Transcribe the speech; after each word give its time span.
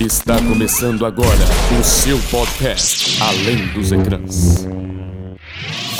Está 0.00 0.36
começando 0.38 1.06
agora 1.06 1.44
o 1.80 1.84
seu 1.84 2.18
podcast 2.28 3.22
Além 3.22 3.68
dos 3.68 3.92
Ecrãs. 3.92 4.66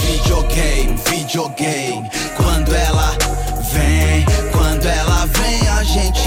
Videogame, 0.01 0.99
videogame. 1.09 2.11
Quando 2.37 2.75
ela 2.75 3.17
vem, 3.73 4.27
quando 4.51 4.85
ela 4.87 5.27
vem, 5.27 5.69
a 5.69 5.85
gente 5.85 6.24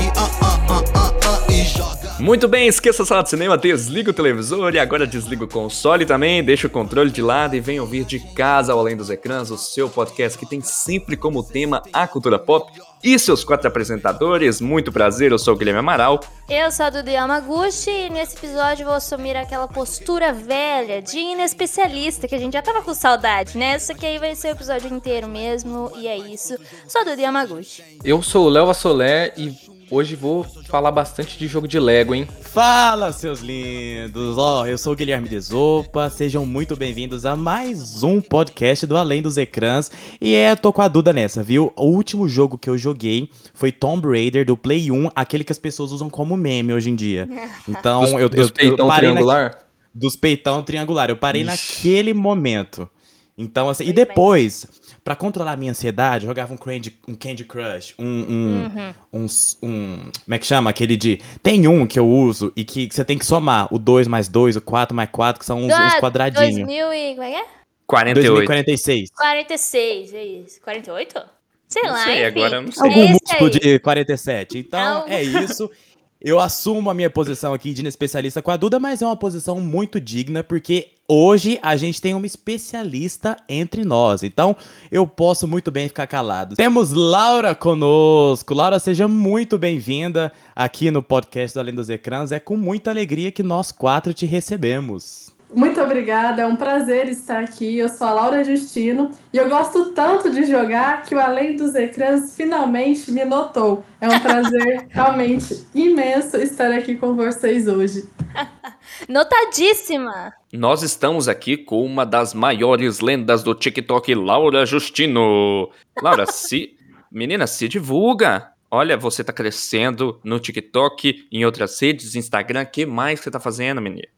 Muito 2.20 2.48
bem, 2.48 2.68
esqueça 2.68 3.04
a 3.04 3.06
sala 3.06 3.22
de 3.22 3.30
cinema, 3.30 3.56
desliga 3.56 4.10
o 4.10 4.14
televisor 4.14 4.74
e 4.74 4.80
agora 4.80 5.06
desliga 5.06 5.44
o 5.44 5.48
console 5.48 6.04
também, 6.04 6.44
deixa 6.44 6.66
o 6.66 6.70
controle 6.70 7.12
de 7.12 7.22
lado 7.22 7.56
e 7.56 7.60
vem 7.60 7.80
ouvir 7.80 8.06
de 8.06 8.20
casa 8.34 8.74
ao 8.74 8.80
além 8.80 8.98
dos 8.98 9.12
ecrãs 9.12 9.52
o 9.52 9.58
seu 9.58 9.88
podcast 9.88 10.36
que 10.36 10.46
tem 10.46 10.60
sempre 10.60 11.16
como 11.16 11.44
tema 11.44 11.84
a 11.94 12.08
cultura 12.08 12.40
pop 12.40 12.72
e 13.04 13.20
seus 13.20 13.44
quatro 13.44 13.68
apresentadores. 13.68 14.60
Muito 14.60 14.92
prazer, 14.92 15.32
eu 15.32 15.38
sou 15.38 15.54
o 15.54 15.58
Guilherme 15.58 15.80
Amaral. 15.80 16.20
Eu 16.50 16.72
sou 16.72 16.88
a 16.88 16.90
Dudu 16.90 17.12
Yamaguchi 17.12 17.92
e 17.92 18.10
nesse 18.10 18.36
episódio 18.36 18.82
eu 18.82 18.88
vou 18.88 18.96
assumir 18.96 19.38
aquela 19.38 19.68
postura 19.68 20.34
velha 20.34 21.04
de 21.04 21.20
inespecialista 21.20 22.28
que 22.28 22.34
a 22.34 22.40
gente 22.40 22.54
já 22.54 22.64
tava 22.64 22.82
com 22.82 22.96
saudade, 22.96 23.56
né? 23.56 23.78
Isso 23.78 23.92
aqui 23.92 24.08
aí 24.08 24.18
vai 24.18 24.34
ser 24.34 24.48
o 24.48 24.52
episódio 24.52 24.92
inteiro 24.92 25.28
mesmo 25.28 25.92
e 25.96 26.08
é 26.08 26.18
isso. 26.18 26.58
Sou 26.88 27.02
a 27.02 27.04
Dudu 27.04 27.22
Yamaguchi. 27.22 27.84
Eu 28.04 28.24
sou 28.24 28.48
o 28.48 28.50
Léo 28.50 28.72
Assolé 28.72 29.34
e 29.38 29.77
hoje 29.90 30.16
vou 30.16 30.44
falar 30.44 30.92
bastante 30.92 31.38
de 31.38 31.48
jogo 31.48 31.68
de 31.68 31.80
Lego, 31.80 32.14
hein? 32.14 32.28
Fala, 32.42 33.12
seus 33.12 33.40
lindos! 33.40 34.38
Ó, 34.38 34.66
eu 34.66 34.78
sou 34.78 34.94
o 34.94 34.96
Guilherme 34.96 35.30
Desopa, 35.30 36.10
sejam 36.10 36.46
muito 36.46 36.76
bem-vindos 36.76 37.26
a 37.26 37.36
mais 37.36 38.04
um 38.04 38.20
podcast 38.20 38.86
do 38.86 38.98
Além 38.98 39.22
dos 39.22 39.38
Ecrãs. 39.38 39.92
E 40.20 40.36
é, 40.36 40.56
tô 40.56 40.74
com 40.74 40.82
a 40.82 40.88
Duda 40.88 41.14
nessa, 41.14 41.42
viu? 41.44 41.72
O 41.76 41.86
último 41.86 42.28
jogo 42.28 42.58
que 42.58 42.70
eu 42.70 42.78
joguei 42.78 43.30
foi 43.54 43.72
Tomb 43.72 44.08
Raider 44.08 44.46
do 44.46 44.58
Play 44.58 44.92
1, 44.92 45.10
aquele 45.16 45.44
que 45.44 45.52
as 45.52 45.60
pessoas 45.60 45.92
usam 45.92 46.10
como 46.10 46.36
meme 46.36 46.74
hoje 46.74 46.90
em 46.90 46.96
dia. 46.96 47.28
Então, 47.68 48.02
Dos, 48.02 48.12
eu, 48.14 48.30
dos 48.30 48.40
eu, 48.40 48.46
eu 48.46 48.52
peitão 48.54 48.88
parei 48.88 49.10
na- 49.10 49.14
triangular? 49.16 49.60
dos 49.94 50.16
peitão 50.16 50.64
triangular. 50.64 51.10
Eu 51.10 51.18
parei 51.18 51.42
Ixi. 51.44 51.48
naquele 51.88 52.14
momento. 52.14 52.90
Então, 53.38 53.68
assim, 53.70 53.84
e 53.86 53.94
depois, 53.94 54.66
pra 55.08 55.16
controlar 55.16 55.54
a 55.54 55.56
minha 55.56 55.72
ansiedade, 55.72 56.26
eu 56.26 56.28
jogava 56.28 56.54
um 56.54 56.58
Candy, 56.58 56.94
um 57.08 57.16
Candy 57.16 57.46
Crush, 57.46 57.96
um, 57.98 58.06
um, 58.06 58.94
um, 59.22 59.24
s- 59.26 59.56
um- 59.64 60.12
Como 60.26 60.36
é 60.36 60.38
que 60.38 60.46
chama? 60.46 60.70
Aquele 60.70 60.98
de. 60.98 61.22
Tem 61.42 61.66
um 61.66 61.88
que 61.88 61.98
eu 61.98 62.06
uso 62.06 62.52
e 62.58 62.66
que 62.66 62.90
você 62.92 63.06
tem 63.06 63.18
que 63.18 63.26
somar 63.26 63.74
o 63.74 63.80
2 63.80 64.06
mais 64.06 64.28
2, 64.28 64.58
o 64.58 64.62
4 64.62 64.94
mais 64.94 65.10
4, 65.10 65.40
que 65.40 65.46
são 65.46 65.60
uns, 65.60 65.68
uns 65.68 65.72
Ah, 65.72 65.98
quadradinhos. 66.02 66.56
2000 66.58 66.94
e... 66.94 67.12
como 67.16 67.24
é 67.24 67.30
que 67.32 67.36
é? 67.38 67.46
48. 67.88 68.34
2046. 68.36 69.10
46, 69.16 70.14
é 70.14 70.24
isso. 70.26 70.60
48? 70.62 71.22
Sei 71.70 71.84
Não 71.84 71.92
lá, 71.92 72.04
sei, 72.04 72.14
enfim. 72.16 72.24
agora 72.26 72.62
não 72.62 72.72
sei. 72.74 72.84
Algum 72.90 73.04
É 73.04 73.08
múltiplo 73.12 73.50
de 73.50 73.80
47. 73.80 74.58
Então, 74.58 75.08
Não. 75.08 75.08
é 75.08 75.24
isso. 75.24 75.72
Eu 76.20 76.40
assumo 76.40 76.90
a 76.90 76.96
minha 76.96 77.12
posição 77.12 77.54
aqui 77.54 77.72
de 77.72 77.82
inespecialista 77.82 78.42
com 78.42 78.50
a 78.50 78.58
Duda, 78.58 78.80
mas 78.80 79.04
é 79.04 79.06
uma 79.06 79.16
posição 79.16 79.60
muito 79.62 80.02
digna, 80.02 80.44
porque 80.44 80.88
hoje 81.08 81.60
a 81.62 81.78
gente 81.78 82.02
tem 82.02 82.16
uma 82.16 82.26
especialista 82.26 83.38
entre 83.48 83.86
nós. 83.86 84.24
Então, 84.24 84.56
eu 84.92 85.06
posso 85.06 85.48
muito 85.48 85.70
bem 85.70 85.88
ficar 85.88 86.08
calado. 86.08 86.56
Temos 86.56 86.92
Laura 86.92 87.54
conosco. 87.54 88.56
Laura, 88.56 88.80
seja 88.80 89.08
muito 89.08 89.60
bem-vinda 89.60 90.34
aqui 90.56 90.90
no 90.90 91.04
podcast 91.04 91.54
do 91.54 91.60
Além 91.60 91.76
dos 91.76 91.88
Ecrãs. 91.88 92.32
É 92.32 92.40
com 92.40 92.58
muita 92.58 92.90
alegria 92.90 93.32
que 93.32 93.44
nós 93.44 93.72
quatro 93.72 94.12
te 94.12 94.26
recebemos. 94.26 95.37
Muito 95.54 95.80
obrigada, 95.82 96.42
é 96.42 96.46
um 96.46 96.58
prazer 96.58 97.08
estar 97.08 97.40
aqui. 97.40 97.78
Eu 97.78 97.88
sou 97.88 98.06
a 98.06 98.14
Laura 98.14 98.44
Justino 98.44 99.12
e 99.32 99.38
eu 99.38 99.48
gosto 99.48 99.92
tanto 99.92 100.30
de 100.30 100.46
jogar 100.46 101.04
que 101.04 101.16
o 101.16 101.20
Além 101.20 101.56
dos 101.56 101.74
Ecrãs 101.74 102.36
finalmente 102.36 103.10
me 103.12 103.24
notou. 103.24 103.84
É 104.02 104.10
um 104.10 104.20
prazer 104.20 104.88
realmente 104.92 105.66
imenso 105.74 106.36
estar 106.38 106.72
aqui 106.72 106.96
com 106.96 107.16
vocês 107.16 107.68
hoje. 107.68 108.10
Notadíssima! 109.08 110.34
Nós 110.52 110.84
estamos 110.84 111.30
aqui 111.30 111.56
com 111.56 111.84
uma 111.86 112.06
das 112.06 112.34
maiores 112.34 113.00
lendas 113.00 113.42
do 113.42 113.56
TikTok, 113.56 114.14
Laura 114.16 114.66
Justino. 114.66 115.70
Laura, 116.02 116.26
se. 116.32 116.76
Menina, 117.10 117.48
se 117.48 117.70
divulga. 117.70 118.52
Olha, 118.70 118.98
você 118.98 119.24
tá 119.24 119.32
crescendo 119.32 120.20
no 120.26 120.42
TikTok, 120.42 121.26
em 121.32 121.46
outras 121.46 121.80
redes, 121.82 122.16
Instagram. 122.16 122.64
O 122.64 122.66
que 122.66 122.86
mais 122.86 123.22
você 123.22 123.32
tá 123.32 123.40
fazendo, 123.40 123.82
menina? 123.82 124.17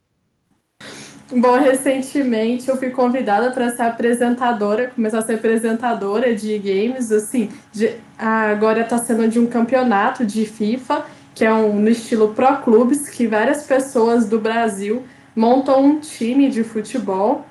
Bom, 1.31 1.59
recentemente 1.59 2.67
eu 2.69 2.77
fui 2.77 2.89
convidada 2.89 3.51
para 3.51 3.69
ser 3.69 3.83
apresentadora, 3.83 4.87
começar 4.95 5.19
a 5.19 5.21
ser 5.21 5.35
apresentadora 5.35 6.33
de 6.35 6.57
games, 6.57 7.11
assim, 7.11 7.49
de- 7.71 7.95
agora 8.17 8.81
está 8.81 8.97
sendo 8.97 9.27
de 9.27 9.39
um 9.39 9.45
campeonato 9.45 10.25
de 10.25 10.45
FIFA, 10.45 11.05
que 11.35 11.45
é 11.45 11.53
um, 11.53 11.75
no 11.79 11.89
estilo 11.89 12.33
Pro 12.33 12.57
Clubes, 12.63 13.07
que 13.09 13.27
várias 13.27 13.63
pessoas 13.63 14.27
do 14.27 14.39
Brasil 14.39 15.03
montam 15.35 15.83
um 15.85 15.99
time 15.99 16.49
de 16.49 16.63
futebol. 16.63 17.45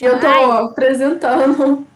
E 0.00 0.04
eu 0.04 0.20
tô 0.20 0.26
apresentando. 0.52 1.86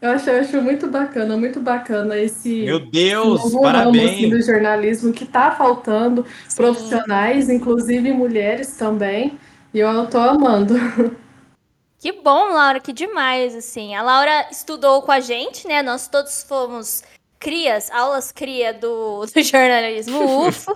Eu 0.00 0.10
acho, 0.10 0.30
eu 0.30 0.40
acho 0.40 0.60
muito 0.60 0.88
bacana, 0.88 1.36
muito 1.36 1.60
bacana 1.60 2.18
esse 2.18 2.62
Meu 2.64 2.80
Deus, 2.80 3.40
novo 3.52 3.62
ramo 3.66 3.90
assim, 3.90 4.30
parabéns! 4.30 4.30
do 4.30 4.42
jornalismo 4.42 5.12
que 5.12 5.24
tá 5.24 5.52
faltando 5.52 6.24
Sim. 6.48 6.56
profissionais, 6.56 7.48
inclusive 7.48 8.12
mulheres 8.12 8.76
também. 8.76 9.38
E 9.74 9.78
eu 9.78 10.08
tô 10.08 10.18
amando. 10.18 10.74
Que 12.02 12.10
bom, 12.10 12.52
Laura, 12.52 12.80
que 12.80 12.92
demais, 12.92 13.54
assim. 13.54 13.94
A 13.94 14.02
Laura 14.02 14.48
estudou 14.50 15.02
com 15.02 15.12
a 15.12 15.20
gente, 15.20 15.68
né? 15.68 15.82
Nós 15.82 16.08
todos 16.08 16.42
fomos 16.42 17.04
crias, 17.42 17.90
aulas 17.90 18.30
cria 18.30 18.72
do, 18.72 19.26
do 19.34 19.42
jornalismo 19.42 20.46
UFO. 20.46 20.72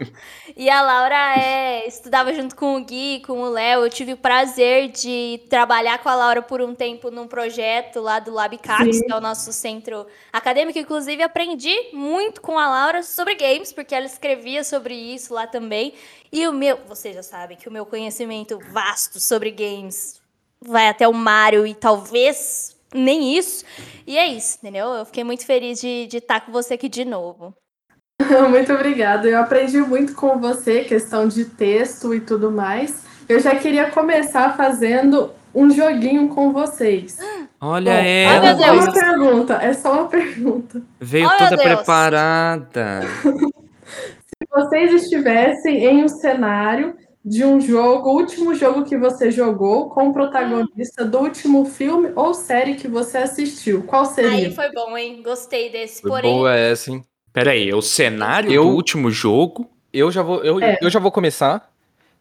e 0.56 0.68
a 0.68 0.82
Laura 0.82 1.38
é, 1.38 1.86
estudava 1.86 2.34
junto 2.34 2.56
com 2.56 2.76
o 2.76 2.84
Gui, 2.84 3.22
com 3.24 3.40
o 3.40 3.48
Léo. 3.48 3.84
Eu 3.84 3.90
tive 3.90 4.14
o 4.14 4.16
prazer 4.16 4.90
de 4.90 5.40
trabalhar 5.48 5.98
com 5.98 6.08
a 6.08 6.14
Laura 6.16 6.42
por 6.42 6.60
um 6.60 6.74
tempo 6.74 7.08
num 7.08 7.28
projeto 7.28 8.00
lá 8.00 8.18
do 8.18 8.32
LabCaps, 8.32 9.00
que 9.00 9.12
é 9.12 9.16
o 9.16 9.20
nosso 9.20 9.52
centro 9.52 10.06
acadêmico. 10.32 10.76
Inclusive, 10.76 11.22
aprendi 11.22 11.74
muito 11.92 12.40
com 12.40 12.58
a 12.58 12.68
Laura 12.68 13.02
sobre 13.04 13.36
games, 13.36 13.72
porque 13.72 13.94
ela 13.94 14.06
escrevia 14.06 14.64
sobre 14.64 14.94
isso 14.94 15.32
lá 15.32 15.46
também. 15.46 15.94
E 16.32 16.48
o 16.48 16.52
meu, 16.52 16.78
vocês 16.88 17.14
já 17.14 17.22
sabem 17.22 17.56
que 17.56 17.68
o 17.68 17.72
meu 17.72 17.86
conhecimento 17.86 18.58
vasto 18.72 19.20
sobre 19.20 19.52
games 19.52 20.20
vai 20.60 20.88
até 20.88 21.06
o 21.06 21.14
Mario 21.14 21.64
e 21.64 21.74
talvez 21.74 22.75
nem 22.96 23.36
isso. 23.36 23.64
E 24.06 24.16
é 24.18 24.26
isso, 24.26 24.58
entendeu? 24.60 24.86
Eu 24.88 25.04
fiquei 25.04 25.24
muito 25.24 25.44
feliz 25.44 25.80
de 25.80 26.08
estar 26.12 26.40
com 26.40 26.52
você 26.52 26.74
aqui 26.74 26.88
de 26.88 27.04
novo. 27.04 27.54
Muito 28.48 28.72
obrigada. 28.72 29.28
Eu 29.28 29.38
aprendi 29.38 29.78
muito 29.78 30.14
com 30.14 30.38
você, 30.38 30.84
questão 30.84 31.28
de 31.28 31.44
texto 31.44 32.14
e 32.14 32.20
tudo 32.20 32.50
mais. 32.50 33.04
Eu 33.28 33.38
já 33.40 33.54
queria 33.56 33.90
começar 33.90 34.56
fazendo 34.56 35.30
um 35.54 35.70
joguinho 35.70 36.28
com 36.28 36.52
vocês. 36.52 37.18
Olha 37.60 37.92
Bom, 37.92 37.98
ela, 37.98 38.48
é 38.48 38.54
só 38.54 38.72
uma 38.72 38.92
pergunta, 38.92 39.54
é 39.54 39.72
só 39.72 39.92
uma 39.92 40.08
pergunta. 40.08 40.82
veio 41.00 41.28
meu 41.28 41.38
toda 41.38 41.56
preparada. 41.56 43.00
Se 43.84 44.48
vocês 44.50 45.02
estivessem 45.02 45.84
em 45.84 46.04
um 46.04 46.08
cenário 46.08 46.94
de 47.28 47.44
um 47.44 47.60
jogo, 47.60 48.08
o 48.08 48.14
último 48.14 48.54
jogo 48.54 48.84
que 48.84 48.96
você 48.96 49.32
jogou, 49.32 49.90
com 49.90 50.08
o 50.08 50.12
protagonista 50.12 51.04
do 51.04 51.18
último 51.18 51.64
filme 51.64 52.12
ou 52.14 52.32
série 52.32 52.76
que 52.76 52.86
você 52.86 53.18
assistiu, 53.18 53.82
qual 53.82 54.04
seria? 54.04 54.30
Aí 54.30 54.54
foi 54.54 54.70
bom, 54.72 54.96
hein? 54.96 55.22
Gostei 55.24 55.68
desse. 55.68 56.00
Foi 56.02 56.10
Porém, 56.12 56.32
boa 56.36 56.54
essa, 56.54 56.92
hein? 56.92 57.04
Pera 57.32 57.50
aí, 57.50 57.74
o 57.74 57.82
cenário 57.82 58.52
Eu- 58.52 58.62
do 58.62 58.70
último 58.70 59.10
jogo? 59.10 59.68
Eu 59.92 60.10
já 60.12 60.22
vou, 60.22 60.44
eu, 60.44 60.60
É. 60.62 60.78
eu 60.80 60.88
já 60.88 61.00
vou 61.00 61.10
começar. 61.10 61.68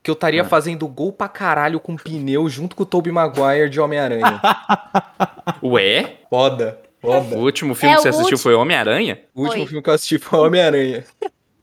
Que 0.02 0.12
eu 0.12 0.14
estaria 0.14 0.42
Ah. 0.44 0.46
fazendo 0.46 0.88
gol 0.88 1.12
pra 1.12 1.28
caralho 1.28 1.80
com 1.80 1.96
pneu 1.96 2.48
junto 2.48 2.76
com 2.76 2.84
o 2.84 2.86
Tobey 2.86 3.12
Maguire 3.12 3.70
de 3.70 3.80
Homem-Aranha. 3.82 4.40
Ué? 5.64 6.18
foda, 6.30 6.80
O 7.02 7.08
foda. 7.08 7.38
último 7.38 7.74
filme 7.76 7.94
É, 7.94 7.98
que 7.98 8.02
você 8.04 8.08
o 8.08 8.12
assistiu 8.12 8.24
último- 8.36 8.40
foi 8.44 8.54
Homem-Aranha? 8.54 9.20
O 9.34 9.42
último 9.42 9.60
Foi. 9.62 9.68
filme 9.68 9.82
que 9.84 9.90
eu 9.90 9.94
assisti 9.94 10.18
foi 10.20 10.40
Homem-Aranha. 10.40 11.04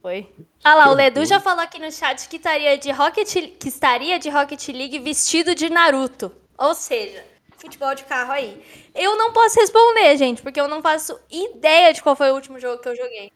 foi. 0.00 0.26
Ah 0.64 0.74
lá, 0.74 0.90
o 0.90 0.94
Ledu 0.94 1.24
já 1.24 1.40
falou 1.40 1.62
aqui 1.62 1.78
no 1.80 1.90
chat 1.90 2.28
que 2.28 2.36
estaria 2.36 2.78
de 2.78 2.90
Rocket, 2.92 3.34
que 3.58 3.68
estaria 3.68 4.18
de 4.18 4.30
Rocket 4.30 4.68
League 4.68 4.98
vestido 5.00 5.54
de 5.54 5.68
Naruto. 5.68 6.30
Ou 6.56 6.74
seja, 6.74 7.24
futebol 7.58 7.94
de 7.94 8.04
carro 8.04 8.32
aí. 8.32 8.62
Eu 8.94 9.16
não 9.18 9.32
posso 9.32 9.58
responder, 9.58 10.16
gente, 10.16 10.40
porque 10.40 10.60
eu 10.60 10.68
não 10.68 10.80
faço 10.80 11.18
ideia 11.30 11.92
de 11.92 12.00
qual 12.02 12.14
foi 12.14 12.30
o 12.30 12.34
último 12.34 12.60
jogo 12.60 12.80
que 12.80 12.88
eu 12.88 12.96
joguei. 12.96 13.32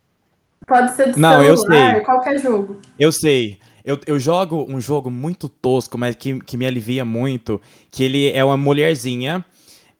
Pode 0.66 0.94
ser 0.94 1.12
de 1.12 1.18
Não, 1.20 1.42
eu 1.42 1.56
celular, 1.56 1.94
sei. 1.94 2.00
qualquer 2.04 2.38
jogo. 2.38 2.80
Eu 2.98 3.10
sei. 3.10 3.58
Eu, 3.84 3.98
eu 4.06 4.18
jogo 4.18 4.66
um 4.68 4.80
jogo 4.80 5.10
muito 5.10 5.48
tosco, 5.48 5.96
mas 5.96 6.14
que, 6.16 6.40
que 6.40 6.56
me 6.56 6.66
alivia 6.66 7.04
muito. 7.04 7.60
Que 7.90 8.04
ele 8.04 8.30
é 8.32 8.44
uma 8.44 8.56
mulherzinha 8.56 9.44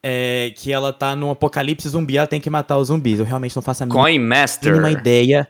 é, 0.03 0.53
que 0.57 0.73
ela 0.73 0.93
tá 0.93 1.17
num 1.17 1.31
apocalipse 1.31 1.89
zumbi, 1.89 2.17
ela 2.17 2.27
tem 2.27 2.41
que 2.41 2.51
matar 2.51 2.79
os 2.79 2.89
zumbis. 2.89 3.19
Eu 3.19 3.25
realmente 3.25 3.55
não 3.55 3.63
faço 3.63 3.83
a 3.83 3.87
mínima, 3.87 4.03
Coin 4.03 4.19
Master. 4.19 4.73
mínima 4.73 4.91
ideia. 4.91 5.49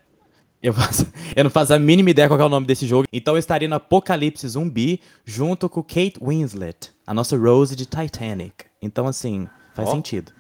Eu, 0.63 0.73
faço- 0.73 1.07
eu 1.37 1.45
não 1.45 1.51
faço 1.51 1.75
a 1.75 1.79
mínima 1.79 2.11
ideia 2.11 2.29
qual 2.29 2.41
é 2.41 2.45
o 2.45 2.49
nome 2.49 2.67
desse 2.67 2.87
jogo. 2.87 3.07
Então 3.13 3.35
eu 3.35 3.39
estaria 3.39 3.69
no 3.69 3.77
apocalipse 3.77 4.49
zumbi 4.49 5.01
junto 5.25 5.69
com 5.69 5.83
Kate 5.83 6.15
Winslet, 6.21 6.91
a 7.07 7.13
nossa 7.15 7.37
Rose 7.37 7.77
de 7.77 7.87
Titanic. 7.87 8.65
Então, 8.83 9.07
assim, 9.07 9.49
faz 9.75 9.89
Ó. 9.89 9.93
sentido. 9.93 10.33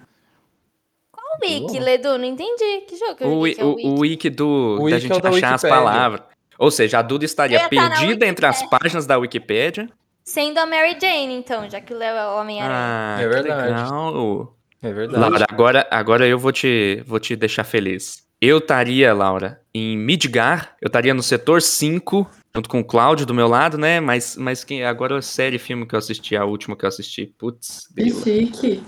Qual 1.13 1.25
o 1.43 1.45
Wiki, 1.47 1.79
Ledu? 1.79 2.19
Não 2.19 2.25
entendi. 2.25 2.81
Que 2.89 2.97
jogo 2.97 3.15
que 3.17 3.25
eu 3.25 3.29
O, 3.29 3.31
joguei 3.33 3.43
wi- 3.51 3.55
que 3.55 3.61
é 3.61 3.65
o 3.65 3.69
o, 3.69 3.71
o 3.71 3.75
Wiki? 3.77 4.01
wiki 4.01 4.31
do, 4.31 4.47
O 4.47 4.77
da 4.79 4.83
wiki 4.97 5.01
gente 5.01 5.13
é 5.13 5.17
o 5.17 5.21
da 5.21 5.29
achar 5.31 5.55
as 5.55 5.63
palavras. 5.63 6.23
Ou 6.59 6.71
seja, 6.71 6.99
a 6.99 7.03
Duda 7.03 7.25
estaria 7.25 7.69
perdida 7.69 8.27
entre 8.27 8.47
as 8.47 8.63
páginas 8.71 9.07
da 9.07 9.19
Wikipédia. 9.19 9.89
Sendo 10.25 10.59
a 10.59 10.67
Mary 10.67 10.97
Jane, 11.01 11.35
então, 11.35 11.69
já 11.71 11.81
que 11.81 11.93
o 11.95 11.97
Léo 11.99 12.17
é 12.17 12.27
o 12.29 12.41
Homem-Aranha. 12.41 13.17
Ah, 13.19 13.23
É 13.23 13.29
verdade. 13.29 13.69
legal. 13.71 14.57
É 14.83 14.93
verdade. 14.93 15.21
Laura, 15.21 15.47
agora, 15.49 15.87
agora 15.91 16.27
eu 16.27 16.39
vou 16.39 16.51
te, 16.53 17.03
vou 17.07 17.21
te 17.21 17.37
deixar 17.37 17.63
feliz. 17.65 18.26
Eu 18.41 18.59
estaria, 18.59 19.15
Laura, 19.15 19.61
em 19.75 19.97
Midgar, 19.97 20.77
eu 20.81 20.89
estaria 20.89 21.15
no 21.15 21.23
setor 21.23 21.63
5, 21.63 22.29
junto 22.55 22.69
com 22.69 22.81
o 22.81 22.85
Cláudio 22.85 23.25
do 23.25 23.33
meu 23.35 23.49
lado, 23.49 23.79
né? 23.79 23.99
Mas, 23.99 24.37
mas 24.37 24.63
quem, 24.63 24.85
agora 24.85 25.19
a 25.19 25.23
série 25.23 25.59
filme 25.59 25.87
que 25.87 25.95
eu 25.95 25.99
assisti, 25.99 26.37
a 26.37 26.45
última 26.45 26.77
que 26.77 26.85
eu 26.85 26.89
assisti, 26.89 27.27
putz, 27.39 27.89
Que 27.97 28.11
chique. 28.11 28.83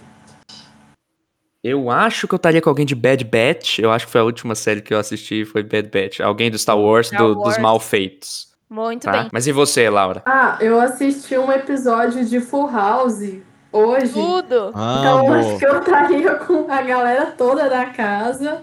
Eu 1.64 1.90
acho 1.90 2.28
que 2.28 2.34
eu 2.34 2.36
estaria 2.36 2.60
com 2.60 2.68
alguém 2.68 2.86
de 2.86 2.94
Bad 2.94 3.24
Batch. 3.24 3.78
Eu 3.80 3.90
acho 3.90 4.06
que 4.06 4.12
foi 4.12 4.20
a 4.20 4.24
última 4.24 4.54
série 4.54 4.80
que 4.80 4.92
eu 4.94 4.98
assisti, 4.98 5.44
foi 5.44 5.62
Bad 5.62 5.88
Batch. 5.88 6.20
Alguém 6.20 6.50
do 6.50 6.58
Star 6.58 6.78
Wars, 6.78 7.08
Star 7.08 7.18
do- 7.20 7.34
dos 7.34 7.44
Wars. 7.44 7.58
Malfeitos. 7.58 8.48
Muito 8.70 9.04
Tá? 9.04 9.12
bem. 9.12 9.28
Mas 9.32 9.46
e 9.46 9.52
você, 9.52 9.88
Laura? 9.88 10.22
Ah, 10.26 10.58
eu 10.60 10.78
assisti 10.78 11.36
um 11.38 11.50
episódio 11.50 12.24
de 12.24 12.38
Full 12.38 12.70
House 12.70 13.38
hoje. 13.72 14.12
Tudo. 14.12 14.68
Então 14.70 15.26
eu 15.26 15.32
acho 15.32 15.58
que 15.58 15.66
eu 15.66 15.78
estaria 15.80 16.34
com 16.36 16.70
a 16.70 16.82
galera 16.82 17.26
toda 17.32 17.68
da 17.68 17.86
casa 17.86 18.62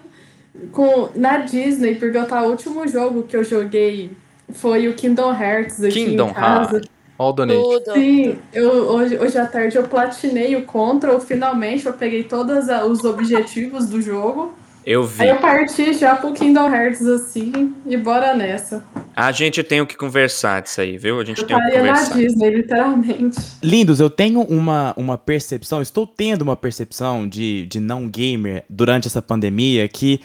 com, 0.71 1.09
na 1.15 1.37
Disney, 1.37 1.95
porque 1.95 2.17
eu 2.17 2.27
tá, 2.27 2.43
o 2.43 2.51
último 2.51 2.87
jogo 2.87 3.23
que 3.23 3.35
eu 3.35 3.43
joguei 3.43 4.11
foi 4.49 4.87
o 4.87 4.93
Kingdom 4.93 5.33
Hearts 5.33 5.83
aqui 5.83 6.05
Kingdom 6.05 6.29
em 6.29 6.33
casa. 6.33 6.81
Ó 7.17 7.29
o 7.29 7.33
Donate. 7.33 7.59
Tudo. 7.59 7.93
Sim, 7.93 8.37
eu, 8.53 8.69
hoje, 8.69 9.17
hoje 9.17 9.37
à 9.37 9.45
tarde 9.45 9.77
eu 9.77 9.83
platinei 9.83 10.55
o 10.55 10.63
Control, 10.63 11.19
finalmente 11.19 11.85
eu 11.85 11.93
peguei 11.93 12.23
todos 12.23 12.67
os 12.67 13.03
objetivos 13.03 13.87
do 13.87 14.01
jogo. 14.01 14.53
Eu 14.85 15.03
vi. 15.03 15.23
Aí 15.23 15.29
eu 15.29 15.37
parti 15.37 15.93
já 15.93 16.15
pro 16.15 16.31
Kingdom 16.31 16.69
Hearts 16.69 17.01
assim, 17.07 17.73
e 17.87 17.97
bora 17.97 18.35
nessa. 18.35 18.85
A 19.15 19.31
gente 19.31 19.63
tem 19.63 19.81
o 19.81 19.87
que 19.87 19.97
conversar 19.97 20.61
disso 20.61 20.79
aí, 20.79 20.95
viu? 20.95 21.19
A 21.19 21.25
gente 21.25 21.41
Eu 21.41 21.47
tem 21.47 21.55
o 21.55 21.59
que 21.59 21.65
estaria 21.65 21.91
na 21.91 21.97
conversar. 21.97 22.17
Disney, 22.17 22.49
literalmente. 22.51 23.37
Lindos, 23.63 23.99
eu 23.99 24.11
tenho 24.11 24.41
uma, 24.41 24.93
uma 24.95 25.17
percepção, 25.17 25.81
estou 25.81 26.05
tendo 26.05 26.43
uma 26.43 26.55
percepção 26.55 27.27
de, 27.27 27.65
de 27.65 27.79
não 27.79 28.07
gamer 28.07 28.63
durante 28.69 29.07
essa 29.07 29.23
pandemia 29.23 29.87
que 29.87 30.21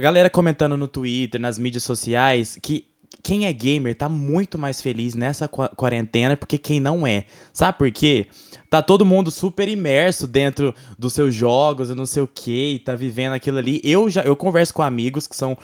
galera 0.00 0.28
comentando 0.30 0.76
no 0.76 0.88
Twitter, 0.88 1.40
nas 1.40 1.58
mídias 1.58 1.84
sociais, 1.84 2.58
que 2.60 2.86
quem 3.22 3.46
é 3.46 3.52
gamer 3.52 3.94
tá 3.94 4.08
muito 4.08 4.58
mais 4.58 4.82
feliz 4.82 5.14
nessa 5.14 5.48
qua- 5.48 5.68
quarentena 5.70 6.36
porque 6.36 6.58
quem 6.58 6.78
não 6.80 7.06
é. 7.06 7.24
Sabe 7.52 7.78
por 7.78 7.90
quê? 7.90 8.26
Tá 8.68 8.82
todo 8.82 9.06
mundo 9.06 9.30
super 9.30 9.68
imerso 9.68 10.26
dentro 10.26 10.74
dos 10.98 11.12
seus 11.12 11.34
jogos, 11.34 11.88
eu 11.88 11.96
não 11.96 12.06
sei 12.06 12.22
o 12.22 12.26
que, 12.28 12.82
tá 12.84 12.94
vivendo 12.94 13.32
aquilo 13.32 13.58
ali. 13.58 13.80
Eu 13.84 14.10
já 14.10 14.22
eu 14.22 14.34
converso 14.36 14.74
com 14.74 14.82
amigos 14.82 15.26
que 15.26 15.36
são 15.36 15.56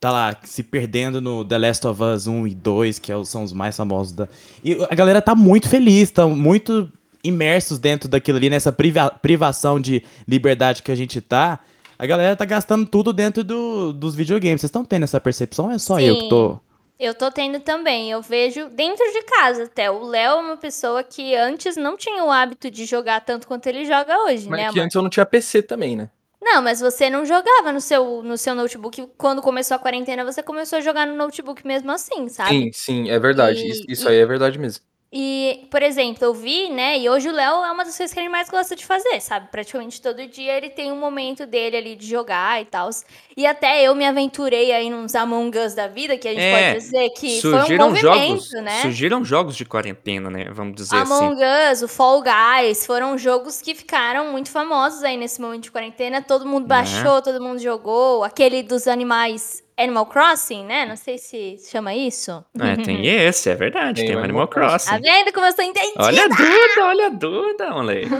tá 0.00 0.10
lá 0.10 0.36
se 0.44 0.62
perdendo 0.62 1.20
no 1.20 1.44
The 1.44 1.58
Last 1.58 1.86
of 1.86 2.02
Us 2.02 2.26
1 2.26 2.46
e 2.48 2.54
2, 2.54 2.98
que 2.98 3.10
é 3.12 3.24
são 3.24 3.42
os 3.42 3.52
mais 3.52 3.76
famosos 3.76 4.12
da. 4.12 4.28
E 4.62 4.76
a 4.90 4.94
galera 4.94 5.22
tá 5.22 5.34
muito 5.34 5.68
feliz, 5.68 6.10
tá 6.10 6.26
muito 6.26 6.90
imersos 7.24 7.78
dentro 7.78 8.08
daquilo 8.08 8.38
ali, 8.38 8.48
nessa 8.50 8.70
priva- 8.72 9.10
privação 9.10 9.80
de 9.80 10.02
liberdade 10.26 10.82
que 10.82 10.92
a 10.92 10.96
gente 10.96 11.20
tá. 11.20 11.58
A 11.98 12.06
galera 12.06 12.36
tá 12.36 12.44
gastando 12.44 12.86
tudo 12.86 13.12
dentro 13.12 13.42
do- 13.42 13.92
dos 13.92 14.14
videogames. 14.14 14.60
Vocês 14.60 14.68
estão 14.68 14.84
tendo 14.84 15.02
essa 15.04 15.20
percepção? 15.20 15.66
ou 15.66 15.72
É 15.72 15.78
só 15.78 15.98
eu 16.00 16.14
que 16.16 16.22
Sim. 16.22 16.28
tô. 16.28 16.60
Eu 16.98 17.14
tô 17.14 17.30
tendo 17.30 17.60
também. 17.60 18.10
Eu 18.10 18.20
vejo 18.22 18.68
dentro 18.70 19.04
de 19.12 19.22
casa 19.22 19.64
até. 19.64 19.90
O 19.90 20.04
Léo 20.04 20.32
é 20.32 20.34
uma 20.40 20.56
pessoa 20.56 21.02
que 21.02 21.34
antes 21.34 21.76
não 21.76 21.96
tinha 21.96 22.24
o 22.24 22.30
hábito 22.30 22.70
de 22.70 22.84
jogar 22.84 23.20
tanto 23.24 23.46
quanto 23.46 23.66
ele 23.66 23.84
joga 23.84 24.16
hoje, 24.24 24.48
Mas 24.48 24.58
né, 24.60 24.64
que 24.72 24.78
amor? 24.78 24.84
antes 24.84 24.94
eu 24.94 25.02
não 25.02 25.10
tinha 25.10 25.26
PC 25.26 25.62
também, 25.62 25.96
né? 25.96 26.08
Não, 26.40 26.62
mas 26.62 26.80
você 26.80 27.10
não 27.10 27.26
jogava 27.26 27.72
no 27.72 27.80
seu, 27.80 28.22
no 28.22 28.38
seu 28.38 28.54
notebook. 28.54 29.08
Quando 29.18 29.42
começou 29.42 29.74
a 29.74 29.78
quarentena, 29.78 30.24
você 30.24 30.40
começou 30.42 30.78
a 30.78 30.80
jogar 30.80 31.04
no 31.06 31.16
notebook 31.16 31.66
mesmo 31.66 31.90
assim, 31.90 32.28
sabe? 32.28 32.50
Sim, 32.50 32.70
sim, 32.72 33.10
é 33.10 33.18
verdade. 33.18 33.60
E- 33.60 33.70
Isso, 33.70 33.84
isso 33.88 34.08
e- 34.08 34.08
aí 34.12 34.18
é 34.18 34.26
verdade 34.26 34.56
mesmo. 34.58 34.82
E, 35.10 35.66
por 35.70 35.82
exemplo, 35.82 36.22
eu 36.22 36.34
vi, 36.34 36.68
né? 36.68 36.98
E 36.98 37.08
hoje 37.08 37.30
o 37.30 37.32
Léo 37.32 37.64
é 37.64 37.70
uma 37.72 37.82
das 37.82 37.96
coisas 37.96 38.12
que 38.12 38.20
ele 38.20 38.28
mais 38.28 38.50
gosta 38.50 38.76
de 38.76 38.84
fazer, 38.84 39.18
sabe? 39.22 39.48
Praticamente 39.50 40.02
todo 40.02 40.26
dia 40.26 40.54
ele 40.54 40.68
tem 40.68 40.92
um 40.92 40.96
momento 41.00 41.46
dele 41.46 41.78
ali 41.78 41.96
de 41.96 42.06
jogar 42.06 42.60
e 42.60 42.66
tal. 42.66 42.90
E 43.34 43.46
até 43.46 43.82
eu 43.82 43.94
me 43.94 44.04
aventurei 44.04 44.70
aí 44.70 44.90
nos 44.90 45.14
Among 45.14 45.56
Us 45.58 45.74
da 45.74 45.86
vida, 45.86 46.18
que 46.18 46.28
a 46.28 46.32
gente 46.32 46.42
É, 46.42 46.72
pode 46.74 46.84
dizer 46.84 47.10
que 47.10 47.40
foi 47.40 47.52
um 47.78 47.78
movimento, 47.88 48.00
jogos, 48.00 48.52
né? 48.62 48.82
surgiram 48.82 49.24
jogos 49.24 49.56
de 49.56 49.64
quarentena, 49.64 50.28
né? 50.28 50.44
Vamos 50.52 50.74
dizer 50.74 50.96
assim. 50.96 51.10
Among 51.14 51.40
Us, 51.72 51.80
o 51.80 51.88
Fall 51.88 52.22
Guys, 52.22 52.84
foram 52.84 53.16
jogos 53.16 53.62
que 53.62 53.74
ficaram 53.74 54.30
muito 54.30 54.50
famosos 54.50 55.02
aí 55.02 55.16
nesse 55.16 55.40
momento 55.40 55.62
de 55.62 55.70
quarentena. 55.70 56.20
Todo 56.20 56.44
mundo 56.44 56.64
Né? 56.64 56.68
baixou, 56.68 57.22
todo 57.22 57.40
mundo 57.40 57.58
jogou. 57.60 58.24
Aquele 58.24 58.62
dos 58.62 58.86
animais 58.86 59.62
Animal 59.78 60.06
Crossing, 60.06 60.64
né? 60.64 60.84
Não 60.84 60.96
sei 60.96 61.18
se 61.18 61.56
chama 61.70 61.94
isso. 61.94 62.44
É, 62.60 62.76
tem 62.76 63.06
esse, 63.06 63.48
é 63.48 63.54
verdade, 63.54 64.00
tem, 64.00 64.06
Tem 64.06 64.16
Animal 64.16 64.24
Animal 64.24 64.48
Crossing. 64.48 64.90
Tá 64.90 64.98
vendo 64.98 65.32
como 65.32 65.46
eu 65.46 65.52
sou 65.52 65.64
entendida? 65.64 66.02
Olha 66.02 66.24
a 66.24 66.28
Duda, 66.28 66.84
olha 66.84 67.06
a 67.06 67.10
Duda, 67.10 67.70
moleque. 67.70 68.08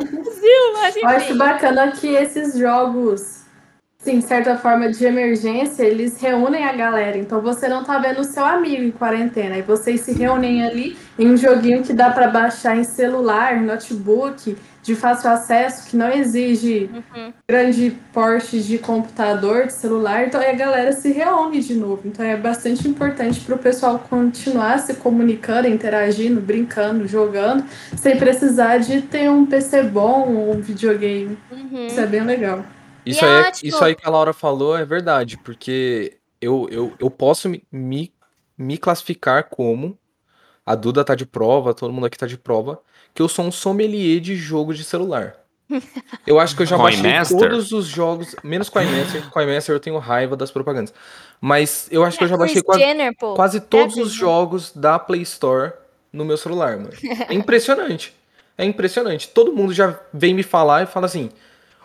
Mas, 0.74 0.96
Eu 0.96 1.08
acho 1.08 1.34
bacana 1.36 1.90
que 1.90 2.06
esses 2.06 2.56
jogos, 2.56 3.42
sim, 3.98 4.20
de 4.20 4.24
certa 4.24 4.56
forma 4.56 4.88
de 4.88 5.04
emergência, 5.04 5.82
eles 5.82 6.20
reúnem 6.20 6.64
a 6.64 6.72
galera. 6.72 7.18
Então 7.18 7.40
você 7.40 7.66
não 7.68 7.82
tá 7.82 7.98
vendo 7.98 8.20
o 8.20 8.24
seu 8.24 8.44
amigo 8.44 8.84
em 8.84 8.92
quarentena. 8.92 9.58
E 9.58 9.62
vocês 9.62 10.02
se 10.02 10.12
reúnem 10.12 10.64
ali 10.64 10.96
em 11.18 11.28
um 11.28 11.36
joguinho 11.36 11.82
que 11.82 11.92
dá 11.92 12.10
para 12.10 12.28
baixar 12.28 12.76
em 12.76 12.84
celular, 12.84 13.60
notebook, 13.60 14.56
de 14.88 14.94
fácil 14.94 15.28
acesso, 15.30 15.86
que 15.90 15.96
não 15.96 16.10
exige 16.10 16.88
Uhum. 16.92 17.32
grande 17.46 17.90
porte 18.10 18.62
de 18.62 18.78
computador, 18.78 19.66
de 19.66 19.72
celular. 19.74 20.26
Então 20.26 20.40
aí 20.40 20.50
a 20.50 20.54
galera 20.54 20.92
se 20.92 21.12
reúne 21.12 21.60
de 21.60 21.74
novo. 21.74 22.00
Então 22.06 22.24
é 22.24 22.36
bastante 22.36 22.88
importante 22.88 23.38
para 23.40 23.54
o 23.54 23.58
pessoal 23.58 23.98
continuar 23.98 24.78
se 24.78 24.94
comunicando, 24.94 25.68
interagindo, 25.68 26.40
brincando, 26.40 27.06
jogando, 27.06 27.64
sem 27.96 28.16
precisar 28.16 28.78
de 28.78 29.02
ter 29.02 29.30
um 29.30 29.44
PC 29.44 29.82
bom 29.82 30.34
ou 30.34 30.54
um 30.54 30.60
videogame. 30.60 31.36
Uhum. 31.52 31.86
Isso 31.86 32.00
é 32.00 32.06
bem 32.06 32.22
legal. 32.22 32.64
Isso, 33.04 33.24
E 33.24 33.28
aí, 33.28 33.34
é 33.34 33.48
é- 33.48 33.52
isso 33.62 33.84
aí 33.84 33.94
que 33.94 34.06
a 34.06 34.10
Laura 34.10 34.32
falou 34.32 34.74
é 34.76 34.86
verdade, 34.86 35.36
porque 35.36 36.16
eu, 36.40 36.66
eu, 36.70 36.94
eu 36.98 37.10
posso 37.10 37.46
me, 37.48 37.62
me, 37.70 38.10
me 38.56 38.78
classificar 38.78 39.44
como 39.50 39.98
a 40.64 40.74
Duda 40.74 41.04
tá 41.04 41.14
de 41.14 41.24
prova, 41.26 41.72
todo 41.74 41.92
mundo 41.92 42.06
aqui 42.06 42.18
tá 42.18 42.26
de 42.26 42.36
prova, 42.36 42.78
que 43.18 43.22
eu 43.22 43.28
sou 43.28 43.44
um 43.46 43.50
sommelier 43.50 44.20
de 44.20 44.36
jogo 44.36 44.72
de 44.72 44.84
celular. 44.84 45.34
Eu 46.24 46.38
acho 46.38 46.54
que 46.54 46.62
eu 46.62 46.66
já 46.66 46.76
Coin 46.76 46.84
baixei 46.84 47.12
Master? 47.12 47.36
todos 47.36 47.72
os 47.72 47.86
jogos, 47.86 48.36
menos 48.44 48.68
Coinmaster, 48.68 49.28
Coinmaster 49.30 49.74
eu 49.74 49.80
tenho 49.80 49.98
raiva 49.98 50.36
das 50.36 50.52
propagandas. 50.52 50.94
Mas 51.40 51.88
eu 51.90 52.04
acho 52.04 52.16
que 52.16 52.22
eu 52.22 52.28
já 52.28 52.36
Kris 52.38 52.46
baixei 52.46 52.62
quase, 52.62 52.80
Jenner, 52.80 53.12
quase 53.34 53.60
todos 53.60 53.96
Kris 53.96 54.06
os 54.06 54.12
jogos 54.12 54.70
da 54.70 55.00
Play 55.00 55.22
Store 55.22 55.72
no 56.12 56.24
meu 56.24 56.36
celular, 56.36 56.76
mano. 56.76 56.92
É 57.28 57.34
impressionante. 57.34 58.14
É 58.56 58.64
impressionante. 58.64 59.26
Todo 59.30 59.52
mundo 59.52 59.74
já 59.74 59.98
vem 60.14 60.32
me 60.32 60.44
falar 60.44 60.84
e 60.84 60.86
fala 60.86 61.06
assim: 61.06 61.28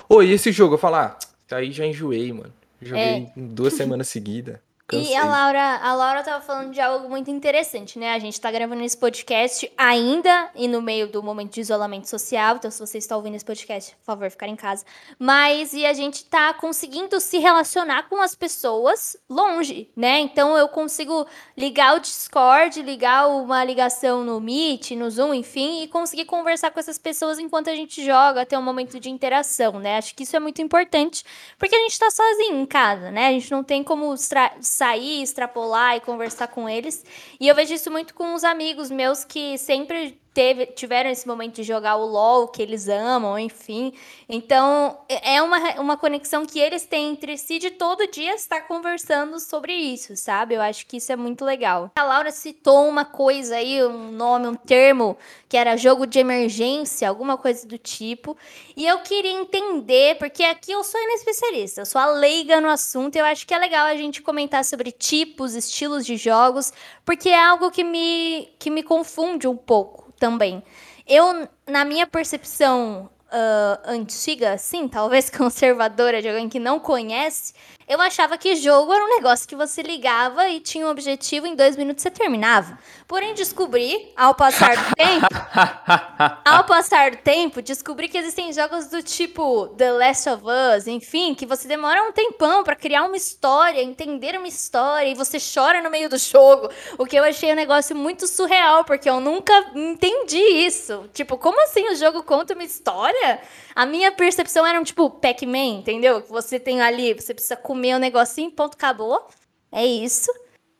Oi, 0.07 0.29
esse 0.29 0.51
jogo? 0.51 0.75
Eu 0.75 0.77
falo, 0.77 0.97
ah, 0.97 1.17
isso 1.19 1.55
aí 1.55 1.71
já 1.71 1.83
enjoei, 1.83 2.31
mano. 2.31 2.53
Joguei 2.79 3.31
em 3.35 3.47
duas 3.47 3.73
semanas 3.73 4.07
seguidas. 4.07 4.57
É. 4.93 4.99
E 4.99 5.03
Cansei. 5.03 5.15
a 5.15 5.25
Laura, 5.25 5.77
a 5.77 5.93
Laura 5.95 6.23
tava 6.23 6.41
falando 6.43 6.71
de 6.71 6.79
algo 6.81 7.09
muito 7.09 7.29
interessante, 7.31 7.97
né? 7.99 8.13
A 8.13 8.19
gente 8.19 8.39
tá 8.39 8.51
gravando 8.51 8.83
esse 8.83 8.97
podcast 8.97 9.71
ainda 9.77 10.49
e 10.55 10.67
no 10.67 10.81
meio 10.81 11.07
do 11.07 11.21
momento 11.23 11.53
de 11.53 11.61
isolamento 11.61 12.09
social. 12.09 12.55
Então, 12.57 12.69
se 12.71 12.79
você 12.79 12.97
está 12.97 13.15
ouvindo 13.15 13.35
esse 13.35 13.45
podcast, 13.45 13.95
por 13.97 14.05
favor, 14.05 14.29
ficar 14.29 14.47
em 14.47 14.55
casa. 14.55 14.85
Mas 15.19 15.73
e 15.73 15.85
a 15.85 15.93
gente 15.93 16.25
tá 16.25 16.53
conseguindo 16.53 17.19
se 17.19 17.37
relacionar 17.37 18.03
com 18.09 18.21
as 18.21 18.35
pessoas 18.35 19.17
longe, 19.29 19.89
né? 19.95 20.19
Então 20.19 20.57
eu 20.57 20.67
consigo 20.67 21.25
ligar 21.57 21.95
o 21.95 21.99
Discord, 21.99 22.81
ligar 22.81 23.27
uma 23.27 23.63
ligação 23.63 24.23
no 24.23 24.39
Meet, 24.39 24.91
no 24.91 25.09
Zoom, 25.09 25.33
enfim, 25.33 25.83
e 25.83 25.87
conseguir 25.87 26.25
conversar 26.25 26.71
com 26.71 26.79
essas 26.79 26.97
pessoas 26.97 27.39
enquanto 27.39 27.69
a 27.69 27.75
gente 27.75 28.03
joga, 28.05 28.45
ter 28.45 28.57
um 28.57 28.61
momento 28.61 28.99
de 28.99 29.09
interação, 29.09 29.79
né? 29.79 29.97
Acho 29.97 30.15
que 30.15 30.23
isso 30.23 30.35
é 30.35 30.39
muito 30.39 30.61
importante, 30.61 31.23
porque 31.57 31.75
a 31.75 31.79
gente 31.79 31.97
tá 31.97 32.09
sozinho 32.11 32.59
em 32.61 32.65
casa, 32.65 33.11
né? 33.11 33.27
A 33.27 33.31
gente 33.31 33.51
não 33.51 33.63
tem 33.63 33.83
como 33.83 34.13
extra- 34.13 34.51
sair, 34.83 35.21
extrapolar 35.21 35.95
e 35.95 36.01
conversar 36.01 36.49
com 36.49 36.67
eles. 36.67 37.05
E 37.39 37.47
eu 37.47 37.55
vejo 37.55 37.73
isso 37.73 37.89
muito 37.89 38.13
com 38.13 38.33
os 38.33 38.43
amigos 38.43 38.91
meus 38.91 39.23
que 39.23 39.57
sempre 39.57 40.21
teve, 40.33 40.67
tiveram 40.67 41.09
esse 41.09 41.27
momento 41.27 41.55
de 41.55 41.63
jogar 41.63 41.97
o 41.97 42.05
LOL, 42.05 42.47
que 42.47 42.61
eles 42.61 42.87
amam, 42.87 43.37
enfim. 43.37 43.93
Então, 44.27 44.97
é 45.09 45.33
é 45.33 45.41
uma, 45.41 45.57
uma 45.79 45.97
conexão 45.97 46.45
que 46.45 46.59
eles 46.59 46.85
têm 46.85 47.09
entre 47.09 47.37
si 47.37 47.57
de 47.57 47.71
todo 47.71 48.07
dia 48.07 48.35
estar 48.35 48.61
conversando 48.61 49.39
sobre 49.39 49.73
isso, 49.73 50.15
sabe? 50.15 50.53
Eu 50.53 50.61
acho 50.61 50.85
que 50.85 50.97
isso 50.97 51.11
é 51.11 51.15
muito 51.15 51.43
legal. 51.43 51.89
A 51.95 52.03
Laura 52.03 52.31
citou 52.31 52.87
uma 52.87 53.03
coisa 53.03 53.55
aí, 53.55 53.83
um 53.83 54.11
nome, 54.11 54.47
um 54.47 54.55
termo, 54.55 55.17
que 55.49 55.57
era 55.57 55.75
jogo 55.75 56.05
de 56.05 56.19
emergência, 56.19 57.09
alguma 57.09 57.37
coisa 57.37 57.67
do 57.67 57.77
tipo. 57.77 58.37
E 58.75 58.85
eu 58.85 58.99
queria 58.99 59.31
entender, 59.31 60.17
porque 60.17 60.43
aqui 60.43 60.71
eu 60.71 60.83
sou 60.83 60.99
especialista, 61.15 61.81
eu 61.81 61.85
sou 61.85 61.99
a 61.99 62.07
leiga 62.07 62.61
no 62.61 62.69
assunto, 62.69 63.15
e 63.15 63.19
eu 63.19 63.25
acho 63.25 63.47
que 63.47 63.53
é 63.53 63.57
legal 63.57 63.87
a 63.87 63.95
gente 63.95 64.21
comentar 64.21 64.63
sobre 64.63 64.91
tipos, 64.91 65.55
estilos 65.55 66.05
de 66.05 66.17
jogos, 66.17 66.71
porque 67.03 67.29
é 67.29 67.43
algo 67.43 67.71
que 67.71 67.83
me, 67.83 68.49
que 68.59 68.69
me 68.69 68.83
confunde 68.83 69.47
um 69.47 69.57
pouco 69.57 70.02
também. 70.23 70.63
Eu, 71.05 71.49
na 71.67 71.83
minha 71.83 72.07
percepção 72.07 73.09
ah, 73.29 73.81
antiga, 73.83 74.53
assim, 74.53 74.87
talvez 74.87 75.27
conservadora, 75.35 76.21
de 76.21 76.29
alguém 76.29 76.47
que 76.47 76.59
não 76.59 76.79
conhece, 76.79 77.53
Eu 77.87 77.99
achava 77.99 78.37
que 78.37 78.55
jogo 78.55 78.93
era 78.93 79.03
um 79.03 79.09
negócio 79.09 79.47
que 79.47 79.55
você 79.55 79.81
ligava 79.81 80.47
e 80.47 80.59
tinha 80.59 80.85
um 80.85 80.89
objetivo, 80.89 81.45
em 81.45 81.55
dois 81.55 81.75
minutos 81.75 82.01
você 82.01 82.09
terminava. 82.09 82.77
Porém, 83.07 83.33
descobri, 83.33 84.11
ao 84.15 84.33
passar 84.33 84.75
do 84.77 84.95
tempo, 84.95 85.27
ao 86.45 86.63
passar 86.63 87.11
do 87.11 87.17
tempo, 87.17 87.61
descobri 87.61 88.07
que 88.07 88.17
existem 88.17 88.53
jogos 88.53 88.87
do 88.87 89.03
tipo 89.03 89.67
The 89.77 89.91
Last 89.91 90.29
of 90.29 90.43
Us, 90.45 90.87
enfim, 90.87 91.35
que 91.35 91.45
você 91.45 91.67
demora 91.67 92.03
um 92.03 92.11
tempão 92.11 92.63
pra 92.63 92.75
criar 92.75 93.03
uma 93.03 93.17
história, 93.17 93.83
entender 93.83 94.37
uma 94.37 94.47
história, 94.47 95.09
e 95.09 95.15
você 95.15 95.37
chora 95.37 95.81
no 95.81 95.89
meio 95.89 96.09
do 96.09 96.17
jogo. 96.17 96.69
O 96.97 97.05
que 97.05 97.17
eu 97.17 97.23
achei 97.23 97.51
um 97.51 97.55
negócio 97.55 97.95
muito 97.95 98.27
surreal, 98.27 98.85
porque 98.85 99.09
eu 99.09 99.19
nunca 99.19 99.53
entendi 99.75 100.37
isso. 100.37 101.09
Tipo, 101.13 101.37
como 101.37 101.61
assim 101.63 101.89
o 101.89 101.95
jogo 101.95 102.23
conta 102.23 102.53
uma 102.53 102.63
história? 102.63 103.41
A 103.75 103.85
minha 103.85 104.11
percepção 104.11 104.65
era 104.65 104.79
um 104.79 104.83
tipo 104.83 105.09
Pac-Man, 105.09 105.79
entendeu? 105.79 106.21
Que 106.21 106.29
você 106.29 106.59
tem 106.59 106.81
ali, 106.81 107.13
você 107.13 107.33
precisa 107.33 107.55
comer 107.73 107.95
um 107.95 107.99
negocinho, 107.99 108.51
ponto, 108.51 108.75
acabou. 108.75 109.27
É 109.71 109.83
isso. 109.83 110.31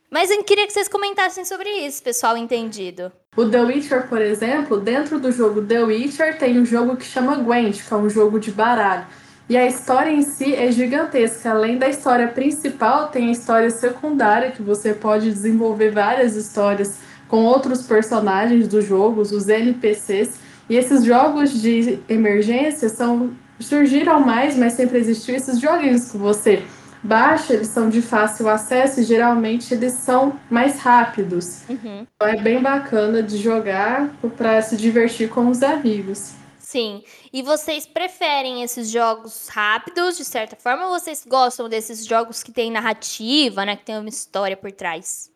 Mas 0.08 0.30
eu 0.30 0.44
queria 0.44 0.64
que 0.64 0.72
vocês 0.72 0.86
comentassem 0.86 1.44
sobre 1.44 1.68
isso, 1.68 2.00
pessoal 2.00 2.36
entendido. 2.36 3.10
O 3.36 3.44
The 3.44 3.62
Witcher, 3.62 4.08
por 4.08 4.22
exemplo, 4.22 4.78
dentro 4.78 5.18
do 5.18 5.32
jogo 5.32 5.60
The 5.60 5.82
Witcher 5.82 6.38
tem 6.38 6.56
um 6.56 6.64
jogo 6.64 6.96
que 6.96 7.04
chama 7.04 7.34
Gwent, 7.34 7.82
que 7.82 7.92
é 7.92 7.96
um 7.96 8.08
jogo 8.08 8.38
de 8.38 8.52
baralho. 8.52 9.06
E 9.48 9.56
a 9.56 9.66
história 9.66 10.10
em 10.10 10.22
si 10.22 10.54
é 10.54 10.70
gigantesca. 10.70 11.50
Além 11.50 11.78
da 11.78 11.88
história 11.88 12.28
principal, 12.28 13.08
tem 13.08 13.28
a 13.28 13.32
história 13.32 13.70
secundária, 13.70 14.52
que 14.52 14.62
você 14.62 14.94
pode 14.94 15.32
desenvolver 15.32 15.90
várias 15.90 16.36
histórias 16.36 16.98
com 17.26 17.44
outros 17.44 17.82
personagens 17.82 18.68
dos 18.68 18.84
jogos, 18.84 19.32
os 19.32 19.48
NPCs. 19.48 20.38
E 20.70 20.76
esses 20.76 21.02
jogos 21.02 21.60
de 21.60 21.98
emergência 22.08 22.88
são 22.88 23.34
surgiram 23.58 24.20
mais, 24.20 24.56
mas 24.56 24.74
sempre 24.74 24.98
existiu 24.98 25.34
esses 25.34 25.60
joguinhos 25.60 26.10
que 26.10 26.16
você 26.16 26.62
baixa, 27.04 27.52
eles 27.52 27.68
são 27.68 27.90
de 27.90 28.00
fácil 28.00 28.48
acesso 28.48 29.00
e 29.00 29.04
geralmente 29.04 29.72
eles 29.74 29.92
são 29.92 30.40
mais 30.50 30.78
rápidos. 30.78 31.62
Uhum. 31.68 32.06
Então 32.16 32.26
é 32.26 32.36
bem 32.36 32.60
bacana 32.62 33.22
de 33.22 33.36
jogar 33.36 34.08
para 34.36 34.60
se 34.62 34.76
divertir 34.76 35.28
com 35.28 35.48
os 35.48 35.62
amigos. 35.62 36.32
Sim. 36.58 37.04
E 37.32 37.42
vocês 37.42 37.86
preferem 37.86 38.62
esses 38.62 38.90
jogos 38.90 39.48
rápidos, 39.48 40.16
de 40.16 40.24
certa 40.24 40.56
forma, 40.56 40.86
ou 40.86 40.98
vocês 40.98 41.24
gostam 41.28 41.68
desses 41.68 42.04
jogos 42.04 42.42
que 42.42 42.50
tem 42.50 42.70
narrativa, 42.70 43.64
né? 43.64 43.76
Que 43.76 43.84
tem 43.84 43.98
uma 43.98 44.08
história 44.08 44.56
por 44.56 44.72
trás? 44.72 45.30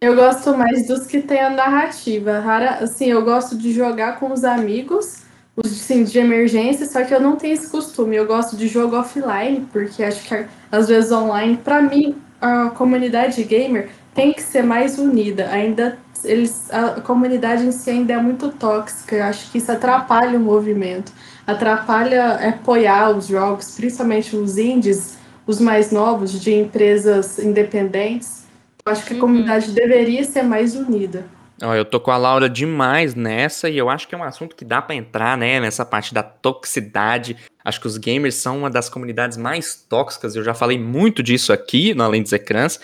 Eu 0.00 0.14
gosto 0.14 0.56
mais 0.56 0.86
dos 0.86 1.06
que 1.06 1.22
tem 1.22 1.40
a 1.40 1.50
narrativa. 1.50 2.40
Rara, 2.40 2.84
assim, 2.84 3.06
eu 3.06 3.24
gosto 3.24 3.56
de 3.56 3.72
jogar 3.72 4.18
com 4.18 4.32
os 4.32 4.44
amigos, 4.44 5.22
os 5.64 5.72
assim, 5.72 6.04
de 6.04 6.18
emergência, 6.18 6.86
só 6.86 7.04
que 7.04 7.14
eu 7.14 7.20
não 7.20 7.36
tenho 7.36 7.54
esse 7.54 7.68
costume. 7.68 8.16
Eu 8.16 8.26
gosto 8.26 8.56
de 8.56 8.68
jogo 8.68 8.96
offline, 8.96 9.66
porque 9.72 10.02
acho 10.02 10.22
que 10.22 10.44
às 10.70 10.88
vezes 10.88 11.10
online, 11.10 11.56
para 11.56 11.82
mim, 11.82 12.16
a 12.40 12.70
comunidade 12.70 13.42
gamer 13.44 13.88
tem 14.14 14.32
que 14.32 14.42
ser 14.42 14.62
mais 14.62 14.98
unida. 14.98 15.48
Ainda 15.50 15.98
eles, 16.24 16.68
a 16.72 17.00
comunidade 17.00 17.64
em 17.64 17.72
si 17.72 17.90
ainda 17.90 18.14
é 18.14 18.16
muito 18.16 18.50
tóxica. 18.50 19.16
Eu 19.16 19.24
acho 19.24 19.50
que 19.50 19.58
isso 19.58 19.70
atrapalha 19.70 20.38
o 20.38 20.42
movimento, 20.42 21.12
atrapalha 21.46 22.34
apoiar 22.48 23.16
os 23.16 23.26
jogos, 23.26 23.74
principalmente 23.76 24.36
os 24.36 24.58
indies, 24.58 25.16
os 25.46 25.60
mais 25.60 25.90
novos 25.90 26.32
de 26.40 26.52
empresas 26.52 27.38
independentes. 27.38 28.44
Eu 28.84 28.92
acho 28.92 29.04
que 29.04 29.14
a 29.14 29.18
comunidade 29.18 29.70
deveria 29.72 30.24
ser 30.24 30.42
mais 30.42 30.74
unida. 30.74 31.24
Ó, 31.62 31.74
eu 31.74 31.84
tô 31.84 31.98
com 31.98 32.10
a 32.10 32.16
Laura 32.16 32.48
demais 32.48 33.14
nessa 33.14 33.68
e 33.68 33.76
eu 33.76 33.90
acho 33.90 34.06
que 34.06 34.14
é 34.14 34.18
um 34.18 34.22
assunto 34.22 34.54
que 34.54 34.64
dá 34.64 34.80
para 34.80 34.94
entrar, 34.94 35.36
né, 35.36 35.58
nessa 35.58 35.84
parte 35.84 36.14
da 36.14 36.22
toxicidade. 36.22 37.36
Acho 37.64 37.80
que 37.80 37.86
os 37.86 37.98
gamers 37.98 38.36
são 38.36 38.58
uma 38.58 38.70
das 38.70 38.88
comunidades 38.88 39.36
mais 39.36 39.74
tóxicas. 39.74 40.36
Eu 40.36 40.44
já 40.44 40.54
falei 40.54 40.78
muito 40.78 41.22
disso 41.22 41.52
aqui 41.52 41.94
no 41.94 42.04
Além 42.04 42.22
dos 42.22 42.32
Ecrãs. 42.32 42.80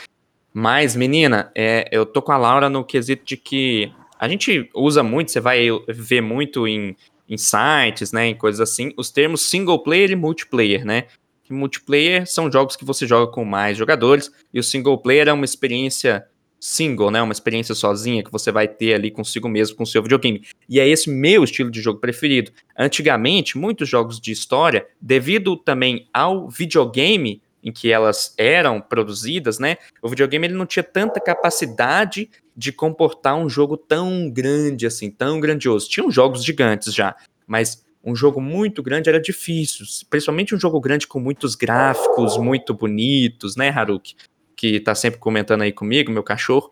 Mas, 0.53 0.97
menina, 0.97 1.53
é, 1.55 1.89
eu 1.93 2.05
tô 2.05 2.21
com 2.21 2.33
a 2.33 2.37
Laura 2.37 2.69
no 2.69 2.85
quesito 2.85 3.25
de 3.25 3.37
que 3.37 3.93
a 4.19 4.29
gente 4.29 4.69
usa 4.75 5.03
muito, 5.03 5.31
você 5.31 5.41
vai 5.41 5.69
ver 5.89 6.21
muito 6.21 6.67
em, 6.67 6.97
em 7.29 7.37
sites, 7.37 8.13
né, 8.13 8.29
em 8.29 8.35
coisas 8.35 8.61
assim, 8.61 8.93
os 8.97 9.11
termos 9.11 9.43
single 9.43 9.83
player 9.83 10.11
e 10.11 10.17
multiplayer, 10.17 10.85
né? 10.85 11.05
Que 11.45 11.53
multiplayer 11.53 12.27
são 12.27 12.51
jogos 12.51 12.75
que 12.75 12.85
você 12.85 13.07
joga 13.07 13.31
com 13.31 13.45
mais 13.45 13.77
jogadores 13.77 14.33
e 14.53 14.59
o 14.59 14.65
single 14.65 14.97
player 14.97 15.29
é 15.29 15.33
uma 15.33 15.45
experiência 15.45 16.25
single, 16.65 17.11
né? 17.11 17.21
Uma 17.21 17.35
experiência 17.35 17.75
sozinha 17.75 18.25
que 18.25 18.33
você 18.33 18.51
vai 18.51 18.67
ter 18.67 18.95
ali 18.95 19.11
consigo 19.11 19.47
mesmo 19.51 19.77
com 19.77 19.83
o 19.83 19.87
seu 19.87 20.03
videogame. 20.03 20.43
E 20.67 20.81
é 20.81 20.89
esse 20.89 21.11
meu 21.11 21.45
estilo 21.45 21.71
de 21.71 21.83
jogo 21.83 22.01
preferido. 22.01 22.51
Antigamente, 22.79 23.59
muitos 23.59 23.87
jogos 23.87 24.19
de 24.19 24.33
história, 24.33 24.87
devido 24.99 25.59
também 25.59 26.09
ao 26.11 26.49
videogame 26.49 27.43
em 27.63 27.71
que 27.71 27.93
elas 27.93 28.35
eram 28.39 28.81
produzidas, 28.81 29.59
né? 29.59 29.77
O 30.01 30.09
videogame 30.09 30.47
ele 30.47 30.55
não 30.55 30.65
tinha 30.65 30.83
tanta 30.83 31.21
capacidade 31.21 32.31
de 32.57 32.73
comportar 32.73 33.37
um 33.37 33.49
jogo 33.49 33.77
tão 33.77 34.31
grande 34.31 34.87
assim, 34.87 35.11
tão 35.11 35.41
grandioso. 35.41 35.89
Tinham 35.91 36.11
jogos 36.11 36.43
gigantes 36.43 36.95
já, 36.95 37.15
mas 37.47 37.85
um 38.03 38.17
jogo 38.17 38.41
muito 38.41 38.83
grande 38.83 39.11
era 39.11 39.21
difícil, 39.21 39.85
principalmente 40.09 40.55
um 40.55 40.61
jogo 40.61 40.81
grande 40.81 41.07
com 41.07 41.21
muitos 41.21 41.55
gráficos 41.55 42.39
muito 42.39 42.73
bonitos, 42.73 43.55
né, 43.55 43.69
Haruki? 43.69 44.15
Que 44.57 44.81
tá 44.81 44.95
sempre 44.95 45.19
comentando 45.21 45.63
aí 45.63 45.73
comigo, 45.73 46.13
meu 46.13 46.23
cachorro. 46.23 46.71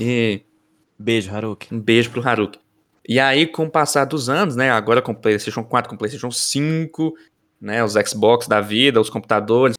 E 0.00 0.42
Beijo, 0.98 1.34
Haruki. 1.34 1.74
um 1.74 1.80
beijo 1.80 2.10
pro 2.10 2.26
Haruki. 2.26 2.58
E 3.06 3.20
aí, 3.20 3.46
com 3.46 3.64
o 3.66 3.70
passar 3.70 4.06
dos 4.06 4.28
anos, 4.28 4.56
né, 4.56 4.70
agora 4.70 5.02
com 5.02 5.14
PlayStation 5.14 5.62
4, 5.62 5.90
com 5.90 5.96
PlayStation 5.96 6.30
5, 6.30 7.14
né, 7.60 7.84
os 7.84 7.94
Xbox 7.94 8.46
da 8.46 8.60
vida, 8.60 9.00
os 9.00 9.10
computadores 9.10 9.76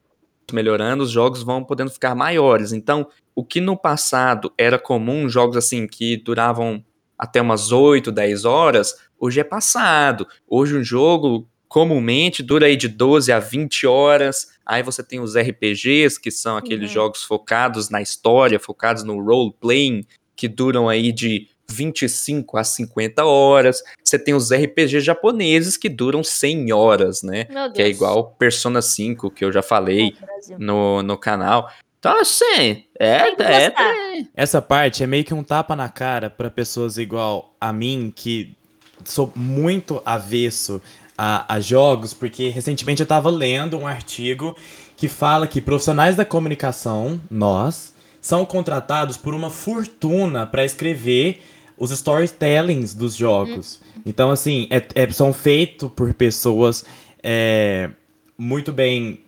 melhorando, 0.53 1.03
os 1.03 1.09
jogos 1.09 1.41
vão 1.41 1.63
podendo 1.63 1.89
ficar 1.89 2.13
maiores. 2.13 2.71
Então, 2.71 3.07
o 3.33 3.43
que 3.43 3.59
no 3.59 3.75
passado 3.75 4.53
era 4.57 4.77
comum, 4.77 5.27
jogos 5.27 5.57
assim 5.57 5.87
que 5.87 6.17
duravam 6.17 6.85
até 7.17 7.41
umas 7.41 7.71
8, 7.71 8.11
10 8.11 8.45
horas, 8.45 8.95
hoje 9.19 9.39
é 9.39 9.43
passado. 9.43 10.27
Hoje 10.47 10.77
um 10.77 10.83
jogo 10.83 11.47
comumente 11.67 12.43
dura 12.43 12.67
aí 12.67 12.75
de 12.75 12.87
12 12.87 13.31
a 13.31 13.39
20 13.39 13.87
horas. 13.87 14.54
Aí 14.65 14.81
você 14.81 15.03
tem 15.03 15.19
os 15.19 15.35
RPGs, 15.35 16.19
que 16.19 16.31
são 16.31 16.57
aqueles 16.57 16.89
Uhum. 16.89 16.93
jogos 16.93 17.23
focados 17.23 17.89
na 17.89 18.01
história, 18.01 18.59
focados 18.59 19.03
no 19.03 19.21
role 19.23 19.53
playing, 19.59 20.05
que 20.35 20.47
duram 20.47 20.89
aí 20.89 21.11
de 21.11 21.47
25 21.69 22.57
a 22.57 22.63
50 22.63 23.25
horas. 23.25 23.81
Você 24.03 24.17
tem 24.19 24.33
os 24.33 24.51
RPGs 24.51 25.01
japoneses 25.01 25.77
que 25.77 25.89
duram 25.89 26.23
100 26.23 26.71
horas, 26.73 27.21
né? 27.23 27.45
Que 27.73 27.81
é 27.81 27.87
igual 27.87 28.35
Persona 28.37 28.81
5, 28.81 29.29
que 29.31 29.43
eu 29.45 29.51
já 29.51 29.61
falei 29.61 30.15
Brasil. 30.19 30.57
no, 30.59 31.01
no 31.03 31.17
canal. 31.17 31.69
Então, 31.99 32.19
assim, 32.21 32.83
é, 32.99 33.17
é, 33.17 33.31
gostar. 33.31 33.95
Essa 34.35 34.61
parte 34.61 35.01
é 35.03 35.07
meio 35.07 35.23
que 35.23 35.33
um 35.33 35.43
tapa 35.43 35.75
na 35.75 35.89
cara 35.89 36.29
para 36.29 36.51
pessoas 36.51 36.97
igual 36.99 37.55
a 37.59 37.73
mim, 37.73 38.13
que 38.15 38.55
sou 39.03 39.31
muito 39.35 40.01
avesso 40.05 40.79
a, 41.17 41.55
a 41.55 41.59
jogos, 41.59 42.13
porque 42.13 42.49
recentemente 42.49 43.01
eu 43.01 43.07
tava 43.07 43.29
lendo 43.29 43.77
um 43.77 43.87
artigo 43.87 44.55
que 44.97 45.07
fala 45.07 45.47
que 45.47 45.61
profissionais 45.61 46.15
da 46.15 46.25
comunicação, 46.25 47.19
nós, 47.29 47.93
são 48.21 48.45
contratados 48.45 49.17
por 49.17 49.33
uma 49.33 49.49
fortuna 49.49 50.45
para 50.45 50.65
escrever 50.65 51.41
os 51.77 51.91
storytellings 51.91 52.93
dos 52.93 53.15
jogos. 53.15 53.81
Então, 54.05 54.31
assim, 54.31 54.67
é- 54.69 55.03
é- 55.03 55.11
são 55.11 55.33
feitos 55.33 55.91
por 55.95 56.13
pessoas 56.13 56.85
é, 57.27 57.89
muito 58.37 58.71
bem 58.71 59.19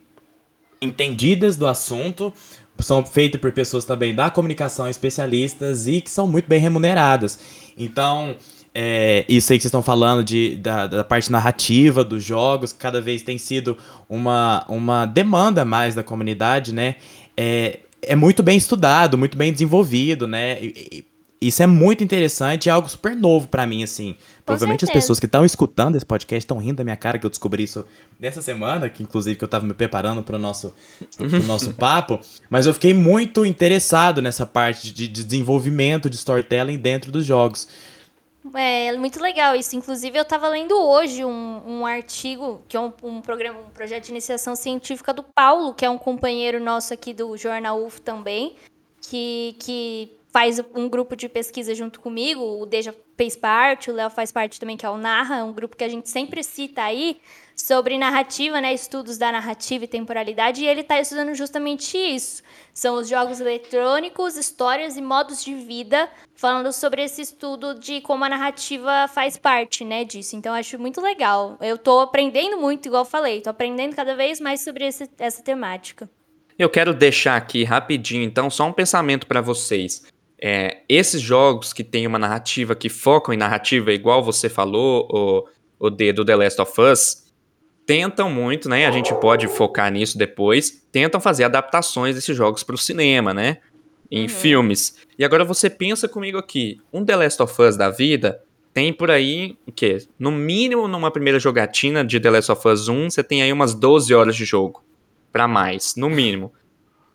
entendidas 0.79 1.57
do 1.57 1.65
assunto, 1.65 2.31
são 2.79 3.03
feitos 3.03 3.41
por 3.41 3.51
pessoas 3.51 3.85
também 3.85 4.13
da 4.13 4.29
comunicação, 4.29 4.87
especialistas 4.87 5.87
e 5.87 5.99
que 6.01 6.09
são 6.09 6.27
muito 6.27 6.47
bem 6.47 6.59
remuneradas. 6.59 7.39
Então, 7.75 8.35
é, 8.79 9.25
isso 9.27 9.51
aí 9.51 9.57
que 9.57 9.63
vocês 9.63 9.69
estão 9.69 9.81
falando 9.81 10.23
de, 10.23 10.55
da, 10.57 10.85
da 10.85 11.03
parte 11.03 11.31
narrativa 11.31 12.03
dos 12.03 12.23
jogos, 12.23 12.71
que 12.71 12.77
cada 12.77 13.01
vez 13.01 13.23
tem 13.23 13.39
sido 13.39 13.75
uma, 14.07 14.63
uma 14.69 15.07
demanda 15.07 15.65
mais 15.65 15.95
da 15.95 16.03
comunidade, 16.03 16.71
né? 16.71 16.97
É, 17.35 17.79
é 18.03 18.15
muito 18.15 18.43
bem 18.43 18.55
estudado, 18.55 19.17
muito 19.17 19.35
bem 19.35 19.51
desenvolvido, 19.51 20.27
né? 20.27 20.61
E- 20.61 20.73
e- 20.91 21.05
isso 21.41 21.61
é 21.63 21.67
muito 21.67 22.03
interessante, 22.03 22.69
é 22.69 22.71
algo 22.71 22.87
super 22.87 23.15
novo 23.15 23.47
pra 23.47 23.65
mim, 23.65 23.81
assim. 23.83 24.15
Provavelmente 24.45 24.83
as 24.85 24.89
certeza. 24.89 25.03
pessoas 25.03 25.19
que 25.19 25.25
estão 25.25 25.43
escutando 25.43 25.95
esse 25.95 26.05
podcast 26.05 26.43
estão 26.43 26.57
rindo 26.59 26.75
da 26.77 26.83
minha 26.83 26.95
cara 26.95 27.17
que 27.17 27.25
eu 27.25 27.29
descobri 27.31 27.63
isso 27.63 27.83
nessa 28.19 28.41
semana, 28.43 28.89
que 28.89 29.01
inclusive 29.01 29.35
que 29.35 29.43
eu 29.43 29.47
tava 29.47 29.65
me 29.65 29.73
preparando 29.73 30.21
para 30.21 30.35
o 30.35 30.39
nosso, 30.39 30.71
pro 31.15 31.43
nosso 31.43 31.73
papo, 31.77 32.19
mas 32.49 32.65
eu 32.67 32.73
fiquei 32.75 32.93
muito 32.93 33.43
interessado 33.43 34.21
nessa 34.21 34.45
parte 34.45 34.91
de, 34.93 35.07
de 35.07 35.23
desenvolvimento 35.23 36.09
de 36.11 36.15
storytelling 36.15 36.77
dentro 36.77 37.11
dos 37.11 37.25
jogos. 37.25 37.67
É 38.55 38.95
muito 38.97 39.21
legal 39.21 39.55
isso. 39.55 39.75
Inclusive, 39.75 40.17
eu 40.17 40.23
estava 40.23 40.47
lendo 40.47 40.73
hoje 40.73 41.23
um, 41.23 41.61
um 41.65 41.85
artigo, 41.85 42.61
que 42.67 42.77
é 42.77 42.79
um, 42.79 42.93
um 43.03 43.21
programa, 43.21 43.59
um 43.59 43.69
projeto 43.69 44.05
de 44.05 44.11
iniciação 44.11 44.55
científica 44.55 45.13
do 45.13 45.23
Paulo, 45.23 45.73
que 45.73 45.85
é 45.85 45.89
um 45.89 45.97
companheiro 45.97 46.59
nosso 46.59 46.93
aqui 46.93 47.13
do 47.13 47.35
Jornal 47.37 47.83
UF 47.83 48.01
também, 48.01 48.55
que, 49.01 49.55
que 49.59 50.17
faz 50.31 50.61
um 50.75 50.87
grupo 50.87 51.15
de 51.15 51.27
pesquisa 51.27 51.73
junto 51.73 51.99
comigo, 51.99 52.61
o 52.61 52.65
Deja 52.65 52.93
fez 53.15 53.35
parte, 53.35 53.89
o 53.89 53.93
Léo 53.93 54.09
faz 54.09 54.31
parte 54.31 54.59
também, 54.59 54.77
que 54.77 54.85
é 54.85 54.89
o 54.89 54.97
Narra, 54.97 55.43
um 55.43 55.51
grupo 55.51 55.75
que 55.75 55.83
a 55.83 55.89
gente 55.89 56.09
sempre 56.09 56.43
cita 56.43 56.83
aí, 56.83 57.19
sobre 57.59 57.97
narrativa, 57.97 58.61
né, 58.61 58.73
estudos 58.73 59.17
da 59.17 59.31
narrativa 59.31 59.85
e 59.85 59.87
temporalidade, 59.87 60.63
e 60.63 60.67
ele 60.67 60.81
está 60.81 61.01
estudando 61.01 61.33
justamente 61.33 61.97
isso. 61.97 62.43
São 62.73 62.95
os 62.95 63.09
jogos 63.09 63.41
eletrônicos, 63.41 64.37
histórias 64.37 64.95
e 64.95 65.01
modos 65.01 65.43
de 65.43 65.55
vida, 65.55 66.07
falando 66.35 66.71
sobre 66.71 67.03
esse 67.03 67.23
estudo 67.23 67.73
de 67.73 67.99
como 68.01 68.23
a 68.23 68.29
narrativa 68.29 69.07
faz 69.07 69.35
parte, 69.35 69.83
né, 69.83 70.05
disso. 70.05 70.35
Então, 70.35 70.53
acho 70.53 70.77
muito 70.77 71.01
legal. 71.01 71.57
Eu 71.59 71.75
estou 71.75 71.99
aprendendo 72.01 72.57
muito, 72.57 72.87
igual 72.87 73.03
falei, 73.03 73.39
estou 73.39 73.51
aprendendo 73.51 73.95
cada 73.95 74.15
vez 74.15 74.39
mais 74.39 74.61
sobre 74.63 74.85
esse, 74.85 75.09
essa 75.17 75.41
temática. 75.41 76.07
Eu 76.59 76.69
quero 76.69 76.93
deixar 76.93 77.35
aqui 77.35 77.63
rapidinho, 77.63 78.23
então, 78.23 78.49
só 78.49 78.65
um 78.65 78.73
pensamento 78.73 79.25
para 79.25 79.41
vocês. 79.41 80.05
É, 80.39 80.83
esses 80.87 81.19
jogos 81.19 81.73
que 81.73 81.83
têm 81.83 82.05
uma 82.05 82.19
narrativa, 82.19 82.75
que 82.75 82.89
focam 82.89 83.33
em 83.33 83.37
narrativa, 83.37 83.91
igual 83.91 84.23
você 84.23 84.47
falou, 84.47 85.07
o, 85.11 85.87
o 85.87 85.89
D 85.89 86.13
do 86.13 86.23
The 86.23 86.35
Last 86.35 86.61
of 86.61 86.79
Us, 86.79 87.26
tentam 87.87 88.29
muito, 88.29 88.69
né? 88.69 88.85
A 88.85 88.91
gente 88.91 89.11
pode 89.15 89.47
focar 89.47 89.91
nisso 89.91 90.17
depois. 90.17 90.85
Tentam 90.91 91.19
fazer 91.19 91.45
adaptações 91.45 92.13
desses 92.13 92.35
jogos 92.35 92.61
para 92.61 92.75
o 92.75 92.77
cinema, 92.77 93.33
né? 93.33 93.57
Em 94.11 94.23
uhum. 94.23 94.29
filmes. 94.29 94.97
E 95.17 95.25
agora 95.25 95.43
você 95.43 95.69
pensa 95.69 96.07
comigo 96.07 96.37
aqui, 96.37 96.79
um 96.93 97.03
The 97.03 97.15
Last 97.15 97.41
of 97.41 97.61
Us 97.61 97.75
da 97.75 97.89
vida 97.89 98.41
tem 98.77 98.93
por 98.93 99.09
aí 99.09 99.57
o 99.65 99.71
quê? 99.71 100.05
No 100.19 100.31
mínimo, 100.31 100.87
numa 100.87 101.09
primeira 101.09 101.39
jogatina 101.39 102.05
de 102.05 102.19
The 102.19 102.29
Last 102.29 102.51
of 102.51 102.67
Us 102.67 102.87
1, 102.87 103.09
você 103.09 103.23
tem 103.23 103.41
aí 103.41 103.51
umas 103.51 103.73
12 103.73 104.13
horas 104.13 104.35
de 104.35 104.45
jogo. 104.45 104.83
para 105.31 105.47
mais, 105.47 105.95
no 105.95 106.11
mínimo. 106.11 106.53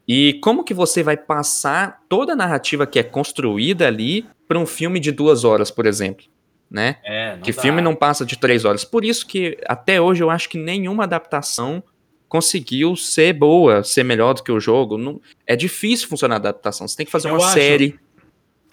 E 0.07 0.35
como 0.43 0.65
que 0.65 0.75
você 0.75 1.05
vai 1.05 1.17
passar 1.17 2.03
toda 2.09 2.33
a 2.33 2.37
narrativa 2.37 2.85
que 2.85 2.99
é 2.99 3.03
construída 3.05 3.87
ali 3.87 4.27
para 4.49 4.59
um 4.59 4.67
filme 4.67 4.99
de 4.99 5.13
duas 5.13 5.45
horas, 5.45 5.71
por 5.71 5.87
exemplo? 5.87 6.27
Né? 6.73 6.97
É, 7.05 7.37
que 7.43 7.53
dá. 7.53 7.61
filme 7.63 7.81
não 7.83 7.95
passa 7.95 8.25
de 8.25 8.37
três 8.39 8.65
horas. 8.65 8.85
Por 8.85 9.05
isso 9.05 9.27
que 9.27 9.59
até 9.67 10.01
hoje 10.01 10.23
eu 10.25 10.31
acho 10.31 10.49
que 10.49 10.57
nenhuma 10.59 11.05
adaptação 11.05 11.83
conseguiu 12.29 12.97
ser 12.97 13.35
boa, 13.35 13.85
ser 13.85 14.03
melhor 14.05 14.33
do 14.33 14.43
que 14.43 14.51
o 14.51 14.59
jogo. 14.59 14.97
Não, 14.97 15.21
é 15.47 15.55
difícil 15.55 16.09
funcionar 16.09 16.37
a 16.37 16.39
adaptação. 16.39 16.89
Você 16.89 16.97
tem 16.97 17.05
que 17.07 17.13
fazer 17.13 17.29
Eu 17.29 17.35
uma 17.35 17.45
acho- 17.45 17.53
série. 17.55 18.01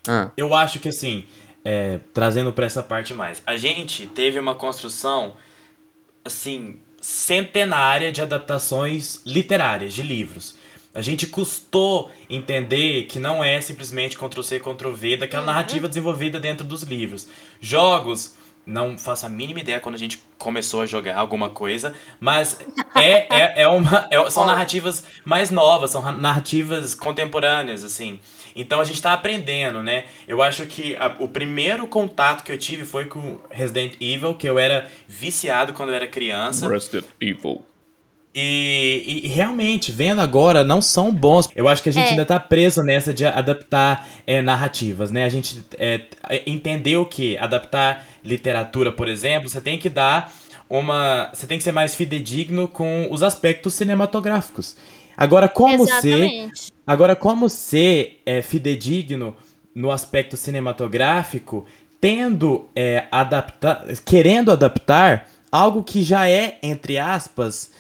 Ah, 0.07 0.31
Eu 0.37 0.53
acho 0.55 0.79
que 0.79 0.87
assim, 0.87 1.25
é, 1.63 1.99
trazendo 2.13 2.53
pra 2.53 2.65
essa 2.65 2.81
parte 2.81 3.13
mais, 3.13 3.43
a 3.45 3.57
gente 3.57 4.07
teve 4.07 4.39
uma 4.39 4.55
construção 4.55 5.35
assim 6.23 6.79
centenária 7.01 8.11
de 8.11 8.21
adaptações 8.21 9.21
literárias 9.25 9.93
de 9.93 10.01
livros. 10.03 10.55
A 10.93 11.01
gente 11.01 11.27
custou 11.27 12.11
entender 12.29 13.03
que 13.03 13.19
não 13.19 13.43
é 13.43 13.61
simplesmente 13.61 14.17
Ctrl-C, 14.17 14.59
Ctrl-V 14.59 15.17
daquela 15.17 15.45
narrativa 15.45 15.87
desenvolvida 15.87 16.39
dentro 16.39 16.65
dos 16.65 16.81
livros. 16.83 17.27
Jogos, 17.61 18.35
não 18.65 18.97
faço 18.97 19.25
a 19.25 19.29
mínima 19.29 19.59
ideia 19.59 19.79
quando 19.79 19.95
a 19.95 19.99
gente 19.99 20.21
começou 20.37 20.81
a 20.81 20.85
jogar 20.85 21.15
alguma 21.17 21.49
coisa, 21.49 21.93
mas 22.19 22.59
é, 22.95 23.27
é, 23.35 23.61
é 23.63 23.67
uma, 23.69 24.07
é- 24.09 24.29
são 24.31 24.45
narrativas 24.45 25.03
mais 25.23 25.51
novas, 25.51 25.91
são 25.91 26.01
ra- 26.01 26.11
narrativas 26.11 26.95
contemporâneas, 26.95 27.83
assim. 27.83 28.19
Então 28.55 28.81
a 28.81 28.83
gente 28.83 29.01
tá 29.01 29.13
aprendendo, 29.13 29.83
né? 29.83 30.05
Eu 30.27 30.41
acho 30.41 30.65
que 30.65 30.95
a- 30.95 31.15
o 31.19 31.27
primeiro 31.27 31.85
contato 31.87 32.43
que 32.43 32.51
eu 32.51 32.57
tive 32.57 32.83
foi 32.83 33.05
com 33.05 33.39
Resident 33.51 33.93
Evil, 34.01 34.33
que 34.33 34.47
eu 34.49 34.57
era 34.57 34.89
viciado 35.07 35.71
quando 35.73 35.89
eu 35.89 35.95
era 35.95 36.07
criança. 36.07 36.67
Resident 36.67 37.05
Evil. 37.21 37.63
E, 38.33 39.21
e- 39.23 39.27
realmente, 39.27 39.91
vendo 39.91 40.21
agora, 40.21 40.63
não 40.63 40.81
são 40.81 41.11
bons. 41.11 41.49
Eu 41.55 41.67
acho 41.67 41.81
que 41.81 41.89
a 41.89 41.93
gente 41.93 42.07
É. 42.07 42.09
ainda 42.11 42.25
tá 42.25 42.39
preso 42.39 42.83
nessa 42.83 43.13
de 43.13 43.25
adaptar 43.25 44.07
é, 44.27 44.41
narrativas, 44.41 45.09
né? 45.11 45.23
A 45.25 45.29
gente 45.29 45.63
é, 45.77 46.01
entendeu 46.45 47.05
que 47.05 47.37
adaptar 47.37 48.05
literatura, 48.23 48.91
por 48.91 49.07
exemplo, 49.07 49.49
você 49.49 49.59
tem 49.59 49.79
que 49.79 49.89
dar 49.89 50.31
uma. 50.69 51.31
Você 51.33 51.47
tem 51.47 51.57
que 51.57 51.63
ser 51.63 51.71
mais 51.71 51.95
fidedigno 51.95 52.67
com 52.67 53.07
os 53.09 53.23
aspectos 53.23 53.73
cinematográficos. 53.73 54.75
Agora, 55.17 55.49
como 55.49 55.85
ser. 55.85 56.07
Exatamente. 56.07 56.71
Agora, 56.85 57.15
como 57.15 57.49
ser 57.49 58.21
é, 58.25 58.41
fidedigno 58.41 59.35
no 59.73 59.91
aspecto 59.91 60.37
cinematográfico, 60.37 61.65
tendo 61.99 62.69
é, 62.75 63.05
adaptar, 63.11 63.85
querendo 64.05 64.51
adaptar 64.51 65.27
algo 65.51 65.83
que 65.83 66.03
já 66.03 66.29
é, 66.29 66.57
entre 66.61 66.97
aspas, 66.97 67.71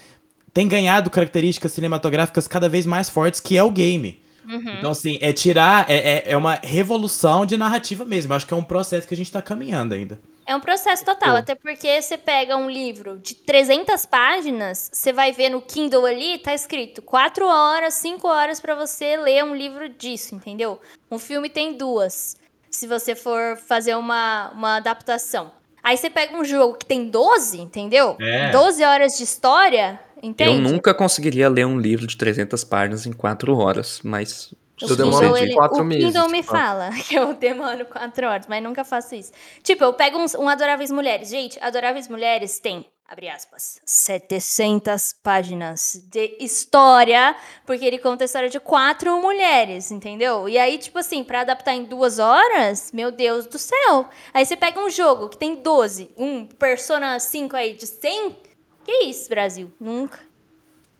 tem 0.59 0.67
ganhado 0.67 1.09
características 1.09 1.71
cinematográficas 1.71 2.45
cada 2.45 2.67
vez 2.67 2.85
mais 2.85 3.09
fortes, 3.09 3.39
que 3.39 3.57
é 3.57 3.63
o 3.63 3.71
game. 3.71 4.21
Uhum. 4.45 4.73
Então, 4.77 4.91
assim, 4.91 5.17
é 5.21 5.31
tirar, 5.31 5.89
é, 5.89 5.95
é, 5.95 6.23
é 6.33 6.35
uma 6.35 6.55
revolução 6.55 7.45
de 7.45 7.55
narrativa 7.55 8.03
mesmo. 8.03 8.33
Acho 8.33 8.45
que 8.45 8.53
é 8.53 8.57
um 8.57 8.63
processo 8.63 9.07
que 9.07 9.13
a 9.13 9.17
gente 9.17 9.31
tá 9.31 9.41
caminhando 9.41 9.93
ainda. 9.93 10.19
É 10.45 10.53
um 10.53 10.59
processo 10.59 11.05
total, 11.05 11.37
até 11.37 11.55
porque 11.55 12.01
você 12.01 12.17
pega 12.17 12.57
um 12.57 12.69
livro 12.69 13.19
de 13.19 13.35
300 13.35 14.05
páginas, 14.05 14.89
você 14.91 15.13
vai 15.13 15.31
ver 15.31 15.47
no 15.47 15.61
Kindle 15.61 16.05
ali, 16.05 16.39
tá 16.39 16.53
escrito 16.53 17.01
4 17.03 17.45
horas, 17.45 17.93
5 17.93 18.27
horas 18.27 18.59
pra 18.59 18.75
você 18.75 19.15
ler 19.15 19.45
um 19.45 19.55
livro 19.55 19.87
disso, 19.87 20.35
entendeu? 20.35 20.81
Um 21.09 21.19
filme 21.19 21.49
tem 21.49 21.77
duas, 21.77 22.35
se 22.69 22.85
você 22.85 23.15
for 23.15 23.55
fazer 23.55 23.95
uma, 23.95 24.49
uma 24.49 24.75
adaptação. 24.75 25.53
Aí 25.83 25.97
você 25.97 26.09
pega 26.09 26.35
um 26.35 26.43
jogo 26.43 26.75
que 26.75 26.85
tem 26.85 27.09
12, 27.09 27.59
entendeu? 27.61 28.15
É. 28.19 28.51
12 28.51 28.83
horas 28.83 29.17
de 29.17 29.23
história, 29.23 29.99
entende? 30.21 30.51
eu 30.51 30.57
nunca 30.59 30.93
conseguiria 30.93 31.49
ler 31.49 31.65
um 31.65 31.79
livro 31.79 32.05
de 32.07 32.17
300 32.17 32.63
páginas 32.63 33.05
em 33.05 33.11
quatro 33.13 33.55
horas, 33.57 34.01
mas 34.03 34.53
O 34.81 34.85
Eu 34.87 34.95
demoro 34.95 35.17
Kindle, 35.25 35.33
de 35.37 35.43
ele- 35.43 35.53
quatro 35.55 35.81
o 35.81 35.85
meses, 35.85 36.05
Kindle 36.05 36.29
me 36.29 36.39
tipo. 36.41 36.51
fala 36.51 36.89
que 37.07 37.13
eu 37.15 37.33
demoro 37.33 37.85
quatro 37.85 38.27
horas, 38.27 38.45
mas 38.47 38.63
nunca 38.63 38.83
faço 38.85 39.13
isso. 39.15 39.31
Tipo, 39.61 39.83
eu 39.83 39.93
pego 39.93 40.17
uns- 40.17 40.35
um 40.35 40.47
Adoráveis 40.47 40.89
Mulheres. 40.91 41.29
Gente, 41.29 41.57
Adoráveis 41.61 42.07
Mulheres 42.07 42.59
tem, 42.59 42.85
abre 43.09 43.27
aspas, 43.27 43.81
700 43.83 45.15
páginas 45.23 45.99
de 46.11 46.37
história, 46.39 47.35
porque 47.65 47.83
ele 47.83 47.97
conta 47.97 48.23
a 48.23 48.25
história 48.25 48.49
de 48.49 48.59
quatro 48.59 49.19
mulheres, 49.19 49.89
entendeu? 49.89 50.47
E 50.47 50.59
aí, 50.59 50.77
tipo 50.77 50.99
assim, 50.99 51.23
pra 51.23 51.41
adaptar 51.41 51.73
em 51.73 51.85
duas 51.85 52.19
horas, 52.19 52.91
meu 52.93 53.11
Deus 53.11 53.47
do 53.47 53.57
céu. 53.57 54.07
Aí 54.31 54.45
você 54.45 54.55
pega 54.55 54.79
um 54.79 54.91
jogo 54.91 55.27
que 55.27 55.37
tem 55.37 55.55
12, 55.55 56.11
um 56.15 56.45
Persona 56.45 57.19
5 57.19 57.55
aí 57.55 57.73
de 57.73 57.87
100, 57.87 58.37
que 58.85 58.91
isso, 59.05 59.27
Brasil? 59.27 59.73
Nunca. 59.79 60.19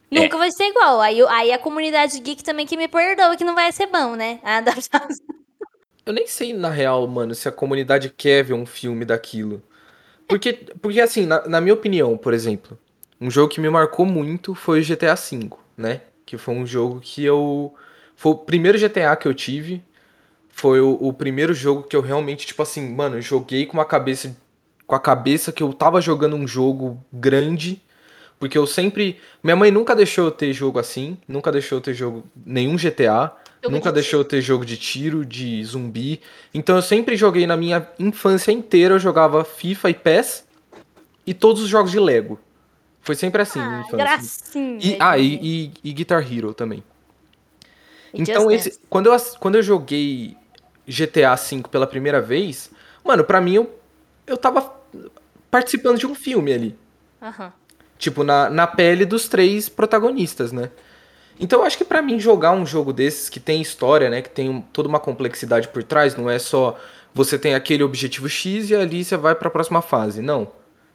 Nunca 0.10 0.36
vai 0.36 0.52
ser 0.52 0.66
igual. 0.66 1.00
Aí, 1.02 1.22
aí 1.28 1.52
a 1.52 1.60
comunidade 1.60 2.20
geek 2.20 2.44
também 2.44 2.66
que 2.66 2.76
me 2.76 2.88
perdoa 2.88 3.38
que 3.38 3.44
não 3.44 3.54
vai 3.54 3.72
ser 3.72 3.86
bom, 3.86 4.16
né? 4.16 4.40
A 4.42 4.58
adaptação. 4.58 5.28
Eu 6.04 6.14
nem 6.14 6.26
sei, 6.26 6.54
na 6.54 6.72
real, 6.72 7.06
mano, 7.08 7.36
se 7.36 7.48
a 7.48 7.52
comunidade 7.52 8.10
quer 8.10 8.44
ver 8.44 8.56
um 8.56 8.66
filme 8.66 9.06
daquilo. 9.06 9.62
Porque, 10.30 10.54
porque 10.54 11.02
assim, 11.02 11.26
na, 11.26 11.48
na 11.48 11.60
minha 11.60 11.74
opinião, 11.74 12.16
por 12.16 12.36
exemplo, 12.36 12.78
um 13.20 13.32
jogo 13.32 13.52
que 13.52 13.60
me 13.60 13.68
marcou 13.68 14.06
muito 14.06 14.54
foi 14.54 14.80
o 14.80 14.86
GTA 14.86 15.16
V, 15.16 15.50
né? 15.76 16.02
Que 16.24 16.38
foi 16.38 16.54
um 16.54 16.68
jogo 16.68 17.00
que 17.02 17.26
eu. 17.26 17.74
Foi 18.16 18.34
o 18.34 18.36
primeiro 18.36 18.78
GTA 18.78 19.16
que 19.16 19.28
eu 19.28 19.34
tive. 19.34 19.84
Foi 20.50 20.80
o, 20.80 20.92
o 21.02 21.12
primeiro 21.12 21.52
jogo 21.54 21.82
que 21.84 21.96
eu 21.96 22.02
realmente, 22.02 22.46
tipo 22.46 22.62
assim, 22.62 22.88
mano, 22.94 23.18
eu 23.18 23.22
joguei 23.24 23.66
com 23.66 23.74
uma 23.74 23.86
cabeça. 23.86 24.38
Com 24.86 24.96
a 24.96 25.00
cabeça 25.00 25.52
que 25.52 25.64
eu 25.64 25.74
tava 25.74 26.00
jogando 26.00 26.36
um 26.36 26.48
jogo 26.48 27.04
grande. 27.12 27.82
Porque 28.40 28.58
eu 28.58 28.68
sempre. 28.68 29.20
Minha 29.44 29.56
mãe 29.56 29.72
nunca 29.72 29.96
deixou 29.96 30.26
eu 30.26 30.32
ter 30.32 30.54
jogo 30.54 30.78
assim. 30.78 31.18
Nunca 31.28 31.52
deixou 31.52 31.80
eu 31.80 31.82
ter 31.82 31.96
jogo. 31.96 32.24
Nenhum 32.46 32.78
GTA. 32.78 33.34
Nunca 33.68 33.90
de 33.90 33.96
deixou 33.96 34.22
eu 34.22 34.24
ter 34.26 34.42
jogo 34.42 34.64
de 34.66 34.78
tiro, 34.78 35.26
de 35.26 35.64
zumbi. 35.66 36.22
Então 36.54 36.76
eu 36.78 36.82
sempre 36.82 37.18
joguei 37.18 37.46
na 37.46 37.58
minha 37.58 37.86
infância 38.00 38.52
inteira. 38.52 38.96
Eu 38.96 39.00
jogava 39.00 39.44
FIFA 39.44 39.90
e 39.90 39.94
PES. 39.94 40.46
E 41.28 41.34
todos 41.34 41.62
os 41.62 41.68
jogos 41.70 41.92
de 41.92 42.00
Lego. 42.00 42.40
Foi 43.02 43.16
sempre 43.16 43.42
assim, 43.42 43.60
minha 43.60 43.78
Ah, 43.78 43.82
infância. 43.82 43.98
gracinha. 43.98 44.80
E, 44.82 44.98
ah, 45.00 45.18
e, 45.18 45.36
e- 45.42 45.72
e 45.84 45.94
Guitar 45.94 46.22
Hero 46.32 46.54
também. 46.54 46.84
E 48.14 48.22
Então, 48.22 48.50
esse, 48.50 48.80
quando, 48.90 49.08
eu, 49.08 49.18
quando 49.40 49.56
eu 49.56 49.64
joguei 49.64 50.36
GTA 50.88 51.36
V 51.36 51.64
pela 51.70 51.86
primeira 51.86 52.22
vez, 52.22 52.72
mano, 53.04 53.24
pra 53.24 53.40
mim 53.42 53.56
eu, 53.56 53.80
eu 54.26 54.38
tava 54.38 54.74
participando 55.52 55.98
de 56.00 56.08
um 56.08 56.16
filme 56.16 56.52
ali. 56.54 56.76
Tipo, 57.98 58.24
na, 58.24 58.50
na 58.50 58.66
pele 58.66 59.06
dos 59.06 59.28
três 59.28 59.68
protagonistas, 59.70 60.52
né? 60.52 60.72
Então 61.40 61.60
eu 61.60 61.66
acho 61.66 61.78
que 61.78 61.86
pra 61.86 62.02
mim 62.02 62.20
jogar 62.20 62.52
um 62.52 62.66
jogo 62.66 62.92
desses 62.92 63.30
que 63.30 63.40
tem 63.40 63.62
história, 63.62 64.10
né? 64.10 64.22
Que 64.22 64.30
tem 64.30 64.64
toda 64.74 64.90
uma 64.90 65.00
complexidade 65.00 65.68
por 65.70 65.84
trás, 65.84 66.16
não 66.16 66.30
é 66.30 66.38
só 66.38 66.78
você 67.14 67.40
tem 67.40 67.56
aquele 67.56 67.84
objetivo 67.84 68.30
X 68.30 68.70
e 68.70 68.76
ali 68.76 69.04
você 69.04 69.18
vai 69.18 69.34
pra 69.36 69.50
próxima 69.50 69.82
fase. 69.82 70.22
Não. 70.22 70.52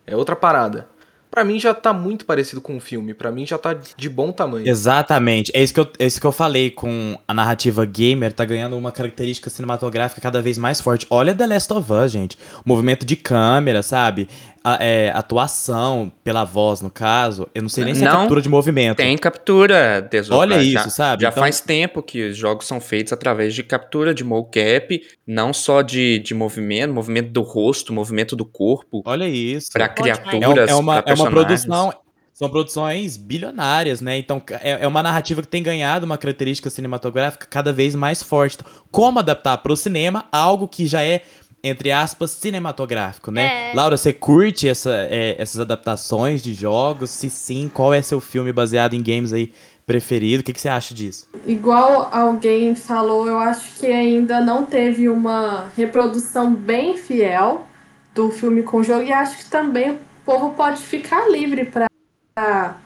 É 0.07 0.16
outra 0.16 0.37
parada. 0.37 0.88
Pra 1.30 1.42
mim 1.42 1.59
já 1.59 1.74
tá 1.74 1.92
muito 1.92 2.24
parecido 2.24 2.61
com 2.61 2.76
um 2.76 2.80
filme. 2.80 3.12
Pra 3.12 3.33
mim 3.33 3.44
já 3.44 3.59
tá 3.59 3.74
de 3.74 4.09
bom 4.09 4.30
tamanho. 4.30 4.68
Exatamente. 4.68 5.50
É 5.52 5.61
isso, 5.62 5.74
que 5.74 5.80
eu, 5.80 5.88
é 5.98 6.07
isso 6.07 6.20
que 6.20 6.26
eu 6.26 6.30
falei 6.30 6.70
com 6.70 7.18
a 7.26 7.35
narrativa 7.35 7.85
gamer, 7.85 8.33
tá 8.33 8.44
ganhando 8.44 8.76
uma 8.76 8.92
característica 8.92 9.50
cinematográfica 9.50 10.20
cada 10.20 10.40
vez 10.40 10.57
mais 10.57 10.80
forte. 10.80 11.09
Olha 11.11 11.35
The 11.35 11.46
Last 11.48 11.72
of 11.72 11.92
Us, 11.92 12.12
gente. 12.12 12.38
O 12.64 12.68
movimento 12.68 13.04
de 13.04 13.16
câmera, 13.16 13.83
sabe? 13.83 14.28
A- 14.64 14.79
é, 14.83 15.11
atuação 15.11 16.11
pela 16.24 16.42
voz, 16.42 16.81
no 16.81 16.90
caso. 16.90 17.46
Eu 17.55 17.61
não 17.62 17.68
sei 17.68 17.85
nem 17.85 17.94
se 17.94 18.03
é 18.03 18.07
Não, 18.07 18.20
captura 18.20 18.40
de 18.40 18.48
movimento. 18.48 18.96
Tem 18.96 19.16
captura, 19.18 20.00
Tesouro. 20.11 20.40
Olha 20.40 20.57
já, 20.64 20.81
isso, 20.81 20.90
sabe? 20.90 21.22
Já 21.22 21.29
Então- 21.29 21.42
faz 21.42 21.61
tempo 21.61 22.03
que 22.03 22.31
os 22.31 22.37
jogos 22.37 22.66
são 22.66 22.81
feitos 22.81 23.12
através 23.12 23.55
de 23.55 23.62
captura 23.62 24.14
de 24.14 24.24
mocap, 24.24 25.03
não 25.27 25.53
só 25.53 25.83
de, 25.83 26.18
de 26.20 26.33
movimento, 26.35 26.94
movimento 26.94 27.31
do 27.31 27.42
rosto, 27.42 27.92
movimento 27.92 28.35
do 28.35 28.44
corpo, 28.44 29.03
Olha 29.05 29.29
isso. 29.29 29.70
para 29.72 29.87
demais. 29.88 30.18
É, 30.18 30.22
criaturas, 30.22 30.70
é 30.70 30.74
uma, 30.74 31.03
pra 31.03 31.12
é 31.12 31.14
uma 31.14 31.31
produção. 31.31 31.92
São 32.33 32.50
produções 32.50 33.16
bilionárias, 33.16 34.00
né? 34.00 34.18
Então 34.18 34.42
é, 34.61 34.83
é 34.85 34.88
uma 34.88 35.05
narrativa 35.05 35.40
que 35.40 35.46
tem 35.46 35.62
ganhado 35.62 36.05
uma 36.05 36.18
característica 36.18 36.68
cinematográfica 36.68 37.46
cada 37.48 37.72
vez 37.72 37.94
mais 37.94 38.24
forte. 38.24 38.57
Então, 38.61 38.72
Como 38.90 39.20
adaptar 39.20 39.59
para 39.59 39.72
o 39.72 39.77
cinema 39.77 40.24
algo 40.33 40.66
que 40.66 40.85
já 40.85 41.00
é, 41.00 41.22
entre 41.64 41.90
aspas, 41.90 42.31
cinematográfico, 42.33 43.31
né? 43.31 43.70
É. 43.70 43.74
Laura, 43.74 43.96
você 43.96 44.12
curte 44.12 44.68
essa, 44.68 44.94
é, 45.09 45.35
essas 45.40 45.59
adaptações 45.59 46.42
de 46.42 46.53
jogos? 46.53 47.09
Se 47.09 47.31
sim, 47.31 47.70
qual 47.72 47.94
é 47.94 48.03
seu 48.03 48.20
filme 48.20 48.53
baseado 48.53 48.92
em 48.92 49.03
games 49.03 49.33
aí 49.33 49.50
preferido? 49.87 50.42
O 50.42 50.44
que, 50.44 50.53
que 50.53 50.61
você 50.61 50.68
acha 50.68 50.94
disso? 50.94 51.27
Igual 51.46 52.11
alguém 52.12 52.74
falou, 52.74 53.27
eu 53.27 53.38
acho 53.38 53.81
que 53.81 53.87
ainda 53.87 54.42
não 54.42 54.66
teve 54.66 55.09
uma 55.09 55.72
reprodução 55.74 56.55
bem 56.55 56.98
fiel 56.98 57.66
do 58.14 58.31
filme 58.31 58.62
com 58.62 58.79
o 58.79 58.85
jogo 58.85 59.03
e 59.03 59.12
acho 59.12 59.38
que 59.38 59.46
também 59.46 59.92
o 59.92 59.98
povo 60.22 60.50
pode 60.50 60.83
ficar 60.83 61.31
livre 61.31 61.64
para 61.64 62.77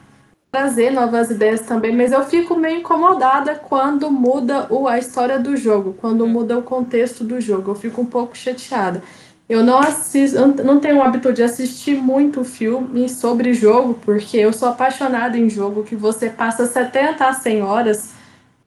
trazer 0.51 0.91
novas 0.91 1.29
ideias 1.29 1.61
também, 1.61 1.95
mas 1.95 2.11
eu 2.11 2.23
fico 2.25 2.55
meio 2.55 2.79
incomodada 2.79 3.55
quando 3.55 4.09
muda 4.09 4.65
o, 4.69 4.87
a 4.87 4.97
história 4.97 5.37
do 5.37 5.55
jogo, 5.55 5.95
quando 5.99 6.25
muda 6.27 6.57
o 6.57 6.63
contexto 6.63 7.23
do 7.23 7.39
jogo. 7.39 7.71
Eu 7.71 7.75
fico 7.75 8.01
um 8.01 8.05
pouco 8.05 8.35
chateada. 8.35 9.03
Eu 9.47 9.63
não 9.63 9.79
assisto, 9.79 10.37
não 10.63 10.79
tenho 10.79 10.97
o 10.97 11.01
hábito 11.01 11.33
de 11.33 11.41
assistir 11.41 11.95
muito 11.95 12.43
filme 12.43 13.09
sobre 13.09 13.53
jogo, 13.53 13.95
porque 14.05 14.37
eu 14.37 14.53
sou 14.53 14.69
apaixonada 14.69 15.37
em 15.37 15.49
jogo 15.49 15.83
que 15.83 15.95
você 15.95 16.29
passa 16.29 16.65
70 16.67 17.25
a 17.25 17.33
100 17.33 17.61
horas 17.63 18.13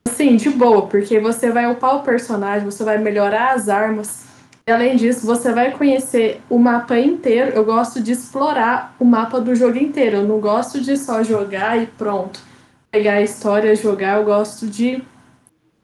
assim, 0.05 0.37
de 0.37 0.51
boa, 0.51 0.87
porque 0.87 1.21
você 1.21 1.51
vai 1.51 1.71
upar 1.71 1.97
o 1.97 2.03
personagem, 2.03 2.64
você 2.64 2.83
vai 2.85 2.99
melhorar 2.99 3.55
as 3.55 3.68
armas. 3.68 4.25
E 4.66 4.70
além 4.70 4.96
disso, 4.96 5.27
você 5.27 5.53
vai 5.53 5.72
conhecer 5.72 6.40
o 6.48 6.57
mapa 6.57 6.98
inteiro. 6.98 7.51
Eu 7.51 7.64
gosto 7.64 8.01
de 8.01 8.12
explorar 8.12 8.94
o 8.98 9.05
mapa 9.05 9.40
do 9.40 9.55
jogo 9.55 9.77
inteiro. 9.77 10.18
Eu 10.18 10.25
não 10.25 10.38
gosto 10.38 10.81
de 10.81 10.96
só 10.96 11.22
jogar 11.22 11.83
e 11.83 11.87
pronto. 11.87 12.40
Pegar 12.90 13.14
a 13.14 13.22
história, 13.22 13.75
jogar. 13.75 14.18
Eu 14.18 14.25
gosto 14.25 14.66
de 14.66 15.03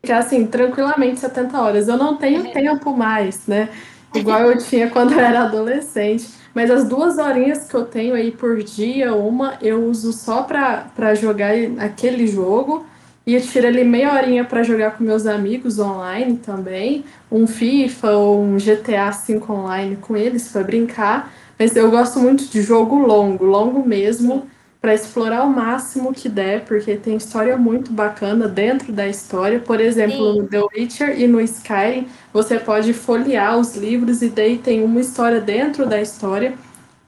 ficar 0.00 0.18
assim, 0.18 0.46
tranquilamente 0.46 1.18
70 1.18 1.60
horas. 1.60 1.88
Eu 1.88 1.96
não 1.96 2.16
tenho 2.16 2.52
tempo 2.52 2.96
mais, 2.96 3.46
né? 3.48 3.68
Igual 4.14 4.42
eu 4.42 4.58
tinha 4.58 4.88
quando 4.90 5.12
eu 5.12 5.20
era 5.20 5.42
adolescente. 5.42 6.28
Mas 6.54 6.70
as 6.70 6.88
duas 6.88 7.18
horinhas 7.18 7.68
que 7.68 7.74
eu 7.74 7.84
tenho 7.84 8.14
aí 8.14 8.30
por 8.30 8.62
dia, 8.62 9.12
uma 9.12 9.58
eu 9.60 9.84
uso 9.84 10.12
só 10.12 10.42
pra 10.44 11.14
jogar 11.16 11.52
aquele 11.80 12.28
jogo. 12.28 12.86
E 13.28 13.34
eu 13.34 13.42
tiro 13.42 13.66
ali 13.66 13.84
meia 13.84 14.14
horinha 14.14 14.42
pra 14.42 14.62
jogar 14.62 14.92
com 14.92 15.04
meus 15.04 15.26
amigos 15.26 15.78
online 15.78 16.38
também. 16.38 17.04
Um 17.30 17.46
FIFA 17.46 18.12
ou 18.12 18.42
um 18.42 18.56
GTA 18.56 19.10
V 19.10 19.42
online 19.50 19.96
com 19.96 20.16
eles 20.16 20.48
pra 20.48 20.62
brincar. 20.62 21.30
Mas 21.58 21.76
eu 21.76 21.90
gosto 21.90 22.18
muito 22.20 22.46
de 22.46 22.62
jogo 22.62 22.96
longo, 22.96 23.44
longo 23.44 23.86
mesmo, 23.86 24.46
pra 24.80 24.94
explorar 24.94 25.44
o 25.44 25.50
máximo 25.50 26.14
que 26.14 26.26
der, 26.26 26.64
porque 26.64 26.96
tem 26.96 27.16
história 27.16 27.54
muito 27.58 27.92
bacana 27.92 28.48
dentro 28.48 28.94
da 28.94 29.06
história. 29.06 29.60
Por 29.60 29.78
exemplo, 29.78 30.32
Sim. 30.32 30.40
no 30.40 30.48
The 30.48 30.62
Witcher 30.62 31.20
e 31.20 31.26
no 31.26 31.38
Skyrim, 31.42 32.08
você 32.32 32.58
pode 32.58 32.94
folhear 32.94 33.58
os 33.58 33.76
livros 33.76 34.22
e 34.22 34.30
daí 34.30 34.56
tem 34.56 34.82
uma 34.82 35.02
história 35.02 35.38
dentro 35.38 35.84
da 35.84 36.00
história. 36.00 36.54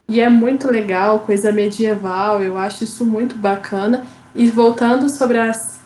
E 0.06 0.20
é 0.20 0.28
muito 0.28 0.70
legal, 0.70 1.20
coisa 1.20 1.50
medieval, 1.50 2.42
eu 2.42 2.58
acho 2.58 2.84
isso 2.84 3.06
muito 3.06 3.36
bacana. 3.36 4.04
E 4.34 4.50
voltando 4.50 5.08
sobre 5.08 5.38
as. 5.38 5.79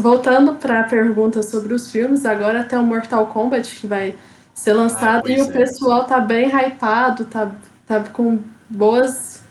Voltando 0.00 0.54
para 0.54 0.80
a 0.80 0.84
pergunta 0.84 1.42
sobre 1.42 1.74
os 1.74 1.90
filmes, 1.90 2.24
agora 2.24 2.64
tem 2.64 2.78
o 2.78 2.82
Mortal 2.82 3.26
Kombat 3.26 3.74
que 3.76 3.86
vai 3.86 4.14
ser 4.54 4.72
lançado 4.74 5.22
pois 5.22 5.38
e 5.38 5.42
o 5.42 5.50
é. 5.50 5.52
pessoal 5.52 6.04
tá 6.04 6.20
bem 6.20 6.48
hypado, 6.48 7.24
tá, 7.24 7.50
tá 7.86 8.00
com 8.12 8.38
boas. 8.68 9.42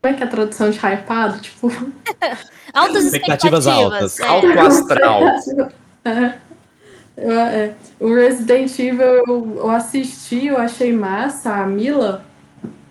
Como 0.00 0.14
é 0.14 0.16
que 0.16 0.22
é 0.22 0.26
a 0.26 0.30
tradução 0.30 0.70
de 0.70 0.78
hypado? 0.78 1.38
Tipo. 1.42 1.68
Altas 2.72 3.04
Expectativas 3.06 3.66
expectativas. 3.66 4.20
altas. 4.20 4.20
é. 4.20 4.26
Alto 4.26 4.60
astral. 4.60 5.22
É. 6.04 6.34
Eu- 7.16 7.32
é. 7.32 7.74
O 8.00 8.14
Resident 8.14 8.78
Evil 8.78 9.04
eu, 9.26 9.54
eu 9.56 9.70
assisti, 9.70 10.46
eu 10.46 10.56
achei 10.56 10.92
massa. 10.92 11.52
A 11.52 11.66
Mila, 11.66 12.24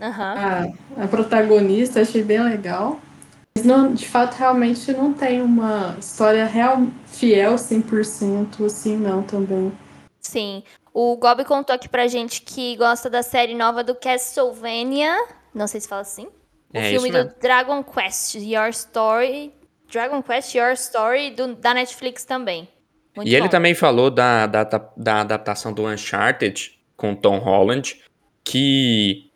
a, 0.02 0.68
a 1.02 1.08
protagonista, 1.08 2.02
achei 2.02 2.22
bem 2.22 2.44
legal. 2.44 3.00
Mas 3.58 3.66
não, 3.66 3.92
de 3.92 4.08
fato, 4.08 4.36
realmente 4.36 4.92
não 4.94 5.12
tem 5.12 5.42
uma 5.42 5.96
história 6.00 6.46
real, 6.46 6.84
fiel 7.08 7.56
100% 7.56 8.64
assim, 8.66 8.96
não, 8.96 9.24
também. 9.24 9.72
Sim. 10.22 10.62
O 10.94 11.18
Gob 11.18 11.44
contou 11.44 11.76
aqui 11.76 11.90
pra 11.90 12.06
gente 12.08 12.44
que 12.44 12.76
gosta 12.76 13.10
da 13.10 13.24
série 13.24 13.56
nova 13.56 13.84
do 13.84 13.96
Castlevania. 13.96 15.12
Não 15.56 15.66
sei 15.68 15.82
se 15.82 15.88
fala 15.88 16.02
assim. 16.04 16.28
O 16.72 16.78
É, 16.78 16.90
filme 16.92 17.10
isso 17.10 17.24
do. 17.24 17.34
Dragon 17.42 17.84
Quest, 17.84 18.36
Your 18.36 18.70
Story. 18.70 19.52
Dragon 19.92 20.22
Quest, 20.22 20.54
Your 20.54 20.74
Story, 20.74 21.32
do- 21.32 21.56
da 21.56 21.74
Netflix 21.74 22.26
também. 22.26 22.68
Muito 23.16 23.28
E 23.28 23.34
ele 23.34 23.46
bom. 23.46 23.50
também 23.50 23.74
falou 23.74 24.12
da, 24.12 24.46
da, 24.46 24.64
da 24.66 25.22
adaptação 25.22 25.74
do 25.74 25.88
Uncharted 25.88 26.78
com 26.96 27.16
Tom 27.16 27.40
Holland, 27.40 28.00
que 28.44 29.32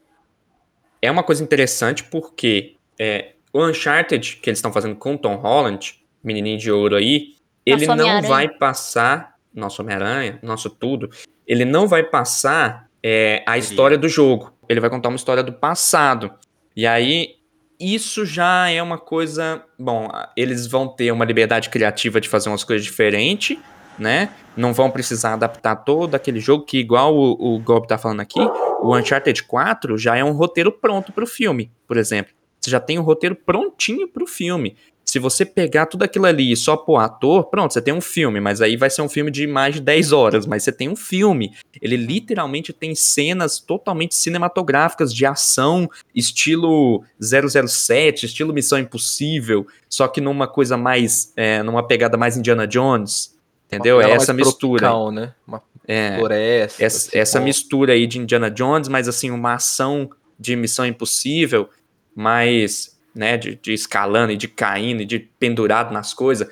é 1.01 1.10
uma 1.10 1.23
coisa 1.23 1.43
interessante 1.43 2.03
porque 2.03 2.75
é, 2.99 3.34
o 3.53 3.65
Uncharted 3.65 4.37
que 4.37 4.49
eles 4.49 4.59
estão 4.59 4.71
fazendo 4.71 4.95
com 4.95 5.17
Tom 5.17 5.35
Holland, 5.35 5.95
menininho 6.23 6.57
de 6.57 6.71
ouro 6.71 6.95
aí, 6.95 7.35
ele 7.65 7.85
Nosso 7.85 8.03
não 8.03 8.21
vai 8.21 8.49
passar, 8.49 9.35
nosso 9.53 9.81
Homem-Aranha, 9.81 10.39
nosso 10.41 10.69
tudo, 10.69 11.09
ele 11.45 11.65
não 11.65 11.87
vai 11.87 12.03
passar 12.03 12.87
é, 13.03 13.43
a 13.45 13.57
história 13.57 13.97
do 13.97 14.07
jogo, 14.07 14.53
ele 14.67 14.79
vai 14.79 14.89
contar 14.89 15.09
uma 15.09 15.15
história 15.15 15.43
do 15.43 15.53
passado. 15.53 16.31
E 16.75 16.87
aí, 16.87 17.35
isso 17.79 18.25
já 18.25 18.69
é 18.69 18.81
uma 18.81 18.97
coisa. 18.97 19.63
Bom, 19.77 20.07
eles 20.37 20.67
vão 20.67 20.87
ter 20.87 21.11
uma 21.11 21.25
liberdade 21.25 21.69
criativa 21.69 22.21
de 22.21 22.29
fazer 22.29 22.49
umas 22.49 22.63
coisas 22.63 22.85
diferentes, 22.85 23.57
né? 23.97 24.29
Não 24.55 24.73
vão 24.73 24.89
precisar 24.89 25.33
adaptar 25.33 25.75
todo 25.77 26.15
aquele 26.15 26.39
jogo, 26.39 26.65
que 26.65 26.77
igual 26.77 27.15
o, 27.15 27.55
o 27.55 27.59
Gob 27.59 27.87
tá 27.87 27.97
falando 27.97 28.21
aqui, 28.21 28.39
o 28.81 28.95
Uncharted 28.95 29.43
4 29.43 29.97
já 29.97 30.15
é 30.15 30.23
um 30.23 30.31
roteiro 30.31 30.71
pronto 30.71 31.11
pro 31.11 31.27
filme, 31.27 31.71
por 31.87 31.97
exemplo. 31.97 32.33
Você 32.62 32.69
já 32.69 32.80
tem 32.80 33.00
o 33.00 33.02
roteiro 33.02 33.36
prontinho 33.36 34.08
pro 34.08 34.28
filme. 34.28 34.76
Se 35.04 35.17
você 35.17 35.43
pegar 35.43 35.88
tudo 35.88 36.04
aquilo 36.04 36.26
ali 36.26 36.52
e 36.52 36.56
só 36.56 36.78
pôr 36.78 36.97
ator, 36.97 37.45
pronto, 37.45 37.74
você 37.74 37.82
tem 37.82 37.93
um 37.93 38.00
filme, 38.00 38.39
mas 38.39 38.62
aí 38.62 38.78
vai 38.78 38.89
ser 38.89 39.02
um 39.02 39.10
filme 39.10 39.32
de 39.32 39.47
mais 39.47 39.74
de 39.76 39.82
10 39.82 40.12
horas, 40.13 40.45
mas 40.45 40.63
você 40.63 40.71
tem 40.71 40.88
um 40.88 40.95
filme. 40.95 41.52
Ele 41.82 41.97
literalmente 41.97 42.71
tem 42.71 42.93
cenas 42.93 43.60
totalmente 43.60 44.13
cinematográficas 44.15 45.13
de 45.13 45.26
ação, 45.26 45.89
estilo 46.15 47.04
007, 47.19 48.28
estilo 48.28 48.54
Missão 48.54 48.78
Impossível, 48.78 49.65
só 49.89 50.08
que 50.08 50.21
numa 50.21 50.47
coisa 50.47 50.78
mais, 50.78 51.34
é, 51.36 51.62
numa 51.63 51.86
pegada 51.86 52.15
mais 52.15 52.38
Indiana 52.38 52.67
Jones, 52.67 53.36
entendeu? 53.67 54.00
É 54.00 54.12
essa 54.12 54.34
mistura. 54.34 54.82
tropical, 54.82 55.12
né? 55.12 55.34
Uma 55.47 55.62
É, 55.88 56.15
floresta. 56.19 56.84
essa, 56.86 57.10
assim, 57.10 57.17
essa 57.17 57.39
mistura 57.39 57.93
aí 57.93 58.06
de 58.06 58.19
Indiana 58.19 58.52
Jones, 58.52 58.88
mas 58.88 59.08
assim, 59.10 59.32
uma 59.32 59.56
ação 59.56 60.10
de 60.39 60.56
Missão 60.56 60.86
Impossível, 60.86 61.69
mais, 62.15 63.00
né, 63.13 63.38
de, 63.38 63.56
de 63.56 63.74
escalando 63.74 64.32
e 64.32 64.38
de 64.38 64.47
caindo 64.47 65.02
e 65.02 65.06
de 65.06 65.19
pendurado 65.19 65.93
nas 65.93 66.13
coisas. 66.13 66.50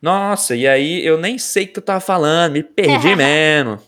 Nossa, 0.00 0.56
e 0.56 0.66
aí 0.66 1.06
eu 1.06 1.16
nem 1.16 1.38
sei 1.38 1.64
o 1.64 1.68
que 1.68 1.78
eu 1.78 1.82
tava 1.82 2.00
falando, 2.00 2.54
me 2.54 2.62
perdi 2.62 3.14
mesmo. 3.16 3.78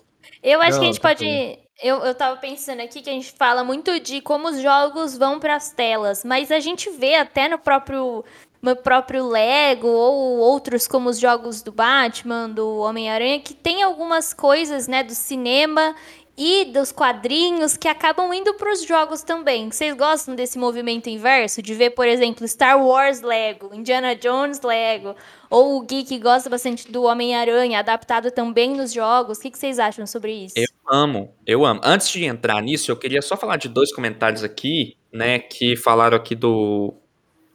Eu 0.42 0.60
acho 0.60 0.72
que 0.72 0.76
a 0.76 0.78
Não, 0.78 0.84
gente 0.86 1.00
tá 1.00 1.08
pode. 1.08 1.58
Eu, 1.82 1.98
eu 2.04 2.14
tava 2.14 2.36
pensando 2.36 2.80
aqui 2.80 3.02
que 3.02 3.10
a 3.10 3.12
gente 3.12 3.32
fala 3.32 3.64
muito 3.64 3.98
de 3.98 4.20
como 4.20 4.48
os 4.48 4.60
jogos 4.60 5.18
vão 5.18 5.40
pras 5.40 5.70
telas, 5.70 6.22
mas 6.24 6.52
a 6.52 6.60
gente 6.60 6.88
vê 6.90 7.16
até 7.16 7.48
no 7.48 7.58
próprio, 7.58 8.24
no 8.62 8.76
próprio 8.76 9.26
Lego 9.26 9.88
ou 9.88 10.38
outros 10.38 10.86
como 10.86 11.08
os 11.08 11.18
jogos 11.18 11.62
do 11.62 11.72
Batman, 11.72 12.48
do 12.48 12.76
Homem-Aranha, 12.78 13.40
que 13.40 13.54
tem 13.54 13.82
algumas 13.82 14.32
coisas, 14.32 14.86
né, 14.86 15.02
do 15.02 15.14
cinema 15.14 15.96
e 16.36 16.64
dos 16.66 16.90
quadrinhos 16.90 17.76
que 17.76 17.86
acabam 17.86 18.32
indo 18.32 18.54
pros 18.54 18.84
jogos 18.84 19.22
também. 19.22 19.70
Vocês 19.70 19.96
gostam 19.96 20.34
desse 20.34 20.58
movimento 20.58 21.08
inverso? 21.08 21.62
De 21.62 21.74
ver, 21.74 21.90
por 21.90 22.06
exemplo, 22.06 22.46
Star 22.46 22.84
Wars 22.84 23.22
Lego, 23.22 23.72
Indiana 23.72 24.16
Jones 24.16 24.60
Lego, 24.62 25.14
ou 25.48 25.76
o 25.76 25.82
Gui 25.82 26.02
que 26.04 26.18
gosta 26.18 26.50
bastante 26.50 26.90
do 26.90 27.04
Homem-Aranha, 27.04 27.78
adaptado 27.78 28.30
também 28.30 28.74
nos 28.74 28.92
jogos. 28.92 29.38
O 29.38 29.40
que, 29.40 29.56
vocês 29.56 29.78
acham 29.78 30.06
sobre 30.06 30.32
isso? 30.32 30.54
Eu 30.56 30.66
amo, 30.90 31.32
eu 31.46 31.64
amo. 31.64 31.80
Antes 31.84 32.10
de 32.10 32.24
entrar 32.24 32.60
nisso, 32.60 32.90
eu 32.90 32.96
queria 32.96 33.22
só 33.22 33.36
falar 33.36 33.56
de 33.56 33.68
dois 33.68 33.94
comentários 33.94 34.42
aqui, 34.42 34.96
né, 35.12 35.38
que 35.38 35.76
falaram 35.76 36.16
aqui 36.16 36.34
do 36.34 36.94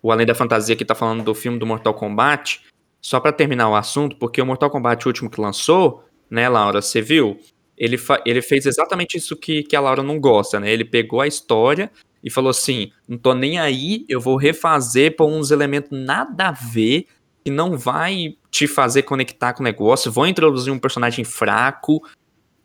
o 0.02 0.14
Além 0.14 0.26
da 0.26 0.34
Fantasia 0.34 0.78
que 0.78 0.86
tá 0.86 0.96
falando 0.96 1.24
do 1.24 1.36
filme 1.36 1.60
do 1.60 1.66
Mortal 1.66 1.94
Kombat. 1.94 2.62
Só 3.02 3.20
pra 3.20 3.32
terminar 3.34 3.70
o 3.70 3.76
assunto, 3.76 4.16
porque 4.18 4.42
o 4.42 4.46
Mortal 4.46 4.70
Kombat 4.70 5.06
último 5.06 5.30
que 5.30 5.40
lançou, 5.40 6.04
né, 6.30 6.48
Laura, 6.48 6.82
você 6.82 7.02
viu? 7.02 7.38
Ele, 7.80 7.98
ele 8.26 8.42
fez 8.42 8.66
exatamente 8.66 9.18
isso 9.18 9.38
que, 9.38 9.64
que 9.64 9.76
a 9.76 9.80
Laura 9.80 10.04
não 10.04 10.20
gosta, 10.20 10.60
né? 10.60 10.70
Ele 10.72 10.84
pegou 10.84 11.22
a 11.22 11.28
história 11.28 11.90
e 12.22 12.30
falou 12.30 12.50
assim: 12.50 12.92
não 13.08 13.18
tô 13.18 13.34
nem 13.34 13.58
aí, 13.58 14.06
eu 14.10 14.20
vou 14.20 14.36
refazer 14.36 15.16
por 15.16 15.28
uns 15.28 15.50
elementos 15.50 15.90
nada 15.92 16.50
a 16.50 16.52
ver, 16.52 17.06
que 17.44 17.50
não 17.50 17.78
vai 17.78 18.36
te 18.52 18.68
fazer 18.68 19.04
conectar 19.04 19.54
com 19.54 19.62
o 19.62 19.64
negócio. 19.64 20.12
Vou 20.12 20.28
introduzir 20.28 20.74
um 20.74 20.78
personagem 20.80 21.24
fraco 21.24 22.02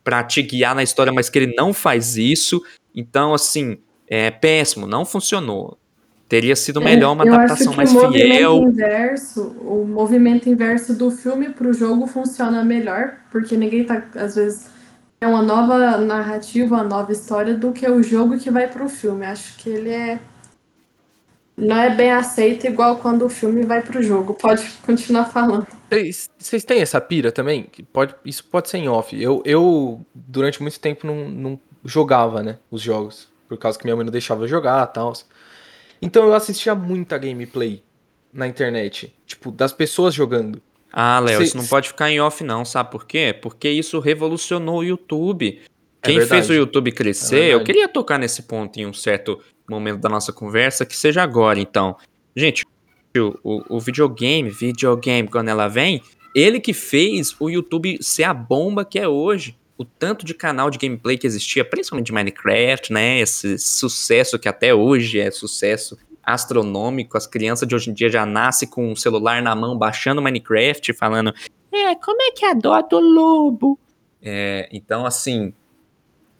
pra 0.03 0.25
te 0.25 0.43
guiar 0.43 0.75
na 0.75 0.83
história, 0.83 1.13
mas 1.13 1.31
que 1.31 1.39
ele 1.39 1.55
não 1.57 1.73
faz 1.73 2.17
isso. 2.17 2.61
Então, 2.93 3.33
assim, 3.33 3.79
é 4.09 4.31
péssimo, 4.33 4.87
não 4.87 5.05
funcionou. 5.05 5.79
Teria 6.29 6.57
sido 6.57 6.81
melhor 6.81 7.13
uma 7.13 7.25
É, 7.25 7.29
Eu 7.29 7.35
adaptação 7.35 7.75
mais 7.75 7.93
o 7.93 7.95
movimento 7.95 8.35
fiel. 8.35 8.63
inverso, 8.65 9.43
o 9.61 9.87
movimento 9.87 10.49
inverso 10.49 10.95
do 10.95 11.11
filme 11.11 11.51
pro 11.51 11.73
jogo 11.73 12.07
funciona 12.07 12.65
melhor, 12.65 13.19
porque 13.31 13.57
ninguém 13.57 13.85
tá, 13.85 14.03
às 14.17 14.35
vezes, 14.35 14.74
é 15.25 15.27
uma 15.27 15.41
nova 15.41 15.97
narrativa, 15.97 16.75
uma 16.75 16.85
nova 16.85 17.11
história 17.11 17.55
do 17.55 17.73
que 17.73 17.89
o 17.89 18.03
jogo 18.03 18.39
que 18.39 18.51
vai 18.51 18.69
pro 18.69 18.91
filme. 18.91 19.25
Acho 19.25 19.57
que 19.57 19.71
ele 19.71 19.89
é 19.89 20.21
não 21.57 21.79
é 21.79 21.89
bem 21.89 22.11
aceito 22.11 22.67
igual 22.67 22.99
quando 22.99 23.25
o 23.25 23.29
filme 23.31 23.65
vai 23.65 23.81
pro 23.81 24.03
jogo. 24.03 24.35
Pode 24.35 24.69
continuar 24.85 25.27
falando. 25.27 25.67
Vocês 26.39 26.65
têm 26.65 26.83
essa 26.83 27.01
pira 27.01 27.33
também? 27.33 27.71
Pode, 27.91 28.15
isso 28.25 28.45
pode 28.45 28.69
ser 28.69 28.79
em 28.79 28.89
off. 28.89 29.19
Eu, 29.19 29.41
eu 29.47 30.05
durante 30.15 30.61
muito 30.61 30.79
tempo, 30.79 31.07
não, 31.07 31.29
não 31.29 31.61
jogava, 31.85 32.43
né, 32.43 32.59
os 32.71 32.83
jogos. 32.83 33.29
Por 33.49 33.57
causa 33.57 33.79
que 33.79 33.85
minha 33.85 33.97
mãe 33.97 34.05
não 34.05 34.13
deixava 34.13 34.45
eu 34.45 34.49
jogar 34.49 34.87
e 34.87 34.93
tal. 34.93 35.13
Então 36.03 36.25
eu 36.25 36.35
assistia 36.35 36.75
muita 36.75 37.17
gameplay 37.17 37.83
na 38.31 38.47
internet. 38.47 39.15
Tipo, 39.25 39.51
das 39.51 39.73
pessoas 39.73 40.13
jogando. 40.13 40.61
Ah, 40.97 41.19
Léo, 41.19 41.43
isso 41.43 41.57
não 41.57 41.67
pode 41.67 41.89
ficar 41.89 42.09
em 42.09 42.21
off, 42.21 42.45
não, 42.45 42.65
sabe 42.65 42.93
por 42.93 43.05
quê? 43.05 43.37
Porque 43.43 43.69
isso 43.69 43.99
revolucionou 43.99 44.79
o 44.79 44.85
YouTube. 44.85 45.61
É 46.01 46.07
Quem 46.07 46.19
verdade. 46.19 46.47
fez 46.47 46.51
o 46.51 46.55
YouTube 46.55 46.93
crescer, 46.93 47.51
É 47.51 47.55
eu 47.55 47.65
queria 47.65 47.89
tocar 47.89 48.17
nesse 48.17 48.45
ponto 48.45 48.79
em 48.79 48.87
um 48.87 48.93
certo 48.93 49.41
momento 49.69 49.99
da 49.99 50.09
nossa 50.09 50.33
conversa, 50.33 50.87
que 50.87 50.97
seja 50.97 51.21
agora, 51.21 51.59
então. 51.59 51.97
Gente, 52.37 52.65
o, 53.19 53.35
o, 53.43 53.77
o 53.77 53.81
videogame, 53.81 54.51
videogame, 54.51 55.29
quando 55.29 55.49
ela 55.49 55.67
vem, 55.67 56.01
ele 56.33 56.61
que 56.61 56.73
fez 56.73 57.35
o 57.41 57.51
YouTube 57.51 57.99
ser 58.01 58.25
a 58.25 58.35
bomba 58.35 58.85
que 58.85 58.99
é 58.99 59.09
hoje. 59.09 59.57
O 59.77 59.85
tanto 59.85 60.25
de 60.25 60.33
canal 60.33 60.71
de 60.71 60.79
gameplay 60.79 61.19
que 61.19 61.27
existia, 61.27 61.65
principalmente 61.65 62.07
de 62.07 62.13
Minecraft, 62.13 62.93
né? 62.93 63.19
Esse 63.19 63.59
sucesso 63.59 64.39
que 64.39 64.49
até 64.49 64.73
hoje 64.73 65.19
é 65.19 65.29
sucesso 65.33 65.99
astronômico. 66.27 67.17
As 67.17 67.27
crianças 67.27 67.67
de 67.69 67.75
hoje 67.75 67.91
em 67.91 67.95
dia 67.95 68.11
já 68.11 68.25
nascem 68.25 68.69
com 68.69 68.93
o 68.93 68.97
celular 68.97 69.43
na 69.43 69.55
mão, 69.55 69.77
baixando 69.77 70.23
Minecraft, 70.23 70.93
falando: 70.95 71.35
É, 71.73 71.95
como 71.97 72.23
é 72.23 72.31
que 72.31 72.45
adota 72.45 72.97
o 72.97 73.01
lobo? 73.01 73.79
É, 74.23 74.69
então, 74.73 75.05
assim, 75.05 75.53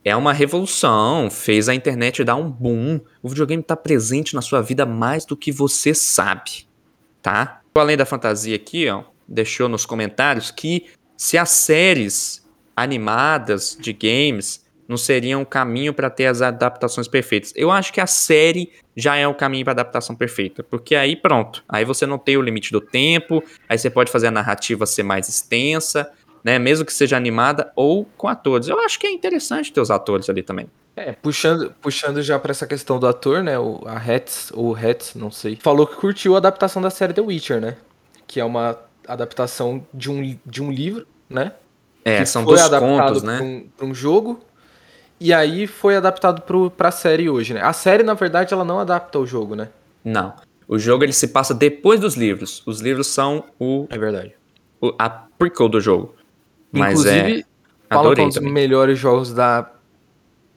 é 0.05 0.15
uma 0.15 0.33
revolução, 0.33 1.31
fez 1.31 1.69
a 1.69 1.75
internet 1.75 2.25
dar 2.25 2.37
um 2.37 2.51
boom. 2.51 3.01
O 3.23 3.29
videogame 3.29 3.63
tá 3.63 3.77
presente 3.77 4.35
na 4.35 4.43
sua 4.43 4.61
vida 4.61 4.85
mais 4.85 5.25
do 5.25 5.37
que 5.37 5.53
você 5.53 5.95
sabe, 5.95 6.67
tá? 7.23 7.61
Além 7.75 7.97
da 7.97 8.07
fantasia 8.07 8.57
aqui, 8.57 8.89
ó, 8.89 9.05
deixou 9.27 9.69
nos 9.69 9.85
comentários 9.85 10.51
que 10.51 10.87
se 11.17 11.39
as 11.39 11.51
séries 11.51 12.45
animadas 12.77 13.77
de 13.81 13.93
games 13.93 14.64
não 14.89 14.97
seriam 14.97 15.43
o 15.43 15.47
caminho 15.47 15.93
para 15.93 16.11
ter 16.11 16.27
as 16.27 16.43
adaptações 16.43 17.09
perfeitas. 17.09 17.53
Eu 17.57 17.71
acho 17.71 17.93
que 17.93 18.01
a 18.01 18.07
série 18.07 18.71
já 18.97 19.17
é 19.17 19.27
o 19.27 19.35
caminho 19.35 19.65
para 19.65 19.73
adaptação 19.73 20.15
perfeita, 20.15 20.63
porque 20.63 20.95
aí 20.95 21.17
pronto, 21.17 21.65
aí 21.69 21.85
você 21.85 22.07
não 22.07 22.19
tem 22.19 22.37
o 22.37 22.43
limite 22.43 22.71
do 22.71 22.81
tempo, 22.81 23.43
aí 23.69 23.79
você 23.79 23.91
pode 23.91 24.11
fazer 24.11 24.29
a 24.29 24.31
narrativa 24.31 24.87
ser 24.87 25.03
mais 25.03 25.29
extensa, 25.29 26.11
né, 26.43 26.59
mesmo 26.59 26.85
que 26.85 26.93
seja 26.93 27.17
animada 27.17 27.73
ou 27.75 28.05
com 28.17 28.29
atores. 28.29 28.69
Eu 28.69 28.79
acho 28.81 28.99
que 28.99 29.07
é 29.07 29.11
interessante 29.11 29.73
ter 29.73 29.81
os 29.81 29.91
atores 29.91 30.29
ali 30.29 30.43
também. 30.43 30.69
É, 30.97 31.13
puxando, 31.13 31.75
puxando 31.81 32.23
já 32.23 32.39
pra 32.39 32.53
essa 32.53 32.67
questão 32.67 33.01
do 33.01 33.07
ator, 33.07 33.43
né? 33.43 33.59
O, 33.59 33.83
a 33.85 33.97
Hats, 33.97 34.53
ou 34.55 34.77
Hats, 34.77 35.15
não 35.17 35.31
sei. 35.31 35.59
Falou 35.61 35.87
que 35.87 35.97
curtiu 35.97 36.35
a 36.35 36.39
adaptação 36.39 36.81
da 36.81 36.91
série 36.91 37.13
The 37.13 37.21
Witcher, 37.21 37.61
né? 37.61 37.77
Que 38.29 38.39
é 38.39 38.45
uma 38.45 38.79
adaptação 39.07 39.85
de 39.93 40.11
um, 40.11 40.39
de 40.47 40.63
um 40.63 40.71
livro, 40.71 41.05
né? 41.29 41.53
É, 42.05 42.19
que 42.19 42.27
são 42.27 42.43
adaptado 42.43 42.81
contos, 42.81 43.23
né? 43.23 43.41
um, 43.41 43.67
pra 43.77 43.87
um 43.87 43.95
jogo. 43.95 44.41
E 45.21 45.33
aí 45.33 45.67
foi 45.67 45.97
adaptado 45.97 46.43
pro, 46.43 46.71
pra 46.71 46.91
série 46.91 47.29
hoje, 47.31 47.55
né? 47.55 47.63
A 47.63 47.73
série, 47.73 48.03
na 48.03 48.15
verdade, 48.15 48.53
ela 48.53 48.65
não 48.65 48.79
adapta 48.81 49.19
o 49.19 49.27
jogo, 49.27 49.55
né? 49.55 49.69
Não. 50.05 50.35
O 50.67 50.79
jogo 50.79 51.05
ele 51.05 51.13
se 51.13 51.29
passa 51.29 51.55
depois 51.55 52.01
dos 52.01 52.15
livros. 52.17 52.63
Os 52.67 52.81
livros 52.81 53.07
são 53.07 53.45
o, 53.59 53.87
É 53.91 53.99
verdade. 53.99 54.35
o- 54.81 54.93
a 54.99 55.09
prequel 55.09 55.69
do 55.69 55.81
jogo. 55.81 56.15
Mas 56.73 56.93
Inclusive, 57.01 57.41
é, 57.41 57.45
fala 57.89 58.03
é 58.03 58.07
adorei 58.07 58.25
um 58.25 58.29
dos 58.29 58.39
melhores 58.39 58.99
jogos 58.99 59.33
da 59.33 59.71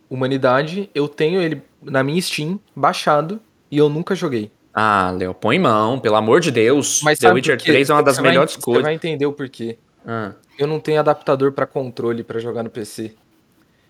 humanidade. 0.10 0.90
Eu 0.94 1.08
tenho 1.08 1.42
ele 1.42 1.62
na 1.82 2.04
minha 2.04 2.22
Steam, 2.22 2.60
baixado, 2.76 3.40
e 3.70 3.78
eu 3.78 3.90
nunca 3.90 4.16
joguei. 4.16 4.52
Ah, 4.74 5.12
Léo, 5.18 5.34
põe 5.34 5.58
mão, 5.60 6.00
pelo 6.00 6.16
amor 6.16 6.40
de 6.40 6.52
Deus. 6.52 7.02
Mas 7.04 7.20
The 7.20 7.32
Witcher 7.32 7.58
por 7.58 7.64
quê? 7.66 7.72
3 7.72 7.90
é 7.90 7.94
uma 7.94 8.04
das 8.04 8.16
Você 8.16 8.22
vai- 8.22 8.32
melhores 8.32 8.54
Você 8.54 8.62
coisas. 8.62 8.84
vai 8.84 8.94
entender 8.94 9.26
o 9.26 9.34
porquê. 9.34 9.78
Ah, 10.06 10.32
Eu 10.58 10.66
não 10.68 10.80
tenho 10.80 11.00
adaptador 11.00 11.52
pra 11.52 11.66
controle 11.68 12.24
pra 12.24 12.40
jogar 12.40 12.64
no 12.64 12.70
PC. 12.70 13.14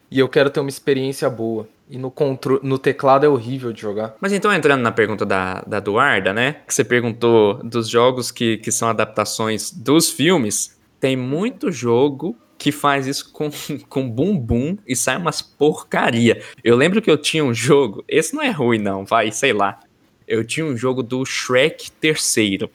E 0.10 0.20
eu 0.20 0.30
quero 0.30 0.50
ter 0.50 0.60
uma 0.60 0.70
experiência 0.70 1.30
boa. 1.30 1.68
E 1.90 1.98
no, 1.98 2.12
contro 2.12 2.60
no 2.64 2.78
teclado 2.78 3.26
é 3.26 3.30
horrível 3.30 3.72
de 3.72 3.82
jogar. 3.82 4.16
Mas 4.20 4.34
então, 4.34 4.52
entrando 4.54 4.82
na 4.82 4.92
pergunta 4.92 5.26
da, 5.26 5.62
da 5.62 5.78
Eduarda, 5.78 6.34
né? 6.34 6.58
Que 6.68 6.74
você 6.74 6.84
perguntou 6.84 7.62
dos 7.64 7.90
jogos 7.90 8.30
que, 8.30 8.58
que 8.58 8.72
são 8.72 8.90
adaptações 8.90 9.72
dos 9.72 10.10
filmes. 10.10 10.78
Tem 11.00 11.16
muito 11.16 11.72
jogo 11.72 12.36
que 12.58 12.72
faz 12.72 13.08
isso 13.08 13.32
com, 13.32 13.50
com 13.88 14.10
bumbum 14.10 14.78
e 14.86 14.96
sai 14.96 15.18
umas 15.18 15.42
porcaria. 15.42 16.42
Eu 16.64 16.76
lembro 16.76 17.02
que 17.02 17.10
eu 17.10 17.18
tinha 17.18 17.44
um 17.44 17.54
jogo. 17.54 18.04
Esse 18.08 18.36
não 18.36 18.42
é 18.42 18.50
ruim, 18.50 18.80
não, 18.80 19.06
vai, 19.06 19.32
sei 19.32 19.54
lá. 19.54 19.80
Eu 20.28 20.44
tinha 20.44 20.66
um 20.66 20.76
jogo 20.76 21.02
do 21.02 21.24
Shrek 21.24 21.90
terceiro, 21.92 22.70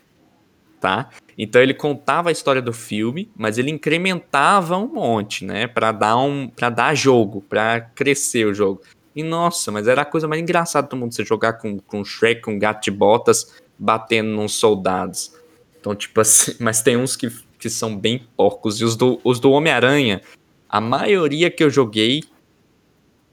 tá? 0.80 1.10
Então 1.42 1.60
ele 1.60 1.74
contava 1.74 2.28
a 2.28 2.32
história 2.32 2.62
do 2.62 2.72
filme, 2.72 3.28
mas 3.36 3.58
ele 3.58 3.68
incrementava 3.68 4.76
um 4.76 4.86
monte, 4.86 5.44
né? 5.44 5.66
Pra 5.66 5.90
dar 5.90 6.16
um, 6.18 6.46
para 6.46 6.70
dar 6.70 6.94
jogo, 6.94 7.44
pra 7.48 7.80
crescer 7.80 8.46
o 8.46 8.54
jogo. 8.54 8.80
E 9.14 9.24
nossa, 9.24 9.72
mas 9.72 9.88
era 9.88 10.02
a 10.02 10.04
coisa 10.04 10.28
mais 10.28 10.40
engraçada 10.40 10.86
do 10.86 10.96
mundo 10.96 11.12
você 11.12 11.24
jogar 11.24 11.54
com, 11.54 11.80
com 11.80 12.04
Shrek, 12.04 12.42
com 12.42 12.60
gato 12.60 12.84
de 12.84 12.92
botas, 12.92 13.60
batendo 13.76 14.30
nos 14.30 14.54
soldados. 14.54 15.34
Então, 15.80 15.96
tipo 15.96 16.20
assim, 16.20 16.54
mas 16.62 16.80
tem 16.80 16.96
uns 16.96 17.16
que, 17.16 17.28
que 17.58 17.68
são 17.68 17.96
bem 17.96 18.24
porcos. 18.36 18.80
E 18.80 18.84
os 18.84 18.94
do, 18.94 19.20
os 19.24 19.40
do 19.40 19.50
Homem-Aranha, 19.50 20.22
a 20.68 20.80
maioria 20.80 21.50
que 21.50 21.64
eu 21.64 21.70
joguei 21.70 22.22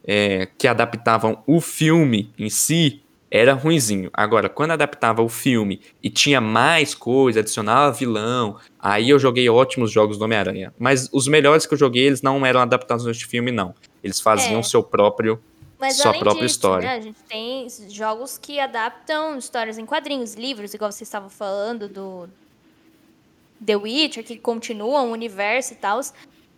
é, 0.03 0.47
que 0.57 0.67
adaptavam 0.67 1.43
o 1.45 1.61
filme 1.61 2.33
em 2.39 2.49
si 2.49 3.03
era 3.31 3.53
ruinzinho. 3.53 4.09
Agora, 4.13 4.49
quando 4.49 4.71
adaptava 4.71 5.21
o 5.21 5.29
filme 5.29 5.81
e 6.01 6.09
tinha 6.09 6.41
mais 6.41 6.95
coisa, 6.95 7.39
adicionava 7.41 7.91
vilão, 7.95 8.57
aí 8.79 9.09
eu 9.09 9.19
joguei 9.19 9.47
ótimos 9.49 9.91
jogos 9.91 10.17
do 10.17 10.23
Homem-Aranha. 10.25 10.73
Mas 10.79 11.09
os 11.13 11.27
melhores 11.27 11.65
que 11.65 11.73
eu 11.73 11.77
joguei, 11.77 12.05
eles 12.07 12.21
não 12.21 12.43
eram 12.45 12.59
adaptações 12.61 13.17
de 13.17 13.25
filme, 13.25 13.51
não. 13.51 13.75
Eles 14.03 14.19
faziam 14.19 14.59
É. 14.59 14.63
seu 14.63 14.81
próprio. 14.81 15.39
Mas 15.79 15.95
Sua 15.95 16.11
própria 16.11 16.33
disso, 16.33 16.45
história. 16.55 16.89
né, 16.89 16.95
a 16.95 16.99
gente 16.99 17.19
tem 17.29 17.67
jogos 17.89 18.37
que 18.37 18.59
adaptam 18.59 19.37
histórias 19.37 19.77
em 19.77 19.85
quadrinhos, 19.85 20.33
livros, 20.35 20.73
igual 20.73 20.91
vocês 20.91 21.07
estavam 21.07 21.29
falando 21.29 21.87
do 21.87 22.27
The 23.65 23.77
Witcher, 23.77 24.23
que 24.25 24.37
continuam 24.37 25.09
o 25.09 25.11
universo 25.13 25.71
e 25.73 25.75
tal, 25.77 26.01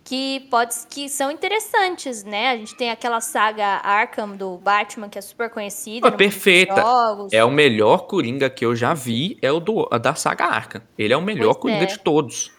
que 0.03 0.41
pode 0.49 0.75
que 0.89 1.07
são 1.07 1.29
interessantes, 1.31 2.23
né? 2.23 2.49
A 2.49 2.57
gente 2.57 2.75
tem 2.75 2.89
aquela 2.89 3.21
saga 3.21 3.65
Arkham 3.83 4.35
do 4.35 4.57
Batman, 4.57 5.07
que 5.09 5.17
é 5.17 5.21
super 5.21 5.49
conhecida. 5.49 6.09
Dos 6.09 6.17
perfeita. 6.17 6.83
É 7.31 7.43
o 7.43 7.51
melhor 7.51 8.07
Coringa 8.07 8.49
que 8.49 8.65
eu 8.65 8.75
já 8.75 8.93
vi, 8.93 9.37
é 9.41 9.51
o 9.51 9.59
do, 9.59 9.85
da 10.01 10.15
saga 10.15 10.45
Arca. 10.45 10.83
Ele 10.97 11.13
é 11.13 11.17
o 11.17 11.21
melhor 11.21 11.53
Pois 11.53 11.61
Coringa 11.61 11.83
é. 11.83 11.87
de 11.87 11.99
todos. 11.99 12.51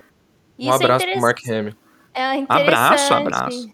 Um 0.58 0.64
Isso 0.64 0.72
é 0.72 0.74
abraço 0.74 1.04
pro 1.04 1.10
interess- 1.10 1.22
Mark 1.22 1.38
Hamill. 1.48 1.74
É 2.14 2.36
interessante. 2.36 2.62
Abraço, 2.62 3.14
abraço. 3.14 3.70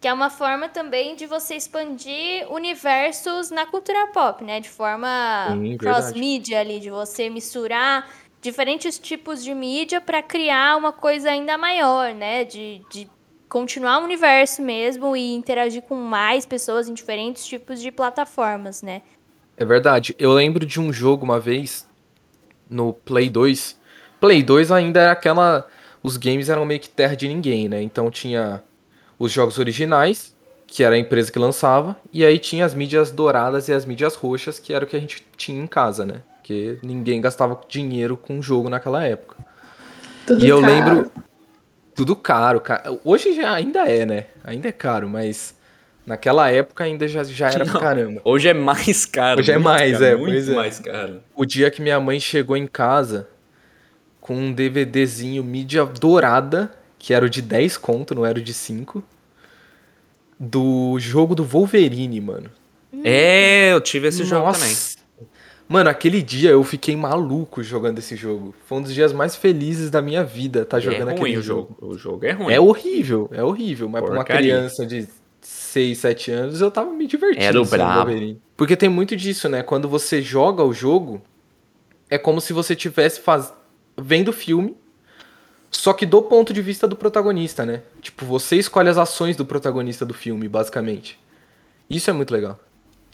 Que 0.00 0.06
é 0.06 0.12
uma 0.12 0.30
forma 0.30 0.68
também 0.68 1.16
de 1.16 1.26
você 1.26 1.56
expandir 1.56 2.46
universos 2.52 3.50
na 3.50 3.66
cultura 3.66 4.06
pop, 4.08 4.44
né? 4.44 4.60
De 4.60 4.68
forma 4.68 5.48
cross-mídia 5.78 6.60
ali, 6.60 6.78
de 6.78 6.88
você 6.88 7.28
misturar 7.28 8.08
diferentes 8.40 8.98
tipos 8.98 9.42
de 9.42 9.54
mídia 9.54 10.00
para 10.00 10.22
criar 10.22 10.76
uma 10.76 10.92
coisa 10.92 11.30
ainda 11.30 11.58
maior, 11.58 12.14
né? 12.14 12.44
De, 12.44 12.82
de 12.90 13.08
continuar 13.48 14.00
o 14.00 14.04
universo 14.04 14.62
mesmo 14.62 15.16
e 15.16 15.34
interagir 15.34 15.82
com 15.82 15.94
mais 15.94 16.46
pessoas 16.46 16.88
em 16.88 16.94
diferentes 16.94 17.44
tipos 17.46 17.80
de 17.80 17.90
plataformas, 17.90 18.82
né? 18.82 19.02
É 19.56 19.64
verdade. 19.64 20.14
Eu 20.18 20.32
lembro 20.32 20.64
de 20.64 20.78
um 20.80 20.92
jogo 20.92 21.24
uma 21.24 21.40
vez 21.40 21.86
no 22.70 22.92
Play 22.92 23.28
2. 23.28 23.76
Play 24.20 24.42
2 24.42 24.70
ainda 24.70 25.00
era 25.00 25.12
aquela. 25.12 25.66
Os 26.02 26.16
games 26.16 26.48
eram 26.48 26.64
meio 26.64 26.80
que 26.80 26.88
terra 26.88 27.16
de 27.16 27.26
ninguém, 27.26 27.68
né? 27.68 27.82
Então 27.82 28.10
tinha 28.10 28.62
os 29.18 29.32
jogos 29.32 29.58
originais, 29.58 30.34
que 30.64 30.84
era 30.84 30.94
a 30.94 30.98
empresa 30.98 31.32
que 31.32 31.38
lançava, 31.40 31.96
e 32.12 32.24
aí 32.24 32.38
tinha 32.38 32.64
as 32.64 32.72
mídias 32.72 33.10
douradas 33.10 33.68
e 33.68 33.72
as 33.72 33.84
mídias 33.84 34.14
roxas, 34.14 34.60
que 34.60 34.72
era 34.72 34.84
o 34.84 34.88
que 34.88 34.94
a 34.94 35.00
gente 35.00 35.26
tinha 35.36 35.60
em 35.60 35.66
casa, 35.66 36.06
né? 36.06 36.22
Porque 36.48 36.78
ninguém 36.82 37.20
gastava 37.20 37.60
dinheiro 37.68 38.16
com 38.16 38.40
jogo 38.40 38.70
naquela 38.70 39.04
época. 39.04 39.36
Tudo 40.26 40.42
E 40.42 40.48
eu 40.48 40.62
caro. 40.62 40.72
lembro. 40.72 41.12
Tudo 41.94 42.16
caro, 42.16 42.58
cara. 42.58 42.98
Hoje 43.04 43.34
já 43.34 43.52
ainda 43.52 43.80
é, 43.86 44.06
né? 44.06 44.24
Ainda 44.42 44.66
é 44.68 44.72
caro, 44.72 45.06
mas 45.10 45.54
naquela 46.06 46.50
época 46.50 46.84
ainda 46.84 47.06
já, 47.06 47.22
já 47.22 47.48
era 47.50 47.66
pra 47.66 47.74
Não. 47.74 47.80
caramba. 47.80 48.22
Hoje 48.24 48.48
é 48.48 48.54
mais 48.54 49.04
caro. 49.04 49.40
Hoje 49.40 49.52
é 49.52 49.58
mais, 49.58 49.92
caro, 49.92 50.04
é, 50.06 50.16
Muito 50.16 50.30
pois 50.32 50.48
é. 50.48 50.54
mais 50.54 50.78
caro. 50.80 51.20
O 51.36 51.44
dia 51.44 51.70
que 51.70 51.82
minha 51.82 52.00
mãe 52.00 52.18
chegou 52.18 52.56
em 52.56 52.66
casa 52.66 53.28
com 54.18 54.34
um 54.34 54.50
DVDzinho 54.50 55.44
mídia 55.44 55.84
dourada, 55.84 56.70
que 56.98 57.12
era 57.12 57.26
o 57.26 57.28
de 57.28 57.42
10 57.42 57.76
conto, 57.76 58.14
não 58.14 58.24
era 58.24 58.38
o 58.38 58.42
de 58.42 58.54
5, 58.54 59.04
do 60.40 60.96
jogo 60.98 61.34
do 61.34 61.44
Wolverine, 61.44 62.22
mano. 62.22 62.50
É, 63.04 63.70
eu 63.74 63.82
tive 63.82 64.08
esse 64.08 64.24
jogo 64.24 64.46
Nossa. 64.46 64.60
também. 64.60 64.97
Mano, 65.68 65.90
aquele 65.90 66.22
dia 66.22 66.50
eu 66.50 66.64
fiquei 66.64 66.96
maluco 66.96 67.62
jogando 67.62 67.98
esse 67.98 68.16
jogo. 68.16 68.54
Foi 68.64 68.78
um 68.78 68.82
dos 68.82 68.94
dias 68.94 69.12
mais 69.12 69.36
felizes 69.36 69.90
da 69.90 70.00
minha 70.00 70.24
vida, 70.24 70.64
tá 70.64 70.78
É 70.78 70.80
jogando 70.80 71.08
ruim 71.10 71.14
aquele 71.16 71.36
o 71.38 71.42
jogo. 71.42 71.76
jogo. 71.80 71.92
O 71.94 71.98
jogo 71.98 72.24
é 72.24 72.30
ruim. 72.32 72.52
É 72.54 72.58
horrível, 72.60 73.28
é 73.32 73.42
horrível, 73.44 73.88
mas 73.88 74.02
pra 74.02 74.10
uma 74.10 74.16
Porcaria. 74.24 74.54
criança 74.54 74.86
de 74.86 75.06
6, 75.42 75.98
7 75.98 76.30
anos 76.30 76.60
eu 76.62 76.70
tava 76.70 76.90
me 76.90 77.06
divertindo. 77.06 77.44
Era 77.44 77.60
o 77.60 77.66
brabo. 77.66 78.10
Porque 78.56 78.76
tem 78.76 78.88
muito 78.88 79.14
disso, 79.14 79.48
né? 79.48 79.62
Quando 79.62 79.88
você 79.88 80.22
joga 80.22 80.64
o 80.64 80.72
jogo, 80.72 81.20
é 82.08 82.16
como 82.16 82.40
se 82.40 82.54
você 82.54 82.74
tivesse 82.74 83.20
faz... 83.20 83.52
vendo 83.96 84.28
o 84.28 84.32
filme, 84.32 84.74
só 85.70 85.92
que 85.92 86.06
do 86.06 86.22
ponto 86.22 86.50
de 86.54 86.62
vista 86.62 86.88
do 86.88 86.96
protagonista, 86.96 87.66
né? 87.66 87.82
Tipo, 88.00 88.24
você 88.24 88.56
escolhe 88.56 88.88
as 88.88 88.96
ações 88.96 89.36
do 89.36 89.44
protagonista 89.44 90.06
do 90.06 90.14
filme, 90.14 90.48
basicamente. 90.48 91.18
Isso 91.90 92.08
é 92.08 92.12
muito 92.14 92.32
legal. 92.32 92.58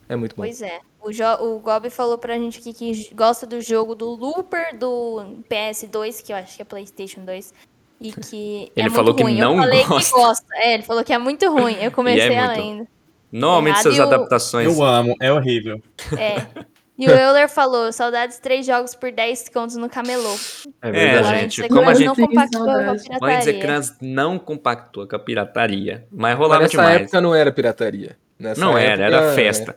É 0.08 0.16
muito 0.16 0.34
bom. 0.36 0.42
Pois 0.42 0.60
é. 0.62 0.80
O, 1.02 1.12
jo 1.12 1.24
o 1.40 1.58
Gob 1.58 1.88
falou 1.90 2.16
pra 2.18 2.34
gente 2.38 2.58
aqui 2.58 2.72
que 2.72 3.14
gosta 3.14 3.46
do 3.46 3.60
jogo 3.60 3.94
do 3.94 4.10
Looper 4.10 4.76
do 4.78 5.42
PS2, 5.50 6.22
que 6.24 6.32
eu 6.32 6.36
acho 6.36 6.56
que 6.56 6.62
é 6.62 6.64
PlayStation 6.64 7.24
2. 7.24 7.52
E 8.00 8.12
que 8.20 8.72
é 8.76 8.80
Ele 8.80 8.88
muito 8.88 8.94
falou 8.94 9.14
que 9.14 9.22
ruim. 9.22 9.38
não 9.38 9.56
eu 9.56 9.62
falei 9.62 9.84
gosta. 9.84 10.10
que 10.14 10.20
gosta. 10.20 10.46
É, 10.54 10.74
ele 10.74 10.82
falou 10.82 11.04
que 11.04 11.12
é 11.12 11.18
muito 11.18 11.50
ruim. 11.50 11.76
Eu 11.80 11.90
comecei 11.92 12.28
muito. 12.36 12.50
ainda. 12.50 12.86
Normalmente 13.32 13.78
essas 13.80 13.98
o- 13.98 14.02
adaptações. 14.02 14.66
Eu 14.66 14.82
amo, 14.84 15.14
é 15.20 15.32
horrível. 15.32 15.80
É. 16.18 16.64
E 16.96 17.08
o 17.08 17.10
Euler 17.10 17.48
falou, 17.48 17.92
saudades 17.92 18.38
três 18.38 18.64
jogos 18.64 18.94
por 18.94 19.10
10 19.10 19.48
contos 19.48 19.74
no 19.74 19.90
camelô. 19.90 20.32
É 20.80 20.88
É, 20.90 20.92
verdade. 20.92 21.40
gente, 21.40 21.60
Mãe 21.62 21.68
como 21.68 21.90
a 21.90 21.94
gente- 21.94 22.06
não 22.06 22.14
compactua 22.14 22.64
com 22.64 22.70
a 22.86 23.18
pirataria. 23.18 23.96
Não 24.00 24.38
compactua 24.38 25.08
com 25.08 25.16
a 25.16 25.18
pirataria. 25.18 26.06
Mas 26.12 26.20
Mas 26.30 26.38
rolava 26.38 26.62
nessa 26.62 26.70
demais. 26.70 27.00
época 27.02 27.20
não 27.20 27.34
era 27.34 27.50
pirataria. 27.50 28.16
Nessa 28.38 28.60
não 28.60 28.78
era, 28.78 29.06
época, 29.06 29.16
era 29.26 29.34
festa. 29.34 29.76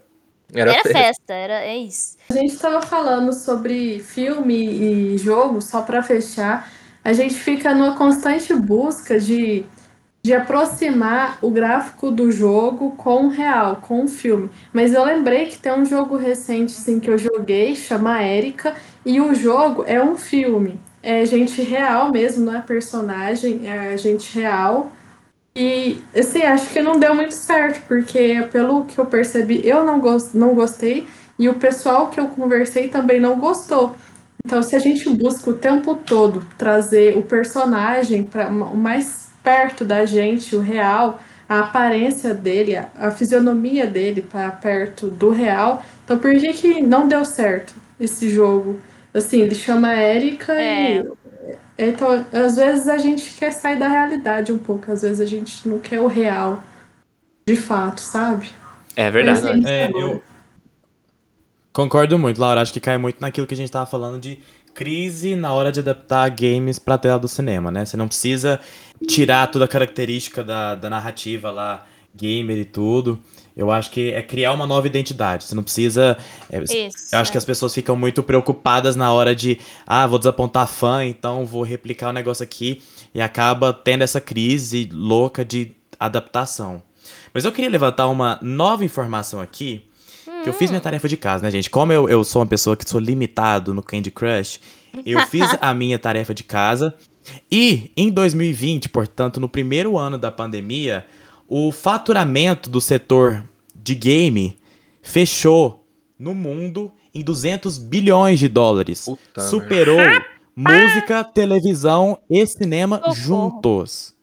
Era, 0.54 0.72
Era 0.72 0.84
festa. 0.84 1.00
festa, 1.00 1.34
era, 1.34 1.66
é 1.66 1.78
isso. 1.78 2.18
A 2.30 2.34
gente 2.34 2.54
estava 2.54 2.82
falando 2.82 3.34
sobre 3.34 4.00
filme 4.00 5.14
e 5.14 5.18
jogo, 5.18 5.62
só 5.62 5.82
para 5.82 6.02
fechar. 6.02 6.72
A 7.04 7.14
gente 7.14 7.36
fica 7.36 7.74
numa 7.74 7.96
constante 7.96 8.54
busca 8.54 9.20
de, 9.20 9.66
de 10.24 10.34
aproximar 10.34 11.38
o 11.42 11.50
gráfico 11.50 12.12
do 12.12 12.32
jogo 12.32 12.92
com 12.92 13.28
o 13.28 13.30
real, 13.30 13.78
com 13.78 14.04
o 14.04 14.08
filme. 14.08 14.50
Mas 14.72 14.94
eu 14.94 15.04
lembrei 15.04 15.48
que 15.48 15.58
tem 15.58 15.72
um 15.72 15.86
jogo 15.86 16.18
recente 16.18 16.74
assim, 16.74 17.00
que 17.00 17.10
eu 17.10 17.18
joguei, 17.18 17.76
chama 17.76 18.24
Erika, 18.24 18.76
e 19.06 19.22
o 19.22 19.34
jogo 19.34 19.84
é 19.88 20.02
um 20.04 20.18
filme. 20.18 20.80
É 21.02 21.26
gente 21.26 21.62
real 21.62 22.12
mesmo, 22.12 22.46
não 22.46 22.58
é 22.58 22.62
personagem, 22.62 23.70
é 23.70 23.98
gente 23.98 24.38
real. 24.38 24.92
E, 25.60 26.04
assim, 26.16 26.44
acho 26.44 26.70
que 26.72 26.82
não 26.84 27.00
deu 27.00 27.16
muito 27.16 27.34
certo, 27.34 27.82
porque 27.88 28.48
pelo 28.52 28.86
que 28.86 29.00
eu 29.00 29.06
percebi, 29.08 29.68
eu 29.68 29.84
não, 29.84 30.00
gos 30.00 30.34
não 30.34 30.54
gostei 30.54 31.08
e 31.40 31.50
o 31.50 31.56
pessoal 31.56 32.10
que 32.10 32.20
eu 32.20 32.28
conversei 32.28 32.90
também 32.90 33.20
não 33.20 33.40
gostou. 33.40 33.96
Então, 34.46 34.62
se 34.62 34.76
a 34.76 34.80
gente 34.80 35.10
busca 35.10 35.50
o 35.50 35.54
tempo 35.58 35.96
todo 35.96 36.46
trazer 36.58 37.18
o 37.18 37.24
personagem 37.24 38.24
para 38.24 38.50
o 38.50 38.78
mais 38.78 39.30
perto 39.44 39.84
da 39.84 40.06
gente, 40.06 40.56
o 40.56 40.60
real, 40.62 41.20
a 41.50 41.60
aparência 41.62 42.34
dele, 42.36 42.76
a, 42.76 42.90
a 42.96 43.12
fisionomia 43.12 43.88
dele 43.88 44.22
para 44.22 44.52
perto 44.52 45.10
do 45.10 45.32
real, 45.32 45.84
então 46.04 46.20
por 46.20 46.32
que, 46.38 46.54
que 46.54 46.82
não 46.82 47.08
deu 47.08 47.26
certo 47.26 47.74
esse 48.00 48.30
jogo? 48.30 48.80
Assim, 49.14 49.42
ele 49.42 49.56
chama 49.56 49.96
Erika 49.96 50.54
É. 50.54 51.00
e 51.02 51.04
então, 51.78 52.26
às 52.34 52.56
vezes 52.56 52.88
a 52.88 52.98
gente 52.98 53.30
quer 53.34 53.52
sair 53.52 53.78
da 53.78 53.88
realidade 53.88 54.52
um 54.52 54.58
pouco, 54.58 54.92
às 54.92 55.02
vezes 55.02 55.20
a 55.22 55.26
gente 55.26 55.68
não 55.68 55.80
quer 55.80 56.00
o 56.00 56.08
real, 56.08 56.64
de 57.48 57.56
fato, 57.56 58.02
sabe? 58.02 58.50
É 58.96 59.12
verdade. 59.12 59.68
É, 59.68 59.90
eu 59.92 60.22
concordo 61.72 62.18
muito, 62.18 62.42
Laura. 62.42 62.62
Acho 62.62 62.74
que 62.74 62.80
cai 62.80 62.98
muito 62.98 63.22
naquilo 63.22 63.46
que 63.46 63.54
a 63.54 63.58
gente 63.58 63.72
tava 63.72 63.86
falando 63.86 64.20
de 64.20 64.40
crise 64.74 65.36
na 65.36 65.54
hora 65.54 65.72
de 65.72 65.80
adaptar 65.80 66.30
games 66.30 66.78
pra 66.80 66.98
tela 66.98 67.20
do 67.20 67.28
cinema, 67.28 67.72
né? 67.72 67.86
Você 67.86 67.96
não 67.96 68.08
precisa 68.08 68.60
tirar 69.08 69.48
toda 69.48 69.66
a 69.66 69.68
característica 69.68 70.44
da, 70.44 70.76
da 70.76 70.90
narrativa 70.90 71.52
lá, 71.52 71.86
gamer 72.16 72.58
e 72.58 72.66
tudo. 72.66 73.20
Eu 73.58 73.72
acho 73.72 73.90
que 73.90 74.12
é 74.12 74.22
criar 74.22 74.54
uma 74.54 74.68
nova 74.68 74.86
identidade. 74.86 75.46
Você 75.46 75.56
não 75.56 75.64
precisa. 75.64 76.16
é, 76.52 76.62
Isso. 76.62 77.16
eu 77.16 77.20
acho 77.20 77.32
que 77.32 77.38
as 77.40 77.44
pessoas 77.44 77.74
ficam 77.74 77.96
muito 77.96 78.22
preocupadas 78.22 78.96
na 78.96 79.12
hora 79.12 79.36
de, 79.36 79.60
ah, 79.86 80.06
vou 80.06 80.20
desapontar 80.20 80.68
fã, 80.68 81.04
então 81.04 81.44
vou 81.44 81.64
replicar 81.64 82.10
o 82.10 82.14
negócio 82.14 82.44
aqui 82.44 82.84
e 83.16 83.20
acaba 83.20 83.74
tendo 83.74 84.04
essa 84.04 84.22
crise 84.22 84.88
louca 84.94 85.44
de 85.44 85.76
adaptação. 86.00 86.84
Mas 87.34 87.46
eu 87.46 87.52
queria 87.52 87.70
levantar 87.70 88.08
uma 88.08 88.38
nova 88.44 88.86
informação 88.86 89.42
aqui, 89.42 89.84
que 90.44 90.50
eu 90.50 90.54
fiz 90.54 90.70
minha 90.70 90.82
tarefa 90.82 91.08
de 91.08 91.18
casa, 91.18 91.44
né, 91.44 91.50
gente? 91.50 91.70
Como 91.70 91.92
eu, 91.92 92.08
eu 92.08 92.24
sou 92.24 92.42
uma 92.42 92.48
pessoa 92.48 92.78
que 92.78 92.88
sou 92.88 93.00
limitado 93.00 93.74
no 93.74 93.82
Candy 93.82 94.12
Crush, 94.12 94.60
eu 95.04 95.20
fiz 95.28 95.50
a 95.60 95.74
minha 95.74 95.98
tarefa 95.98 96.34
de 96.34 96.44
casa 96.44 96.94
e 97.52 97.92
em 97.98 98.12
2020, 98.12 98.90
portanto, 98.90 99.40
no 99.40 99.50
primeiro 99.50 99.98
ano 99.98 100.18
da 100.18 100.32
pandemia, 100.32 101.06
o 101.48 101.72
faturamento 101.72 102.70
do 102.70 102.82
setor 102.82 103.44
de 103.76 103.96
game 103.96 104.58
fechou 105.02 105.86
no 106.20 106.34
mundo 106.36 106.92
em 107.14 107.24
200 107.24 107.78
bilhões 107.78 108.40
de 108.40 108.48
dólares. 108.48 109.06
Puta 109.06 109.42
Superou 109.42 109.98
música, 110.56 111.24
televisão 111.24 112.18
e 112.30 112.46
cinema 112.46 112.98
Socorro. 112.98 113.16
juntos. 113.16 114.14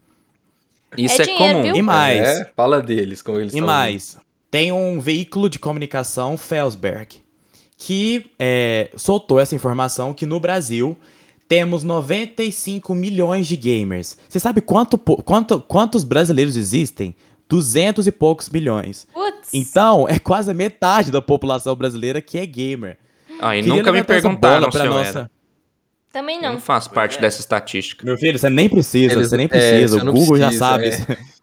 Isso 0.97 1.21
É 1.23 1.25
é, 1.25 1.27
dinheiro, 1.29 1.53
comum. 1.55 1.63
viu? 1.63 1.77
E 1.77 1.83
mais, 1.83 2.21
É, 2.21 2.53
fala 2.57 2.81
deles, 2.81 3.23
como 3.23 3.41
eles 3.41 3.53
e 3.53 3.59
falam. 3.59 3.67
mais, 3.75 4.17
tem 4.51 4.71
um 4.71 5.01
veículo 5.01 5.49
de 5.49 5.59
comunicação, 5.59 6.37
Felsberg, 6.37 7.17
que 7.77 8.31
é, 8.39 8.91
soltou 8.97 9.41
essa 9.41 9.55
informação 9.57 10.15
que 10.15 10.25
no 10.27 10.39
Brasil 10.39 10.97
temos 11.49 11.83
95 11.85 12.95
milhões 12.95 13.47
de 13.47 13.57
gamers. 13.57 14.17
Você 14.29 14.41
sabe 14.41 14.61
quanto, 14.61 14.97
quanto- 14.99 15.61
quantos 15.61 16.05
brasileiros 16.05 16.57
existem? 16.57 17.15
200 17.49 18.07
e 18.07 18.13
poucos 18.13 18.49
milhões. 18.49 19.07
Putz. 19.13 19.51
Então, 19.53 20.09
é 20.09 20.19
quase 20.19 20.51
a 20.51 20.55
metade 20.55 21.11
da 21.11 21.21
população 21.21 21.77
brasileira 21.77 22.21
que 22.23 22.39
é 22.39 22.47
gamer. 22.47 22.99
Ah, 23.41 23.57
e 23.57 23.63
Queria 23.63 23.77
nunca 23.77 23.93
me 23.93 24.03
perguntaram 24.03 24.71
se 24.71 24.79
pra 24.79 24.87
eu 24.87 24.93
nossa- 24.93 25.19
era. 25.21 25.31
Também 26.13 26.37
Eu 26.37 26.43
não. 26.43 26.53
não 26.55 26.61
faço 26.61 26.91
parte 26.91 27.21
dessa 27.21 27.41
estatística. 27.41 28.05
Meu 28.07 28.17
filho, 28.17 28.39
você 28.39 28.49
nem 28.49 28.69
precisa, 28.69 29.15
Eles- 29.15 29.29
você 29.31 29.37
nem 29.37 29.47
é, 29.47 29.49
precisa. 29.49 29.97
você 29.97 30.03
o 30.03 30.05
não 30.05 30.13
Google 30.13 30.39
já 30.39 30.47
precisa, 30.47 30.65
sabe. 30.65 30.87
é. 30.89 31.35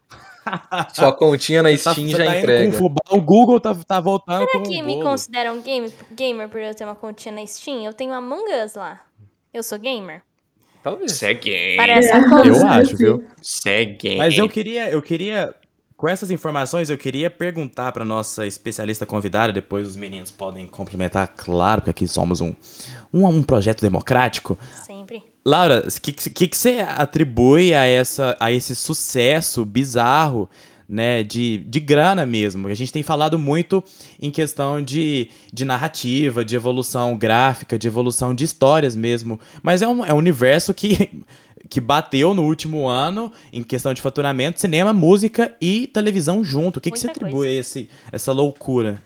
Sua 0.96 1.14
continha 1.14 1.62
na 1.62 1.70
Tá- 1.70 1.78
Steam 1.94 2.08
você 2.10 2.18
já 2.18 2.26
tá 2.26 2.40
entrega. 2.40 2.72
com 2.72 2.78
fubá, 2.78 3.02
o 3.12 3.22
Google 3.22 3.60
tá, 3.60 3.76
tá 3.76 4.00
voltando 4.00 4.40
Será 4.48 4.52
com 4.52 4.64
que 4.64 4.82
o 4.82 4.86
me 4.86 5.02
consideram 5.04 5.62
game, 5.62 5.94
gamer 6.16 6.50
por 6.50 6.60
eu 6.60 6.74
ter 6.74 6.84
uma 6.86 6.96
continha 6.96 7.36
na 7.36 7.46
Steam? 7.46 7.84
Eu 7.86 7.94
tenho 7.94 8.12
Among 8.14 8.44
Us 8.66 8.74
lá. 8.76 9.00
Eu 9.54 9.64
sou 9.64 9.78
gamer? 9.78 10.22
Talvez. 10.82 11.12
Você 11.12 11.26
é 11.28 11.34
gay. 11.34 11.76
Parece 11.76 12.10
É, 12.10 12.14
a 12.14 12.30
coisa. 12.30 12.48
Eu 12.62 12.68
acho, 12.68 12.98
viu? 12.98 13.26
Você 13.42 13.70
é 13.70 13.86
gay. 13.86 14.18
Mas 14.18 14.38
eu 14.38 14.48
queria, 14.48 14.90
eu 14.90 15.02
queria, 15.02 15.54
com 15.98 16.08
essas 16.08 16.32
informações, 16.32 16.90
eu 16.90 16.98
queria 16.98 17.30
perguntar 17.30 17.92
para 17.92 18.06
nossa 18.06 18.48
especialista 18.48 19.06
convidada, 19.06 19.52
depois 19.52 19.88
os 19.90 19.96
meninos 19.96 20.32
podem 20.32 20.66
complementar, 20.68 21.28
claro, 21.36 21.82
que 21.82 21.90
aqui 21.90 22.08
somos 22.08 22.40
um, 22.40 22.56
um, 23.14 23.28
um 23.28 23.44
projeto 23.44 23.82
democrático. 23.82 24.58
Sempre. 24.86 25.22
Laura, 25.46 25.86
o 25.86 26.02
que, 26.02 26.14
que, 26.14 26.48
que 26.48 26.58
você 26.58 26.80
atribui 26.80 27.74
a, 27.74 27.86
essa, 27.86 28.38
a 28.40 28.52
esse 28.52 28.76
sucesso 28.76 29.66
bizarro, 29.66 30.50
né, 30.92 31.24
de, 31.24 31.60
de 31.60 31.80
grana 31.80 32.26
mesmo? 32.26 32.68
A 32.68 32.74
gente 32.74 32.92
tem 32.92 33.02
falado 33.02 33.40
muito 33.40 33.84
em 34.22 34.30
questão 34.30 34.84
de, 34.84 35.30
de 35.52 35.64
narrativa, 35.64 36.44
de 36.44 36.56
evolução 36.56 37.18
gráfica, 37.18 37.80
de 37.80 37.88
evolução 37.88 38.36
de 38.36 38.44
histórias 38.44 38.96
mesmo, 38.96 39.40
mas 39.64 39.82
é 39.82 39.88
um, 39.88 40.06
é 40.06 40.14
um 40.14 40.18
universo 40.18 40.74
que, 40.74 41.24
que 41.70 41.80
bateu 41.80 42.34
no 42.34 42.44
último 42.44 42.88
ano 42.88 43.32
em 43.54 43.64
questão 43.64 43.94
de 43.94 44.02
faturamento, 44.02 44.60
cinema, 44.60 44.92
música 44.92 45.56
e 45.62 45.88
televisão 45.88 46.44
junto. 46.44 46.78
O 46.78 46.82
que, 46.82 46.92
que 46.92 47.00
você 47.00 47.10
atribui 47.10 47.48
a 47.48 47.52
esse, 47.52 47.90
essa 48.12 48.34
loucura? 48.34 49.02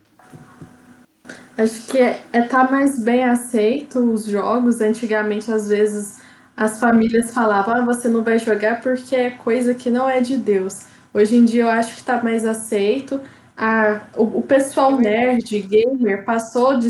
Acho 1.57 1.87
que 1.87 1.97
é 1.97 2.21
estar 2.33 2.69
mais 2.69 2.99
bem 2.99 3.23
aceito 3.23 3.99
os 3.99 4.25
jogos. 4.25 4.81
Antigamente, 4.81 5.49
às 5.51 5.69
vezes, 5.69 6.19
as 6.55 6.79
famílias 6.79 7.33
falavam: 7.33 7.75
ah, 7.75 7.85
você 7.85 8.09
não 8.09 8.23
vai 8.23 8.39
jogar 8.39 8.81
porque 8.81 9.15
é 9.15 9.29
coisa 9.29 9.73
que 9.73 9.89
não 9.89 10.09
é 10.09 10.19
de 10.19 10.35
Deus. 10.35 10.85
Hoje 11.15 11.37
em 11.37 11.45
dia, 11.45 11.61
eu 11.61 11.69
acho 11.69 11.93
que 11.93 12.01
está 12.01 12.21
mais 12.21 12.45
aceito. 12.45 13.21
A, 13.55 14.01
o, 14.17 14.39
o 14.39 14.41
pessoal 14.41 14.97
nerd, 14.99 15.61
gamer, 15.61 16.25
passou 16.25 16.77
de 16.77 16.89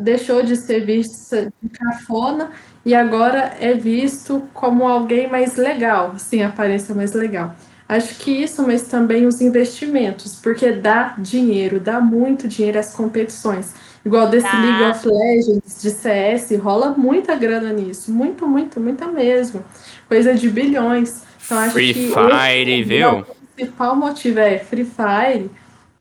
deixou 0.00 0.42
de 0.42 0.56
ser 0.56 0.84
vista 0.84 1.52
de 1.62 1.68
cafona 1.68 2.50
e 2.84 2.94
agora 2.94 3.56
é 3.60 3.74
visto 3.74 4.42
como 4.52 4.86
alguém 4.86 5.30
mais 5.30 5.56
legal, 5.56 6.14
sim, 6.18 6.42
aparência 6.42 6.94
mais 6.94 7.12
legal. 7.12 7.54
Acho 7.88 8.16
que 8.16 8.30
isso, 8.30 8.66
mas 8.66 8.82
também 8.82 9.26
os 9.26 9.40
investimentos, 9.40 10.34
porque 10.34 10.72
dá 10.72 11.14
dinheiro, 11.16 11.78
dá 11.78 12.00
muito 12.00 12.48
dinheiro 12.48 12.78
às 12.78 12.92
competições. 12.92 13.74
Igual 14.04 14.28
desse 14.28 14.46
Dá. 14.46 14.60
League 14.60 14.90
of 14.90 15.08
Legends, 15.08 15.82
de 15.82 15.90
CS, 15.90 16.50
rola 16.60 16.94
muita 16.96 17.34
grana 17.34 17.72
nisso. 17.72 18.10
Muito, 18.10 18.46
muito, 18.46 18.80
muita 18.80 19.06
mesmo. 19.06 19.64
Coisa 20.06 20.34
de 20.34 20.50
bilhões. 20.50 21.22
Então, 21.44 21.58
acho 21.58 21.72
Free 21.72 21.94
que 21.94 22.08
Fire, 22.08 22.70
esse 22.72 22.82
viu? 22.82 23.26
O 23.58 23.60
principal 23.60 23.96
motivo 23.96 24.38
é 24.38 24.56
Free 24.60 24.84
Fire. 24.84 25.50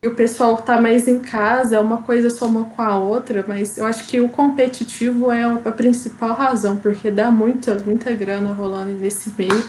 E 0.04 0.08
o 0.08 0.14
pessoal 0.14 0.58
tá 0.58 0.80
mais 0.80 1.08
em 1.08 1.18
casa, 1.18 1.82
uma 1.82 2.04
coisa 2.04 2.30
soma 2.30 2.66
com 2.66 2.82
a 2.84 3.00
outra, 3.00 3.44
mas 3.48 3.80
eu 3.80 3.86
acho 3.88 4.06
que 4.08 4.22
o 4.22 4.30
competitivo 4.30 5.32
é 5.32 5.44
a 5.44 5.72
principal 5.72 6.36
razão, 6.36 6.78
porque 6.78 7.10
dá 7.10 7.32
muita, 7.32 7.74
muita 7.80 8.12
grana 8.14 8.54
rolando 8.54 8.92
nesse 8.92 9.34
meio. 9.36 9.68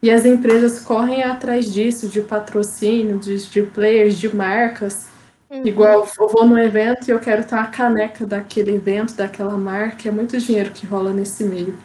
E 0.00 0.12
as 0.12 0.24
empresas 0.24 0.78
correm 0.78 1.24
atrás 1.24 1.72
disso, 1.72 2.06
de 2.08 2.20
patrocínio, 2.20 3.18
de, 3.18 3.36
de 3.48 3.62
players, 3.62 4.16
de 4.16 4.32
marcas. 4.34 5.08
Uhum. 5.50 5.66
Igual 5.66 6.08
eu 6.20 6.28
vou 6.28 6.46
no 6.46 6.56
evento 6.56 7.08
e 7.08 7.10
eu 7.10 7.18
quero 7.18 7.42
ter 7.42 7.56
uma 7.56 7.66
caneca 7.66 8.24
daquele 8.24 8.76
evento, 8.76 9.16
daquela 9.16 9.56
marca. 9.56 10.08
É 10.08 10.12
muito 10.12 10.38
dinheiro 10.38 10.70
que 10.70 10.86
rola 10.86 11.12
nesse 11.12 11.42
meio. 11.42 11.76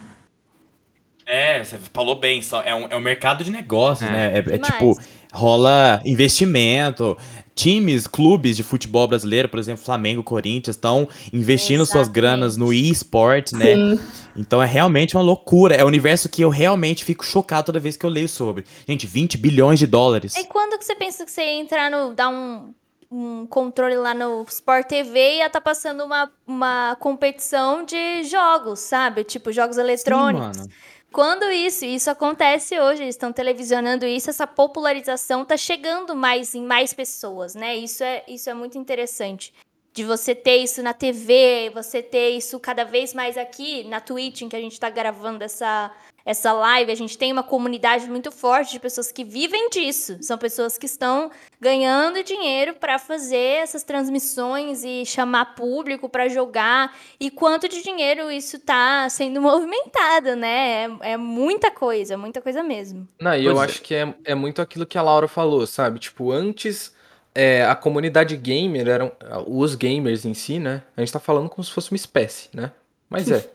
É, 1.26 1.64
você 1.64 1.78
falou 1.94 2.20
bem, 2.20 2.42
só 2.42 2.62
é 2.62 2.74
um, 2.74 2.88
é 2.88 2.96
um 2.96 3.02
mercado 3.02 3.44
de 3.44 3.52
negócio, 3.52 4.06
É, 4.06 4.12
né? 4.12 4.34
é- 4.36 4.56
é 4.56 4.58
tipo, 4.58 5.00
rola 5.34 6.02
investimento. 6.06 7.18
Times, 7.56 8.08
clubes 8.08 8.56
de 8.56 8.64
futebol 8.64 9.06
brasileiro, 9.06 9.50
por 9.50 9.60
exemplo, 9.60 9.84
Flamengo, 9.84 10.24
Corinthians, 10.24 10.78
estão 10.78 11.10
investindo 11.34 11.80
suas 11.86 12.08
Exatamente. 12.08 12.14
granas 12.14 12.56
no 12.56 12.72
esportes, 12.72 13.52
né? 13.52 13.76
Sim. 13.76 14.00
Então 14.34 14.64
é 14.64 14.66
realmente 14.66 15.18
uma 15.18 15.24
loucura. 15.24 15.76
É 15.76 15.84
um 15.84 15.88
universo 15.88 16.30
que 16.30 16.42
eu 16.42 16.50
realmente 16.50 17.04
fico 17.04 17.26
chocado 17.26 17.66
toda 17.66 17.80
vez 17.80 17.98
que 17.98 18.06
eu 18.06 18.10
leio 18.10 18.30
sobre. 18.30 18.64
Gente, 18.88 19.06
20 19.06 19.38
bilhões 19.38 19.78
de 19.78 19.86
dólares. 19.86 20.38
E 20.38 20.46
quando 20.46 20.80
que 20.80 20.86
você 20.86 20.96
pensa 20.96 21.26
que 21.26 21.32
você 21.32 21.42
ia 21.42 21.60
entrar 21.60 21.92
no. 21.92 22.14
dar 22.14 22.30
um, 22.30 22.74
um 23.12 23.46
controle 23.46 23.98
lá 23.98 24.14
no 24.14 24.46
Sport 24.48 24.88
TV 24.88 25.20
e 25.20 25.38
ia 25.40 25.50
tá 25.50 25.60
passando 25.60 26.06
uma, 26.06 26.32
uma 26.48 26.96
competição 26.98 27.84
de 27.84 28.24
jogos, 28.24 28.80
sabe? 28.80 29.26
Tipo, 29.26 29.52
jogos 29.52 29.78
eletrônicos. 29.78 30.58
mano. 30.60 30.70
Quando 31.12 31.50
isso, 31.52 31.86
isso 31.86 32.10
acontece 32.10 32.80
hoje, 32.80 33.02
eles 33.02 33.16
estão 33.16 33.34
televisionando 33.34 34.06
isso, 34.06 34.30
essa 34.30 34.46
popularização 34.46 35.44
tá 35.44 35.58
chegando 35.58 36.16
mais 36.16 36.54
em 36.54 36.64
mais 36.64 36.94
pessoas, 36.94 37.56
né? 37.56 37.76
Isso 37.76 38.04
é, 38.04 38.24
isso 38.28 38.50
é 38.50 38.54
muito 38.54 38.78
interessante. 38.78 39.54
De 39.92 40.04
você 40.04 40.36
ter 40.36 40.58
isso 40.58 40.84
na 40.84 40.94
TV, 40.94 41.72
você 41.74 42.04
ter 42.04 42.30
isso 42.30 42.60
cada 42.60 42.84
vez 42.84 43.14
mais 43.14 43.38
aqui 43.38 43.84
na 43.86 44.00
Twitch, 44.00 44.42
em 44.42 44.50
que 44.50 44.56
a 44.56 44.62
gente 44.62 44.80
tá 44.80 44.90
gravando 44.90 45.44
essa, 45.44 45.92
essa 46.30 46.54
live, 46.54 46.92
a 46.92 46.96
gente 46.96 47.18
tem 47.18 47.32
uma 47.32 47.42
comunidade 47.42 48.08
muito 48.08 48.32
forte 48.32 48.74
de 48.74 48.80
pessoas 48.80 49.12
que 49.12 49.24
vivem 49.24 49.68
disso. 49.72 50.16
São 50.22 50.38
pessoas 50.38 50.78
que 50.78 50.86
estão 50.86 51.32
ganhando 51.60 52.24
dinheiro 52.24 52.76
para 52.76 53.00
fazer 53.00 53.64
essas 53.64 53.82
transmissões 53.82 54.84
e 54.84 55.08
chamar 55.08 55.56
público 55.56 56.08
para 56.08 56.30
jogar. 56.30 56.96
E 57.20 57.32
quanto 57.32 57.68
de 57.68 57.82
dinheiro 57.82 58.30
isso 58.30 58.60
tá 58.60 59.10
sendo 59.10 59.42
movimentado, 59.42 60.36
né? 60.36 60.84
É, 61.02 61.14
é 61.14 61.18
muita 61.18 61.72
coisa, 61.72 62.16
muita 62.16 62.40
coisa 62.42 62.62
mesmo. 62.62 63.08
Não, 63.20 63.36
e 63.36 63.44
eu 63.44 63.56
Pois 63.56 63.64
é. 63.64 63.72
acho 63.72 63.82
que 63.82 63.96
é, 63.96 64.14
é 64.24 64.36
muito 64.36 64.62
aquilo 64.62 64.86
que 64.86 65.00
a 65.00 65.02
Laura 65.02 65.28
falou, 65.28 65.66
sabe? 65.66 65.98
Tipo, 65.98 66.32
antes 66.32 66.94
é, 67.34 67.66
a 67.66 67.76
comunidade 67.76 68.38
gamer 68.38 68.88
eram 68.88 69.12
os 69.48 69.74
gamers 69.74 70.26
em 70.26 70.36
si, 70.36 70.60
né? 70.60 70.84
A 70.96 71.02
gente 71.02 71.12
tá 71.12 71.20
falando 71.20 71.50
como 71.50 71.64
se 71.64 71.72
fosse 71.72 71.90
uma 71.90 71.98
espécie, 71.98 72.50
né? 72.54 72.72
Mas 73.10 73.30
é. 73.32 73.50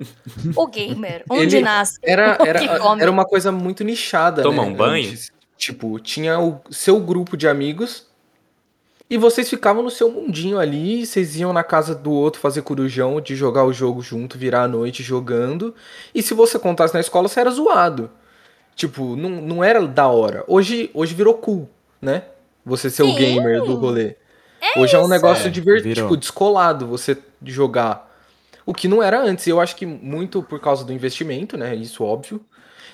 O 0.56 0.66
gamer, 0.66 1.24
onde 1.30 1.56
Ele 1.56 1.64
nasce? 1.64 1.98
Era, 2.02 2.36
o 2.40 2.46
era, 2.46 2.78
come. 2.78 3.02
era 3.02 3.10
uma 3.10 3.24
coisa 3.24 3.52
muito 3.52 3.84
nichada, 3.84 4.42
Toma 4.42 4.62
né? 4.64 4.68
um 4.68 4.74
banho? 4.74 5.08
Antes. 5.08 5.32
Tipo, 5.56 5.98
tinha 6.00 6.38
o 6.40 6.60
seu 6.70 6.98
grupo 6.98 7.36
de 7.36 7.46
amigos 7.46 8.06
e 9.08 9.16
vocês 9.16 9.48
ficavam 9.48 9.82
no 9.82 9.90
seu 9.90 10.10
mundinho 10.10 10.58
ali, 10.58 11.06
vocês 11.06 11.36
iam 11.36 11.52
na 11.52 11.62
casa 11.62 11.94
do 11.94 12.10
outro 12.10 12.40
fazer 12.40 12.62
corujão, 12.62 13.20
de 13.20 13.36
jogar 13.36 13.64
o 13.64 13.72
jogo 13.72 14.02
junto, 14.02 14.36
virar 14.36 14.62
a 14.62 14.68
noite 14.68 15.02
jogando. 15.02 15.74
E 16.14 16.22
se 16.22 16.34
você 16.34 16.58
contasse 16.58 16.92
na 16.94 17.00
escola, 17.00 17.28
você 17.28 17.38
era 17.40 17.50
zoado. 17.50 18.10
Tipo, 18.74 19.14
não, 19.14 19.30
não 19.30 19.64
era 19.64 19.86
da 19.86 20.08
hora. 20.08 20.42
Hoje, 20.48 20.90
hoje 20.92 21.14
virou 21.14 21.34
cool, 21.34 21.68
né? 22.02 22.24
Você 22.64 22.90
ser 22.90 23.02
o 23.04 23.10
Sim. 23.10 23.16
gamer 23.16 23.62
do 23.62 23.76
rolê. 23.76 24.16
Hoje 24.76 24.96
é 24.96 24.98
um 24.98 25.06
negócio 25.06 25.46
É, 25.46 25.50
divertido, 25.50 25.94
tipo, 25.94 26.16
descolado 26.16 26.86
você 26.86 27.16
jogar. 27.44 28.12
O 28.66 28.72
que 28.72 28.88
não 28.88 29.02
era 29.02 29.20
antes. 29.20 29.46
Eu 29.46 29.60
acho 29.60 29.76
que 29.76 29.84
muito 29.86 30.42
por 30.42 30.60
causa 30.60 30.84
do 30.84 30.92
investimento, 30.92 31.56
né? 31.56 31.74
Isso 31.74 32.02
óbvio. 32.02 32.40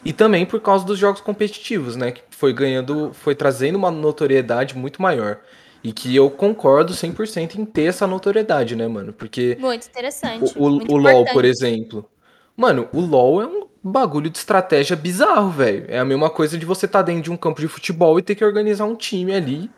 E 0.04 0.12
também 0.12 0.46
por 0.46 0.60
causa 0.60 0.84
dos 0.84 0.98
jogos 0.98 1.20
competitivos, 1.20 1.96
né? 1.96 2.12
Que 2.12 2.22
foi 2.30 2.52
ganhando, 2.52 3.12
foi 3.12 3.34
trazendo 3.34 3.76
uma 3.76 3.90
notoriedade 3.90 4.76
muito 4.76 5.00
maior. 5.00 5.38
E 5.82 5.92
que 5.92 6.14
eu 6.14 6.30
concordo 6.30 6.92
100% 6.92 7.56
em 7.56 7.64
ter 7.64 7.84
essa 7.84 8.06
notoriedade, 8.06 8.76
né, 8.76 8.86
mano? 8.86 9.12
Porque 9.12 9.56
Muito 9.58 9.86
interessante. 9.86 10.52
o, 10.56 10.66
o, 10.66 10.70
muito 10.70 10.92
o 10.92 10.96
LoL, 10.96 11.24
por 11.32 11.44
exemplo. 11.44 12.08
Mano, 12.56 12.88
o 12.92 13.00
LoL 13.00 13.42
é 13.42 13.46
um 13.46 13.66
bagulho 13.82 14.28
de 14.28 14.36
estratégia 14.36 14.94
bizarro, 14.94 15.50
velho. 15.50 15.86
É 15.88 15.98
a 15.98 16.04
mesma 16.04 16.28
coisa 16.28 16.58
de 16.58 16.66
você 16.66 16.84
estar 16.84 17.00
dentro 17.00 17.22
de 17.22 17.30
um 17.30 17.36
campo 17.36 17.60
de 17.60 17.68
futebol 17.68 18.18
e 18.18 18.22
ter 18.22 18.34
que 18.34 18.44
organizar 18.44 18.84
um 18.84 18.94
time 18.94 19.34
ali. 19.34 19.70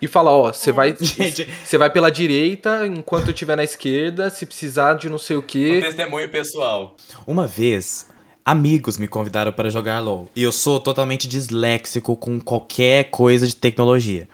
E 0.00 0.06
falar, 0.06 0.32
ó, 0.32 0.52
você 0.52 0.72
vai, 0.72 0.94
Gente. 1.00 1.48
você 1.64 1.78
vai 1.78 1.90
pela 1.90 2.10
direita 2.10 2.86
enquanto 2.86 3.28
eu 3.28 3.32
estiver 3.32 3.56
na 3.56 3.64
esquerda, 3.64 4.28
se 4.30 4.44
precisar 4.46 4.94
de 4.94 5.08
não 5.08 5.18
sei 5.18 5.36
o 5.36 5.40
Um 5.40 5.42
quê. 5.42 5.80
testemunho 5.82 6.28
pessoal. 6.28 6.96
Uma 7.26 7.46
vez, 7.46 8.06
amigos 8.44 8.98
me 8.98 9.08
convidaram 9.08 9.52
para 9.52 9.70
jogar 9.70 10.00
LOL. 10.00 10.28
E 10.36 10.42
eu 10.42 10.52
sou 10.52 10.78
totalmente 10.80 11.26
disléxico 11.26 12.16
com 12.16 12.38
qualquer 12.40 13.04
coisa 13.10 13.46
de 13.46 13.56
tecnologia. 13.56 14.28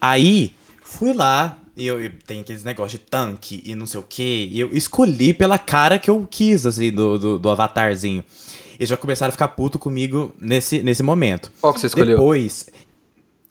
Aí, 0.00 0.54
fui 0.82 1.12
lá, 1.12 1.56
e 1.76 1.86
eu, 1.86 2.00
eu 2.00 2.10
tenho 2.26 2.40
aqueles 2.40 2.64
negócios 2.64 2.98
de 3.00 3.06
tanque 3.06 3.62
e 3.64 3.74
não 3.74 3.86
sei 3.86 4.00
o 4.00 4.02
que. 4.02 4.48
E 4.50 4.60
eu 4.60 4.70
escolhi 4.72 5.32
pela 5.32 5.58
cara 5.58 5.98
que 5.98 6.10
eu 6.10 6.26
quis, 6.30 6.66
assim, 6.66 6.90
do, 6.90 7.18
do, 7.18 7.38
do 7.38 7.50
avatarzinho. 7.50 8.24
Eles 8.78 8.90
já 8.90 8.96
começaram 8.96 9.30
a 9.30 9.32
ficar 9.32 9.48
puto 9.48 9.78
comigo 9.78 10.34
nesse, 10.38 10.82
nesse 10.82 11.02
momento. 11.02 11.50
Qual 11.60 11.72
que 11.72 11.80
você 11.80 11.86
escolheu? 11.86 12.16
Depois, 12.16 12.66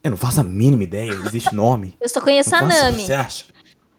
eu 0.06 0.12
não 0.12 0.18
faço 0.18 0.40
a 0.40 0.44
mínima 0.44 0.84
ideia, 0.84 1.12
existe 1.26 1.54
nome. 1.54 1.96
Eu 2.00 2.08
só 2.08 2.22
conheço 2.22 2.54
a 2.56 2.62
Não 2.62 2.70
faço, 2.70 2.84
Nami. 2.84 3.06
Você 3.06 3.14
acha? 3.14 3.44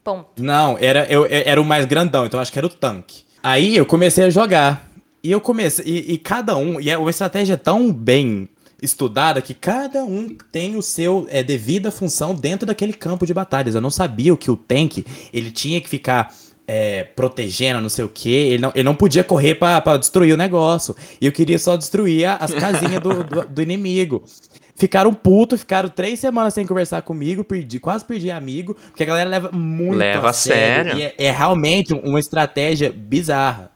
Ponto. 0.04 0.42
Não, 0.42 0.78
era, 0.80 1.04
eu, 1.10 1.26
eu- 1.26 1.42
era 1.44 1.60
o 1.60 1.64
mais 1.64 1.84
grandão, 1.84 2.24
então 2.24 2.38
acho 2.40 2.52
que 2.52 2.58
era 2.58 2.66
o 2.66 2.70
tanque. 2.70 3.24
Aí 3.42 3.76
eu 3.76 3.84
comecei 3.84 4.24
a 4.24 4.30
jogar. 4.30 4.88
E 5.22 5.30
eu 5.32 5.40
comecei. 5.40 5.84
E, 5.84 6.12
e 6.14 6.18
cada 6.18 6.56
um. 6.56 6.80
E 6.80 6.88
é 6.90 6.96
uma 6.96 7.10
estratégia 7.10 7.56
tão 7.56 7.92
bem 7.92 8.48
estudada 8.80 9.40
que 9.42 9.52
cada 9.54 10.04
um 10.04 10.36
tem 10.52 10.76
o 10.76 10.82
seu 10.82 11.26
é, 11.30 11.42
devida 11.42 11.90
função 11.90 12.34
dentro 12.34 12.66
daquele 12.66 12.92
campo 12.92 13.26
de 13.26 13.34
batalhas. 13.34 13.74
Eu 13.74 13.80
não 13.80 13.90
sabia 13.90 14.32
o 14.32 14.36
que 14.36 14.50
o 14.50 14.56
tanque 14.56 15.04
ele 15.32 15.50
tinha 15.50 15.80
que 15.80 15.88
ficar 15.88 16.32
é, 16.68 17.02
protegendo, 17.04 17.80
não 17.80 17.88
sei 17.88 18.04
o 18.04 18.08
que. 18.08 18.30
Ele 18.30 18.58
não, 18.58 18.70
ele 18.74 18.84
não 18.84 18.94
podia 18.94 19.24
correr 19.24 19.54
pra, 19.56 19.80
pra 19.80 19.96
destruir 19.96 20.32
o 20.34 20.36
negócio. 20.36 20.94
E 21.20 21.26
eu 21.26 21.32
queria 21.32 21.58
só 21.58 21.76
destruir 21.76 22.26
a- 22.26 22.36
as 22.36 22.52
casinhas 22.54 23.00
do, 23.02 23.24
do, 23.24 23.48
do 23.48 23.62
inimigo. 23.62 24.22
Ficaram 24.76 25.14
putos, 25.14 25.60
ficaram 25.60 25.88
três 25.88 26.20
semanas 26.20 26.52
sem 26.52 26.66
conversar 26.66 27.00
comigo, 27.00 27.42
perdi, 27.42 27.80
quase 27.80 28.04
perdi 28.04 28.30
amigo, 28.30 28.74
porque 28.74 29.02
a 29.02 29.06
galera 29.06 29.30
leva 29.30 29.50
muito 29.50 29.96
Leva 29.96 30.28
a 30.28 30.32
sério. 30.34 30.98
E 30.98 31.02
é, 31.02 31.14
é 31.16 31.30
realmente 31.30 31.94
uma 31.94 32.20
estratégia 32.20 32.92
bizarra. 32.94 33.70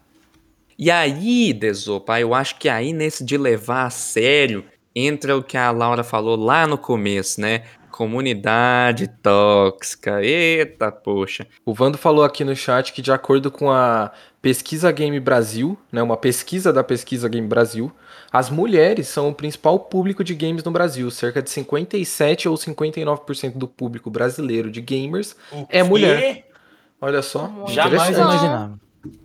E 0.79 0.91
aí, 0.91 1.55
Desopa, 1.55 2.21
eu 2.21 2.35
acho 2.35 2.59
que 2.59 2.69
aí 2.69 2.93
nesse 2.93 3.25
de 3.25 3.39
levar 3.39 3.87
a 3.87 3.91
sério 3.91 4.65
entra 4.95 5.37
o 5.37 5.43
que 5.43 5.57
a 5.57 5.71
Laura 5.71 6.05
falou 6.05 6.37
lá 6.37 6.67
no 6.67 6.77
começo, 6.77 7.41
né? 7.41 7.63
Comunidade 7.91 9.09
tóxica. 9.23 10.23
Eita, 10.23 10.93
poxa. 10.93 11.47
O 11.65 11.75
Vando 11.75 11.97
falou 11.99 12.25
aqui 12.25 12.45
no 12.45 12.55
chat 12.55 12.93
que, 12.93 13.03
de 13.03 13.13
acordo 13.13 13.51
com 13.51 13.71
a 13.71 14.11
Pesquisa 14.41 14.91
Game 14.91 15.19
Brasil, 15.21 15.79
né, 15.93 16.03
uma 16.03 16.17
pesquisa 16.17 16.73
da 16.73 16.83
Pesquisa 16.83 17.29
Game 17.29 17.47
Brasil, 17.47 17.93
as 18.33 18.51
mulheres 18.51 19.09
são 19.09 19.29
o 19.29 19.35
principal 19.35 19.79
público 19.81 20.23
de 20.23 20.35
games 20.35 20.63
no 20.65 20.71
Brasil. 20.71 21.11
Cerca 21.11 21.43
de 21.43 21.51
57 21.51 22.49
ou 22.49 22.57
59% 22.57 23.57
do 23.59 23.67
público 23.69 24.11
brasileiro 24.11 24.71
de 24.71 24.81
gamers 24.81 25.37
O 25.51 25.67
É 25.69 25.83
quê? 25.83 25.83
mulher. 25.83 26.47
Olha 27.01 27.23
só. 27.23 27.51
Jamais 27.67 28.17
imaginava. 28.17 28.79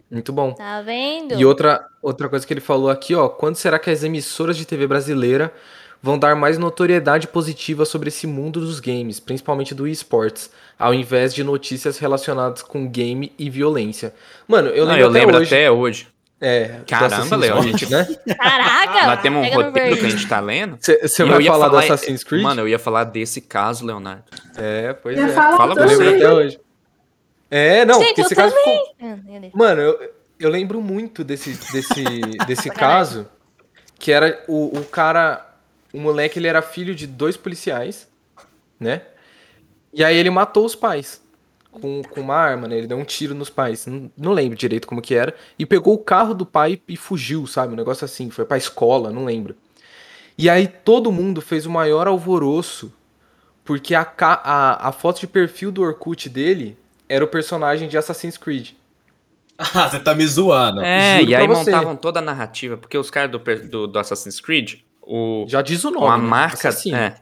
Muito 0.09 0.31
bom. 0.31 0.53
Tá 0.53 0.81
vendo? 0.81 1.33
E 1.33 1.45
outra, 1.45 1.85
outra 2.01 2.29
coisa 2.29 2.45
que 2.45 2.53
ele 2.53 2.61
falou 2.61 2.89
aqui, 2.89 3.13
ó, 3.15 3.27
quando 3.27 3.55
será 3.55 3.77
que 3.79 3.89
as 3.89 4.03
emissoras 4.03 4.55
de 4.55 4.65
TV 4.65 4.87
brasileira 4.87 5.53
vão 6.01 6.17
dar 6.19 6.35
mais 6.35 6.57
notoriedade 6.57 7.27
positiva 7.27 7.83
sobre 7.85 8.09
esse 8.09 8.27
mundo 8.27 8.59
dos 8.59 8.79
games, 8.79 9.19
principalmente 9.19 9.73
do 9.73 9.87
esportes, 9.87 10.49
ao 10.77 10.93
invés 10.93 11.33
de 11.33 11.43
notícias 11.43 11.97
relacionadas 11.97 12.61
com 12.61 12.87
game 12.87 13.33
e 13.37 13.49
violência? 13.49 14.13
Mano, 14.47 14.69
eu 14.69 14.85
Não, 14.85 14.91
lembro, 14.93 15.01
eu 15.01 15.09
lembro 15.09 15.37
hoje, 15.37 15.55
até 15.55 15.71
hoje. 15.71 16.07
É, 16.41 16.79
Caramba, 16.87 17.35
Léo. 17.37 17.61
Creed, 17.61 17.89
né? 17.89 18.07
Caraca! 18.37 19.07
Nós 19.07 19.21
temos 19.21 19.47
um 19.47 19.51
roteiro 19.51 19.97
que 19.97 20.05
a 20.05 20.09
gente 20.09 20.27
tá 20.27 20.39
lendo. 20.39 20.77
Você 20.79 20.93
E 21.23 21.25
eu 21.25 21.27
vai 21.29 21.41
ia 21.41 21.51
falar 21.51 21.65
do 21.67 21.71
falar- 21.71 21.83
Assassin's 21.85 22.23
Creed? 22.23 22.43
Mano, 22.43 22.61
eu 22.61 22.67
ia 22.67 22.77
falar 22.79 23.03
desse 23.05 23.41
caso, 23.41 23.85
Leonardo. 23.85 24.23
é, 24.57 24.93
pois 24.93 25.17
Ia 25.17 25.25
é. 25.25 25.29
falar 25.29 25.57
Fala 25.57 25.73
Eu 25.75 25.87
lembro 25.87 26.05
também. 26.05 26.15
até 26.23 26.31
hoje. 26.33 26.59
É, 27.49 27.85
não, 27.85 27.99
Gente, 27.99 28.07
porque 28.07 28.21
eu 28.21 28.25
esse 28.25 28.35
caso 28.35 28.55
ficou. 28.55 28.95
Ah. 29.01 29.17
Mano, 29.53 29.81
eu, 29.81 30.13
eu 30.39 30.49
lembro 30.49 30.81
muito 30.81 31.23
desse, 31.23 31.51
desse, 31.71 32.03
desse 32.47 32.69
caso, 32.69 33.27
que 33.97 34.11
era 34.11 34.43
o, 34.47 34.77
o 34.79 34.83
cara, 34.83 35.45
o 35.93 35.99
moleque, 35.99 36.37
ele 36.39 36.47
era 36.47 36.61
filho 36.61 36.93
de 36.93 37.07
dois 37.07 37.37
policiais, 37.37 38.07
né? 38.79 39.03
E 39.93 40.03
aí 40.03 40.17
ele 40.17 40.29
matou 40.29 40.65
os 40.65 40.75
pais 40.75 41.21
com, 41.79 42.01
com 42.03 42.21
uma 42.21 42.35
arma, 42.35 42.67
né? 42.67 42.77
Ele 42.77 42.87
deu 42.87 42.97
um 42.97 43.03
tiro 43.03 43.35
nos 43.35 43.49
pais, 43.49 43.85
não, 43.85 44.11
não 44.17 44.33
lembro 44.33 44.57
direito 44.57 44.87
como 44.87 45.01
que 45.01 45.13
era, 45.13 45.35
e 45.57 45.65
pegou 45.65 45.93
o 45.93 45.99
carro 45.99 46.33
do 46.33 46.45
pai 46.45 46.81
e 46.87 46.97
fugiu, 46.97 47.45
sabe? 47.45 47.73
Um 47.73 47.77
negócio 47.77 48.05
assim, 48.05 48.29
foi 48.29 48.45
pra 48.45 48.57
escola, 48.57 49.11
não 49.11 49.25
lembro. 49.25 49.55
E 50.37 50.49
aí 50.49 50.67
todo 50.67 51.11
mundo 51.11 51.41
fez 51.41 51.65
o 51.65 51.69
maior 51.69 52.07
alvoroço, 52.07 52.91
porque 53.63 53.95
a, 53.95 54.05
a, 54.19 54.89
a 54.89 54.91
foto 54.91 55.19
de 55.19 55.27
perfil 55.27 55.71
do 55.71 55.81
Orkut 55.81 56.29
dele 56.29 56.77
era 57.07 57.23
o 57.23 57.27
personagem 57.27 57.87
de 57.87 57.97
Assassin's 57.97 58.37
Creed. 58.37 58.71
Ah, 59.57 59.89
você 59.89 60.01
tá 60.01 60.13
me 60.13 60.27
zoando. 60.27 60.81
É, 60.81 61.19
Juro 61.19 61.31
e 61.31 61.35
aí 61.35 61.47
você. 61.47 61.71
montavam 61.71 61.95
toda 61.95 62.19
a 62.19 62.21
narrativa, 62.21 62.75
porque 62.75 62.97
os 62.97 63.09
caras 63.09 63.31
do, 63.31 63.39
do, 63.39 63.87
do 63.87 63.99
Assassin's 63.99 64.41
Creed, 64.41 64.81
o, 65.01 65.45
Já 65.47 65.61
diz 65.61 65.81
o 65.85 65.91
nome. 65.91 66.07
a 66.07 66.17
né? 66.17 66.23
marca. 66.27 66.67
Assassino. 66.67 66.97
É, 66.97 67.15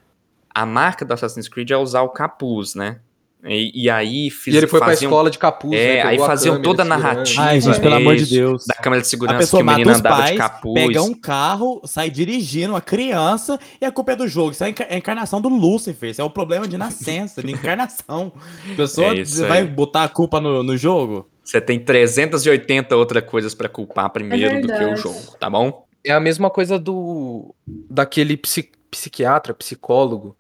a 0.50 0.66
marca 0.66 1.06
do 1.06 1.14
Assassin's 1.14 1.48
Creed 1.48 1.70
é 1.70 1.78
usar 1.78 2.02
o 2.02 2.10
capuz, 2.10 2.74
né? 2.74 3.00
E, 3.46 3.84
e 3.84 3.90
aí 3.90 4.30
fiz, 4.30 4.54
E 4.54 4.58
ele 4.58 4.68
foi 4.68 4.80
pra 4.80 4.88
faziam, 4.90 5.10
escola 5.10 5.30
de 5.30 5.38
capuz. 5.38 5.78
É, 5.78 5.96
né? 5.96 6.02
aí 6.04 6.18
faziam 6.18 6.56
câmera, 6.56 6.64
toda 6.70 6.84
a 6.84 6.86
segurando. 6.86 7.04
narrativa. 7.04 7.42
Ai, 7.42 7.60
gente, 7.62 7.80
pelo 7.82 7.96
amor 7.96 8.16
de 8.16 8.26
Deus. 8.26 8.66
da 8.66 8.76
câmera 8.76 9.02
de 9.02 9.06
A 9.08 9.10
segurança 9.10 9.38
pessoa 9.40 9.60
que 9.60 9.64
o 9.64 9.66
mata 9.66 9.78
menino 9.80 9.92
os 9.92 10.00
andava 10.00 10.16
pais, 10.18 10.32
de 10.32 10.38
capuz. 10.38 10.74
pega 10.88 11.02
um 11.02 11.14
carro, 11.14 11.82
sai 11.86 12.10
dirigindo 12.10 12.74
uma 12.74 12.80
criança 12.82 13.60
e 13.82 13.86
a 13.86 13.92
culpa 13.92 14.14
é 14.14 14.16
do 14.16 14.28
jogo. 14.30 14.52
Isso 14.52 14.64
é 14.64 14.68
a 14.68 14.74
é 14.94 14.98
encarnação 14.98 15.42
do 15.42 15.50
Lúcifer. 15.50 16.10
Isso 16.12 16.22
é 16.22 16.24
o 16.24 16.30
problema 16.30 16.68
de 16.68 16.78
nascença, 16.78 17.44
de 17.44 17.52
encarnação. 17.52 18.32
A 18.72 18.76
pessoa 18.76 19.08
É 19.08 19.16
isso 19.22 19.46
vai 19.46 19.60
aí. 19.60 19.68
botar 19.68 20.04
a 20.06 20.10
culpa 20.10 20.40
no, 20.40 20.64
no 20.64 20.78
jogo? 20.78 21.28
Você 21.44 21.60
tem 21.60 21.78
380 21.78 22.96
outras 22.96 23.24
coisas 23.26 23.54
pra 23.54 23.68
culpar 23.68 24.10
primeiro 24.12 24.62
do 24.62 24.68
que 24.68 24.84
o 24.86 24.96
jogo, 24.96 25.20
tá 25.38 25.50
bom? 25.50 25.86
É 26.06 26.12
a 26.14 26.20
mesma 26.22 26.50
coisa 26.50 26.80
do 26.80 27.54
daquele 27.68 28.38
psi- 28.38 28.72
psiquiatra, 28.90 29.54
psicólogo, 29.54 30.38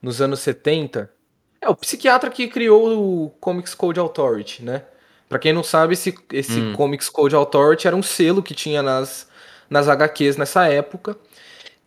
nos 0.00 0.22
anos 0.22 0.40
70. 0.40 1.10
É 1.60 1.68
o 1.68 1.74
psiquiatra 1.74 2.30
que 2.30 2.48
criou 2.48 3.24
o 3.24 3.30
Comics 3.40 3.74
Code 3.74 3.98
Authority, 3.98 4.62
né? 4.62 4.82
Pra 5.28 5.38
quem 5.38 5.52
não 5.52 5.62
sabe, 5.62 5.94
esse, 5.94 6.14
esse 6.32 6.60
Hum. 6.60 6.72
Comics 6.74 7.08
Code 7.08 7.34
Authority 7.34 7.86
era 7.86 7.96
um 7.96 8.02
selo 8.02 8.42
que 8.42 8.54
tinha 8.54 8.82
nas, 8.82 9.28
nas 9.68 9.88
HQs 9.88 10.36
nessa 10.36 10.68
época, 10.68 11.16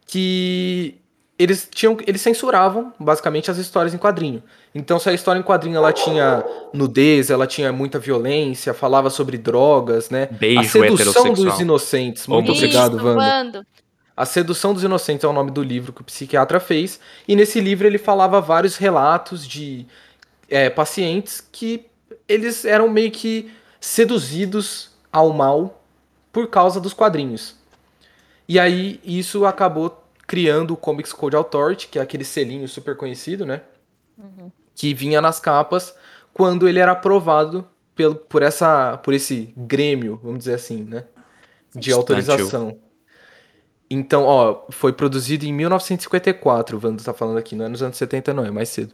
que 0.06 1.00
eles 1.38 1.70
tinham, 1.74 1.98
eles 2.06 2.20
censuravam 2.20 2.94
basicamente 3.00 3.50
as 3.50 3.58
histórias 3.58 3.94
em 3.94 3.98
quadrinho. 3.98 4.44
Então, 4.76 5.00
se 5.00 5.10
a 5.10 5.14
história 5.14 5.40
em 5.40 5.44
quadrinho 5.44 5.78
ela 5.78 5.94
tinha 5.94 6.44
nudez, 6.74 7.30
ela 7.30 7.48
tinha 7.48 7.72
muita 7.72 7.98
violência, 7.98 8.74
falava 8.74 9.10
sobre 9.10 9.38
drogas, 9.38 10.10
né? 10.10 10.28
Beijo 10.32 10.60
a 10.60 10.64
sedução 10.66 11.34
dos 11.34 11.60
inocentes. 11.62 12.28
Muito 12.28 12.52
Isso, 12.52 12.66
obrigado, 12.66 12.98
Wanda. 12.98 13.22
Wando. 13.22 13.66
A 14.20 14.26
Sedução 14.26 14.74
dos 14.74 14.84
Inocentes 14.84 15.24
é 15.24 15.28
o 15.30 15.32
nome 15.32 15.50
do 15.50 15.64
livro 15.64 15.94
que 15.94 16.02
o 16.02 16.04
psiquiatra 16.04 16.60
fez. 16.60 17.00
E 17.26 17.38
nesse 17.38 17.62
livro 17.62 17.88
ele 17.88 17.98
falava 17.98 18.42
vários 18.42 18.76
relatos 18.76 19.48
de 19.48 19.88
é, 20.50 20.70
pacientes 20.70 21.40
que 21.40 21.86
eles 22.28 22.66
eram 22.66 22.90
meio 22.90 23.12
que 23.12 23.50
seduzidos 23.80 24.92
ao 25.10 25.32
mal 25.32 25.82
por 26.34 26.48
causa 26.48 26.82
dos 26.82 26.92
quadrinhos. 26.92 27.56
E 28.46 28.60
aí 28.60 29.00
isso 29.06 29.46
acabou 29.46 30.04
criando 30.28 30.74
o 30.74 30.78
Comics 30.78 31.14
Code 31.14 31.38
Authority, 31.38 31.88
que 31.88 31.98
é 31.98 32.02
aquele 32.02 32.26
selinho 32.26 32.68
super 32.68 32.98
conhecido, 32.98 33.46
né? 33.46 33.62
Que 34.76 34.94
vinha 34.94 35.22
nas 35.22 35.40
capas 35.40 35.96
quando 36.34 36.68
ele 36.68 36.80
era 36.80 36.92
aprovado 36.92 37.66
pelo, 37.96 38.16
por, 38.16 38.44
essa, 38.44 38.98
por 38.98 39.14
esse 39.14 39.54
grêmio, 39.56 40.20
vamos 40.22 40.40
dizer 40.40 40.56
assim, 40.56 40.84
né? 40.84 41.06
De 41.74 41.92
Estudantil. 41.92 41.96
autorização. 41.96 42.89
Então, 43.90 44.24
ó, 44.24 44.66
foi 44.70 44.94
produzido 44.94 45.46
em 45.46 45.54
1954, 45.54 46.78
o 46.78 46.82
Wanda 46.84 47.04
tá 47.04 47.14
falando 47.14 47.38
aqui, 47.38 47.56
não 47.56 47.66
é 47.66 47.70
nos 47.70 47.82
anos 47.82 47.98
70 47.98 48.34
não, 48.34 48.46
é 48.46 48.52
mais 48.52 48.70
cedo. 48.70 48.94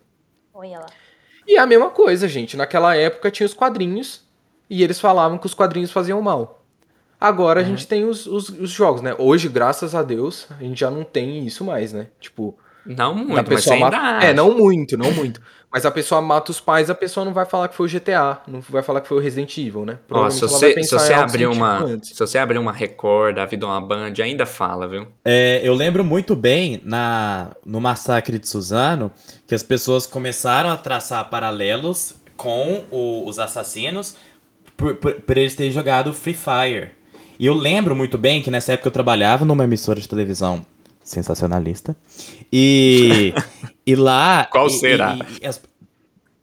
Olha 0.54 0.80
lá. 0.80 0.86
E 1.48 1.58
é 1.58 1.60
a 1.60 1.66
mesma 1.66 1.90
coisa, 1.90 2.28
gente. 2.28 2.56
Naquela 2.56 2.96
época 2.96 3.30
tinha 3.30 3.46
os 3.46 3.54
quadrinhos 3.54 4.24
e 4.70 4.82
eles 4.82 5.00
falavam 5.00 5.38
que 5.38 5.46
os 5.46 5.54
quadrinhos 5.54 5.92
faziam 5.92 6.22
mal. 6.22 6.64
Agora 7.20 7.62
a 7.62 7.64
gente 7.64 7.88
tem 7.88 8.06
os, 8.06 8.26
os, 8.26 8.50
os 8.50 8.70
jogos, 8.70 9.02
né? 9.02 9.16
Hoje, 9.18 9.48
graças 9.48 9.96
a 9.96 10.04
Deus, 10.04 10.48
a 10.50 10.64
gente 10.64 10.80
já 10.80 10.90
não 10.90 11.04
tem 11.04 11.46
isso 11.46 11.64
mais, 11.64 11.94
né? 11.94 12.08
Tipo, 12.20 12.58
Não 12.86 13.16
muito, 13.16 13.52
mas 13.52 13.68
ainda 13.68 13.90
mata... 13.90 14.26
É, 14.26 14.34
não 14.34 14.58
muito, 14.58 14.98
não 14.98 15.12
muito. 15.12 15.42
Mas 15.76 15.86
a 15.86 15.92
pessoa 15.92 16.22
mata 16.22 16.52
os 16.52 16.62
pais, 16.62 16.90
a 16.90 16.96
pessoa 16.96 17.26
não 17.26 17.34
vai 17.34 17.46
falar 17.46 17.68
que 17.68 17.76
foi 17.76 17.86
o 17.86 17.90
GTA, 17.90 18.40
não 18.48 18.62
vai 18.62 18.82
falar 18.82 19.02
que 19.02 19.10
foi 19.10 19.18
o 19.18 19.20
Resident 19.20 19.58
Evil, 19.58 19.86
né? 19.86 20.00
Ó, 20.10 20.30
se 20.30 20.40
você, 20.40 20.70
se 20.70 20.74
pensar 20.74 21.00
você 21.00 21.14
abrir 21.14 21.48
uma, 21.48 21.84
antes. 21.84 22.12
se 22.12 22.18
você 22.18 22.38
abrir 22.38 22.58
uma 22.58 22.72
Record, 22.72 23.38
a 23.38 23.46
vida 23.46 23.66
uma 23.66 23.82
Band, 23.82 24.14
ainda 24.24 24.46
fala, 24.46 24.88
viu? 24.88 25.06
É, 25.26 25.60
eu 25.62 25.74
lembro 25.74 26.02
muito 26.02 26.34
bem 26.34 26.80
na, 26.86 27.52
no 27.66 27.82
massacre 27.82 28.40
de 28.40 28.48
Suzano 28.48 29.12
que 29.46 29.54
as 29.54 29.64
pessoas 29.64 30.08
começaram 30.08 30.70
a 30.70 30.78
traçar 30.78 31.30
paralelos 31.30 32.16
Com 32.38 32.86
o- 32.90 33.28
os 33.28 33.38
assassinos 33.38 34.16
por, 34.78 34.96
por, 34.96 35.14
por 35.16 35.38
eles 35.38 35.56
terem 35.56 35.74
jogado 35.74 36.14
Free 36.14 36.34
Fire. 36.36 36.92
E 37.38 37.46
eu 37.46 37.54
lembro 37.54 37.94
muito 37.94 38.18
bem 38.18 38.42
que 38.42 38.50
nessa 38.50 38.72
época 38.72 38.88
eu 38.88 38.94
trabalhava 38.94 39.44
numa 39.44 39.66
emissora 39.66 40.00
de 40.00 40.08
televisão 40.08 40.66
sensacionalista. 41.06 41.96
E, 42.52 43.34
e 43.86 43.96
lá. 43.96 44.46
Qual 44.52 44.68
e- 44.68 44.72
será? 44.72 45.16
E, 45.40 45.44
e 45.44 45.48
as, 45.48 45.62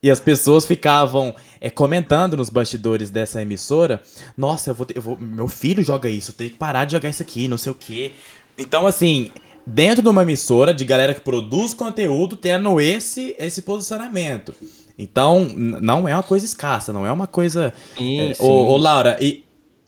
e 0.02 0.10
as 0.10 0.20
pessoas 0.20 0.64
ficavam 0.64 1.34
é, 1.60 1.68
comentando 1.68 2.36
nos 2.36 2.48
bastidores 2.48 3.10
dessa 3.10 3.42
emissora: 3.42 4.02
Nossa, 4.36 4.70
eu 4.70 4.74
vou, 4.74 4.86
ter- 4.86 4.96
eu 4.96 5.02
vou- 5.02 5.18
meu 5.20 5.48
filho 5.48 5.82
joga 5.84 6.08
isso, 6.08 6.30
eu 6.30 6.34
tenho 6.34 6.50
que 6.50 6.56
parar 6.56 6.84
de 6.86 6.92
jogar 6.92 7.10
isso 7.10 7.22
aqui, 7.22 7.46
não 7.48 7.58
sei 7.58 7.72
o 7.72 7.74
quê. 7.74 8.12
Então, 8.56 8.86
assim, 8.86 9.30
dentro 9.66 10.02
de 10.02 10.08
uma 10.08 10.22
emissora 10.22 10.72
de 10.72 10.84
galera 10.84 11.14
que 11.14 11.20
produz 11.20 11.74
conteúdo, 11.74 12.36
tendo 12.36 12.80
esse, 12.80 13.34
esse 13.38 13.62
posicionamento. 13.62 14.54
Então, 14.98 15.44
não 15.56 16.06
é 16.06 16.14
uma 16.14 16.22
coisa 16.22 16.44
escassa, 16.44 16.92
não 16.92 17.06
é 17.06 17.10
uma 17.10 17.26
coisa. 17.26 17.72
Sim, 17.96 18.20
É, 18.20 18.34
sim. 18.34 18.42
ô, 18.42 18.46
ô, 18.72 18.76
Laura, 18.76 19.16
e 19.20 19.42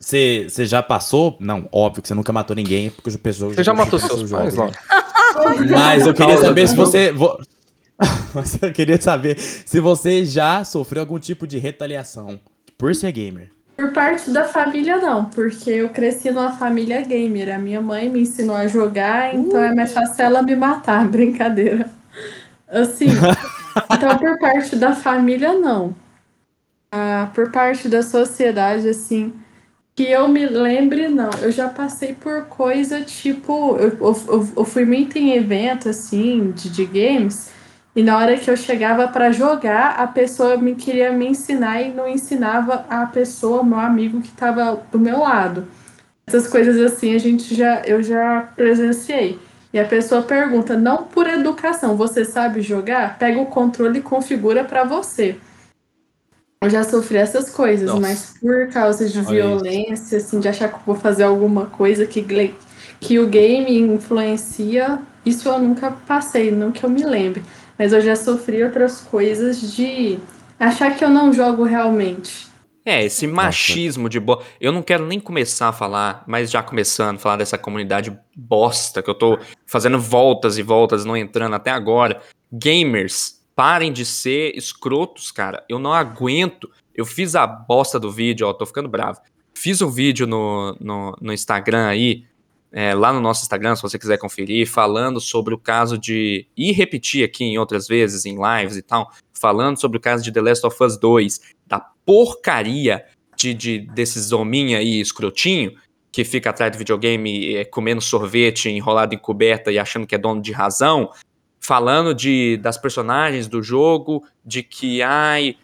você 0.05 0.65
já 0.67 0.83
passou? 0.83 1.35
Não, 1.39 1.67
óbvio 1.71 2.03
que 2.03 2.07
você 2.07 2.13
nunca 2.13 2.31
matou 2.31 2.55
ninguém, 2.55 2.91
porque 2.91 3.09
as 3.09 3.17
pessoas. 3.17 3.55
Você 3.55 3.63
já 3.63 3.73
matou 3.73 3.97
seus 3.97 4.29
pais. 4.29 4.53
Laura? 4.53 4.71
Mas 5.67 6.05
eu 6.05 6.13
queria 6.13 6.37
saber 6.37 6.67
se 6.67 6.75
você. 6.75 7.11
eu 8.61 8.71
queria 8.71 9.01
saber 9.01 9.39
se 9.39 9.79
você 9.79 10.23
já 10.23 10.63
sofreu 10.63 11.01
algum 11.01 11.17
tipo 11.17 11.47
de 11.47 11.57
retaliação 11.57 12.39
por 12.77 12.93
ser 12.93 13.11
gamer. 13.11 13.49
Por 13.75 13.91
parte 13.93 14.29
da 14.29 14.43
família, 14.43 14.97
não, 14.97 15.25
porque 15.25 15.71
eu 15.71 15.89
cresci 15.89 16.29
numa 16.29 16.51
família 16.51 17.01
gamer. 17.01 17.55
A 17.55 17.57
minha 17.57 17.81
mãe 17.81 18.07
me 18.07 18.21
ensinou 18.21 18.55
a 18.55 18.67
jogar, 18.67 19.33
então 19.33 19.59
é 19.59 19.73
mais 19.73 19.91
fácil 19.91 20.23
ela 20.23 20.43
me 20.43 20.55
matar, 20.55 21.05
brincadeira. 21.09 21.89
Assim, 22.67 23.07
então 23.91 24.17
por 24.19 24.37
parte 24.37 24.75
da 24.75 24.93
família, 24.93 25.53
não. 25.53 25.95
Ah, 26.91 27.31
por 27.33 27.51
parte 27.51 27.89
da 27.89 28.03
sociedade, 28.03 28.87
assim, 28.87 29.33
que 29.95 30.03
eu 30.03 30.27
me 30.27 30.45
lembre, 30.45 31.07
não. 31.07 31.29
Eu 31.41 31.51
já 31.51 31.69
passei 31.69 32.13
por 32.13 32.45
coisa 32.47 33.01
tipo. 33.01 33.77
Eu, 33.77 33.89
eu, 33.99 34.47
eu- 34.57 34.65
fui 34.65 34.85
muito 34.85 35.17
em 35.17 35.33
evento, 35.33 35.89
assim, 35.89 36.51
de, 36.51 36.69
de 36.69 36.85
games. 36.85 37.51
E 37.95 38.03
na 38.03 38.17
hora 38.17 38.37
que 38.37 38.49
eu 38.51 38.57
chegava 38.57 39.07
para 39.07 39.31
jogar, 39.31 39.91
a 39.97 40.05
pessoa 40.07 40.57
me 40.57 40.75
queria 40.75 41.11
me 41.13 41.27
ensinar 41.27 41.81
e 41.81 41.93
não 41.93 42.07
ensinava 42.09 42.85
a 42.89 43.05
pessoa, 43.05 43.63
meu 43.63 43.79
amigo 43.79 44.19
que 44.21 44.27
estava 44.27 44.83
do 44.91 44.99
meu 44.99 45.19
lado. 45.19 45.65
Essas 46.27 46.47
coisas 46.47 46.77
assim 46.79 47.15
a 47.15 47.19
gente 47.19 47.55
já 47.55 47.81
eu 47.85 48.01
já 48.03 48.49
presenciei. 48.55 49.39
E 49.73 49.79
a 49.79 49.85
pessoa 49.85 50.21
pergunta, 50.23 50.77
não 50.77 51.03
por 51.03 51.27
educação, 51.27 51.97
você 51.97 52.25
sabe 52.25 52.61
jogar? 52.61 53.17
Pega 53.19 53.39
o 53.41 53.45
controle 53.47 53.99
e 53.99 54.01
configura 54.01 54.63
para 54.63 54.83
você. 54.85 55.37
Eu 56.65 56.69
já 56.71 56.83
sofri 56.83 57.17
essas 57.17 57.51
coisas, 57.51 57.87
Nossa. 57.87 58.01
mas 58.01 58.33
por 58.41 58.67
causa 58.69 59.07
de 59.07 59.19
Olha 59.19 59.27
violência, 59.27 60.17
assim, 60.17 60.39
de 60.39 60.47
achar 60.47 60.67
que 60.67 60.75
eu 60.75 60.81
vou 60.83 60.95
fazer 60.95 61.21
alguma 61.21 61.67
coisa 61.67 62.07
que, 62.07 62.25
que 62.99 63.19
o 63.19 63.27
game 63.27 63.77
influencia, 63.77 64.97
isso 65.23 65.47
eu 65.47 65.59
nunca 65.59 65.91
passei, 65.91 66.49
não 66.49 66.71
que 66.71 66.83
eu 66.83 66.89
me 66.89 67.03
lembre. 67.03 67.43
Mas 67.77 67.93
eu 67.93 68.01
já 68.01 68.15
sofri 68.15 68.63
outras 68.63 69.01
coisas 69.01 69.75
de 69.75 70.17
achar 70.59 70.95
que 70.95 71.05
eu 71.05 71.09
não 71.09 71.31
jogo 71.31 71.63
realmente. 71.65 72.47
É, 72.83 73.03
esse 73.03 73.27
machismo 73.27 74.09
de 74.09 74.19
bosta. 74.19 74.45
Eu 74.59 74.71
não 74.71 74.81
quero 74.81 75.05
nem 75.05 75.19
começar 75.19 75.69
a 75.69 75.73
falar, 75.73 76.23
mas 76.25 76.49
já 76.49 76.63
começando 76.63 77.17
a 77.17 77.19
falar 77.19 77.37
dessa 77.37 77.59
comunidade 77.59 78.17
bosta 78.35 79.03
que 79.03 79.09
eu 79.09 79.15
tô 79.15 79.37
fazendo 79.67 79.99
voltas 79.99 80.57
e 80.57 80.63
voltas, 80.63 81.05
não 81.05 81.15
entrando 81.15 81.53
até 81.53 81.69
agora. 81.69 82.21
Gamers, 82.51 83.34
parem 83.55 83.91
de 83.91 84.05
ser 84.05 84.55
escrotos, 84.55 85.31
cara. 85.31 85.63
Eu 85.69 85.79
não 85.79 85.93
aguento. 85.93 86.69
Eu 86.93 87.05
fiz 87.05 87.35
a 87.35 87.47
bosta 87.47 87.99
do 87.99 88.11
vídeo, 88.11 88.47
ó, 88.47 88.53
tô 88.53 88.65
ficando 88.65 88.89
bravo. 88.89 89.21
Fiz 89.53 89.81
um 89.81 89.89
vídeo 89.89 90.27
no, 90.27 90.75
no, 90.79 91.17
no 91.21 91.33
Instagram 91.33 91.87
aí, 91.87 92.25
é, 92.71 92.93
lá 92.93 93.13
no 93.13 93.21
nosso 93.21 93.43
Instagram, 93.43 93.73
se 93.75 93.81
você 93.81 93.97
quiser 93.97 94.17
conferir, 94.17 94.69
falando 94.69 95.21
sobre 95.21 95.53
o 95.53 95.57
caso 95.57 95.97
de. 95.97 96.45
e 96.57 96.73
repetir 96.73 97.23
aqui 97.23 97.45
em 97.45 97.57
outras 97.57 97.87
vezes, 97.87 98.25
em 98.25 98.35
lives 98.35 98.75
e 98.75 98.81
tal, 98.81 99.09
falando 99.33 99.79
sobre 99.79 99.97
o 99.97 100.01
caso 100.01 100.21
de 100.21 100.31
The 100.31 100.41
Last 100.41 100.67
of 100.67 100.83
Us 100.83 100.97
2, 100.97 101.39
da 101.65 101.79
porcaria 101.79 103.05
de, 103.37 103.53
de 103.53 103.79
desses 103.79 104.33
hominha 104.33 104.79
aí 104.79 104.99
escrotinho, 104.99 105.73
que 106.11 106.25
fica 106.25 106.49
atrás 106.49 106.71
do 106.73 106.77
videogame 106.77 107.55
é, 107.55 107.63
comendo 107.63 108.01
sorvete 108.01 108.69
enrolado 108.69 109.15
em 109.15 109.17
coberta 109.17 109.71
e 109.71 109.79
achando 109.79 110.05
que 110.05 110.15
é 110.15 110.17
dono 110.17 110.41
de 110.41 110.51
razão, 110.51 111.09
falando 111.65 112.13
de 112.13 112.57
das 112.57 112.77
personagens 112.77 113.47
do 113.47 113.61
jogo, 113.61 114.23
de 114.45 114.61
que, 114.61 115.01
ai, 115.01 115.57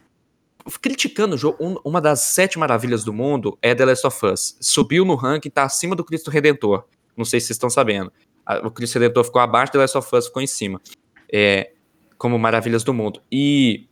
criticando 0.82 1.36
o 1.36 1.38
jogo. 1.38 1.58
Um, 1.60 1.76
uma 1.84 2.02
das 2.02 2.22
sete 2.22 2.58
maravilhas 2.58 3.04
do 3.04 3.14
mundo 3.14 3.58
é 3.62 3.76
The 3.76 3.86
Last 3.86 4.08
of 4.08 4.26
Us. 4.26 4.58
Subiu 4.60 5.06
no 5.06 5.16
ranking, 5.16 5.49
tá 5.49 5.64
acima 5.64 5.95
do 5.95 6.04
Cristo 6.04 6.32
Redentor. 6.32 6.86
Não 7.16 7.26
sei 7.26 7.39
se 7.39 7.47
vocês 7.47 7.56
estão 7.56 7.70
sabendo. 7.70 8.12
O 8.64 8.72
Cristo 8.72 8.99
Redentor 8.99 9.24
ficou 9.24 9.41
abaixo, 9.41 9.72
The 9.72 9.78
Last 9.80 9.97
of 9.97 10.16
Us 10.16 10.28
ficou 10.28 10.41
em 10.41 10.47
cima. 10.47 10.82
É, 11.32 11.72
como 12.18 12.38
maravilhas 12.38 12.84
do 12.84 12.93
mundo. 12.93 13.22
E 13.32 13.88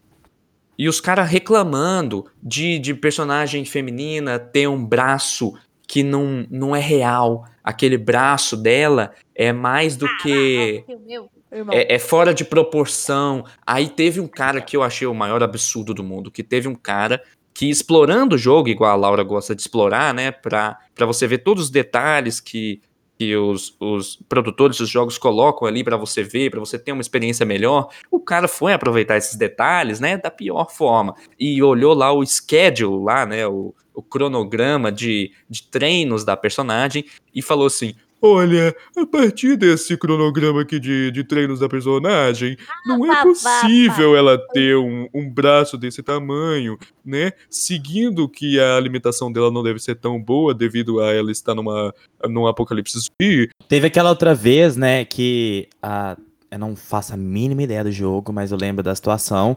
e 0.80 0.88
os 0.88 1.02
caras 1.02 1.30
reclamando 1.30 2.26
de, 2.42 2.80
de 2.80 2.94
personagem 2.94 3.66
feminina 3.66 4.40
ter 4.40 4.66
um 4.66 4.86
braço 4.86 5.54
que 5.86 6.02
não, 6.04 6.48
não 6.50 6.74
é 6.74 6.80
real. 6.80 7.44
Aquele 7.62 7.98
braço 7.98 8.56
dela 8.56 9.14
é 9.36 9.52
mais 9.52 9.98
do 9.98 10.08
que. 10.22 10.86
Meu, 11.06 11.30
É, 11.72 11.96
é 11.96 12.00
fora 12.00 12.34
de 12.34 12.46
proporção. 12.46 13.44
Aí 13.66 13.90
teve 13.90 14.20
um 14.20 14.28
cara 14.28 14.62
que 14.62 14.78
eu 14.78 14.84
achei 14.84 15.08
o 15.08 15.14
maior 15.14 15.42
absurdo 15.42 15.94
do 15.94 16.04
mundo, 16.04 16.32
que 16.32 16.44
teve 16.44 16.68
um 16.68 16.76
cara 16.76 17.22
que 17.54 17.70
explorando 17.70 18.36
o 18.36 18.38
jogo, 18.38 18.70
igual 18.70 18.92
a 18.92 18.96
Laura 18.96 19.24
gosta 19.24 19.56
de 19.56 19.62
explorar, 19.62 20.14
né, 20.14 20.32
pra, 20.32 20.78
pra 20.96 21.06
você 21.06 21.28
ver 21.28 21.40
todos 21.40 21.66
os 21.66 21.70
detalhes 21.70 22.40
que, 22.40 22.82
que 23.18 23.36
os, 23.36 23.76
os 23.82 24.18
produtores 24.30 24.78
dos 24.78 24.88
jogos 24.88 25.18
colocam 25.18 25.68
ali 25.68 25.84
pra 25.84 25.98
você 25.98 26.24
ver, 26.24 26.52
pra 26.52 26.60
você 26.62 26.80
ter 26.80 26.94
uma 26.94 27.02
experiência 27.02 27.46
melhor, 27.46 27.90
o 28.10 28.20
cara 28.20 28.48
foi 28.48 28.72
aproveitar 28.72 29.18
esses 29.18 29.36
detalhes, 29.36 30.00
né, 30.00 30.18
da 30.18 30.32
pior 30.32 30.72
forma. 30.72 31.14
E 31.38 31.62
olhou 31.62 31.94
lá 31.94 32.14
o 32.14 32.26
schedule, 32.26 33.04
lá, 33.04 33.26
né, 33.26 33.46
o, 33.46 33.76
o 33.94 34.02
cronograma 34.02 34.90
de, 34.90 35.34
de 35.50 35.64
treinos 35.64 36.24
da 36.24 36.38
personagem 36.38 37.04
e 37.36 37.42
falou 37.42 37.68
assim, 37.68 37.94
Olha, 38.22 38.76
a 38.98 39.06
partir 39.06 39.56
desse 39.56 39.96
cronograma 39.96 40.62
aqui 40.62 40.80
de, 40.80 41.10
de 41.10 41.24
treinos 41.24 41.60
da 41.60 41.70
personagem, 41.70 42.58
não 42.86 43.10
é 43.10 43.24
possível 43.24 44.16
ela 44.16 44.38
ter 44.38 44.76
um, 44.76 45.08
um 45.14 45.30
braço 45.30 45.78
desse 45.78 46.04
tamanho, 46.04 46.78
né? 47.06 47.32
Seguindo 47.50 48.28
que 48.28 48.60
a 48.60 48.76
alimentação 48.76 49.32
dela 49.32 49.50
não 49.50 49.64
deve 49.64 49.80
ser 49.80 49.96
tão 49.96 50.22
boa 50.22 50.54
devido 50.54 51.00
a 51.00 51.14
ela 51.14 51.32
estar 51.32 51.56
numa, 51.56 51.94
num 52.28 52.46
apocalipse 52.46 53.00
zumbi. 53.00 53.50
Teve 53.70 53.88
aquela 53.88 54.10
outra 54.10 54.36
vez, 54.36 54.76
né, 54.76 55.06
que 55.06 55.68
a. 55.82 56.18
Eu 56.52 56.58
não 56.58 56.76
faço 56.76 57.14
a 57.14 57.18
mínima 57.18 57.62
ideia 57.62 57.84
do 57.84 57.92
jogo, 57.92 58.34
mas 58.34 58.52
eu 58.52 58.58
lembro 58.58 58.82
da 58.82 58.96
situação 58.96 59.56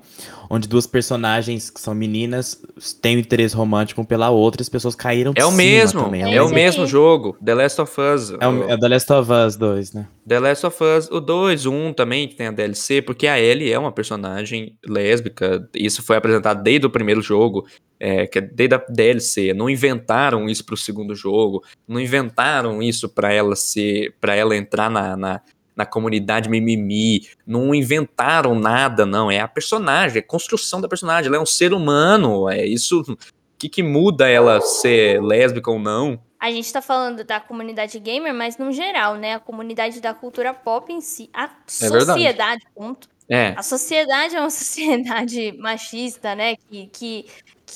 onde 0.50 0.68
duas 0.68 0.86
personagens 0.86 1.70
que 1.70 1.80
são 1.80 1.94
meninas 1.94 2.60
têm 3.00 3.16
um 3.16 3.20
interesse 3.20 3.56
romântico 3.56 4.02
um 4.02 4.04
pela 4.04 4.28
outra 4.28 4.60
e 4.60 4.62
as 4.62 4.68
pessoas 4.68 4.94
caíram 4.94 5.32
É 5.34 5.42
o 5.42 5.50
cima 5.50 5.56
mesmo, 5.62 6.02
também. 6.04 6.22
é, 6.22 6.34
É 6.34 6.42
o 6.42 6.48
o 6.48 6.50
mesmo 6.50 6.86
jogo, 6.86 7.34
The 7.42 7.54
Last 7.54 7.80
of 7.80 7.98
Us. 7.98 8.30
É 8.38 8.46
o, 8.46 8.70
é 8.70 8.74
o 8.74 8.78
The 8.78 8.88
Last 8.88 9.10
of 9.12 9.30
Us 9.32 9.56
2, 9.56 9.92
né? 9.94 10.06
The 10.28 10.38
Last 10.38 10.66
of 10.66 10.84
Us, 10.84 11.10
o 11.10 11.18
2, 11.18 11.64
o 11.64 11.72
1 11.72 11.94
também, 11.94 12.28
que 12.28 12.34
tem 12.36 12.48
a 12.48 12.50
DLC, 12.52 13.00
porque 13.00 13.26
a 13.26 13.40
Ellie 13.40 13.72
é 13.72 13.78
uma 13.78 13.90
personagem 13.90 14.76
lésbica, 14.86 15.66
isso 15.74 16.02
foi 16.02 16.16
apresentado 16.16 16.62
desde 16.62 16.86
o 16.86 16.90
primeiro 16.90 17.22
jogo, 17.22 17.66
é, 17.98 18.26
que 18.26 18.38
é 18.38 18.42
desde 18.42 18.74
a 18.74 18.84
DLC, 18.86 19.54
não 19.54 19.70
inventaram 19.70 20.46
isso 20.46 20.62
pro 20.64 20.76
segundo 20.76 21.14
jogo, 21.14 21.62
não 21.88 21.98
inventaram 21.98 22.82
isso 22.82 23.08
pra 23.08 23.32
ela 23.32 23.56
ser, 23.56 24.14
para 24.20 24.34
ela 24.36 24.54
entrar 24.54 24.90
na, 24.90 25.16
na, 25.16 25.40
na 25.74 25.86
comunidade 25.86 26.48
mimimi, 26.48 27.28
não 27.46 27.74
inventaram 27.74 28.54
nada, 28.54 29.06
não, 29.06 29.30
é 29.30 29.40
a 29.40 29.48
personagem, 29.48 30.18
é 30.18 30.20
a 30.20 30.26
construção 30.26 30.80
da 30.80 30.88
personagem, 30.88 31.28
ela 31.28 31.36
é 31.36 31.40
um 31.40 31.46
ser 31.46 31.72
humano, 31.72 32.48
é 32.48 32.64
isso, 32.66 33.00
o 33.00 33.16
que 33.58 33.68
que 33.68 33.82
muda 33.82 34.28
ela 34.28 34.60
ser 34.60 35.22
lésbica 35.22 35.70
ou 35.70 35.78
não? 35.78 36.20
A 36.38 36.50
gente 36.50 36.72
tá 36.72 36.82
falando 36.82 37.22
da 37.22 37.38
comunidade 37.38 38.00
gamer, 38.00 38.34
mas 38.34 38.58
no 38.58 38.72
geral, 38.72 39.14
né? 39.14 39.34
A 39.34 39.38
comunidade 39.38 40.00
da 40.00 40.12
cultura 40.12 40.52
pop 40.52 40.92
em 40.92 41.00
si. 41.00 41.30
A 41.32 41.44
É 41.44 41.88
verdade. 41.88 42.06
sociedade, 42.06 42.62
ponto. 42.74 43.08
É, 43.28 43.54
A 43.56 43.62
sociedade 43.62 44.34
é 44.34 44.40
uma 44.40 44.50
sociedade 44.50 45.52
machista, 45.56 46.34
né? 46.34 46.56
Que, 46.56 46.88
que, 46.88 47.26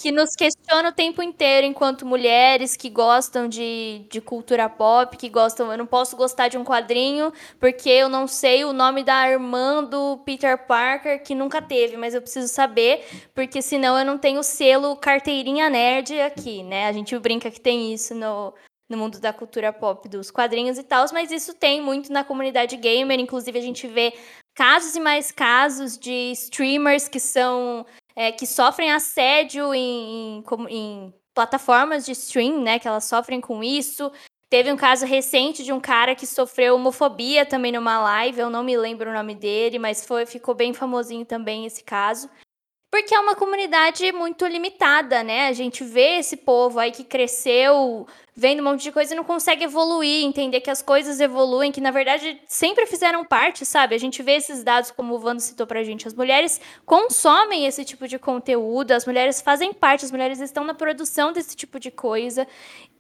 que 0.03 0.13
nos 0.13 0.35
questiona 0.35 0.91
o 0.91 0.93
tempo 0.93 1.23
inteiro 1.23 1.67
enquanto 1.67 2.05
mulheres 2.05 2.77
que 2.77 2.91
gostam 2.91 3.49
de, 3.49 4.07
de 4.11 4.21
cultura 4.21 4.69
pop, 4.69 5.17
que 5.17 5.29
gostam. 5.29 5.73
Eu 5.73 5.79
não 5.79 5.87
posso 5.87 6.17
gostar 6.17 6.49
de 6.49 6.59
um 6.59 6.65
quadrinho 6.65 7.33
porque 7.59 7.89
eu 7.89 8.09
não 8.09 8.27
sei 8.27 8.65
o 8.65 8.73
nome 8.73 9.03
da 9.03 9.29
irmã 9.31 9.83
do 9.83 10.19
Peter 10.19 10.67
Parker, 10.67 11.23
que 11.23 11.35
nunca 11.35 11.63
teve, 11.63 11.97
mas 11.97 12.15
eu 12.15 12.21
preciso 12.21 12.49
saber, 12.49 13.05
porque 13.35 13.63
senão 13.63 13.99
eu 13.99 14.05
não 14.05 14.19
tenho 14.19 14.43
selo 14.43 14.97
carteirinha 14.97 15.71
nerd 15.71 16.21
aqui, 16.21 16.63
né? 16.63 16.87
A 16.87 16.93
gente 16.93 17.19
brinca 17.19 17.51
que 17.51 17.61
tem 17.61 17.93
isso 17.95 18.15
no, 18.15 18.53
no 18.89 18.97
mundo 18.97 19.19
da 19.19 19.33
cultura 19.33 19.73
pop, 19.73 20.09
dos 20.09 20.31
quadrinhos 20.31 20.79
e 20.79 20.83
tal, 20.83 21.07
mas 21.13 21.31
isso 21.31 21.55
tem 21.55 21.81
muito 21.81 22.13
na 22.13 22.23
comunidade 22.23 22.77
gamer. 22.77 23.19
Inclusive, 23.19 23.59
a 23.59 23.63
gente 23.63 23.87
vê 23.87 24.13
casos 24.55 24.95
e 24.95 25.01
mais 25.01 25.33
casos 25.33 25.99
de 25.99 26.33
streamers 26.33 27.09
que 27.09 27.21
são. 27.21 27.85
É, 28.17 28.33
que 28.33 28.47
sofrem 28.47 28.91
assédio 28.91 29.75
em, 29.75 30.39
em 30.39 30.45
em 30.71 31.15
plataformas 31.35 32.07
de 32.07 32.13
stream, 32.13 32.63
né? 32.63 32.79
Que 32.79 32.89
elas 32.89 33.05
sofrem 33.05 33.43
com 33.43 33.63
isso. 33.63 34.11
Teve 34.49 34.73
um 34.73 34.77
caso 34.77 35.05
recente 35.05 35.63
de 35.63 35.73
um 35.73 35.81
cara 35.81 36.15
que 36.15 36.27
sofreu 36.27 36.77
homofobia 36.77 37.45
também 37.45 37.73
numa 37.73 37.99
live, 37.99 38.41
eu 38.41 38.49
não 38.49 38.63
me 38.63 38.77
lembro 38.77 39.11
o 39.11 39.13
nome 39.13 39.35
dele, 39.35 39.79
mas 39.79 40.07
foi, 40.07 40.25
ficou 40.25 40.55
bem 40.55 40.73
famosinho 40.73 41.27
também 41.27 41.67
esse 41.67 41.85
caso. 41.85 42.31
Porque 42.91 43.15
é 43.15 43.21
uma 43.21 43.35
comunidade 43.35 44.11
muito 44.13 44.47
limitada, 44.47 45.23
né? 45.23 45.49
A 45.49 45.53
gente 45.53 45.85
vê 45.85 46.19
esse 46.19 46.37
povo 46.37 46.79
aí 46.79 46.93
que 46.93 47.05
cresceu 47.05 48.07
vendo 48.37 48.61
um 48.61 48.65
monte 48.65 48.83
de 48.83 48.93
coisa 48.93 49.15
e 49.15 49.17
não 49.17 49.25
consegue 49.25 49.65
evoluir, 49.65 50.23
entender 50.23 50.61
que 50.61 50.71
as 50.71 50.83
coisas 50.83 51.19
evoluem, 51.21 51.73
que 51.73 51.81
na 51.81 51.91
verdade 51.91 52.39
sempre 52.47 52.85
fizeram 52.85 53.25
parte, 53.25 53.65
sabe? 53.65 53.95
A 53.95 53.99
gente 53.99 54.23
vê 54.23 54.33
esses 54.33 54.63
dados, 54.63 54.91
como 54.91 55.15
o 55.15 55.19
Vando 55.19 55.41
citou 55.41 55.67
pra 55.67 55.83
gente. 55.83 56.07
As 56.07 56.13
mulheres 56.13 56.61
consomem 56.85 57.67
esse 57.67 57.83
tipo 57.83 58.07
de 58.07 58.19
conteúdo, 58.19 58.93
as 58.93 59.07
mulheres 59.07 59.41
fazem 59.41 59.73
parte, 59.73 60.05
as 60.05 60.11
mulheres 60.11 60.39
estão 60.39 60.65
na 60.65 60.75
produção 60.75 61.33
desse 61.33 61.57
tipo 61.57 61.81
de 61.81 61.91
coisa. 61.91 62.47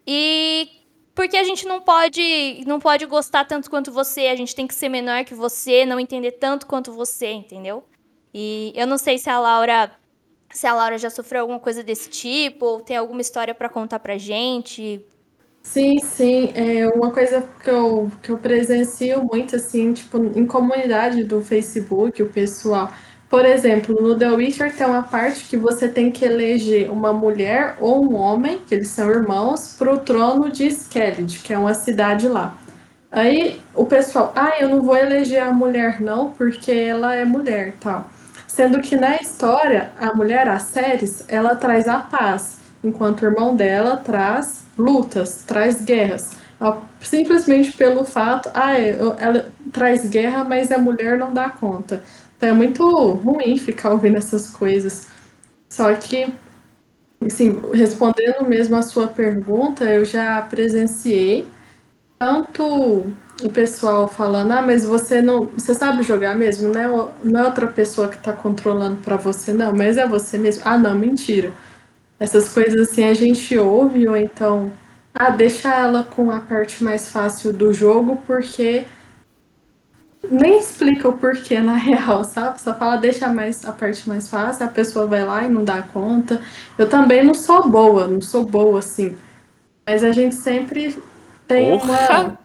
E 0.07 0.70
porque 1.14 1.37
a 1.37 1.45
gente 1.45 1.66
não 1.66 1.82
pode, 1.82 2.64
não 2.66 2.80
pode 2.80 3.05
gostar 3.05 3.45
tanto 3.45 3.68
quanto 3.68 3.93
você, 3.93 4.28
a 4.28 4.37
gente 4.37 4.55
tem 4.55 4.66
que 4.66 4.74
ser 4.74 4.89
menor 4.89 5.24
que 5.24 5.34
você, 5.34 5.84
não 5.84 6.01
entender 6.01 6.32
tanto 6.32 6.66
quanto 6.66 6.93
você, 6.93 7.30
entendeu? 7.30 7.84
E 8.32 8.72
eu 8.74 8.87
não 8.87 8.97
sei 8.97 9.18
se 9.18 9.28
a 9.28 9.39
Laura 9.39 9.91
se 10.51 10.66
a 10.66 10.74
Laura 10.74 10.97
já 10.97 11.11
sofreu 11.11 11.43
alguma 11.43 11.61
coisa 11.61 11.82
desse 11.82 12.09
tipo, 12.09 12.64
ou 12.64 12.80
tem 12.80 12.97
alguma 12.97 13.20
história 13.20 13.55
pra 13.55 13.68
contar 13.68 13.99
pra 13.99 14.16
gente. 14.16 15.05
Sim, 15.66 15.98
sim. 15.98 16.52
É 16.54 16.88
uma 16.88 17.10
coisa 17.12 17.42
que 17.62 17.68
eu, 17.68 18.10
que 18.22 18.30
eu 18.30 18.38
presencio 18.38 19.22
muito, 19.24 19.56
assim, 19.56 19.92
tipo, 19.92 20.16
em 20.18 20.46
comunidade 20.46 21.24
do 21.24 21.42
Facebook, 21.42 22.22
o 22.22 22.28
pessoal. 22.30 22.90
Por 23.28 23.44
exemplo, 23.44 24.00
no 24.00 24.16
The 24.16 24.30
Witcher 24.30 24.74
tem 24.74 24.86
uma 24.86 25.02
parte 25.02 25.44
que 25.48 25.56
você 25.56 25.88
tem 25.88 26.10
que 26.12 26.24
eleger 26.24 26.90
uma 26.90 27.12
mulher 27.12 27.76
ou 27.80 28.02
um 28.04 28.14
homem, 28.14 28.60
que 28.66 28.74
eles 28.74 28.88
são 28.88 29.10
irmãos, 29.10 29.74
para 29.76 29.92
o 29.92 29.98
trono 29.98 30.50
de 30.50 30.66
Skellige, 30.68 31.40
que 31.40 31.52
é 31.52 31.58
uma 31.58 31.74
cidade 31.74 32.28
lá. 32.28 32.56
Aí 33.10 33.60
o 33.74 33.84
pessoal, 33.86 34.32
ah, 34.36 34.54
eu 34.60 34.68
não 34.68 34.82
vou 34.82 34.96
eleger 34.96 35.42
a 35.42 35.52
mulher 35.52 36.00
não, 36.00 36.30
porque 36.32 36.70
ela 36.72 37.14
é 37.14 37.24
mulher, 37.24 37.74
tal. 37.80 38.08
Sendo 38.46 38.80
que 38.80 38.96
na 38.96 39.16
história, 39.16 39.92
a 39.98 40.14
mulher, 40.14 40.48
a 40.48 40.58
Ceres, 40.58 41.24
ela 41.28 41.56
traz 41.56 41.88
a 41.88 41.98
paz, 42.00 42.58
enquanto 42.89 43.22
o 43.22 43.26
irmão 43.26 43.57
dela 43.57 43.97
traz 43.97 44.64
lutas, 44.78 45.43
traz 45.47 45.82
guerras. 45.82 46.30
Simplesmente 47.01 47.72
pelo 47.72 48.05
fato, 48.05 48.51
ah, 48.55 48.78
eu- 48.80 49.14
ela 49.18 49.51
traz 49.72 50.07
guerra, 50.09 50.45
mas 50.45 50.72
a 50.72 50.78
mulher 50.78 51.18
não 51.18 51.32
dá 51.32 51.51
conta. 51.51 52.03
Então 52.37 52.49
é 52.51 52.53
muito 52.53 52.84
ruim 53.12 53.57
ficar 53.59 53.91
ouvindo 53.93 54.16
essas 54.18 54.51
coisas. 54.51 55.09
Só 55.70 55.93
que, 55.95 56.32
assim, 57.24 57.61
respondendo 57.72 58.45
mesmo 58.47 58.76
a 58.76 58.82
sua 58.82 59.09
pergunta, 59.09 59.84
eu 59.84 60.05
já 60.05 60.41
presenciei 60.43 61.47
tanto 62.18 62.64
o 63.43 63.51
pessoal 63.53 64.09
falando, 64.09 64.53
ah, 64.53 64.62
mas 64.62 64.84
você 64.84 65.22
não, 65.22 65.47
você 65.47 65.74
sabe 65.74 66.03
jogar 66.03 66.37
mesmo, 66.37 66.76
é, 66.78 66.89
o- 66.91 67.11
não 67.24 67.41
é 67.41 67.45
outra 67.47 67.66
pessoa 67.68 68.09
que 68.09 68.16
está 68.16 68.32
controlando 68.32 68.97
para 69.03 69.16
você, 69.16 69.53
não, 69.53 69.74
mas 69.74 69.97
é 69.99 70.07
você 70.09 70.39
mesmo. 70.39 70.62
Ah, 70.64 70.78
não, 70.78 70.95
mentira. 70.99 71.53
Essas 72.18 72.48
coisas 72.52 72.88
assim 72.90 73.04
a 73.04 73.14
gente 73.14 73.56
ouve, 73.58 74.08
ou 74.08 74.16
então, 74.16 74.72
ah, 75.14 75.30
deixa 75.30 75.74
ela 75.74 76.02
com 76.02 76.30
a 76.30 76.40
parte 76.40 76.82
mais 76.82 77.10
fácil 77.10 77.52
do 77.52 77.72
jogo, 77.72 78.22
porque 78.26 78.86
nem 80.30 80.58
explica 80.58 81.08
o 81.08 81.16
porquê 81.18 81.60
na 81.60 81.76
real, 81.76 82.24
sabe? 82.24 82.60
Só 82.60 82.74
fala, 82.74 82.96
deixa 82.96 83.28
mais 83.28 83.64
a 83.64 83.72
parte 83.72 84.08
mais 84.08 84.28
fácil, 84.28 84.64
a 84.66 84.68
pessoa 84.68 85.06
vai 85.06 85.24
lá 85.24 85.44
e 85.44 85.48
não 85.48 85.64
dá 85.64 85.82
conta. 85.82 86.40
Eu 86.78 86.88
também 86.88 87.22
não 87.24 87.34
sou 87.34 87.68
boa, 87.68 88.06
não 88.08 88.20
sou 88.20 88.44
boa 88.44 88.78
assim. 88.78 89.16
Mas 89.86 90.02
a 90.02 90.12
gente 90.12 90.34
sempre 90.34 91.00
tem 91.46 91.78
Porra! 91.78 92.24
uma 92.24 92.38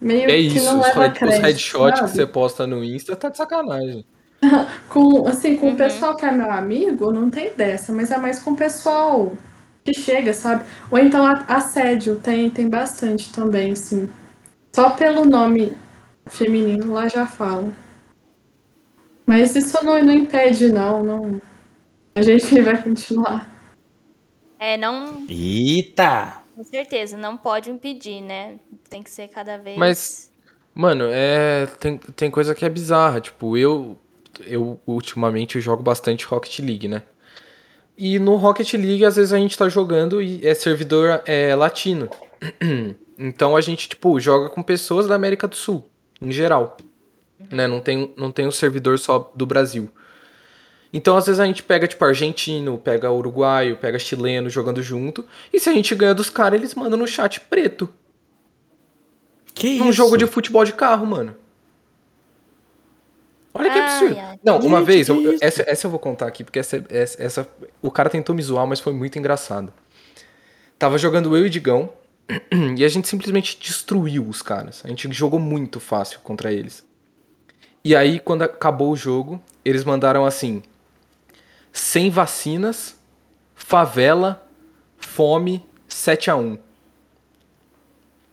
meio 0.00 0.30
É 0.30 0.36
que 0.48 0.58
isso, 0.58 0.64
não 0.64 0.80
os, 0.80 0.86
leva 0.86 1.00
head- 1.02 1.12
os 1.12 1.18
crédito, 1.18 1.42
headshots 1.42 2.00
que 2.00 2.08
você 2.08 2.26
posta 2.26 2.66
no 2.66 2.82
Insta 2.82 3.14
tá 3.14 3.28
de 3.28 3.36
sacanagem. 3.36 4.04
Com, 4.88 5.26
assim, 5.26 5.56
com 5.56 5.70
Uhum. 5.70 5.72
o 5.72 5.76
pessoal 5.76 6.16
que 6.16 6.24
é 6.24 6.32
meu 6.32 6.50
amigo, 6.50 7.12
não 7.12 7.30
tem 7.30 7.54
dessa, 7.54 7.92
mas 7.92 8.10
é 8.10 8.18
mais 8.18 8.40
com 8.42 8.52
o 8.52 8.56
pessoal 8.56 9.32
que 9.84 9.92
chega, 9.94 10.32
sabe? 10.34 10.64
Ou 10.90 10.98
então 10.98 11.24
assédio, 11.48 12.16
tem, 12.20 12.50
tem 12.50 12.68
bastante 12.68 13.32
também, 13.32 13.72
assim. 13.72 14.08
Só 14.74 14.90
pelo 14.90 15.24
nome 15.26 15.76
feminino 16.28 16.92
lá 16.94 17.08
já 17.08 17.26
fala. 17.26 17.72
Mas 19.26 19.54
isso 19.56 19.82
não, 19.84 20.02
não 20.02 20.12
impede, 20.12 20.70
não, 20.72 21.02
não. 21.02 21.42
A 22.14 22.22
gente 22.22 22.60
vai 22.62 22.82
continuar. 22.82 23.48
É, 24.58 24.76
não, 24.76 25.28
Eita! 25.28 26.44
com 26.54 26.62
certeza, 26.64 27.16
não 27.16 27.36
pode 27.36 27.70
impedir, 27.70 28.20
né? 28.22 28.60
Tem 28.88 29.02
que 29.02 29.10
ser 29.10 29.28
cada 29.28 29.58
vez. 29.58 29.76
Mas- 29.76 30.30
Mano, 30.74 31.04
é. 31.10 31.66
Tem, 31.78 31.98
tem 31.98 32.30
coisa 32.30 32.54
que 32.54 32.64
é 32.64 32.68
bizarra. 32.68 33.20
Tipo, 33.20 33.56
eu. 33.56 33.98
Eu 34.46 34.80
ultimamente 34.86 35.60
jogo 35.60 35.82
bastante 35.82 36.24
Rocket 36.24 36.58
League, 36.60 36.88
né? 36.88 37.02
E 37.96 38.18
no 38.18 38.36
Rocket 38.36 38.72
League, 38.74 39.04
às 39.04 39.16
vezes 39.16 39.32
a 39.32 39.38
gente 39.38 39.56
tá 39.58 39.68
jogando 39.68 40.22
e 40.22 40.46
é 40.46 40.54
servidor 40.54 41.22
é, 41.26 41.54
latino. 41.54 42.08
Então 43.22 43.54
a 43.54 43.60
gente, 43.60 43.86
tipo, 43.86 44.18
joga 44.18 44.48
com 44.48 44.62
pessoas 44.62 45.06
da 45.06 45.14
América 45.14 45.46
do 45.46 45.54
Sul, 45.54 45.86
em 46.22 46.32
geral. 46.32 46.78
Né? 47.50 47.66
Não 47.66 47.78
tem, 47.78 48.14
não 48.16 48.32
tem 48.32 48.46
um 48.46 48.50
servidor 48.50 48.98
só 48.98 49.30
do 49.36 49.44
Brasil. 49.44 49.90
Então, 50.90 51.18
às 51.18 51.26
vezes, 51.26 51.38
a 51.38 51.44
gente 51.44 51.62
pega, 51.62 51.86
tipo, 51.86 52.02
argentino, 52.02 52.78
pega 52.78 53.12
uruguaio, 53.12 53.76
pega 53.76 53.98
chileno 53.98 54.48
jogando 54.48 54.82
junto. 54.82 55.24
E 55.52 55.60
se 55.60 55.68
a 55.68 55.72
gente 55.74 55.94
ganha 55.94 56.14
dos 56.14 56.30
caras, 56.30 56.58
eles 56.58 56.74
mandam 56.74 56.98
no 56.98 57.06
chat 57.06 57.40
preto. 57.42 57.90
Que 59.54 59.78
Num 59.78 59.90
isso? 59.90 59.92
jogo 59.92 60.16
de 60.16 60.26
futebol 60.26 60.64
de 60.64 60.72
carro, 60.72 61.06
mano. 61.06 61.36
Olha 63.52 63.70
que 63.70 63.78
Ai, 63.78 63.84
absurdo. 63.84 64.18
ai. 64.20 64.38
Não, 64.44 64.58
uma 64.60 64.78
Gente, 64.78 64.86
vez, 64.86 65.08
eu- 65.08 65.38
essa, 65.40 65.62
essa 65.68 65.86
eu 65.86 65.90
vou 65.90 65.98
contar 66.00 66.26
aqui, 66.26 66.44
porque 66.44 66.58
essa, 66.58 66.84
essa, 66.88 67.22
essa- 67.22 67.48
O 67.82 67.90
cara 67.90 68.08
tentou 68.08 68.34
me 68.34 68.42
zoar, 68.42 68.66
mas 68.66 68.78
foi 68.80 68.92
muito 68.92 69.18
engraçado. 69.18 69.72
Tava 70.78 70.96
jogando 70.98 71.36
eu 71.36 71.44
e 71.44 71.46
o 71.46 71.50
Digão, 71.50 71.92
e 72.76 72.84
a 72.84 72.88
gente 72.88 73.08
simplesmente 73.08 73.58
destruiu 73.60 74.26
os 74.28 74.40
caras. 74.40 74.82
A 74.84 74.88
gente 74.88 75.10
jogou 75.12 75.40
muito 75.40 75.80
fácil 75.80 76.20
contra 76.20 76.52
eles. 76.52 76.84
E 77.84 77.96
aí, 77.96 78.20
quando 78.20 78.42
acabou 78.42 78.92
o 78.92 78.96
jogo, 78.96 79.42
eles 79.64 79.84
mandaram 79.84 80.24
assim: 80.24 80.62
sem 81.72 82.08
vacinas, 82.10 82.96
favela, 83.54 84.46
fome, 84.98 85.66
7 85.88 86.30
a 86.30 86.36
1 86.36 86.56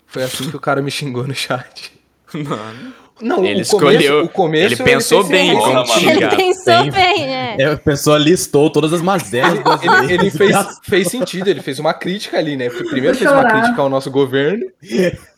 Foi 0.05 0.23
assim 0.23 0.49
que 0.49 0.55
o 0.55 0.59
cara 0.59 0.81
me 0.81 0.91
xingou 0.91 1.25
no 1.27 1.33
chat. 1.35 1.91
Mano. 2.33 2.93
Não, 3.21 3.43
Ele 3.43 3.63
o 3.63 3.65
começo, 3.67 3.75
escolheu- 3.75 4.23
o 4.25 4.29
começo 4.29 4.65
ele 4.75 4.83
pensou 4.83 5.25
fez 5.25 5.41
bem 5.41 5.57
como 5.57 5.69
Ele 6.09 6.27
pensou 6.27 6.81
Tem- 6.83 6.91
bem, 6.91 7.25
né? 7.27 7.55
É, 7.57 7.65
a 7.65 7.77
pessoa 7.77 8.17
listou 8.17 8.69
todas 8.69 8.93
as 8.93 9.01
mazelas. 9.01 9.59
Ele, 9.81 10.13
ele 10.13 10.31
fez, 10.31 10.55
fez 10.83 11.07
sentido, 11.07 11.47
ele 11.49 11.61
fez 11.61 11.79
uma 11.79 11.93
crítica 11.93 12.37
ali, 12.37 12.55
né? 12.55 12.69
Porque 12.69 12.83
Primeiro 12.89 13.17
fez 13.17 13.31
uma 13.31 13.43
crítica 13.45 13.81
ao 13.81 13.89
nosso 13.89 14.11
governo, 14.11 14.65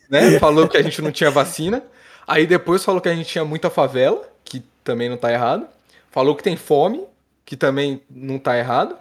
né? 0.10 0.40
Falou 0.40 0.68
que 0.68 0.78
a 0.78 0.82
gente 0.82 1.02
não 1.02 1.12
tinha 1.12 1.32
vacina. 1.32 1.82
Aí 2.28 2.46
depois 2.46 2.84
falou 2.84 3.02
que 3.02 3.10
a 3.10 3.16
gente 3.16 3.28
tinha 3.30 3.46
muita 3.46 3.70
favela, 3.70 4.22
que 4.44 4.62
também 4.84 5.10
não 5.10 5.18
tá 5.18 5.32
errado. 5.32 5.66
Falou 6.12 6.36
que 6.36 6.44
tem 6.44 6.56
fome, 6.56 7.02
que 7.46 7.56
também 7.56 8.02
não 8.10 8.38
tá 8.38 8.58
errado. 8.58 8.96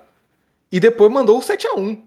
E 0.70 0.78
depois 0.78 1.10
mandou 1.10 1.38
o 1.38 1.42
7x1. 1.42 1.98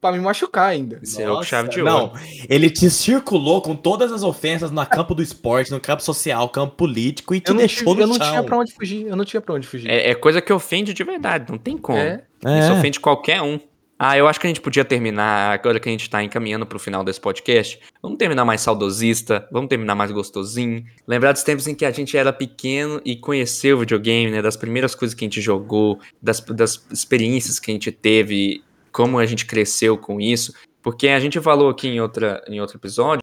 Pra 0.00 0.12
me 0.12 0.18
machucar 0.18 0.70
ainda. 0.70 0.98
Encerrou 1.02 1.36
com 1.38 1.42
chave 1.42 1.68
de 1.68 1.82
Não, 1.82 2.04
ouro. 2.04 2.12
ele 2.48 2.70
te 2.70 2.88
circulou 2.88 3.60
com 3.60 3.76
todas 3.76 4.10
as 4.10 4.22
ofensas 4.22 4.70
no 4.70 4.86
campo 4.86 5.14
do 5.14 5.22
esporte, 5.22 5.70
no 5.70 5.78
campo 5.78 6.02
social, 6.02 6.48
campo 6.48 6.74
político 6.74 7.34
e 7.34 7.40
te 7.40 7.48
Eu 7.48 7.54
não, 7.54 7.58
deixou 7.58 7.94
tinha, 7.94 8.06
no 8.06 8.14
eu 8.14 8.18
não 8.18 8.24
chão. 8.24 8.30
tinha 8.30 8.42
pra 8.42 8.56
onde 8.58 8.72
fugir. 8.72 9.06
Eu 9.06 9.16
não 9.16 9.24
tinha 9.26 9.40
pra 9.42 9.54
onde 9.54 9.66
fugir. 9.66 9.90
É, 9.90 10.10
é 10.10 10.14
coisa 10.14 10.40
que 10.40 10.50
ofende 10.52 10.94
de 10.94 11.04
verdade, 11.04 11.50
não 11.50 11.58
tem 11.58 11.76
como. 11.76 11.98
É. 11.98 12.22
Isso 12.42 12.48
É. 12.48 12.72
ofende 12.72 12.98
qualquer 12.98 13.42
um. 13.42 13.60
Ah, 14.02 14.16
eu 14.16 14.26
acho 14.26 14.40
que 14.40 14.46
a 14.46 14.48
gente 14.48 14.62
podia 14.62 14.82
terminar, 14.82 15.52
agora 15.52 15.78
que 15.78 15.86
a 15.86 15.92
gente 15.92 16.08
tá 16.08 16.24
encaminhando 16.24 16.64
pro 16.64 16.78
final 16.78 17.04
desse 17.04 17.20
podcast, 17.20 17.78
vamos 18.02 18.16
terminar 18.16 18.46
mais 18.46 18.62
saudosista, 18.62 19.46
vamos 19.52 19.68
terminar 19.68 19.94
mais 19.94 20.10
gostosinho. 20.10 20.82
Lembrar 21.06 21.32
dos 21.32 21.42
tempos 21.42 21.66
em 21.66 21.74
que 21.74 21.84
a 21.84 21.90
gente 21.90 22.16
era 22.16 22.32
pequeno 22.32 23.02
e 23.04 23.14
conheceu 23.14 23.76
o 23.76 23.80
videogame, 23.80 24.30
né? 24.30 24.40
Das 24.40 24.56
primeiras 24.56 24.94
coisas 24.94 25.14
que 25.14 25.22
a 25.22 25.26
gente 25.26 25.42
jogou, 25.42 26.00
das, 26.22 26.40
das 26.40 26.82
experiências 26.90 27.58
que 27.60 27.70
a 27.70 27.74
gente 27.74 27.92
teve, 27.92 28.62
como 28.92 29.18
a 29.18 29.26
gente 29.26 29.46
cresceu 29.46 29.96
com 29.96 30.20
isso. 30.20 30.52
Porque 30.82 31.08
a 31.08 31.20
gente 31.20 31.40
falou 31.40 31.68
aqui 31.68 31.88
em, 31.88 32.00
outra, 32.00 32.42
em 32.48 32.60
outro 32.60 32.76
episódio, 32.78 33.22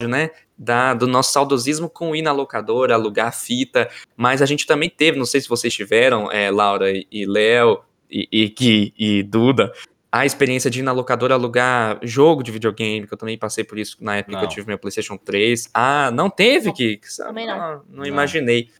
né? 0.00 0.30
Da, 0.56 0.92
do 0.94 1.06
nosso 1.06 1.32
saudosismo 1.32 1.88
com 1.88 2.14
ir 2.14 2.22
na 2.22 2.32
locadora, 2.32 2.94
alugar 2.94 3.32
fita. 3.34 3.88
Mas 4.16 4.42
a 4.42 4.46
gente 4.46 4.66
também 4.66 4.90
teve, 4.90 5.18
não 5.18 5.24
sei 5.26 5.40
se 5.40 5.48
vocês 5.48 5.72
tiveram, 5.72 6.30
é, 6.30 6.50
Laura 6.50 6.90
e- 6.92 7.26
Léo, 7.26 7.80
e, 8.10 8.28
e, 8.30 8.48
Gui 8.48 8.92
e 8.98 9.22
Duda, 9.22 9.72
a 10.10 10.24
experiência 10.24 10.70
de 10.70 10.80
ir 10.80 10.82
na 10.82 10.92
locadora 10.92 11.34
alugar 11.34 11.98
jogo 12.02 12.42
de 12.42 12.50
videogame, 12.50 13.06
que 13.06 13.12
eu 13.12 13.18
também 13.18 13.36
passei 13.38 13.62
por 13.64 13.78
isso 13.78 13.96
na 14.00 14.16
época 14.16 14.32
que 14.36 14.44
eu 14.44 14.48
Não. 14.48 14.54
tive 14.54 14.66
meu 14.66 14.78
PlayStation 14.78 15.16
3. 15.16 15.68
Ah, 15.74 16.10
não 16.10 16.28
teve, 16.30 16.72
Gui? 16.72 17.00
também 17.16 17.46
não. 17.46 17.54
Ah, 17.54 17.80
não 17.88 17.98
Não. 17.98 18.06
imaginei. 18.06 18.70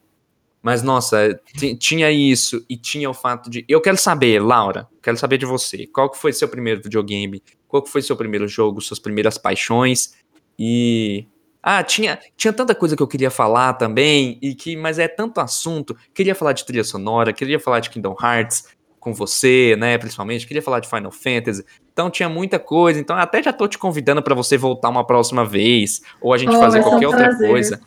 Mas, 0.69 0.83
nossa, 0.83 1.41
ti- 1.57 1.75
tinha 1.75 2.11
isso 2.11 2.63
e 2.69 2.77
tinha 2.77 3.09
o 3.09 3.15
fato 3.15 3.49
de. 3.49 3.65
Eu 3.67 3.81
quero 3.81 3.97
saber, 3.97 4.39
Laura, 4.43 4.87
quero 5.03 5.17
saber 5.17 5.39
de 5.39 5.47
você. 5.47 5.87
Qual 5.87 6.11
que 6.11 6.19
foi 6.19 6.31
seu 6.31 6.47
primeiro 6.47 6.83
videogame? 6.83 7.43
Qual 7.67 7.83
que 7.83 7.89
foi 7.91 8.03
seu 8.03 8.15
primeiro 8.15 8.47
jogo? 8.47 8.79
Suas 8.83 8.99
primeiras 8.99 9.39
paixões? 9.39 10.13
E. 10.59 11.27
Ah, 11.63 11.83
tinha, 11.83 12.19
tinha 12.37 12.53
tanta 12.53 12.75
coisa 12.75 12.95
que 12.95 13.03
eu 13.03 13.09
queria 13.09 13.31
falar 13.31 13.73
também, 13.75 14.39
e 14.43 14.55
que, 14.55 14.77
mas 14.77 14.99
é 14.99 15.09
tanto 15.09 15.41
assunto. 15.41 15.97
Queria 16.13 16.35
falar 16.35 16.53
de 16.53 16.67
trilha 16.67 16.85
sonora, 16.85 17.33
queria 17.33 17.59
falar 17.59 17.81
de 17.81 17.89
Kingdom 17.89 18.15
Hearts 18.23 18.65
com 19.01 19.15
você, 19.15 19.75
né, 19.79 19.97
principalmente. 19.97 20.47
Queria 20.47 20.61
falar 20.63 20.81
de 20.81 20.89
Final 20.89 21.11
Fantasy. 21.11 21.65
Então 21.93 22.11
tinha 22.11 22.29
muita 22.29 22.59
coisa. 22.59 23.01
Então 23.01 23.17
até 23.17 23.43
já 23.43 23.55
tô 23.55 23.67
te 23.67 23.79
convidando 23.79 24.23
pra 24.23 24.35
você 24.35 24.59
voltar 24.59 24.91
uma 24.91 25.07
próxima 25.07 25.47
vez, 25.47 26.03
ou 26.21 26.35
a 26.35 26.37
gente 26.39 26.55
Oh, 26.55 26.59
fazer 26.59 26.81
vai 26.81 26.83
ser 26.83 26.89
um 26.89 26.91
qualquer 26.91 27.07
outra 27.09 27.37
coisa, 27.39 27.81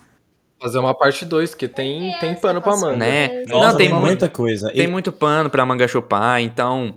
Fazer 0.62 0.78
uma 0.80 0.94
parte 0.94 1.26
2, 1.26 1.50
porque 1.52 1.68
tem, 1.68 2.14
tem 2.20 2.36
pano 2.36 2.62
pra 2.62 2.76
manga. 2.78 2.96
né? 2.98 3.44
Nossa, 3.48 3.70
Não, 3.72 3.78
tem 3.78 3.90
muita 3.94 4.30
coisa. 4.30 4.70
tem 4.72 4.84
E- 4.84 4.88
muito 4.88 5.12
pano 5.12 5.50
pra 5.50 5.66
manga 5.66 5.88
chupar, 5.88 6.40
então. 6.42 6.96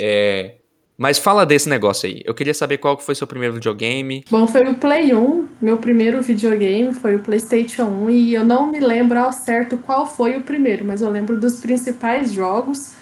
É. 0.00 0.56
Mas 0.96 1.18
fala 1.18 1.44
desse 1.44 1.68
negócio 1.68 2.08
aí. 2.08 2.22
Eu 2.24 2.32
queria 2.34 2.54
saber 2.54 2.78
qual 2.78 2.96
que 2.96 3.02
foi 3.02 3.14
seu 3.16 3.26
primeiro 3.26 3.54
videogame. 3.54 4.24
Bom, 4.30 4.46
foi 4.46 4.62
o 4.62 4.74
Play 4.76 5.12
1, 5.14 5.48
meu 5.60 5.76
primeiro 5.76 6.22
videogame 6.22 6.92
foi 6.94 7.16
o 7.16 7.18
PlayStation 7.18 7.84
1 7.84 8.10
e 8.10 8.34
eu 8.34 8.44
não 8.44 8.68
me 8.70 8.78
lembro 8.78 9.18
ao 9.18 9.32
certo 9.32 9.76
qual 9.78 10.06
foi 10.06 10.36
o 10.36 10.42
primeiro, 10.42 10.84
mas 10.84 11.02
eu 11.02 11.10
lembro 11.10 11.38
dos 11.38 11.58
principais 11.60 12.32
jogos, 12.32 12.92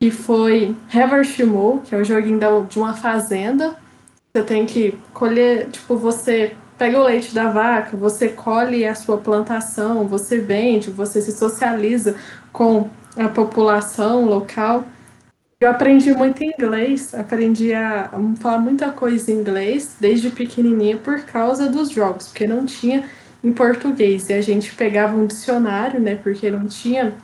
que 0.00 0.10
foi 0.10 0.74
Harvest 0.92 1.42
Moon, 1.44 1.78
que 1.80 1.94
é 1.94 1.98
o 1.98 2.04
joguinho 2.04 2.38
da- 2.38 2.60
de 2.60 2.78
uma 2.78 2.94
fazenda. 2.94 3.76
Você 4.34 4.42
tem 4.42 4.64
que 4.64 4.94
colher, 5.12 5.68
tipo, 5.70 5.96
você 5.98 6.52
pega 6.78 6.98
o 6.98 7.04
leite 7.04 7.34
da 7.34 7.50
vaca, 7.50 7.96
você 7.96 8.28
colhe 8.28 8.84
a 8.84 8.94
sua 8.94 9.18
plantação, 9.18 10.06
você 10.06 10.38
vende, 10.38 10.90
você 10.90 11.20
se 11.20 11.32
socializa 11.32 12.16
com 12.52 12.88
a 13.16 13.28
população 13.28 14.24
local. 14.24 14.84
Eu 15.60 15.70
aprendi 15.70 16.12
muito 16.12 16.42
inglês, 16.42 17.14
aprendi 17.14 17.72
a 17.72 18.10
falar 18.40 18.58
muita 18.58 18.90
coisa 18.90 19.30
em 19.30 19.36
inglês 19.36 19.96
desde 19.98 20.30
pequenininha 20.30 20.96
por 20.96 21.20
causa 21.22 21.68
dos 21.68 21.90
jogos, 21.90 22.28
porque 22.28 22.46
não 22.46 22.66
tinha 22.66 23.08
em 23.42 23.52
português. 23.52 24.28
E 24.28 24.34
a 24.34 24.40
gente 24.40 24.74
pegava 24.74 25.16
um 25.16 25.26
dicionário, 25.26 26.00
né, 26.00 26.16
porque 26.16 26.50
não 26.50 26.66
tinha 26.66 27.14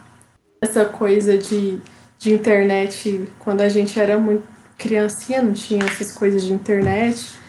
essa 0.60 0.84
coisa 0.84 1.36
de, 1.36 1.80
de 2.18 2.32
internet 2.32 3.28
quando 3.38 3.62
a 3.62 3.68
gente 3.68 3.98
era 3.98 4.16
muito 4.18 4.44
criancinha, 4.78 5.42
não 5.42 5.52
tinha 5.52 5.84
essas 5.84 6.12
coisas 6.12 6.44
de 6.44 6.52
internet. 6.52 7.39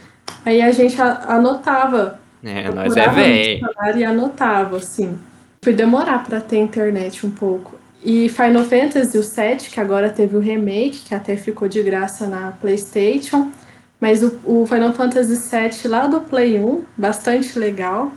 Aí 0.45 0.61
a 0.61 0.71
gente 0.71 0.99
anotava 1.01 2.19
É, 2.43 2.69
nós 2.71 2.95
é 2.97 3.07
velho. 3.09 3.69
e 3.97 4.03
anotava, 4.03 4.77
assim. 4.77 5.17
Foi 5.63 5.73
demorar 5.73 6.23
para 6.23 6.41
ter 6.41 6.57
internet 6.57 7.25
um 7.25 7.31
pouco. 7.31 7.79
E 8.03 8.29
Final 8.29 8.63
Fantasy 8.63 9.23
7, 9.23 9.69
que 9.69 9.79
agora 9.79 10.09
teve 10.09 10.35
o 10.35 10.39
remake, 10.39 11.01
que 11.05 11.13
até 11.13 11.37
ficou 11.37 11.67
de 11.67 11.83
graça 11.83 12.25
na 12.25 12.51
PlayStation. 12.53 13.51
Mas 13.99 14.23
o, 14.23 14.39
o 14.43 14.65
Final 14.65 14.93
Fantasy 14.93 15.35
7 15.35 15.87
lá 15.87 16.07
do 16.07 16.21
Play 16.21 16.59
1, 16.59 16.83
bastante 16.97 17.59
legal. 17.59 18.11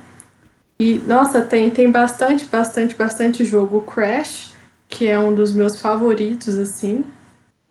E, 0.81 0.95
nossa, 1.07 1.43
tem, 1.43 1.69
tem 1.69 1.91
bastante, 1.91 2.47
bastante, 2.47 2.95
bastante 2.95 3.45
jogo. 3.45 3.77
O 3.79 3.83
Crash, 3.83 4.55
que 4.89 5.07
é 5.07 5.19
um 5.19 5.35
dos 5.35 5.53
meus 5.53 5.79
favoritos, 5.79 6.57
assim. 6.59 7.05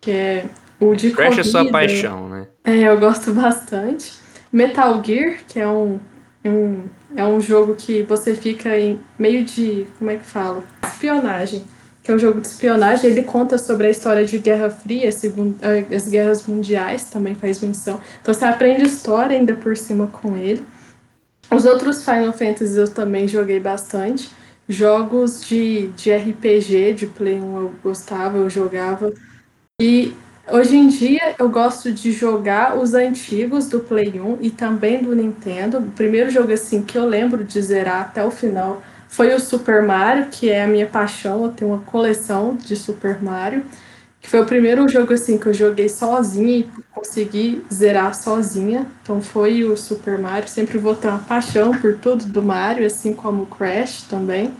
Que 0.00 0.12
é 0.12 0.44
o 0.78 0.94
de 0.94 1.10
Crash 1.10 1.38
é 1.38 1.42
sua 1.42 1.60
corrida. 1.62 1.72
paixão, 1.72 2.28
né? 2.28 2.46
É, 2.62 2.78
eu 2.82 2.98
gosto 3.00 3.32
bastante. 3.34 4.12
Metal 4.54 5.02
Gear, 5.04 5.38
que 5.48 5.58
é 5.58 5.66
um, 5.68 5.98
um, 6.44 6.82
é 7.16 7.26
um 7.26 7.40
jogo 7.40 7.74
que 7.74 8.02
você 8.04 8.34
fica 8.34 8.78
em 8.78 9.00
meio 9.18 9.44
de. 9.44 9.86
Como 9.98 10.10
é 10.10 10.16
que 10.16 10.24
fala? 10.24 10.62
Espionagem. 10.84 11.64
Que 12.02 12.12
é 12.12 12.14
um 12.14 12.18
jogo 12.18 12.40
de 12.40 12.46
espionagem. 12.46 13.10
Ele 13.10 13.22
conta 13.22 13.58
sobre 13.58 13.86
a 13.86 13.90
história 13.90 14.24
de 14.24 14.38
Guerra 14.38 14.70
Fria, 14.70 15.10
segun- 15.10 15.54
eh, 15.62 15.86
as 15.96 16.06
guerras 16.06 16.46
mundiais, 16.46 17.04
também 17.04 17.34
faz 17.34 17.60
menção. 17.60 18.00
Então 18.20 18.32
você 18.32 18.44
aprende 18.44 18.84
história 18.84 19.36
ainda 19.36 19.54
por 19.54 19.76
cima 19.76 20.06
com 20.06 20.36
ele. 20.36 20.62
Os 21.50 21.64
outros 21.64 22.04
Final 22.04 22.32
Fantasy 22.32 22.78
eu 22.78 22.88
também 22.88 23.26
joguei 23.26 23.58
bastante. 23.58 24.30
Jogos 24.68 25.44
de, 25.44 25.88
de 25.88 26.10
RPG, 26.14 26.92
de 26.94 27.06
Play 27.06 27.40
1 27.40 27.56
eu 27.58 27.74
gostava, 27.82 28.38
eu 28.38 28.48
jogava. 28.48 29.12
E 29.80 30.14
hoje 30.50 30.76
em 30.76 30.88
dia 30.88 31.34
eu 31.38 31.48
gosto 31.48 31.92
de 31.92 32.12
jogar 32.12 32.76
os 32.76 32.94
antigos 32.94 33.68
do 33.68 33.80
Play 33.80 34.20
1 34.20 34.38
e 34.40 34.50
também 34.50 35.02
do 35.02 35.14
Nintendo. 35.14 35.78
O 35.78 35.90
primeiro 35.92 36.30
jogo 36.30 36.52
assim 36.52 36.82
que 36.82 36.96
eu 36.96 37.06
lembro 37.06 37.44
de 37.44 37.60
zerar 37.60 38.02
até 38.02 38.24
o 38.24 38.30
final 38.30 38.82
foi 39.08 39.32
o 39.32 39.40
Super 39.40 39.82
Mario, 39.82 40.26
que 40.30 40.50
é 40.50 40.64
a 40.64 40.66
minha 40.66 40.86
paixão. 40.86 41.44
Eu 41.44 41.52
tenho 41.52 41.70
uma 41.72 41.80
coleção 41.80 42.56
de 42.56 42.76
Super 42.76 43.22
Mario 43.22 43.64
que 44.24 44.30
foi 44.30 44.40
o 44.40 44.46
primeiro 44.46 44.88
jogo 44.88 45.12
assim 45.12 45.36
que 45.36 45.46
eu 45.46 45.52
joguei 45.52 45.86
sozinha 45.86 46.60
e 46.60 46.68
consegui 46.94 47.62
zerar 47.70 48.14
sozinha. 48.14 48.86
Então 49.02 49.20
foi 49.20 49.62
o 49.64 49.76
Super 49.76 50.18
Mario. 50.18 50.48
Sempre 50.48 50.78
vou 50.78 50.94
ter 50.96 51.08
uma 51.08 51.18
paixão 51.18 51.72
por 51.78 51.98
tudo 51.98 52.24
do 52.24 52.42
Mario, 52.42 52.86
assim 52.86 53.12
como 53.12 53.42
o 53.42 53.46
Crash 53.46 54.00
também. 54.08 54.50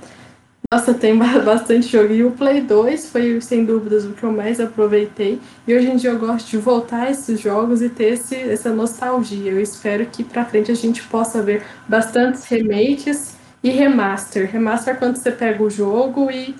Nossa, 0.72 0.92
tem 0.92 1.16
bastante 1.16 1.88
jogo. 1.88 2.12
E 2.12 2.24
o 2.24 2.32
Play 2.32 2.60
2 2.60 3.08
foi, 3.10 3.40
sem 3.40 3.64
dúvidas, 3.64 4.04
o 4.04 4.12
que 4.12 4.22
eu 4.22 4.32
mais 4.32 4.60
aproveitei. 4.60 5.40
E 5.66 5.74
hoje 5.74 5.90
em 5.90 5.96
dia 5.96 6.10
eu 6.10 6.18
gosto 6.18 6.48
de 6.48 6.56
voltar 6.56 7.02
a 7.02 7.10
esses 7.10 7.40
jogos 7.40 7.82
e 7.82 7.88
ter 7.88 8.14
esse, 8.14 8.34
essa 8.34 8.70
nostalgia. 8.70 9.52
Eu 9.52 9.60
espero 9.60 10.04
que 10.06 10.24
pra 10.24 10.44
frente 10.44 10.70
a 10.70 10.74
gente 10.74 11.02
possa 11.04 11.42
ver 11.42 11.62
bastantes 11.88 12.44
remakes 12.44 13.36
e 13.62 13.70
remaster. 13.70 14.50
Remaster 14.50 14.94
é 14.94 14.96
quando 14.96 15.16
você 15.16 15.30
pega 15.30 15.62
o 15.62 15.70
jogo 15.70 16.30
e 16.30 16.54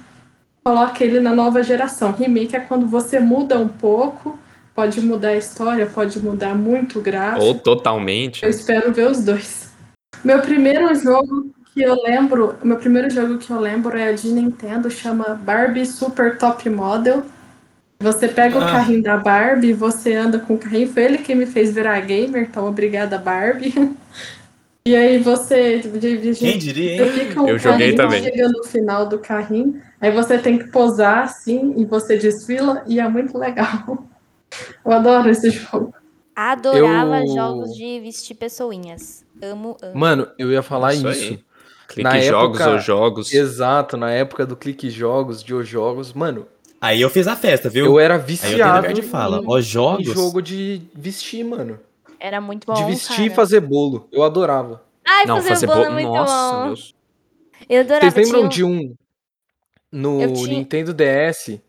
coloca 0.64 1.04
ele 1.04 1.20
na 1.20 1.34
nova 1.34 1.62
geração. 1.62 2.12
Remake 2.12 2.56
é 2.56 2.60
quando 2.60 2.86
você 2.86 3.20
muda 3.20 3.58
um 3.58 3.68
pouco, 3.68 4.38
pode 4.74 5.00
mudar 5.02 5.28
a 5.28 5.36
história, 5.36 5.86
pode 5.86 6.18
mudar 6.18 6.54
muito 6.54 6.98
o 6.98 7.02
gráfico. 7.02 7.44
Ou 7.44 7.54
totalmente. 7.54 8.42
Eu 8.42 8.50
espero 8.50 8.92
ver 8.92 9.10
os 9.10 9.22
dois. 9.22 9.70
Meu 10.24 10.40
primeiro 10.40 10.94
jogo 10.94 11.52
que 11.74 11.82
eu 11.82 11.94
lembro, 12.02 12.54
meu 12.62 12.76
primeiro 12.76 13.10
jogo 13.10 13.36
que 13.38 13.50
eu 13.50 13.58
lembro 13.60 13.96
é 13.98 14.12
de 14.12 14.28
Nintendo, 14.28 14.90
chama 14.90 15.34
Barbie 15.42 15.84
Super 15.84 16.38
Top 16.38 16.68
Model. 16.70 17.24
Você 18.00 18.28
pega 18.28 18.58
o 18.58 18.62
Ah. 18.62 18.70
carrinho 18.70 19.02
da 19.02 19.16
Barbie, 19.16 19.72
você 19.72 20.14
anda 20.14 20.38
com 20.38 20.54
o 20.54 20.58
carrinho. 20.58 20.88
Foi 20.92 21.02
ele 21.04 21.18
que 21.18 21.34
me 21.34 21.46
fez 21.46 21.72
virar 21.74 21.98
gamer, 22.00 22.42
então 22.42 22.66
obrigada, 22.68 23.18
Barbie. 23.18 23.74
E 24.86 24.94
aí 24.94 25.16
você 25.18 25.80
Quem 26.38 26.58
diria, 26.58 26.98
você 26.98 27.04
hein? 27.04 27.10
fica 27.28 27.42
o 27.42 27.48
Eu 27.48 27.58
joguei 27.58 27.94
também. 27.94 28.22
chega 28.22 28.46
no 28.50 28.62
final 28.64 29.08
do 29.08 29.18
carrinho, 29.18 29.80
aí 29.98 30.10
você 30.10 30.36
tem 30.36 30.58
que 30.58 30.64
posar 30.64 31.20
assim 31.24 31.72
e 31.78 31.86
você 31.86 32.18
desfila 32.18 32.82
e 32.86 33.00
é 33.00 33.08
muito 33.08 33.38
legal. 33.38 34.06
Eu 34.84 34.92
adoro 34.92 35.30
esse 35.30 35.48
jogo. 35.48 35.94
Adorava 36.36 37.20
Eu- 37.24 37.34
jogos 37.34 37.74
de 37.74 37.98
vestir 38.00 38.34
pessoinhas. 38.34 39.24
Amo, 39.42 39.74
amo. 39.82 39.98
Mano, 39.98 40.28
eu 40.38 40.52
ia 40.52 40.62
falar 40.62 40.92
Isso 40.92 41.08
isso. 41.08 41.38
Clique 41.88 42.02
Na 42.02 42.20
jogos 42.20 42.58
época- 42.60 42.72
ou 42.74 42.78
jogos. 42.80 43.32
Exato, 43.32 43.96
na 43.96 44.10
época 44.10 44.46
do 44.46 44.56
Clique 44.56 44.88
Jogos, 44.90 45.42
de 45.44 45.54
Os 45.54 45.68
Jogos, 45.68 46.12
mano, 46.12 46.46
Aí 46.80 47.00
eu 47.00 47.08
fiz 47.08 47.26
a 47.26 47.34
festa, 47.36 47.70
viu? 47.70 47.86
eu 47.86 47.98
era 47.98 48.14
Aí 48.14 48.20
eu 48.20 48.24
viciado 48.26 48.92
de 48.92 49.00
fala. 49.02 49.38
em, 49.38 49.46
Os 49.48 49.64
em 49.66 49.68
jogos. 49.68 50.04
jogo 50.06 50.42
de 50.42 50.82
vestir, 50.94 51.42
mano. 51.44 51.78
Era 52.20 52.40
muito 52.40 52.66
bom. 52.66 52.74
de 52.74 52.84
vestir 52.84 53.26
e 53.26 53.34
fazer 53.34 53.60
bolo. 53.60 54.06
Eu 54.12 54.22
adorava. 54.22 54.82
Ai, 55.06 55.24
Não, 55.26 55.36
fazer, 55.36 55.48
fazer 55.50 55.66
bolo 55.66 55.80
é 55.80 55.84
bolo. 55.84 55.94
muito 55.94 56.08
Nossa, 56.12 56.52
bom. 56.56 56.66
Deus. 56.66 56.94
Eu 57.68 57.80
adorava. 57.80 58.10
Vocês 58.10 58.26
lembram 58.30 58.48
tinha 58.48 58.66
um- 58.66 58.78
de 58.80 58.86
um 58.86 58.96
no 59.92 60.32
tinha- 60.34 60.48
Nintendo 60.48 60.92
DS 60.94 61.60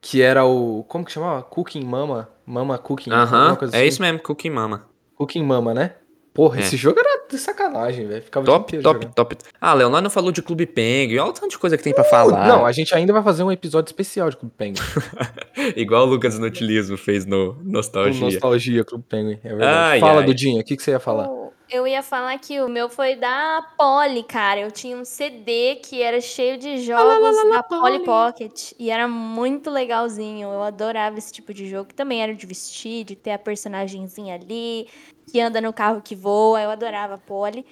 que 0.00 0.22
era 0.22 0.44
o. 0.44 0.84
Como 0.88 1.04
que 1.04 1.12
chamava? 1.12 1.42
Cooking 1.42 1.84
Mama? 1.84 2.28
Mama 2.46 2.78
Cooking? 2.78 3.10
Aham, 3.10 3.56
coisa 3.56 3.74
é 3.76 3.80
assim? 3.80 3.88
isso 3.88 4.00
mesmo, 4.02 4.18
Cookie 4.20 4.48
Mama. 4.50 4.86
Cooking 5.16 5.42
Mama, 5.44 5.74
né? 5.74 5.94
Porra, 6.32 6.58
É. 6.58 6.60
esse 6.60 6.76
jogo 6.76 6.98
era 7.00 7.17
de 7.30 7.38
sacanagem, 7.38 8.06
velho. 8.06 8.22
Ficava 8.22 8.44
Top, 8.46 8.78
top, 8.78 8.82
jogando. 8.98 9.14
top. 9.14 9.36
Ah, 9.60 9.74
Leonardo 9.74 10.04
não 10.04 10.10
falou 10.10 10.32
de 10.32 10.42
Clube 10.42 10.66
Penguin. 10.66 11.18
Olha 11.18 11.30
o 11.30 11.32
tanto 11.32 11.50
de 11.50 11.58
coisa 11.58 11.76
que 11.76 11.82
tem 11.84 11.94
pra 11.94 12.04
falar. 12.04 12.46
Não, 12.48 12.64
a 12.66 12.72
gente 12.72 12.94
ainda 12.94 13.12
vai 13.12 13.22
fazer 13.22 13.42
um 13.42 13.52
episódio 13.52 13.88
especial 13.90 14.30
de 14.30 14.36
Clube 14.36 14.54
Penguin. 14.56 14.80
Igual 15.76 16.06
o 16.06 16.10
Lucas 16.10 16.36
Inutilismo 16.36 16.96
fez 16.96 17.24
no 17.26 17.56
Nostalgia. 17.62 18.20
nostalgia, 18.20 18.84
Clube 18.84 19.04
Penguin. 19.08 19.38
É 19.44 19.48
verdade. 19.48 19.72
Ai, 19.76 20.00
Fala, 20.00 20.20
ai. 20.20 20.26
Dudinha, 20.26 20.60
o 20.60 20.64
que, 20.64 20.76
que 20.76 20.82
você 20.82 20.92
ia 20.92 21.00
falar? 21.00 21.28
Eu 21.70 21.86
ia 21.86 22.02
falar 22.02 22.38
que 22.38 22.58
o 22.62 22.68
meu 22.68 22.88
foi 22.88 23.14
da 23.14 23.62
Polly, 23.76 24.22
cara. 24.22 24.58
Eu 24.60 24.70
tinha 24.70 24.96
um 24.96 25.04
CD 25.04 25.74
que 25.76 26.00
era 26.02 26.18
cheio 26.18 26.56
de 26.56 26.78
jogos 26.82 27.36
da 27.50 27.62
Polly 27.62 28.04
Pocket. 28.04 28.72
E 28.78 28.90
era 28.90 29.06
muito 29.06 29.70
legalzinho. 29.70 30.48
Eu 30.50 30.62
adorava 30.62 31.18
esse 31.18 31.30
tipo 31.30 31.52
de 31.52 31.68
jogo. 31.68 31.84
Que 31.88 31.94
também 31.94 32.22
era 32.22 32.34
de 32.34 32.46
vestir, 32.46 33.04
de 33.04 33.14
ter 33.14 33.32
a 33.32 33.38
personagemzinha 33.38 34.34
ali, 34.34 34.88
que 35.30 35.40
anda 35.40 35.60
no 35.60 35.72
carro 35.72 36.00
que 36.02 36.14
voa. 36.14 36.60
Eu 36.60 36.70
adorava 36.70 37.14
a 37.14 37.18
Polly. 37.18 37.64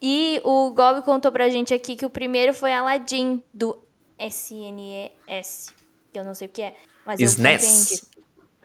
E 0.00 0.40
o 0.44 0.70
Gob 0.70 1.02
contou 1.02 1.32
pra 1.32 1.48
gente 1.48 1.74
aqui 1.74 1.96
que 1.96 2.06
o 2.06 2.10
primeiro 2.10 2.54
foi 2.54 2.72
Aladdin, 2.72 3.42
do 3.52 3.76
SNES. 4.18 5.74
Que 6.12 6.18
eu 6.18 6.24
não 6.24 6.34
sei 6.34 6.46
o 6.46 6.50
que 6.50 6.62
é. 6.62 6.74
Mas 7.04 7.20
eu 7.20 7.26
SNES. 7.26 7.92
entendi. 7.92 8.02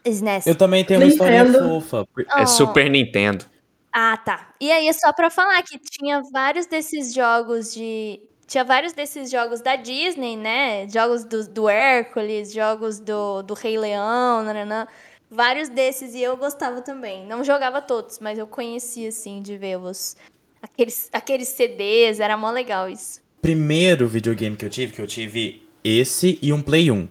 SNES. 0.05 0.47
Eu 0.47 0.55
também 0.55 0.83
tenho 0.83 0.99
uma 0.99 1.07
Nintendo. 1.07 1.49
história 1.49 1.69
fofa. 1.69 2.05
por- 2.13 2.25
É 2.37 2.43
Oh. 2.43 2.47
Super 2.47 2.89
Nintendo. 2.89 3.45
Ah, 3.91 4.17
tá. 4.17 4.49
E 4.59 4.71
aí, 4.71 4.87
é 4.87 4.93
só 4.93 5.13
pra 5.13 5.29
falar 5.29 5.61
que 5.63 5.77
tinha 5.77 6.21
vários 6.31 6.65
desses 6.65 7.13
jogos 7.13 7.73
de. 7.73 8.19
Tinha 8.47 8.63
vários 8.63 8.91
desses 8.93 9.31
jogos 9.31 9.61
da 9.61 9.75
Disney, 9.75 10.35
né? 10.35 10.87
Jogos 10.89 11.23
do, 11.23 11.47
do 11.47 11.69
Hércules, 11.69 12.51
jogos 12.51 12.99
do, 12.99 13.41
do 13.43 13.53
Rei 13.53 13.77
Leão, 13.77 14.43
nananã. 14.43 14.87
Vários 15.35 15.67
desses, 15.69 16.13
e 16.13 16.21
eu 16.21 16.37
gostava 16.37 16.81
também. 16.81 17.25
Não 17.25 17.43
jogava 17.43 17.81
todos, 17.81 18.19
mas 18.19 18.37
eu 18.37 18.45
conhecia, 18.47 19.09
assim, 19.09 19.41
de 19.41 19.57
ver 19.57 19.77
os. 19.77 20.15
Aqueles, 20.61 21.09
aqueles 21.11 21.47
CDs, 21.49 22.19
era 22.19 22.37
mó 22.37 22.51
legal 22.51 22.87
isso. 22.89 23.19
primeiro 23.41 24.07
videogame 24.07 24.55
que 24.55 24.63
eu 24.65 24.69
tive, 24.69 24.93
que 24.93 25.01
eu 25.01 25.07
tive 25.07 25.61
esse 25.83 26.39
e 26.41 26.53
um 26.53 26.61
Play 26.61 26.89
1. 26.91 27.07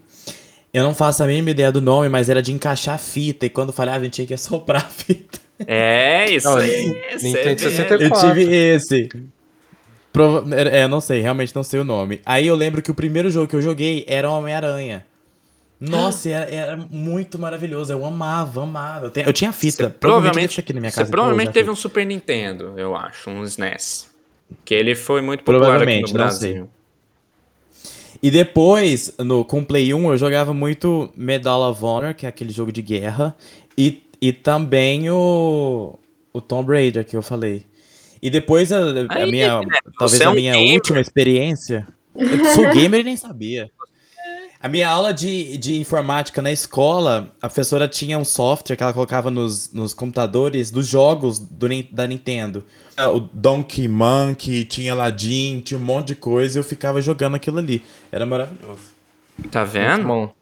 Eu 0.73 0.83
não 0.85 0.95
faço 0.95 1.23
a 1.23 1.27
mínima 1.27 1.51
ideia 1.51 1.71
do 1.71 1.83
nome, 1.83 2.09
mas 2.09 2.31
era 2.31 2.41
de 2.41 2.51
encaixar 2.53 2.99
fita, 2.99 3.45
e 3.45 3.51
quando 3.51 3.73
falhava 3.73 3.99
a 3.99 4.05
gente 4.05 4.15
tinha 4.15 4.27
que 4.27 4.33
assoprar 4.35 4.87
a 4.87 4.89
fita. 4.89 5.39
É, 5.67 6.31
isso 6.31 6.49
Não, 6.49 6.57
aí. 6.57 6.87
Nintendo 7.23 7.61
CD. 7.61 7.71
64. 7.71 8.05
Eu 8.05 8.11
tive 8.35 8.55
esse. 8.55 9.09
Prova- 10.13 10.55
É, 10.55 10.87
não 10.89 11.01
sei, 11.01 11.21
realmente 11.21 11.55
não 11.55 11.63
sei 11.63 11.81
o 11.81 11.85
nome. 11.85 12.21
Aí 12.25 12.47
eu 12.47 12.55
lembro 12.55 12.81
que 12.83 12.91
o 12.91 12.95
primeiro 12.95 13.31
jogo 13.31 13.49
que 13.49 13.57
eu 13.57 13.63
joguei 13.63 14.05
era 14.09 14.31
o 14.31 14.33
Homem-Aranha. 14.33 15.05
Nossa, 15.91 16.29
era, 16.29 16.51
era 16.51 16.77
muito 16.77 17.39
maravilhoso. 17.39 17.93
Eu 17.93 18.05
amava, 18.05 18.63
amava. 18.63 19.13
Eu, 19.15 19.23
eu 19.25 19.33
tinha 19.33 19.53
fita. 19.53 19.85
Você 19.85 19.91
provavelmente 19.91 20.61
aqui 20.61 20.73
na 20.73 20.81
minha 20.81 20.91
você 20.91 20.97
casa. 20.97 21.09
até 21.09 21.11
provavelmente 21.11 21.53
teve 21.53 21.71
um. 21.71 21.75
Super 21.77 22.07
Nintendo, 22.07 22.75
eu 22.77 22.95
acho, 22.95 23.29
um 23.31 23.43
SNES. 23.45 24.09
Que 24.65 24.75
ele 24.75 24.95
foi 24.95 25.21
muito 25.23 25.43
popular 25.43 25.83
aqui 25.83 26.01
no. 26.03 26.13
Brasil. 26.13 26.69
E 28.23 28.31
depois, 28.31 29.13
no, 29.19 29.45
com 29.45 29.59
o 29.61 29.65
Play 29.67 29.93
1, 29.93 30.13
eu 30.13 30.17
jogava 30.17 30.55
muito 30.55 31.13
Medal 31.17 31.69
of 31.71 31.85
Honor, 31.85 32.15
que 32.15 32.25
é 32.25 32.29
aquele 32.29 32.53
jogo 32.53 32.71
de 32.71 32.81
guerra. 32.81 33.35
E, 33.77 34.05
e 34.21 34.33
também 34.33 35.11
o, 35.11 35.99
o 36.33 36.41
Tomb 36.41 36.73
Raider, 36.73 37.05
que 37.05 37.17
eu 37.17 37.23
falei. 37.23 37.67
E 38.23 38.31
depois 38.31 38.71
a, 38.71 38.79
a 38.79 39.15
Aí, 39.17 39.31
minha. 39.31 39.61
né, 39.63 39.79
Talvez 39.99 40.19
você 40.19 40.23
é 40.23 40.27
a 40.27 40.31
um 40.31 40.35
minha 40.35 40.53
gamer. 40.53 40.75
última 40.75 41.01
experiência. 41.01 41.89
Eu 42.15 42.45
sou 42.55 42.71
gamer 42.73 43.01
e 43.01 43.05
nem 43.05 43.17
sabia. 43.17 43.69
A 44.63 44.69
minha 44.69 44.89
aula 44.89 45.13
de, 45.13 45.59
de 45.59 45.81
informática 45.81 46.41
na 46.41 46.53
escola, 46.53 47.35
a 47.43 47.49
professora 47.49 47.89
tinha 47.89 48.17
um 48.17 48.25
software 48.25 48.77
que 48.77 48.83
ela 48.85 48.93
colocava 48.93 49.29
nos, 49.29 49.73
nos 49.73 49.93
computadores 49.93 50.71
dos 50.71 50.87
jogos 50.87 51.41
do, 51.41 51.67
da 51.91 52.07
Nintendo. 52.07 52.65
Ah, 52.97 53.11
O 53.11 53.19
Donkey 53.19 53.89
Monkey, 53.89 54.65
tinha 54.65 54.93
Aladdin, 54.93 55.61
tinha 55.63 55.81
um 55.81 55.83
monte 55.83 56.09
de 56.09 56.15
coisa 56.15 56.57
e 56.57 56.61
eu 56.61 56.65
ficava 56.65 57.03
jogando 57.03 57.35
aquilo 57.35 57.59
ali. 57.59 57.83
Era 58.13 58.25
maravilhoso. 58.25 58.83
Tá 59.51 59.63
Muito 59.63 59.73
vendo? 59.73 60.07
bom. 60.07 60.33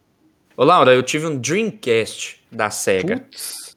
Ô, 0.54 0.64
Laura, 0.64 0.92
eu 0.92 1.02
tive 1.02 1.26
um 1.26 1.38
Dreamcast 1.38 2.42
da 2.52 2.68
SEGA. 2.68 3.20
Putz. 3.20 3.74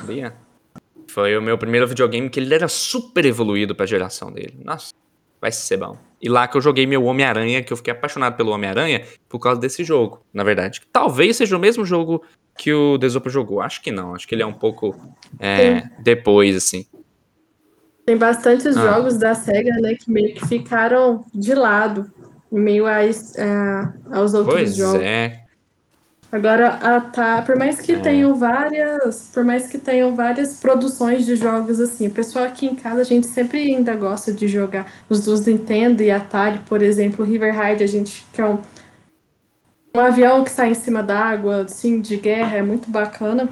Sabia? 0.00 0.34
Foi 1.06 1.34
o 1.38 1.40
meu 1.40 1.56
primeiro 1.56 1.88
videogame 1.88 2.28
que 2.28 2.40
ele 2.40 2.54
era 2.54 2.68
super 2.68 3.24
evoluído 3.24 3.74
pra 3.74 3.86
geração 3.86 4.30
dele. 4.30 4.54
Nossa, 4.62 4.92
vai 5.40 5.50
ser 5.50 5.78
bom. 5.78 5.96
E 6.24 6.28
lá 6.30 6.48
que 6.48 6.56
eu 6.56 6.60
joguei 6.62 6.86
meu 6.86 7.04
Homem-Aranha, 7.04 7.62
que 7.62 7.70
eu 7.70 7.76
fiquei 7.76 7.92
apaixonado 7.92 8.34
pelo 8.34 8.50
Homem-Aranha 8.50 9.04
por 9.28 9.38
causa 9.38 9.60
desse 9.60 9.84
jogo, 9.84 10.22
na 10.32 10.42
verdade. 10.42 10.80
Talvez 10.90 11.36
seja 11.36 11.54
o 11.54 11.60
mesmo 11.60 11.84
jogo 11.84 12.22
que 12.56 12.72
o 12.72 12.96
Desopa 12.96 13.28
jogou. 13.28 13.60
Acho 13.60 13.82
que 13.82 13.92
não. 13.92 14.14
Acho 14.14 14.26
que 14.26 14.34
ele 14.34 14.42
é 14.42 14.46
um 14.46 14.52
pouco 14.54 14.96
é, 15.38 15.82
depois, 15.98 16.56
assim. 16.56 16.86
Tem 18.06 18.16
bastantes 18.16 18.74
Ah. 18.74 18.80
jogos 18.94 19.18
da 19.18 19.34
SEGA, 19.34 19.74
né, 19.82 19.94
que 19.96 20.10
meio 20.10 20.34
que 20.34 20.46
ficaram 20.46 21.26
de 21.34 21.54
lado, 21.54 22.10
meio 22.50 22.86
a, 22.86 23.00
a- 23.00 23.92
aos 24.18 24.32
outros 24.32 24.54
Pois 24.54 24.76
jogos. 24.76 25.02
é. 25.02 25.43
Agora, 26.34 26.70
a, 26.82 27.00
tá, 27.00 27.42
por 27.42 27.54
mais 27.54 27.80
que 27.80 27.92
É. 27.92 27.98
tenham 28.00 28.34
várias, 28.34 29.30
por 29.32 29.44
mais 29.44 29.68
que 29.68 29.78
tenham 29.78 30.16
várias 30.16 30.58
produções 30.58 31.24
de 31.24 31.36
jogos 31.36 31.78
assim, 31.78 32.08
o 32.08 32.10
pessoal 32.10 32.44
aqui 32.44 32.66
em 32.66 32.74
casa 32.74 33.02
a 33.02 33.04
gente 33.04 33.28
sempre 33.28 33.58
ainda 33.58 33.94
gosta 33.94 34.32
de 34.32 34.48
jogar 34.48 34.92
os 35.08 35.24
dos 35.24 35.46
Nintendo 35.46 36.02
e 36.02 36.10
Atari, 36.10 36.58
por 36.66 36.82
exemplo, 36.82 37.24
River 37.24 37.56
Ride, 37.56 37.84
a 37.84 37.86
gente 37.86 38.26
que 38.32 38.40
é 38.40 38.46
um, 38.46 38.58
um 39.96 40.00
avião 40.00 40.42
que 40.42 40.50
sai 40.50 40.70
em 40.70 40.74
cima 40.74 41.04
da 41.04 41.16
água, 41.16 41.62
assim, 41.62 42.00
de 42.00 42.16
guerra, 42.16 42.56
é 42.56 42.62
muito 42.62 42.90
bacana. 42.90 43.48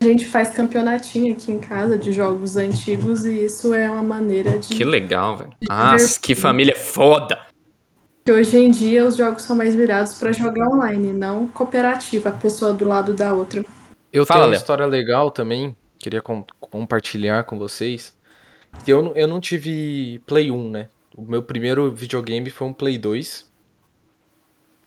A 0.00 0.04
gente 0.04 0.24
faz 0.24 0.50
campeonatinho 0.50 1.32
aqui 1.32 1.50
em 1.50 1.58
casa 1.58 1.98
de 1.98 2.12
jogos 2.12 2.56
antigos 2.56 3.24
e 3.24 3.44
isso 3.44 3.74
é 3.74 3.90
uma 3.90 4.04
maneira 4.04 4.56
de. 4.56 4.68
Que 4.68 4.84
legal, 4.84 5.36
velho. 5.36 5.50
Nossa, 5.68 6.20
que 6.20 6.36
família 6.36 6.76
foda. 6.76 7.40
Que 8.24 8.32
hoje 8.32 8.56
em 8.56 8.70
dia 8.70 9.04
os 9.06 9.16
jogos 9.16 9.42
são 9.42 9.54
mais 9.54 9.74
virados 9.74 10.14
pra 10.14 10.32
jogar 10.32 10.66
online, 10.68 11.12
não 11.12 11.46
cooperativa, 11.46 12.30
a 12.30 12.32
pessoa 12.32 12.72
do 12.72 12.86
lado 12.86 13.12
da 13.12 13.34
outra. 13.34 13.62
Eu 14.10 14.24
Fala, 14.24 14.38
tenho 14.40 14.46
uma 14.46 14.50
Léo. 14.52 14.58
história 14.60 14.86
legal 14.86 15.30
também, 15.30 15.76
queria 15.98 16.22
com- 16.22 16.42
compartilhar 16.58 17.44
com 17.44 17.58
vocês. 17.58 18.16
Que 18.82 18.90
eu, 18.90 19.02
não- 19.02 19.12
eu 19.14 19.28
não 19.28 19.40
tive 19.40 20.22
Play 20.26 20.50
1, 20.50 20.70
né? 20.70 20.88
O 21.14 21.20
meu 21.20 21.42
primeiro 21.42 21.92
videogame 21.92 22.48
foi 22.48 22.66
um 22.66 22.72
Play 22.72 22.96
2. 22.96 23.46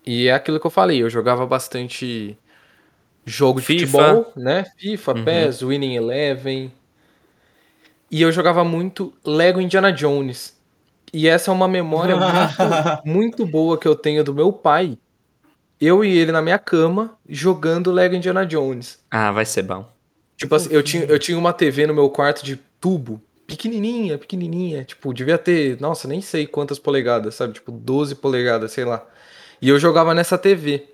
E 0.04 0.28
é 0.28 0.34
aquilo 0.34 0.60
que 0.60 0.66
eu 0.66 0.72
falei, 0.72 1.04
eu 1.04 1.10
jogava 1.10 1.46
bastante 1.46 2.36
jogo 3.24 3.60
de 3.60 3.68
FIFA. 3.68 3.86
futebol, 3.86 4.34
né? 4.36 4.66
FIFA, 4.80 5.14
Uhum. 5.14 5.24
PES, 5.26 5.62
Winning 5.62 5.96
Eleven. 5.96 6.74
E 8.10 8.20
eu 8.22 8.32
jogava 8.32 8.64
muito 8.64 9.14
Lego 9.24 9.62
Indiana 9.62 9.92
Jones. 9.92 10.57
E 11.14 11.28
essa 11.28 11.51
é 11.51 11.53
uma 11.53 11.68
memória 11.68 12.16
muito, 12.16 13.03
muito 13.05 13.45
boa 13.45 13.78
que 13.78 13.88
eu 13.88 13.95
tenho 13.95 14.24
do 14.24 14.34
meu 14.34 14.51
pai. 14.51 14.97
Eu 15.80 16.03
e 16.03 16.18
ele 16.18 16.32
na 16.32 16.41
minha 16.41 16.58
cama 16.60 17.18
jogando 17.28 17.91
Lego 17.91 18.16
Indiana 18.16 18.45
Jones. 18.45 18.99
Ah, 19.12 19.32
vai 19.32 19.45
ser 19.45 19.64
bom. 19.64 19.88
Tipo 20.36 20.55
assim, 20.55 20.70
eu 20.72 20.84
tinha, 20.84 21.03
eu 21.05 21.18
tinha 21.20 21.38
uma 21.38 21.53
TV 21.53 21.88
no 21.88 21.93
meu 21.93 22.10
quarto 22.10 22.43
de 22.43 22.58
tubo, 22.80 23.22
pequenininha, 23.47 24.18
pequenininha, 24.18 24.84
tipo, 24.84 25.14
devia 25.14 25.38
ter, 25.38 25.80
nossa, 25.82 26.08
nem 26.08 26.22
sei 26.22 26.45
quantas 26.45 26.78
polegadas, 26.78 27.36
sabe? 27.36 27.53
Tipo, 27.53 27.72
12 27.72 28.16
polegadas, 28.16 28.72
sei 28.72 28.86
lá. 28.86 29.03
E 29.62 29.70
eu 29.70 29.80
jogava 29.80 30.14
nessa 30.14 30.38
TV. 30.38 30.88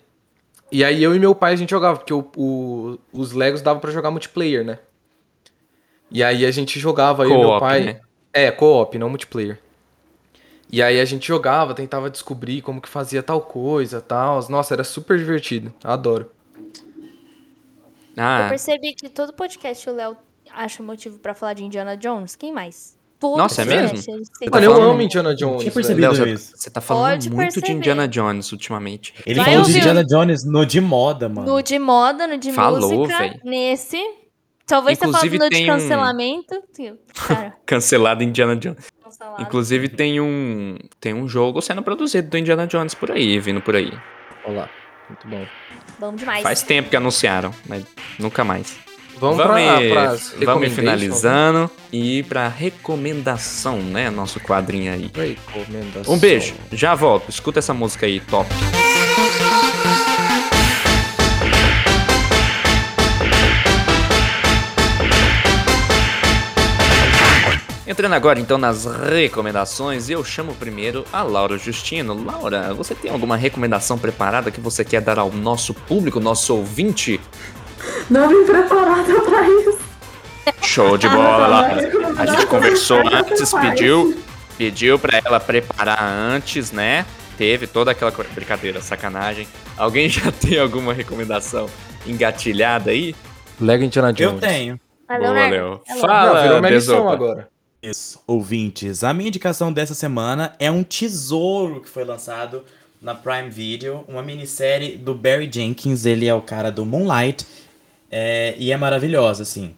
E 0.72 0.84
aí 0.84 1.04
eu 1.04 1.16
e 1.16 1.20
meu 1.20 1.36
pai 1.36 1.54
a 1.54 1.56
gente 1.56 1.70
jogava, 1.72 1.98
porque 2.00 2.14
o, 2.14 2.30
o- 2.38 2.98
os 3.12 3.32
Legos 3.34 3.62
dava 3.62 3.80
pra 3.80 3.92
jogar 3.92 4.12
multiplayer, 4.12 4.64
né? 4.64 4.80
E 6.12 6.24
aí 6.24 6.46
a 6.46 6.52
gente 6.52 6.80
jogava, 6.80 7.24
eu 7.24 7.30
e 7.30 7.38
meu 7.38 7.42
Co-op, 7.50 7.60
pai. 7.62 7.84
né? 7.86 8.00
É, 8.32 8.52
co-op, 8.52 8.98
não 8.98 9.10
multiplayer. 9.10 9.60
E 10.74 10.82
aí 10.82 11.00
a 11.00 11.06
gente 11.06 11.28
jogava, 11.28 11.76
tentava 11.76 12.10
descobrir 12.10 12.64
como 12.64 12.82
que 12.82 12.90
fazia 12.90 13.22
tal 13.22 13.40
coisa, 13.42 14.02
tal. 14.02 14.44
Nossa, 14.50 14.74
era 14.74 14.84
super 14.84 15.20
divertido. 15.20 15.72
Adoro. 15.84 16.32
Eu 16.58 18.24
Ah, 18.24 18.48
percebi 18.50 18.96
que 18.96 19.08
todo 19.08 19.32
podcast 19.34 19.88
o 19.88 19.94
Léo 19.94 20.18
acha 20.52 20.82
motivo 20.82 21.20
pra 21.20 21.36
falar 21.36 21.54
de 21.54 21.64
Indiana 21.64 21.96
Jones. 21.96 22.36
Quem 22.36 22.52
mais? 22.52 22.98
Todo 23.20 23.38
Nossa, 23.38 23.62
é 23.62 23.66
mesmo? 23.66 24.00
Mano, 24.52 24.66
eu 24.66 24.82
amo 24.82 25.00
Indiana 25.02 25.36
Jones. 25.36 25.62
Tinha 25.62 25.72
percebido 25.72 26.08
Léo, 26.12 26.16
você, 26.16 26.30
isso. 26.32 26.54
você 26.58 26.70
tá 26.72 26.82
falando 26.82 27.12
Pode 27.12 27.30
muito 27.30 27.50
de 27.50 27.54
perceber. 27.62 27.78
Indiana 27.78 28.08
Jones 28.08 28.52
ultimamente. 28.52 29.14
Ele 29.28 29.40
Vai 29.42 29.52
falou 29.52 29.66
de. 29.68 29.78
Indiana 29.78 30.04
Jones 30.04 30.44
no 30.44 30.66
de 30.66 30.82
moda, 30.82 31.30
mano. 31.30 31.48
No 31.54 31.62
de 31.62 31.78
moda, 31.78 32.26
no 32.26 32.36
de 32.38 32.52
Falou, 32.52 33.06
música, 33.06 33.40
nesse. 33.44 33.98
Talvez 34.66 34.98
você 34.98 35.06
Inclusive, 35.06 35.38
falando 35.38 35.52
de 35.54 35.64
um- 35.64 35.68
cancelamento. 35.68 36.64
Sim, 36.72 36.98
Cara, 37.14 37.54
Cancelado 37.64 38.24
Indiana 38.24 38.56
Jones. 38.56 38.88
Cancelado. 39.18 39.42
Inclusive 39.42 39.90
tem 39.90 40.20
um 40.20 40.78
tem 41.00 41.14
um 41.14 41.28
jogo 41.28 41.62
sendo 41.62 41.82
produzido 41.82 42.30
do 42.30 42.38
Indiana 42.38 42.68
Jones 42.68 42.94
por 42.94 43.12
aí, 43.12 43.40
vindo 43.40 43.62
por 43.62 43.76
aí. 43.76 43.92
Olha 44.46 44.62
lá. 44.62 44.70
Muito 45.10 45.28
bom. 45.28 45.46
Bom 46.00 46.16
demais. 46.16 46.44
Faz 46.44 46.64
tempo 46.64 46.90
que 46.90 46.96
anunciaram, 46.96 47.54
mas 47.68 47.86
nunca 48.20 48.44
mais. 48.44 48.76
Vamos, 49.20 49.38
vamos 49.38 49.52
pra, 49.54 49.82
ir- 49.84 49.92
pras 49.92 50.10
vamos 50.10 50.34
ir 50.34 50.40
recommendations? 50.40 50.76
finalizando 50.76 51.72
e 51.92 52.20
ir 52.20 52.24
pra 52.24 52.48
recomendação, 52.48 53.78
né? 53.80 54.10
Nosso 54.10 54.40
quadrinho 54.40 54.92
aí. 54.92 55.12
Recomendação. 55.14 56.14
Um 56.14 56.18
beijo, 56.18 56.56
já 56.72 56.96
volto. 56.96 57.30
Escuta 57.30 57.60
essa 57.60 57.74
música 57.74 58.06
aí, 58.06 58.20
top. 58.20 58.50
Entrando 67.94 68.14
agora 68.14 68.40
então 68.40 68.58
nas 68.58 68.86
recomendações, 68.86 70.10
eu 70.10 70.26
chamo 70.26 70.56
primeiro 70.56 71.06
a 71.14 71.22
Laura 71.22 71.60
Justino. 71.60 72.26
Laura, 72.26 72.74
você 72.74 72.96
tem 72.96 73.12
alguma 73.12 73.38
recomendação 73.38 74.00
preparada 74.00 74.50
que 74.50 74.60
você 74.60 74.84
quer 74.84 75.00
dar 75.00 75.20
ao 75.20 75.32
nosso 75.32 75.76
público, 75.76 76.20
nosso 76.20 76.56
ouvinte? 76.56 77.22
Não 78.10 78.28
vim 78.28 78.46
preparada 78.48 79.22
pra 79.22 79.48
isso. 79.48 79.78
Show 80.64 80.98
de 80.98 81.08
bola, 81.08 81.46
Laura. 81.46 81.92
A 82.18 82.26
gente 82.26 82.48
conversou 82.48 82.98
antes, 82.98 83.54
pediu, 83.54 84.18
pediu 84.58 84.98
pra 84.98 85.22
ela 85.24 85.40
preparar 85.40 86.02
antes, 86.02 86.72
né? 86.72 87.06
Teve 87.38 87.68
toda 87.68 87.92
aquela 87.92 88.10
brincadeira, 88.10 88.82
sacanagem. 88.82 89.48
Alguém 89.78 90.10
já 90.10 90.32
tem 90.32 90.58
alguma 90.58 90.96
recomendação 90.96 91.70
engatilhada 92.08 92.90
aí? 92.90 93.16
Lego 93.62 93.84
Indiana 93.84 94.12
Jones. 94.12 94.42
Eu 94.42 94.50
tenho. 94.50 94.80
Vai, 95.08 95.20
Boa. 95.20 95.82
Fala, 96.02 96.34
Não, 96.34 96.42
virou 96.42 96.62
minha 96.62 97.14
agora. 97.14 97.53
Ouvintes. 98.26 99.04
A 99.04 99.14
minha 99.14 99.28
indicação 99.28 99.74
dessa 99.74 99.94
semana 99.94 100.56
é 100.58 100.72
um 100.72 100.84
tesouro 100.84 101.82
que 101.82 101.90
foi 101.90 102.06
lançado 102.06 102.64
na 103.02 103.14
Prime 103.14 103.50
Video, 103.50 104.06
uma 104.08 104.24
minissérie 104.24 104.96
do 104.96 105.14
Barry 105.14 105.50
Jenkins. 105.52 106.06
Ele 106.06 106.26
é 106.26 106.34
o 106.34 106.42
cara 106.42 106.72
do 106.72 106.86
Moonlight 106.86 107.46
é, 108.10 108.56
e 108.58 108.72
é 108.72 108.78
maravilhosa, 108.78 109.44
assim. 109.44 109.76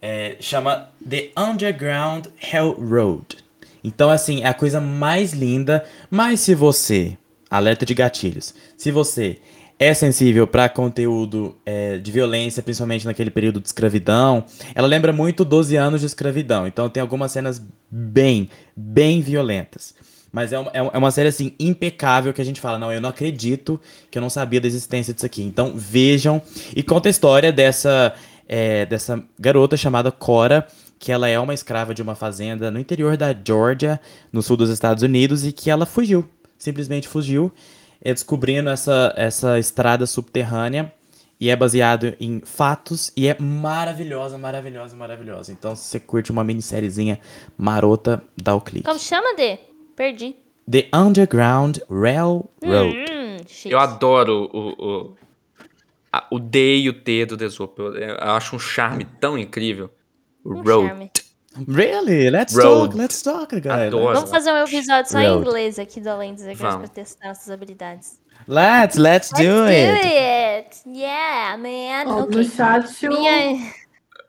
É, 0.00 0.36
chama 0.38 0.90
The 1.08 1.30
Underground 1.36 2.26
Railroad. 2.38 3.38
Então, 3.82 4.10
assim, 4.10 4.42
é 4.42 4.46
a 4.46 4.54
coisa 4.54 4.80
mais 4.80 5.32
linda. 5.32 5.84
Mas 6.08 6.40
se 6.40 6.54
você, 6.54 7.18
alerta 7.50 7.84
de 7.84 7.94
gatilhos, 7.94 8.54
se 8.76 8.92
você 8.92 9.38
é 9.82 9.94
sensível 9.94 10.46
para 10.46 10.68
conteúdo 10.68 11.56
é, 11.64 11.96
de 11.96 12.12
violência, 12.12 12.62
principalmente 12.62 13.06
naquele 13.06 13.30
período 13.30 13.60
de 13.60 13.66
escravidão, 13.66 14.44
ela 14.74 14.86
lembra 14.86 15.10
muito 15.10 15.42
12 15.42 15.74
anos 15.74 16.02
de 16.02 16.06
escravidão. 16.06 16.66
Então 16.66 16.86
tem 16.90 17.00
algumas 17.00 17.32
cenas 17.32 17.62
bem, 17.90 18.50
bem 18.76 19.22
violentas. 19.22 19.94
Mas 20.30 20.52
é 20.52 20.58
uma, 20.58 20.70
é 20.74 20.82
uma- 20.82 20.90
é 20.94 20.98
uma 20.98 21.10
série, 21.10 21.28
assim, 21.30 21.54
impecável 21.58 22.34
que 22.34 22.42
a 22.42 22.44
gente 22.44 22.60
fala, 22.60 22.78
não, 22.78 22.92
eu 22.92 23.00
não 23.00 23.08
acredito 23.08 23.80
que 24.10 24.18
eu 24.18 24.22
não 24.22 24.28
sabia 24.28 24.60
da 24.60 24.68
existência 24.68 25.14
disso 25.14 25.24
aqui. 25.24 25.42
Então 25.42 25.72
vejam 25.74 26.42
e 26.76 26.82
conta 26.82 27.08
a 27.08 27.10
história 27.10 27.50
dessa, 27.50 28.12
é, 28.46 28.84
dessa 28.84 29.24
garota 29.38 29.78
chamada 29.78 30.12
Cora, 30.12 30.68
que 30.98 31.10
ela 31.10 31.26
é 31.26 31.40
uma 31.40 31.54
escrava 31.54 31.94
de 31.94 32.02
uma 32.02 32.14
fazenda 32.14 32.70
no 32.70 32.78
interior 32.78 33.16
da 33.16 33.34
Georgia, 33.34 33.98
no 34.30 34.42
sul 34.42 34.58
dos 34.58 34.68
Estados 34.68 35.02
Unidos, 35.02 35.42
e 35.46 35.52
que 35.52 35.70
ela 35.70 35.86
fugiu, 35.86 36.28
simplesmente 36.58 37.08
fugiu, 37.08 37.50
é, 38.02 38.12
descobrindo 38.12 38.70
essa, 38.70 39.12
essa 39.16 39.58
estrada 39.58 40.06
subterrânea, 40.06 40.92
e 41.38 41.48
é 41.48 41.56
baseado 41.56 42.14
em 42.20 42.40
fatos, 42.44 43.10
e 43.16 43.26
é 43.26 43.36
maravilhosa, 43.40 44.36
maravilhosa, 44.36 44.94
maravilhosa. 44.94 45.52
Então, 45.52 45.74
se 45.74 45.84
você 45.84 45.98
curte 46.00 46.30
uma 46.30 46.44
minissériezinha 46.44 47.18
marota, 47.56 48.22
dá 48.36 48.54
o 48.54 48.60
clique. 48.60 48.84
Como 48.86 48.98
chama, 48.98 49.34
Dê? 49.34 49.58
Perdi. 49.96 50.36
The 50.70 50.88
Underground 50.94 51.78
Railroad. 51.90 52.48
Hum. 52.62 53.36
Eu 53.64 53.78
adoro 53.78 54.50
o, 54.52 54.68
o, 54.86 55.16
a- 56.12 56.26
o 56.30 56.38
D 56.38 56.78
e 56.80 56.88
o 56.90 56.92
T 56.92 57.24
do 57.26 57.36
Desopo. 57.36 57.80
Eu, 57.82 57.94
eu 57.94 58.16
acho 58.32 58.54
um 58.54 58.58
charme 58.58 59.06
tão 59.18 59.38
incrível. 59.38 59.90
O 60.44 60.54
Um 60.54 60.62
Road. 60.62 60.88
charme. 60.88 61.10
Really? 61.68 62.30
Let's 62.30 62.54
Road. 62.54 62.90
talk, 62.90 62.96
let's 62.96 63.22
talk, 63.22 63.60
guys. 63.60 63.66
Adoro. 63.88 64.14
Vamos 64.14 64.30
fazer 64.30 64.52
um 64.52 64.58
episódio 64.58 65.10
só 65.10 65.18
em 65.20 65.28
Road. 65.28 65.40
inglês 65.48 65.78
aqui 65.78 66.00
do 66.00 66.08
Além 66.10 66.34
dos 66.34 66.44
Ecrãs 66.44 66.76
pra 66.76 66.88
testar 66.88 67.28
nossas 67.28 67.50
habilidades. 67.50 68.20
Let's, 68.48 68.96
let's 68.96 69.30
do 69.30 69.64
Let's 69.64 69.70
it. 69.70 70.02
do 70.02 70.08
it! 70.08 70.98
Yeah, 70.98 71.56
man! 71.58 72.12
Ó, 72.12 72.22
Ok. 72.22 72.36
No 72.36 72.44
chat 72.44 73.06
o 73.06 73.08
Minha... 73.08 73.72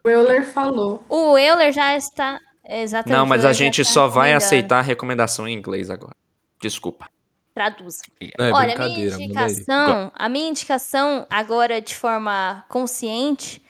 Euler 0.04 0.46
falou. 0.52 1.04
O 1.08 1.38
Euler 1.38 1.72
já 1.72 1.96
está... 1.96 2.40
Exatamente. 2.68 3.18
Não, 3.18 3.26
mas 3.26 3.44
o 3.44 3.48
a 3.48 3.54
gente 3.54 3.84
só 3.84 4.08
vai 4.08 4.34
aceitar 4.34 4.80
a 4.80 4.82
recomendação 4.82 5.48
em 5.48 5.58
inglês 5.58 5.90
agora. 5.90 6.16
Desculpa. 6.62 7.10
Traduz. 7.54 8.02
É 8.22 8.52
Olha, 8.52 8.76
a 8.76 8.88
minha 8.88 9.08
indicação, 9.08 10.12
a 10.16 10.30
minha 10.30 10.50
indicação 10.50 11.28
agora 11.30 11.82
de 11.82 11.94
forma 11.94 12.64
consciente 12.70 13.62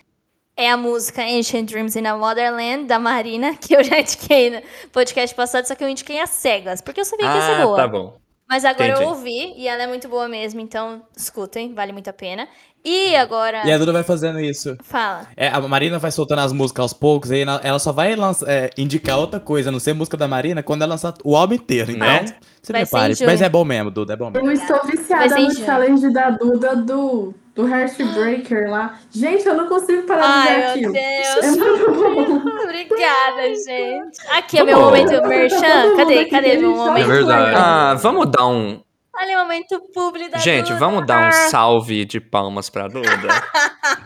é 0.64 0.72
a 0.72 0.78
música 0.78 1.22
Ancient 1.24 1.70
Dreams 1.70 1.95
in 1.97 2.05
a 2.05 2.16
Motherland 2.18 2.86
da 2.86 2.99
Marina, 2.99 3.55
que 3.59 3.76
eu 3.76 3.84
já 3.84 3.99
indiquei 3.99 4.49
no 4.49 4.62
podcast 4.91 5.36
passado, 5.36 5.66
só 5.66 5.76
que 5.76 5.84
eu 5.84 5.89
indiquei 5.89 6.20
as 6.20 6.30
cegas, 6.32 6.82
porque 6.82 7.01
eu 7.01 7.05
sabia 7.05 7.28
que 7.30 7.36
ia 7.38 7.41
ser 7.41 7.62
Ah, 7.62 7.66
boa. 7.66 7.78
tá 7.78 7.88
bom. 7.88 8.18
Mas 8.49 8.66
agora 8.66 8.89
Entendi. 8.89 9.03
eu 9.03 9.09
ouvi 9.09 9.53
e 9.55 9.66
ela 9.66 9.84
é 9.84 9.88
muito 9.88 10.09
boa 10.09 10.28
mesmo, 10.28 10.59
então 10.59 11.01
escutem, 11.16 11.74
vale 11.74 11.93
muito 11.93 12.09
a 12.09 12.14
pena. 12.14 12.47
E 12.84 13.16
agora, 13.16 13.62
E 13.66 13.72
a 13.72 13.78
Duda 13.78 13.93
vai 13.93 14.03
fazendo 14.03 14.39
isso. 14.41 14.76
fala. 14.84 15.28
É, 15.38 15.47
a 15.47 15.62
Marina 15.62 15.97
vai 15.99 16.12
soltando 16.12 16.39
as 16.39 16.51
músicas 16.51 16.82
aos 16.82 16.93
poucos, 16.93 17.32
aí 17.32 17.45
ela 17.64 17.80
só 17.80 17.93
vai 17.93 18.14
lança- 18.16 18.45
é, 18.51 18.70
indicar 18.78 19.18
outra 19.20 19.39
coisa, 19.39 19.70
a 19.70 19.72
não 19.72 19.80
ser 19.80 19.93
música 19.93 20.18
da 20.18 20.28
Marina, 20.28 20.62
quando 20.62 20.82
ela 20.82 20.95
lançar 20.95 21.14
o 21.24 21.38
álbum 21.38 21.53
inteiro. 21.53 21.91
Então, 21.91 22.05
Né? 22.05 22.26
se 22.62 22.72
Vai 22.74 22.86
ser 22.86 22.89
prepare. 22.91 23.16
Mas 23.26 23.41
é 23.41 23.47
bom 23.47 23.64
mesmo, 23.64 23.89
Duda, 23.89 24.14
é 24.14 24.16
bom 24.18 24.30
mesmo. 24.30 24.47
Eu 24.49 24.51
estou 24.51 24.84
viciada 24.86 25.39
no 25.39 25.53
challenge 25.55 26.09
da 26.12 26.32
Duda 26.32 26.76
do, 26.76 27.34
do 27.55 27.67
Heartbreaker 27.67 28.69
lá. 28.69 28.99
Gente, 29.11 29.45
eu 29.45 29.55
não 29.55 29.67
consigo 29.67 30.03
parar 30.03 30.43
de 30.43 30.47
ver 30.47 30.63
Ai, 30.63 30.71
aquilo. 30.71 30.91
meu 30.93 31.01
É 31.01 31.41
Deus. 31.41 31.57
muito 31.57 31.91
bom. 31.91 32.51
Obrigada, 32.63 33.55
gente. 33.55 34.19
Aqui 34.31 34.59
é 34.59 34.63
o 34.63 34.65
meu 34.65 34.79
momento 34.79 35.27
merchan. 35.27 35.95
Cadê? 35.97 36.25
Cadê 36.25 36.57
meu 36.57 36.71
momento? 36.75 37.05
É 37.05 37.13
verdade. 37.13 37.55
Ah, 37.55 37.93
vamos 37.95 38.31
dar 38.31 38.47
um. 38.47 38.81
Olha 39.13 39.37
o 39.37 39.41
momento 39.41 39.79
publi 39.93 40.29
da 40.29 40.37
Gente, 40.37 40.67
Duda. 40.69 40.79
vamos 40.79 41.05
dar 41.05 41.27
um 41.27 41.31
salve 41.51 42.05
de 42.05 42.19
palmas 42.19 42.69
pra 42.69 42.87
Duda. 42.87 43.09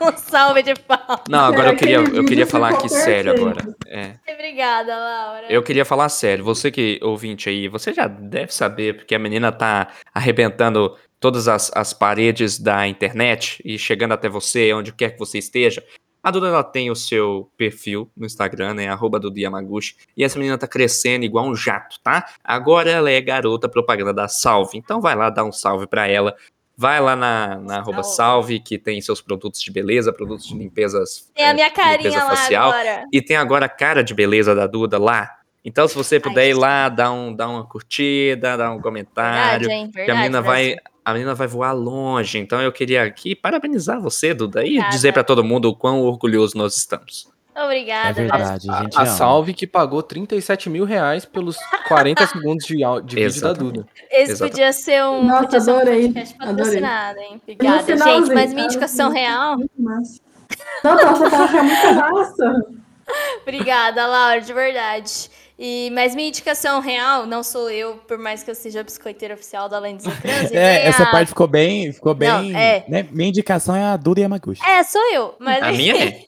um 0.01 0.11
salve 0.17 0.63
de 0.63 0.73
palmas. 0.73 1.21
Não, 1.29 1.45
agora 1.45 1.69
eu 1.69 1.75
queria, 1.77 1.97
eu 1.97 2.25
queria 2.25 2.45
falar 2.47 2.69
aqui 2.71 2.89
sério 2.89 3.31
agora. 3.31 3.63
É. 3.87 4.15
Obrigada, 4.33 4.93
Laura. 4.97 5.45
Eu 5.47 5.61
queria 5.61 5.85
falar 5.85 6.09
sério. 6.09 6.43
Você 6.43 6.71
que 6.71 6.99
ouvinte 7.03 7.47
aí, 7.47 7.67
você 7.69 7.93
já 7.93 8.07
deve 8.07 8.53
saber, 8.53 8.95
porque 8.97 9.13
a 9.15 9.19
menina 9.19 9.51
tá 9.51 9.87
arrebentando 10.13 10.97
todas 11.19 11.47
as, 11.47 11.71
as 11.73 11.93
paredes 11.93 12.59
da 12.59 12.87
internet 12.87 13.61
e 13.63 13.77
chegando 13.77 14.13
até 14.13 14.29
você, 14.29 14.73
onde 14.73 14.91
quer 14.91 15.11
que 15.11 15.19
você 15.19 15.37
esteja. 15.37 15.83
A 16.25 16.31
Duda 16.31 16.47
ela 16.47 16.63
tem 16.63 16.89
o 16.89 16.95
seu 16.95 17.51
perfil 17.55 18.09
no 18.17 18.25
Instagram, 18.25 18.73
né? 18.73 18.87
Arroba 18.87 19.19
Duda 19.19 19.39
Yamaguchi. 19.39 19.95
E 20.17 20.23
essa 20.23 20.39
menina 20.39 20.57
tá 20.57 20.67
crescendo 20.67 21.23
igual 21.23 21.45
um 21.45 21.55
jato, 21.55 21.99
tá? 22.03 22.27
Agora 22.43 22.89
ela 22.89 23.11
é 23.11 23.21
garota 23.21 23.69
propaganda 23.69 24.11
da 24.11 24.27
Salve. 24.27 24.75
Então 24.75 24.99
vai 24.99 25.15
lá 25.15 25.29
dar 25.29 25.43
um 25.43 25.51
salve 25.51 25.85
pra 25.85 26.07
ela. 26.07 26.35
Vai 26.75 26.99
lá 26.99 27.15
na, 27.15 27.57
na 27.57 27.77
arroba 27.77 28.01
Salve. 28.01 28.59
Que 28.59 28.79
tem 28.79 28.99
seus 29.01 29.21
produtos 29.21 29.61
de 29.61 29.71
beleza, 29.71 30.11
produtos 30.11 30.47
de 30.47 30.57
limpezas. 30.57 31.29
Tem 31.35 31.45
a 31.45 31.49
é, 31.49 31.53
minha 31.53 31.69
carinha 31.69 32.09
limpeza 32.09 32.23
lá 32.23 32.35
facial. 32.35 32.71
agora. 32.71 33.05
E 33.13 33.21
tem 33.21 33.37
agora 33.37 33.67
a 33.67 33.69
cara 33.69 34.03
de 34.03 34.15
beleza 34.15 34.55
da 34.55 34.65
Duda 34.65 34.97
lá. 34.97 35.29
Então, 35.63 35.87
se 35.87 35.93
você 35.93 36.19
puder 36.19 36.49
ir 36.49 36.55
lá, 36.55 36.89
dar, 36.89 37.11
um, 37.11 37.35
dar 37.35 37.49
uma 37.49 37.67
curtida, 37.67 38.57
dar 38.57 38.71
um 38.71 38.81
comentário. 38.81 39.67
Verdade, 39.67 39.71
hein? 39.71 39.91
que 39.91 39.99
a 39.99 40.05
Verdade. 40.05 40.19
menina 40.21 40.41
vai. 40.41 40.75
A 41.05 41.13
menina 41.13 41.35
vai 41.35 41.45
voar 41.47 41.71
longe. 41.71 42.39
Então 42.39 42.59
eu 42.59 42.71
queria 42.71 43.03
aqui 43.03 43.35
parabenizar 43.35 44.01
você, 44.01 44.33
Duda, 44.33 44.61
e 44.61 44.69
Obrigada. 44.69 44.89
dizer 44.89 45.13
pra 45.13 45.23
todo 45.23 45.43
mundo 45.43 45.69
o 45.69 45.75
quão 45.75 46.01
orgulhoso 46.01 46.57
nós 46.57 46.75
estamos. 46.75 47.29
Obrigada. 47.55 48.09
É 48.09 48.13
verdade, 48.13 48.69
a 48.69 48.83
gente 48.83 48.97
A 48.97 49.01
ama. 49.03 49.09
Salve 49.11 49.53
que 49.53 49.65
pagou 49.65 50.03
37 50.03 50.69
mil 50.69 50.83
reais 50.83 51.23
pelos 51.23 51.55
40 51.87 52.25
segundos 52.27 52.65
de, 52.65 52.75
de 53.05 53.15
vídeo 53.15 53.41
da. 53.41 53.53
Duda. 53.53 53.87
Esse 54.11 54.31
Exatamente. 54.33 54.51
podia 54.51 54.73
ser 54.73 55.03
um, 55.05 55.23
Nossa, 55.23 55.43
podia 55.43 55.61
ser 55.61 55.71
um 55.71 55.75
adorei, 55.77 56.03
podcast 56.07 56.35
adorei. 56.39 56.55
patrocinado, 56.57 57.19
hein? 57.19 57.29
No 57.31 57.53
Obrigada, 57.53 57.97
gente. 57.97 58.33
Mas 58.33 58.49
minha 58.53 58.67
tá? 58.67 58.73
indicação 58.73 59.09
real. 59.11 59.57
Muito 59.57 59.71
massa. 59.77 60.19
Não, 60.83 60.97
tá, 60.97 61.47
que 61.47 61.57
é 61.57 61.61
muita 61.61 61.91
raça. 61.91 62.65
Obrigada, 63.43 64.05
Laura, 64.05 64.41
de 64.41 64.51
verdade. 64.53 65.29
E, 65.57 65.89
mas 65.93 66.13
minha 66.13 66.27
indicação 66.27 66.81
real, 66.81 67.25
não 67.25 67.41
sou 67.41 67.69
eu, 67.69 67.95
por 68.07 68.17
mais 68.17 68.43
que 68.43 68.51
eu 68.51 68.55
seja 68.55 68.83
biscoiteira 68.83 69.33
oficial 69.33 69.69
da 69.69 69.79
e 69.89 69.95
É, 70.51 70.51
nem 70.51 70.87
essa 70.87 71.03
a- 71.03 71.11
parte 71.11 71.29
ficou 71.29 71.47
bem. 71.47 71.93
Ficou 71.93 72.13
bem. 72.13 72.29
Não, 72.29 72.59
é. 72.59 72.83
né? 72.87 73.07
Minha 73.11 73.29
indicação 73.29 73.75
é 73.75 73.83
a 73.83 73.95
Duda 73.95 74.21
Yamaguchi. 74.21 74.61
É, 74.65 74.83
sou 74.83 75.01
eu. 75.13 75.35
Mas 75.39 75.63
A 75.63 75.71
minha 75.71 76.03
é. 76.03 76.25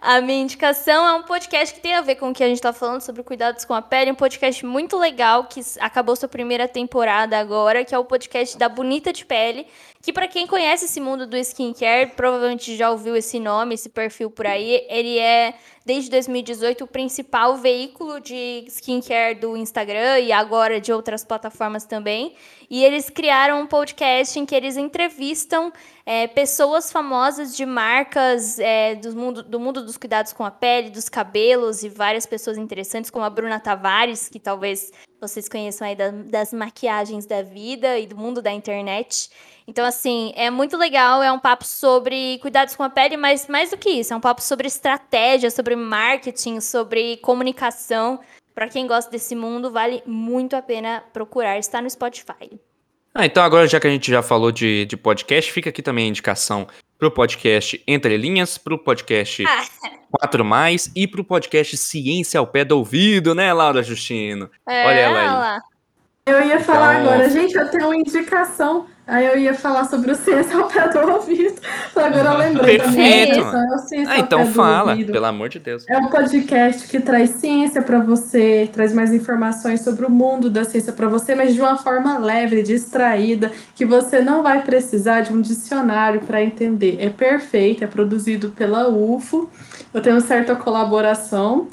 A 0.00 0.20
minha 0.20 0.42
indicação 0.42 1.06
é 1.06 1.14
um 1.14 1.22
podcast 1.22 1.74
que 1.74 1.80
tem 1.80 1.94
a 1.94 2.00
ver 2.00 2.16
com 2.16 2.30
o 2.30 2.34
que 2.34 2.42
a 2.42 2.48
gente 2.48 2.60
tá 2.60 2.72
falando 2.72 3.02
sobre 3.02 3.22
cuidados 3.22 3.64
com 3.64 3.74
a 3.74 3.82
pele, 3.82 4.10
um 4.10 4.14
podcast 4.14 4.64
muito 4.64 4.98
legal 4.98 5.44
que 5.44 5.60
acabou 5.78 6.16
sua 6.16 6.28
primeira 6.28 6.66
temporada 6.66 7.38
agora, 7.38 7.84
que 7.84 7.94
é 7.94 7.98
o 7.98 8.04
podcast 8.04 8.56
da 8.56 8.68
Bonita 8.68 9.12
de 9.12 9.24
Pele, 9.24 9.66
que 10.02 10.12
pra 10.12 10.26
quem 10.26 10.46
conhece 10.46 10.86
esse 10.86 11.00
mundo 11.00 11.26
do 11.26 11.36
skincare, 11.36 12.12
provavelmente 12.16 12.74
já 12.76 12.90
ouviu 12.90 13.14
esse 13.14 13.38
nome, 13.38 13.74
esse 13.74 13.88
perfil 13.90 14.30
por 14.30 14.46
aí. 14.46 14.86
Ele 14.88 15.18
é 15.18 15.54
desde 15.84 16.10
2018 16.10 16.84
o 16.84 16.86
principal 16.86 17.56
veículo 17.56 18.18
de 18.20 18.64
skincare 18.68 19.34
do 19.34 19.56
Instagram 19.56 20.20
e 20.20 20.32
agora 20.32 20.80
de 20.80 20.90
outras 20.92 21.22
plataformas 21.24 21.84
também. 21.84 22.34
E 22.70 22.82
eles 22.82 23.10
criaram 23.10 23.60
um 23.62 23.66
podcast 23.66 24.38
em 24.38 24.46
que 24.46 24.54
eles 24.54 24.76
entrevistam 24.78 25.70
é, 26.06 26.26
pessoas 26.26 26.90
famosas 26.90 27.54
de 27.54 27.66
marcas 27.66 28.58
é, 28.58 28.94
do, 28.94 29.14
mundo, 29.14 29.42
do 29.42 29.60
mundo 29.60 29.84
dos 29.84 29.96
cuidados 29.98 30.32
com 30.32 30.44
a 30.44 30.50
pele, 30.50 30.88
dos 30.88 31.08
cabelos 31.08 31.82
e 31.82 31.88
várias 31.90 32.24
pessoas 32.24 32.56
interessantes, 32.56 33.10
como 33.10 33.24
a 33.24 33.30
Bruna 33.30 33.60
Tavares, 33.60 34.28
que 34.28 34.38
talvez 34.40 34.90
vocês 35.20 35.48
conheçam 35.48 35.86
aí 35.86 35.94
da- 35.94 36.10
das 36.10 36.52
maquiagens 36.52 37.26
da 37.26 37.42
vida 37.42 37.98
e 37.98 38.06
do 38.06 38.16
mundo 38.16 38.40
da 38.40 38.50
internet. 38.50 39.28
Então, 39.70 39.86
assim, 39.86 40.32
é 40.34 40.50
muito 40.50 40.76
legal, 40.76 41.22
é 41.22 41.30
um 41.30 41.38
papo 41.38 41.64
sobre 41.64 42.38
cuidados 42.42 42.74
com 42.74 42.82
a 42.82 42.90
pele, 42.90 43.16
mas 43.16 43.46
mais 43.46 43.70
do 43.70 43.76
que 43.76 43.88
isso, 43.88 44.12
é 44.12 44.16
um 44.16 44.20
papo 44.20 44.42
sobre 44.42 44.66
estratégia, 44.66 45.48
sobre 45.48 45.76
marketing, 45.76 46.58
sobre 46.60 47.18
comunicação. 47.18 48.18
Pra 48.52 48.66
quem 48.66 48.84
gosta 48.88 49.08
desse 49.08 49.36
mundo, 49.36 49.70
vale 49.70 50.02
muito 50.04 50.56
a 50.56 50.60
pena 50.60 51.04
procurar. 51.12 51.56
Está 51.56 51.80
no 51.80 51.88
Spotify. 51.88 52.58
Ah, 53.14 53.24
então 53.24 53.44
agora 53.44 53.68
já 53.68 53.78
que 53.78 53.86
a 53.86 53.90
gente 53.90 54.10
já 54.10 54.22
falou 54.24 54.50
de, 54.50 54.86
de 54.86 54.96
podcast, 54.96 55.52
fica 55.52 55.70
aqui 55.70 55.82
também 55.82 56.06
a 56.06 56.08
indicação 56.08 56.66
pro 56.98 57.08
podcast 57.12 57.80
Entre 57.86 58.16
Linhas, 58.16 58.58
pro 58.58 58.76
podcast 58.76 59.44
Ah. 59.46 59.64
4 60.10 60.44
Mais 60.44 60.90
e 60.96 61.06
pro 61.06 61.22
podcast 61.22 61.76
Ciência 61.76 62.40
ao 62.40 62.46
Pé 62.48 62.64
do 62.64 62.76
Ouvido, 62.76 63.36
né, 63.36 63.52
Laura 63.52 63.84
Justino? 63.84 64.50
É, 64.68 64.84
Olha 64.84 64.98
ela 64.98 65.54
aí. 65.54 65.60
Eu 66.26 66.44
ia 66.44 66.58
falar 66.60 67.00
Então- 67.00 67.12
agora, 67.12 67.30
gente, 67.30 67.54
eu 67.54 67.70
tenho 67.70 67.84
uma 67.86 67.96
indicação. 67.96 68.86
Aí 69.10 69.26
eu 69.26 69.36
ia 69.38 69.54
falar 69.54 69.84
sobre 69.86 70.12
o 70.12 70.14
ciência 70.14 70.56
ao 70.56 70.68
pé 70.70 70.88
do 70.88 71.00
ouvido. 71.12 71.60
Agora 71.96 72.30
eu 72.30 72.38
lembrei 72.38 72.78
Perfeito, 72.78 73.32
indicação, 73.38 73.60
é 73.60 73.74
o 73.74 73.78
ciência 73.78 74.08
Ah, 74.12 74.14
ao 74.14 74.20
então 74.20 74.38
pé 74.40 74.44
do 74.46 74.52
fala, 74.54 74.90
ouvido. 74.92 75.12
pelo 75.12 75.26
amor 75.26 75.48
de 75.48 75.58
Deus. 75.58 75.84
É 75.88 75.98
um 75.98 76.06
podcast 76.08 76.86
que 76.86 77.00
traz 77.00 77.30
ciência 77.30 77.82
para 77.82 77.98
você, 77.98 78.70
traz 78.72 78.92
mais 78.92 79.12
informações 79.12 79.80
sobre 79.82 80.06
o 80.06 80.10
mundo 80.10 80.48
da 80.48 80.64
ciência 80.64 80.92
para 80.92 81.08
você, 81.08 81.34
mas 81.34 81.54
de 81.54 81.60
uma 81.60 81.76
forma 81.76 82.18
leve, 82.18 82.62
distraída, 82.62 83.50
que 83.74 83.84
você 83.84 84.20
não 84.20 84.42
vai 84.42 84.62
precisar 84.62 85.22
de 85.22 85.32
um 85.32 85.40
dicionário 85.40 86.20
para 86.20 86.42
entender. 86.42 86.96
É 87.00 87.10
perfeito, 87.10 87.82
é 87.82 87.88
produzido 87.88 88.50
pela 88.50 88.88
UFO. 88.88 89.50
Eu 89.92 90.00
tenho 90.00 90.20
certa 90.20 90.54
colaboração. 90.54 91.66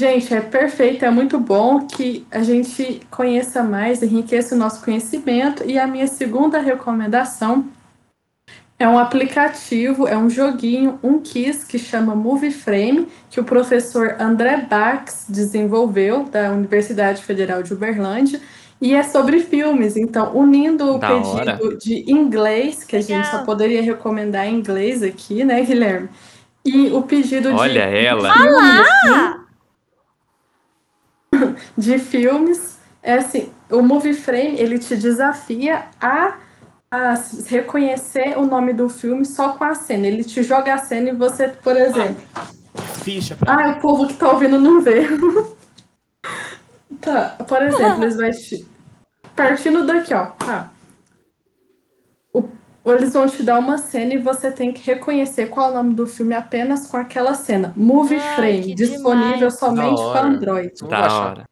Gente, 0.00 0.32
é 0.32 0.40
perfeito, 0.40 1.04
é 1.04 1.10
muito 1.10 1.38
bom 1.38 1.86
que 1.86 2.26
a 2.30 2.42
gente 2.42 3.02
conheça 3.10 3.62
mais, 3.62 4.02
enriqueça 4.02 4.54
o 4.54 4.58
nosso 4.58 4.82
conhecimento. 4.82 5.62
E 5.66 5.78
a 5.78 5.86
minha 5.86 6.06
segunda 6.06 6.58
recomendação 6.58 7.66
é 8.78 8.88
um 8.88 8.98
aplicativo, 8.98 10.08
é 10.08 10.16
um 10.16 10.30
joguinho, 10.30 10.98
um 11.02 11.18
quiz 11.18 11.64
que 11.64 11.78
chama 11.78 12.14
Movie 12.14 12.50
Frame, 12.50 13.08
que 13.28 13.40
o 13.40 13.44
professor 13.44 14.16
André 14.18 14.66
Bax 14.70 15.26
desenvolveu, 15.28 16.24
da 16.24 16.50
Universidade 16.50 17.22
Federal 17.22 17.62
de 17.62 17.74
Uberlândia, 17.74 18.40
e 18.80 18.94
é 18.94 19.02
sobre 19.02 19.40
filmes. 19.40 19.98
Então, 19.98 20.34
unindo 20.34 20.94
o 20.94 20.98
Da 20.98 21.08
pedido 21.08 21.28
hora. 21.28 21.58
de 21.78 22.10
inglês, 22.10 22.84
que 22.84 22.96
a 22.96 23.02
gente 23.02 23.26
Legal. 23.26 23.40
só 23.40 23.44
poderia 23.44 23.82
recomendar 23.82 24.46
em 24.46 24.54
inglês 24.54 25.02
aqui, 25.02 25.44
né, 25.44 25.60
Guilherme? 25.60 26.08
E 26.64 26.88
o 26.88 27.02
pedido 27.02 27.54
Olha 27.54 27.86
de, 27.86 27.96
ela. 27.98 28.30
de 28.30 28.38
filmes, 28.38 28.80
assim, 28.80 29.39
de 31.76 31.98
filmes, 31.98 32.78
é 33.02 33.14
assim, 33.14 33.50
o 33.70 33.82
Movie 33.82 34.14
Frame, 34.14 34.58
ele 34.58 34.78
te 34.78 34.96
desafia 34.96 35.84
a 36.00 36.36
a 36.92 37.14
reconhecer 37.46 38.36
o 38.36 38.44
nome 38.44 38.72
do 38.72 38.88
filme 38.88 39.24
só 39.24 39.50
com 39.50 39.62
a 39.62 39.76
cena. 39.76 40.08
Ele 40.08 40.24
te 40.24 40.42
joga 40.42 40.74
a 40.74 40.78
cena 40.78 41.10
e 41.10 41.14
você, 41.14 41.46
por 41.46 41.76
exemplo. 41.76 42.20
Ficha 43.04 43.36
pra 43.36 43.54
Ah, 43.54 43.70
o 43.70 43.80
povo 43.80 44.08
que 44.08 44.14
tá 44.14 44.32
ouvindo 44.32 44.58
não 44.58 44.80
vê. 44.80 45.06
tá, 47.00 47.36
por 47.46 47.62
exemplo, 47.62 48.02
eles 48.02 48.16
vão 48.16 48.30
te. 48.32 48.66
Partindo 49.36 49.86
daqui, 49.86 50.12
ó. 50.12 50.26
Tá. 50.26 50.72
Eles 52.84 53.12
vão 53.12 53.28
te 53.28 53.42
dar 53.42 53.58
uma 53.58 53.76
cena 53.78 54.14
e 54.14 54.18
você 54.18 54.50
tem 54.50 54.72
que 54.72 54.80
reconhecer 54.82 55.46
qual 55.50 55.68
é 55.68 55.70
o 55.72 55.74
nome 55.74 55.94
do 55.94 56.06
filme 56.06 56.34
apenas 56.34 56.86
com 56.86 56.96
aquela 56.96 57.34
cena. 57.34 57.72
Movie 57.76 58.16
Ai, 58.18 58.34
Frame, 58.36 58.74
disponível 58.74 59.34
demais. 59.36 59.58
somente 59.58 60.00
para. 60.02 60.20
Android. 60.26 60.72
Da 60.88 61.12
hora. 61.20 61.48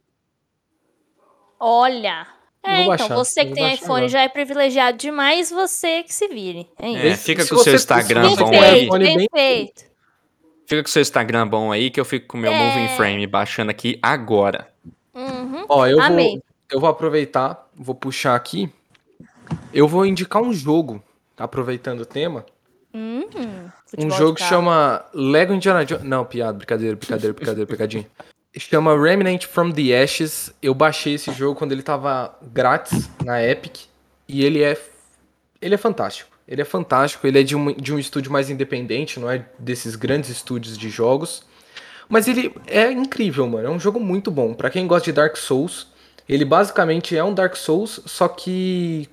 Olha. 1.60 2.26
É, 2.62 2.74
então, 2.82 2.86
baixar, 2.88 3.14
você 3.14 3.44
que 3.46 3.52
tem 3.54 3.74
iPhone 3.74 3.90
agora. 3.92 4.08
já 4.08 4.20
é 4.22 4.28
privilegiado 4.28 4.98
demais, 4.98 5.50
você 5.50 6.02
que 6.02 6.12
se 6.12 6.28
vire. 6.28 6.68
É 6.78 6.88
isso. 6.90 7.06
É, 7.06 7.16
fica 7.16 7.42
Se 7.42 7.48
com 7.50 7.56
o 7.56 7.58
seu 7.60 7.74
Instagram 7.74 8.34
bom 8.34 8.50
aí. 8.52 8.84
iPhone 8.84 9.04
bem 9.04 9.16
bem- 9.16 9.28
feito. 9.34 9.84
Fica 10.66 10.82
com 10.82 10.88
o 10.88 10.90
seu 10.92 11.00
Instagram 11.02 11.46
bom 11.48 11.72
aí, 11.72 11.90
que 11.90 11.98
eu 12.00 12.04
fico 12.04 12.26
com 12.28 12.36
o 12.36 12.40
meu 12.40 12.52
É. 12.52 12.58
Moving 12.58 12.88
Frame 12.96 13.26
baixando 13.26 13.70
aqui 13.70 13.98
agora. 14.02 14.68
Uhum. 15.14 15.64
Ó, 15.68 15.86
eu 15.86 16.00
Amei. 16.00 16.32
vou, 16.32 16.42
eu 16.72 16.80
vou 16.80 16.88
aproveitar, 16.90 17.68
vou 17.74 17.94
puxar 17.94 18.34
aqui. 18.34 18.70
Eu 19.72 19.88
vou 19.88 20.04
indicar 20.04 20.42
um 20.42 20.52
jogo, 20.52 21.02
aproveitando 21.38 22.00
o 22.00 22.06
tema. 22.06 22.44
Hum, 22.92 23.22
Um 23.96 24.10
jogo 24.10 24.34
que 24.34 24.42
chama 24.42 25.04
Lego 25.14 25.52
Indiana 25.52 25.84
Jones. 25.84 26.04
Não, 26.04 26.24
piada, 26.24 26.56
brincadeira, 26.58 26.96
brincadeira, 26.96 27.34
brincadeira, 27.34 27.66
pegadinha. 27.66 28.06
Chama 28.56 28.98
Remnant 29.00 29.44
from 29.44 29.70
the 29.70 30.02
Ashes. 30.02 30.52
Eu 30.60 30.74
baixei 30.74 31.14
esse 31.14 31.30
jogo 31.32 31.58
quando 31.58 31.72
ele 31.72 31.82
tava 31.82 32.36
grátis 32.52 33.08
na 33.24 33.42
Epic. 33.42 33.82
E 34.26 34.44
ele 34.44 34.62
é. 34.62 34.76
Ele 35.60 35.74
é 35.74 35.78
fantástico. 35.78 36.30
Ele 36.46 36.62
é 36.62 36.64
fantástico. 36.64 37.26
Ele 37.26 37.40
é 37.40 37.42
de 37.42 37.54
um, 37.54 37.72
de 37.72 37.92
um 37.92 37.98
estúdio 37.98 38.32
mais 38.32 38.48
independente, 38.50 39.20
não 39.20 39.30
é 39.30 39.44
desses 39.58 39.94
grandes 39.94 40.30
estúdios 40.30 40.76
de 40.78 40.88
jogos. 40.88 41.42
Mas 42.08 42.26
ele 42.26 42.54
é 42.66 42.90
incrível, 42.90 43.46
mano. 43.46 43.68
É 43.68 43.70
um 43.70 43.78
jogo 43.78 44.00
muito 44.00 44.30
bom. 44.30 44.54
Pra 44.54 44.70
quem 44.70 44.86
gosta 44.86 45.04
de 45.04 45.12
Dark 45.12 45.36
Souls, 45.36 45.88
ele 46.26 46.44
basicamente 46.44 47.14
é 47.14 47.22
um 47.22 47.34
Dark 47.34 47.54
Souls, 47.54 48.00
só 48.06 48.26
que 48.28 49.08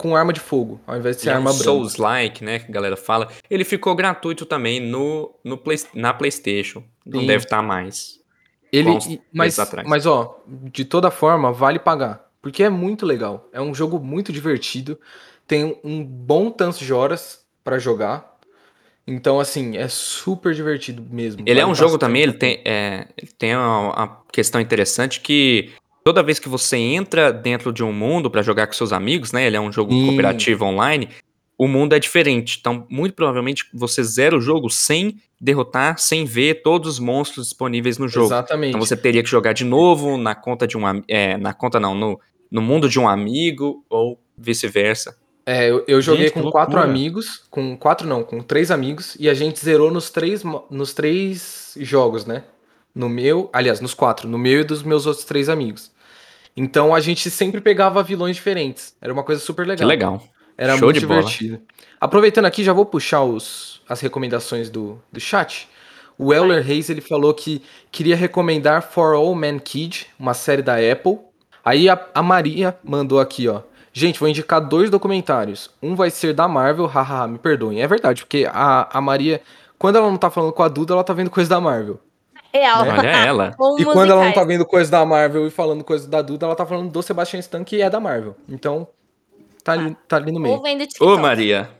com 0.00 0.16
arma 0.16 0.32
de 0.32 0.40
fogo, 0.40 0.80
ao 0.86 0.96
invés 0.96 1.16
de 1.16 1.22
ser 1.22 1.28
é 1.28 1.32
arma 1.34 1.50
um 1.50 1.52
branca. 1.52 1.64
Souls-like, 1.64 2.42
né, 2.42 2.58
que 2.58 2.70
a 2.70 2.72
galera 2.72 2.96
fala. 2.96 3.28
Ele 3.50 3.64
ficou 3.64 3.94
gratuito 3.94 4.46
também 4.46 4.80
no, 4.80 5.30
no 5.44 5.58
Play- 5.58 5.84
na 5.94 6.14
PlayStation. 6.14 6.82
Não 7.04 7.20
Sim. 7.20 7.26
deve 7.26 7.44
estar 7.44 7.60
mais. 7.62 8.18
Ele, 8.72 8.90
e- 9.08 9.20
mas, 9.32 9.58
atrás. 9.58 9.86
mas 9.86 10.06
ó, 10.06 10.42
de 10.46 10.84
toda 10.86 11.10
forma, 11.10 11.52
vale 11.52 11.78
pagar. 11.78 12.24
Porque 12.40 12.62
é 12.62 12.70
muito 12.70 13.04
legal. 13.04 13.46
É 13.52 13.60
um 13.60 13.74
jogo 13.74 14.00
muito 14.00 14.32
divertido. 14.32 14.98
Tem 15.46 15.78
um 15.84 16.02
bom 16.02 16.50
tanto 16.50 16.78
de 16.78 16.92
horas 16.92 17.44
pra 17.62 17.78
jogar. 17.78 18.38
Então, 19.06 19.38
assim, 19.38 19.76
é 19.76 19.88
super 19.88 20.54
divertido 20.54 21.04
mesmo. 21.10 21.42
Ele 21.44 21.60
é 21.60 21.66
um 21.66 21.74
jogo 21.74 21.98
também, 21.98 22.22
ele 22.22 22.32
tem, 22.32 22.62
é, 22.64 23.08
ele 23.18 23.32
tem 23.36 23.54
uma, 23.56 23.92
uma 23.94 24.22
questão 24.32 24.60
interessante 24.60 25.20
que 25.20 25.72
toda 26.04 26.22
vez 26.22 26.38
que 26.38 26.48
você 26.48 26.76
entra 26.76 27.32
dentro 27.32 27.72
de 27.72 27.82
um 27.82 27.92
mundo 27.92 28.30
pra 28.30 28.42
jogar 28.42 28.66
com 28.66 28.72
seus 28.72 28.92
amigos, 28.92 29.32
né? 29.32 29.46
Ele 29.46 29.56
é 29.56 29.60
um 29.60 29.72
jogo 29.72 29.92
Sim. 29.92 30.06
cooperativo 30.06 30.64
online, 30.64 31.08
o 31.58 31.68
mundo 31.68 31.94
é 31.94 31.98
diferente. 31.98 32.56
Então, 32.58 32.86
muito 32.88 33.14
provavelmente 33.14 33.66
você 33.74 34.02
zera 34.02 34.36
o 34.36 34.40
jogo 34.40 34.70
sem 34.70 35.20
derrotar, 35.40 35.98
sem 35.98 36.24
ver 36.24 36.62
todos 36.62 36.94
os 36.94 36.98
monstros 36.98 37.48
disponíveis 37.48 37.98
no 37.98 38.08
jogo. 38.08 38.26
Exatamente. 38.26 38.70
Então 38.70 38.80
você 38.80 38.96
teria 38.96 39.22
que 39.22 39.28
jogar 39.28 39.52
de 39.52 39.64
novo 39.64 40.16
na 40.16 40.34
conta 40.34 40.66
de 40.66 40.76
um 40.76 40.82
é, 41.06 41.36
na 41.36 41.52
conta 41.52 41.78
não, 41.78 41.94
no, 41.94 42.20
no 42.50 42.62
mundo 42.62 42.88
de 42.88 42.98
um 42.98 43.08
amigo 43.08 43.84
ou 43.88 44.18
vice-versa. 44.36 45.16
É, 45.44 45.68
eu, 45.68 45.84
eu 45.88 46.00
joguei 46.00 46.28
Gente, 46.28 46.34
com 46.34 46.50
quatro 46.50 46.78
amigos, 46.78 47.42
com 47.50 47.76
quatro 47.76 48.06
não, 48.06 48.22
com 48.22 48.40
três 48.40 48.70
amigos, 48.70 49.16
e 49.18 49.28
a 49.28 49.34
gente 49.34 49.58
zerou 49.58 49.90
nos 49.90 50.10
três, 50.10 50.42
nos 50.70 50.92
três 50.94 51.74
jogos, 51.80 52.24
né? 52.24 52.44
No 52.94 53.08
meu, 53.08 53.48
aliás, 53.52 53.80
nos 53.80 53.94
quatro, 53.94 54.28
no 54.28 54.38
meu 54.38 54.60
e 54.60 54.64
dos 54.64 54.82
meus 54.82 55.06
outros 55.06 55.24
três 55.24 55.48
amigos. 55.48 55.90
Então 56.56 56.94
a 56.94 57.00
gente 57.00 57.30
sempre 57.30 57.60
pegava 57.60 58.02
vilões 58.02 58.36
diferentes. 58.36 58.94
Era 59.00 59.12
uma 59.12 59.22
coisa 59.22 59.40
super 59.40 59.64
Que 59.64 59.70
legal. 59.70 59.88
legal. 59.88 60.22
Era 60.56 60.76
Show 60.76 60.86
muito 60.86 61.00
divertido. 61.00 61.62
Aproveitando 62.00 62.44
aqui, 62.44 62.62
já 62.62 62.72
vou 62.72 62.84
puxar 62.84 63.22
os, 63.22 63.80
as 63.88 64.00
recomendações 64.00 64.68
do, 64.68 65.00
do 65.10 65.20
chat. 65.20 65.68
O 66.18 66.34
Euler 66.34 66.62
Reis 66.62 66.90
ele 66.90 67.00
falou 67.00 67.32
que 67.32 67.62
queria 67.90 68.14
recomendar 68.14 68.82
For 68.82 69.14
All 69.14 69.34
Mankind, 69.34 70.02
uma 70.18 70.34
série 70.34 70.60
da 70.60 70.74
Apple. 70.74 71.18
Aí 71.64 71.88
a, 71.88 71.98
a 72.14 72.22
Maria 72.22 72.76
mandou 72.84 73.20
aqui, 73.20 73.48
ó. 73.48 73.62
Gente, 73.92 74.20
vou 74.20 74.28
indicar 74.28 74.60
dois 74.60 74.90
documentários. 74.90 75.70
Um 75.82 75.94
vai 75.94 76.10
ser 76.10 76.34
da 76.34 76.46
Marvel, 76.46 76.86
hahaha, 76.86 77.26
me 77.26 77.38
perdoem. 77.38 77.80
É 77.82 77.86
verdade, 77.86 78.22
porque 78.22 78.46
a, 78.50 78.98
a 78.98 79.00
Maria, 79.00 79.40
quando 79.78 79.96
ela 79.96 80.08
não 80.10 80.16
tá 80.16 80.30
falando 80.30 80.52
com 80.52 80.62
a 80.62 80.68
Duda, 80.68 80.92
ela 80.92 81.02
tá 81.02 81.12
vendo 81.12 81.30
coisa 81.30 81.48
da 81.48 81.60
Marvel. 81.60 81.98
Real. 82.52 82.82
Olha 82.82 83.08
ela. 83.08 83.56
E 83.78 83.84
quando 83.84 84.10
ela 84.10 84.24
não 84.24 84.32
tá 84.32 84.44
vendo 84.44 84.64
coisa 84.66 84.90
da 84.90 85.04
Marvel 85.04 85.46
e 85.46 85.50
falando 85.50 85.84
coisa 85.84 86.08
da 86.08 86.20
Duda, 86.22 86.46
ela 86.46 86.56
tá 86.56 86.66
falando 86.66 86.90
do 86.90 87.02
Sebastian 87.02 87.40
Stan, 87.40 87.64
que 87.64 87.80
é 87.80 87.88
da 87.88 88.00
Marvel. 88.00 88.36
Então, 88.48 88.88
tá 89.62 89.72
ali, 89.72 89.96
tá 90.08 90.16
ali 90.16 90.32
no 90.32 90.40
meio. 90.40 90.54
Ou 90.56 90.62
vendo 90.62 90.86
Ô. 91.00 91.18
Maria. 91.18 91.70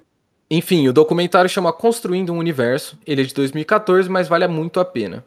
Enfim, 0.51 0.89
o 0.89 0.93
documentário 0.93 1.49
chama 1.49 1.73
Construindo 1.73 2.33
um 2.33 2.39
Universo. 2.39 2.99
Ele 3.07 3.23
é 3.23 3.25
de 3.25 3.35
2014, 3.35 4.09
mas 4.09 4.29
vale 4.29 4.47
muito 4.49 4.81
a 4.81 4.85
pena. 4.85 5.25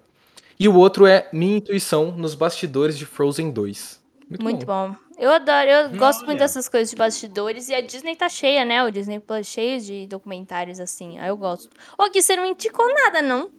E 0.60 0.68
o 0.68 0.76
outro 0.76 1.06
é 1.06 1.28
Minha 1.32 1.58
Intuição 1.58 2.12
nos 2.12 2.36
Bastidores 2.36 2.98
de 2.98 3.06
Frozen 3.06 3.52
2. 3.52 4.02
Muito, 4.30 4.44
Muito 4.44 4.66
bom. 4.66 4.90
bom. 4.90 4.96
Eu 5.18 5.32
adoro, 5.32 5.70
eu 5.70 5.90
gosto 5.92 6.20
muito 6.20 6.32
Olha. 6.32 6.40
dessas 6.40 6.68
coisas 6.68 6.90
de 6.90 6.96
bastidores 6.96 7.70
e 7.70 7.76
a 7.76 7.82
Disney 7.82 8.16
tá 8.16 8.28
cheia, 8.28 8.66
né? 8.66 8.84
O 8.84 8.90
Disney 8.92 9.20
Plus 9.20 9.46
cheio 9.46 9.80
de 9.80 10.08
documentários 10.08 10.80
assim. 10.80 11.20
Aí 11.20 11.30
eu 11.30 11.38
gosto. 11.38 11.70
Ô, 11.98 12.10
Gui, 12.10 12.22
você 12.22 12.36
não 12.36 12.46
indicou 12.46 12.92
nada, 12.94 13.22
não? 13.22 13.50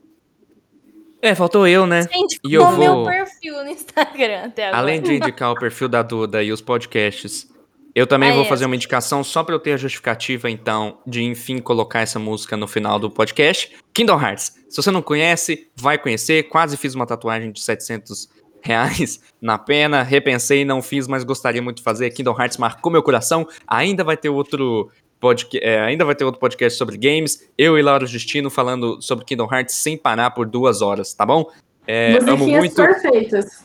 É, 1.24 1.34
faltou 1.34 1.66
eu, 1.66 1.86
né? 1.86 2.06
Indicou 2.12 2.50
E 2.50 2.54
eu 2.54 2.62
o 2.62 2.76
meu 2.76 2.94
vou- 2.96 3.06
perfil 3.06 3.54
no 3.64 3.70
Instagram 3.70 4.42
até 4.44 4.66
agora. 4.66 4.78
Além 4.82 5.00
de 5.00 5.14
indicar 5.16 5.50
o 5.52 5.54
perfil 5.58 5.88
da 5.88 6.02
Duda 6.02 6.42
e 6.42 6.52
os 6.52 6.60
podcasts, 6.60 7.48
eu 7.94 8.06
também 8.06 8.30
Ah, 8.30 8.34
vou 8.34 8.44
é. 8.44 8.46
fazer 8.48 8.66
uma 8.66 8.74
indicação 8.74 9.24
só 9.24 9.42
pra 9.42 9.54
eu 9.54 9.58
ter 9.58 9.72
a 9.72 9.76
justificativa, 9.76 10.50
então, 10.50 10.98
de 11.06 11.22
enfim 11.22 11.58
colocar 11.60 12.00
essa 12.00 12.18
música 12.18 12.56
no 12.56 12.66
final 12.68 12.98
do 12.98 13.10
podcast. 13.10 13.74
Kingdom 13.94 14.20
Hearts. 14.20 14.52
Se 14.68 14.76
você 14.82 14.90
não 14.90 15.00
conhece, 15.00 15.68
vai 15.76 15.96
conhecer. 15.96 16.42
Quase 16.44 16.76
fiz 16.76 16.94
uma 16.94 17.06
tatuagem 17.06 17.52
de 17.52 17.60
700 17.60 18.28
reais 18.60 19.20
na 19.40 19.56
pena. 19.56 20.02
Repensei, 20.02 20.64
não 20.64 20.82
fiz, 20.82 21.06
mas 21.08 21.22
gostaria 21.24 21.62
muito 21.62 21.76
de 21.78 21.82
fazer. 21.82 22.10
Kingdom 22.10 22.36
Hearts 22.38 22.58
marcou 22.58 22.90
meu 22.92 23.02
coração. 23.02 23.46
Ainda 23.66 24.02
vai 24.04 24.16
ter 24.16 24.28
outro 24.28 24.90
podcast, 25.24 25.66
ainda 25.66 26.04
vai 26.04 26.14
ter 26.14 26.22
outro 26.22 26.38
podcast 26.38 26.76
sobre 26.76 26.98
games. 26.98 27.48
Eu 27.56 27.78
e 27.78 27.82
Laura 27.82 28.04
Justino 28.04 28.50
falando 28.50 29.00
sobre 29.00 29.24
Kingdom 29.24 29.48
Hearts 29.50 29.74
sem 29.74 29.96
parar 29.96 30.32
por 30.32 30.44
duas 30.44 30.82
horas, 30.82 31.14
tá 31.14 31.24
bom? 31.24 31.50
É, 31.86 32.18
amo 32.28 32.46
muito. 32.46 32.76
perfeitas. 32.76 33.64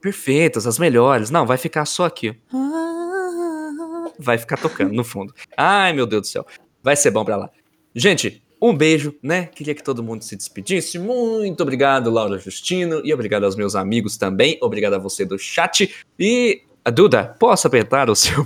Perfeitas, 0.00 0.66
as 0.66 0.80
melhores. 0.80 1.30
Não, 1.30 1.46
vai 1.46 1.56
ficar 1.56 1.84
só 1.84 2.06
aqui. 2.06 2.36
Vai 4.18 4.38
ficar 4.38 4.56
tocando 4.56 4.92
no 4.92 5.04
fundo. 5.04 5.32
Ai, 5.56 5.92
meu 5.92 6.04
Deus 6.04 6.22
do 6.22 6.26
céu. 6.26 6.46
Vai 6.82 6.96
ser 6.96 7.12
bom 7.12 7.24
pra 7.24 7.36
lá. 7.36 7.50
Gente, 7.94 8.42
um 8.60 8.76
beijo, 8.76 9.14
né? 9.22 9.46
Queria 9.46 9.76
que 9.76 9.84
todo 9.84 10.02
mundo 10.02 10.22
se 10.22 10.34
despedisse. 10.34 10.98
Muito 10.98 11.62
obrigado, 11.62 12.10
Laura 12.10 12.38
Justino. 12.38 13.00
E 13.04 13.14
obrigado 13.14 13.44
aos 13.44 13.54
meus 13.54 13.76
amigos 13.76 14.16
também. 14.16 14.58
Obrigado 14.60 14.94
a 14.94 14.98
você 14.98 15.24
do 15.24 15.38
chat. 15.38 15.94
E, 16.18 16.62
a 16.84 16.90
Duda, 16.90 17.36
posso 17.38 17.68
apertar 17.68 18.10
o 18.10 18.16
seu. 18.16 18.44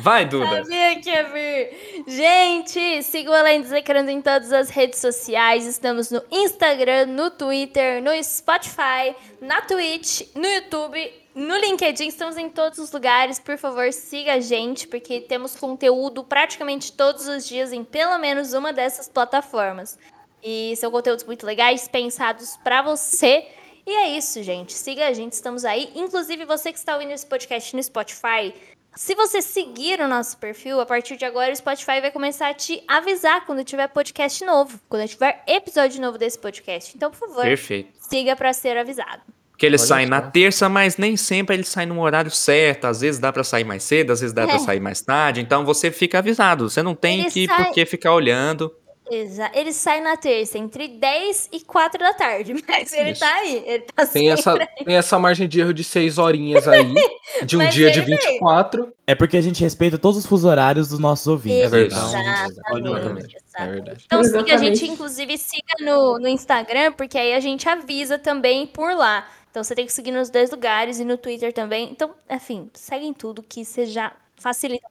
Vai, 0.00 0.24
Duda. 0.24 0.64
Sabia 0.64 0.98
que 1.00 1.10
ia 1.10 1.24
vir. 1.24 2.04
Gente, 2.06 3.02
sigam 3.02 3.34
Além 3.34 3.60
dos 3.60 3.70
Ecrãs 3.70 4.08
em 4.08 4.22
todas 4.22 4.50
as 4.50 4.70
redes 4.70 4.98
sociais. 4.98 5.66
Estamos 5.66 6.10
no 6.10 6.22
Instagram, 6.30 7.06
no 7.06 7.30
Twitter, 7.30 8.02
no 8.02 8.10
Spotify, 8.24 9.14
na 9.40 9.60
Twitch, 9.60 10.22
no 10.34 10.46
YouTube, 10.46 11.12
no 11.34 11.56
LinkedIn. 11.56 12.08
Estamos 12.08 12.38
em 12.38 12.48
todos 12.48 12.78
os 12.78 12.90
lugares. 12.90 13.38
Por 13.38 13.58
favor, 13.58 13.92
siga 13.92 14.34
a 14.34 14.40
gente, 14.40 14.88
porque 14.88 15.20
temos 15.20 15.54
conteúdo 15.54 16.24
praticamente 16.24 16.92
todos 16.92 17.28
os 17.28 17.46
dias 17.46 17.70
em 17.72 17.84
pelo 17.84 18.18
menos 18.18 18.54
uma 18.54 18.72
dessas 18.72 19.06
plataformas. 19.06 19.98
E 20.42 20.74
são 20.76 20.90
conteúdos 20.90 21.24
muito 21.24 21.44
legais, 21.44 21.86
pensados 21.86 22.56
pra 22.64 22.80
você. 22.80 23.46
E 23.86 23.90
é 23.90 24.16
isso, 24.16 24.42
gente. 24.42 24.72
Siga 24.72 25.08
a 25.08 25.12
gente, 25.12 25.32
estamos 25.32 25.64
aí. 25.64 25.90
Inclusive, 25.94 26.44
você 26.46 26.72
que 26.72 26.78
está 26.78 26.94
ouvindo 26.94 27.12
esse 27.12 27.26
podcast 27.26 27.76
no 27.76 27.82
Spotify, 27.82 28.54
se 28.94 29.14
você 29.14 29.40
seguir 29.40 30.00
o 30.00 30.08
nosso 30.08 30.36
perfil, 30.38 30.80
a 30.80 30.86
partir 30.86 31.16
de 31.16 31.24
agora 31.24 31.52
o 31.52 31.56
Spotify 31.56 32.00
vai 32.00 32.10
começar 32.10 32.48
a 32.48 32.54
te 32.54 32.82
avisar 32.86 33.46
quando 33.46 33.64
tiver 33.64 33.88
podcast 33.88 34.44
novo, 34.44 34.78
quando 34.88 35.08
tiver 35.08 35.42
episódio 35.46 36.00
novo 36.00 36.18
desse 36.18 36.38
podcast. 36.38 36.92
Então, 36.96 37.10
por 37.10 37.18
favor, 37.18 37.42
Perfeito. 37.44 37.90
siga 38.00 38.34
pra 38.36 38.52
ser 38.52 38.76
avisado. 38.76 39.22
Porque 39.52 39.66
ele 39.66 39.76
Olha 39.76 39.86
sai 39.86 40.06
na 40.06 40.22
terça, 40.22 40.70
mas 40.70 40.96
nem 40.96 41.18
sempre 41.18 41.54
ele 41.54 41.64
sai 41.64 41.84
no 41.84 42.00
horário 42.00 42.30
certo. 42.30 42.86
Às 42.86 43.02
vezes 43.02 43.20
dá 43.20 43.30
pra 43.30 43.44
sair 43.44 43.62
mais 43.64 43.82
cedo, 43.82 44.10
às 44.10 44.20
vezes 44.20 44.32
dá 44.32 44.46
pra 44.46 44.56
É. 44.56 44.58
sair 44.58 44.80
mais 44.80 45.02
tarde. 45.02 45.42
Então 45.42 45.66
você 45.66 45.90
fica 45.90 46.18
avisado. 46.18 46.70
Você 46.70 46.82
não 46.82 46.94
tem 46.94 47.20
Ele 47.20 47.30
que 47.30 47.46
sai- 47.46 47.64
por 47.66 47.74
que 47.74 47.84
ficar 47.84 48.14
olhando. 48.14 48.74
Exa 49.10 49.50
ele 49.54 49.72
sai 49.72 50.00
na 50.00 50.16
terça, 50.16 50.56
entre 50.56 50.86
10 50.88 51.48
e 51.52 51.60
4 51.60 51.98
da 51.98 52.14
tarde. 52.14 52.54
Mas 52.68 52.92
ele 52.92 53.10
Isso. 53.10 53.20
tá 53.20 53.34
aí. 53.34 53.62
Ele 53.66 53.84
tá 53.94 54.06
Tem 54.06 54.30
essa, 54.30 54.56
tem 54.84 54.96
essa 54.96 55.18
margem 55.18 55.48
de 55.48 55.60
erro 55.60 55.74
de 55.74 55.82
6 55.82 56.18
horinhas 56.18 56.68
aí, 56.68 56.94
de 57.44 57.56
um 57.56 57.60
Mas 57.60 57.74
dia 57.74 57.90
de 57.90 57.98
ele 58.00 58.06
veio. 58.06 58.20
24. 58.20 58.92
É 59.06 59.14
porque 59.14 59.36
a 59.36 59.40
gente 59.40 59.60
respeita 59.62 59.98
todos 59.98 60.18
os 60.18 60.26
fuso 60.26 60.48
horários 60.48 60.88
dos 60.88 60.98
nossos 60.98 61.26
ouvintes. 61.26 61.62
É 61.64 61.68
verdade. 61.68 62.04
Exatamente. 62.06 62.50
Exatamente. 62.50 63.34
É 63.34 63.38
exatamente. 63.38 63.72
verdade. 63.74 64.02
Então 64.06 64.24
siga 64.24 64.38
a 64.38 64.42
Exatamente. 64.42 64.78
gente, 64.78 64.90
inclusive 64.92 65.38
siga 65.38 65.74
no, 65.80 66.18
no 66.18 66.28
Instagram, 66.28 66.92
porque 66.92 67.18
aí 67.18 67.34
a 67.34 67.40
gente 67.40 67.68
avisa 67.68 68.18
também 68.18 68.66
por 68.66 68.94
lá. 68.94 69.26
Então 69.50 69.64
você 69.64 69.74
tem 69.74 69.84
que 69.86 69.92
seguir 69.92 70.12
nos 70.12 70.30
dois 70.30 70.50
lugares 70.50 71.00
e 71.00 71.04
no 71.04 71.18
Twitter 71.18 71.52
também. 71.52 71.90
Então, 71.90 72.14
enfim, 72.30 72.70
seguem 72.74 73.12
tudo 73.12 73.42
que 73.42 73.64
seja 73.64 74.12
facilita. 74.36 74.86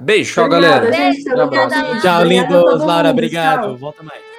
Beijo. 0.00 0.34
Tchau, 0.34 0.48
galera. 0.48 0.86
Obrigada. 0.86 2.00
Tchau, 2.00 2.20
Obrigada 2.20 2.20
a 2.20 2.24
lindos. 2.24 2.80
mundo. 2.80 2.86
obrigado. 3.10 3.62
Tchau. 3.62 3.76
Volta 3.76 4.02
mais. 4.02 4.29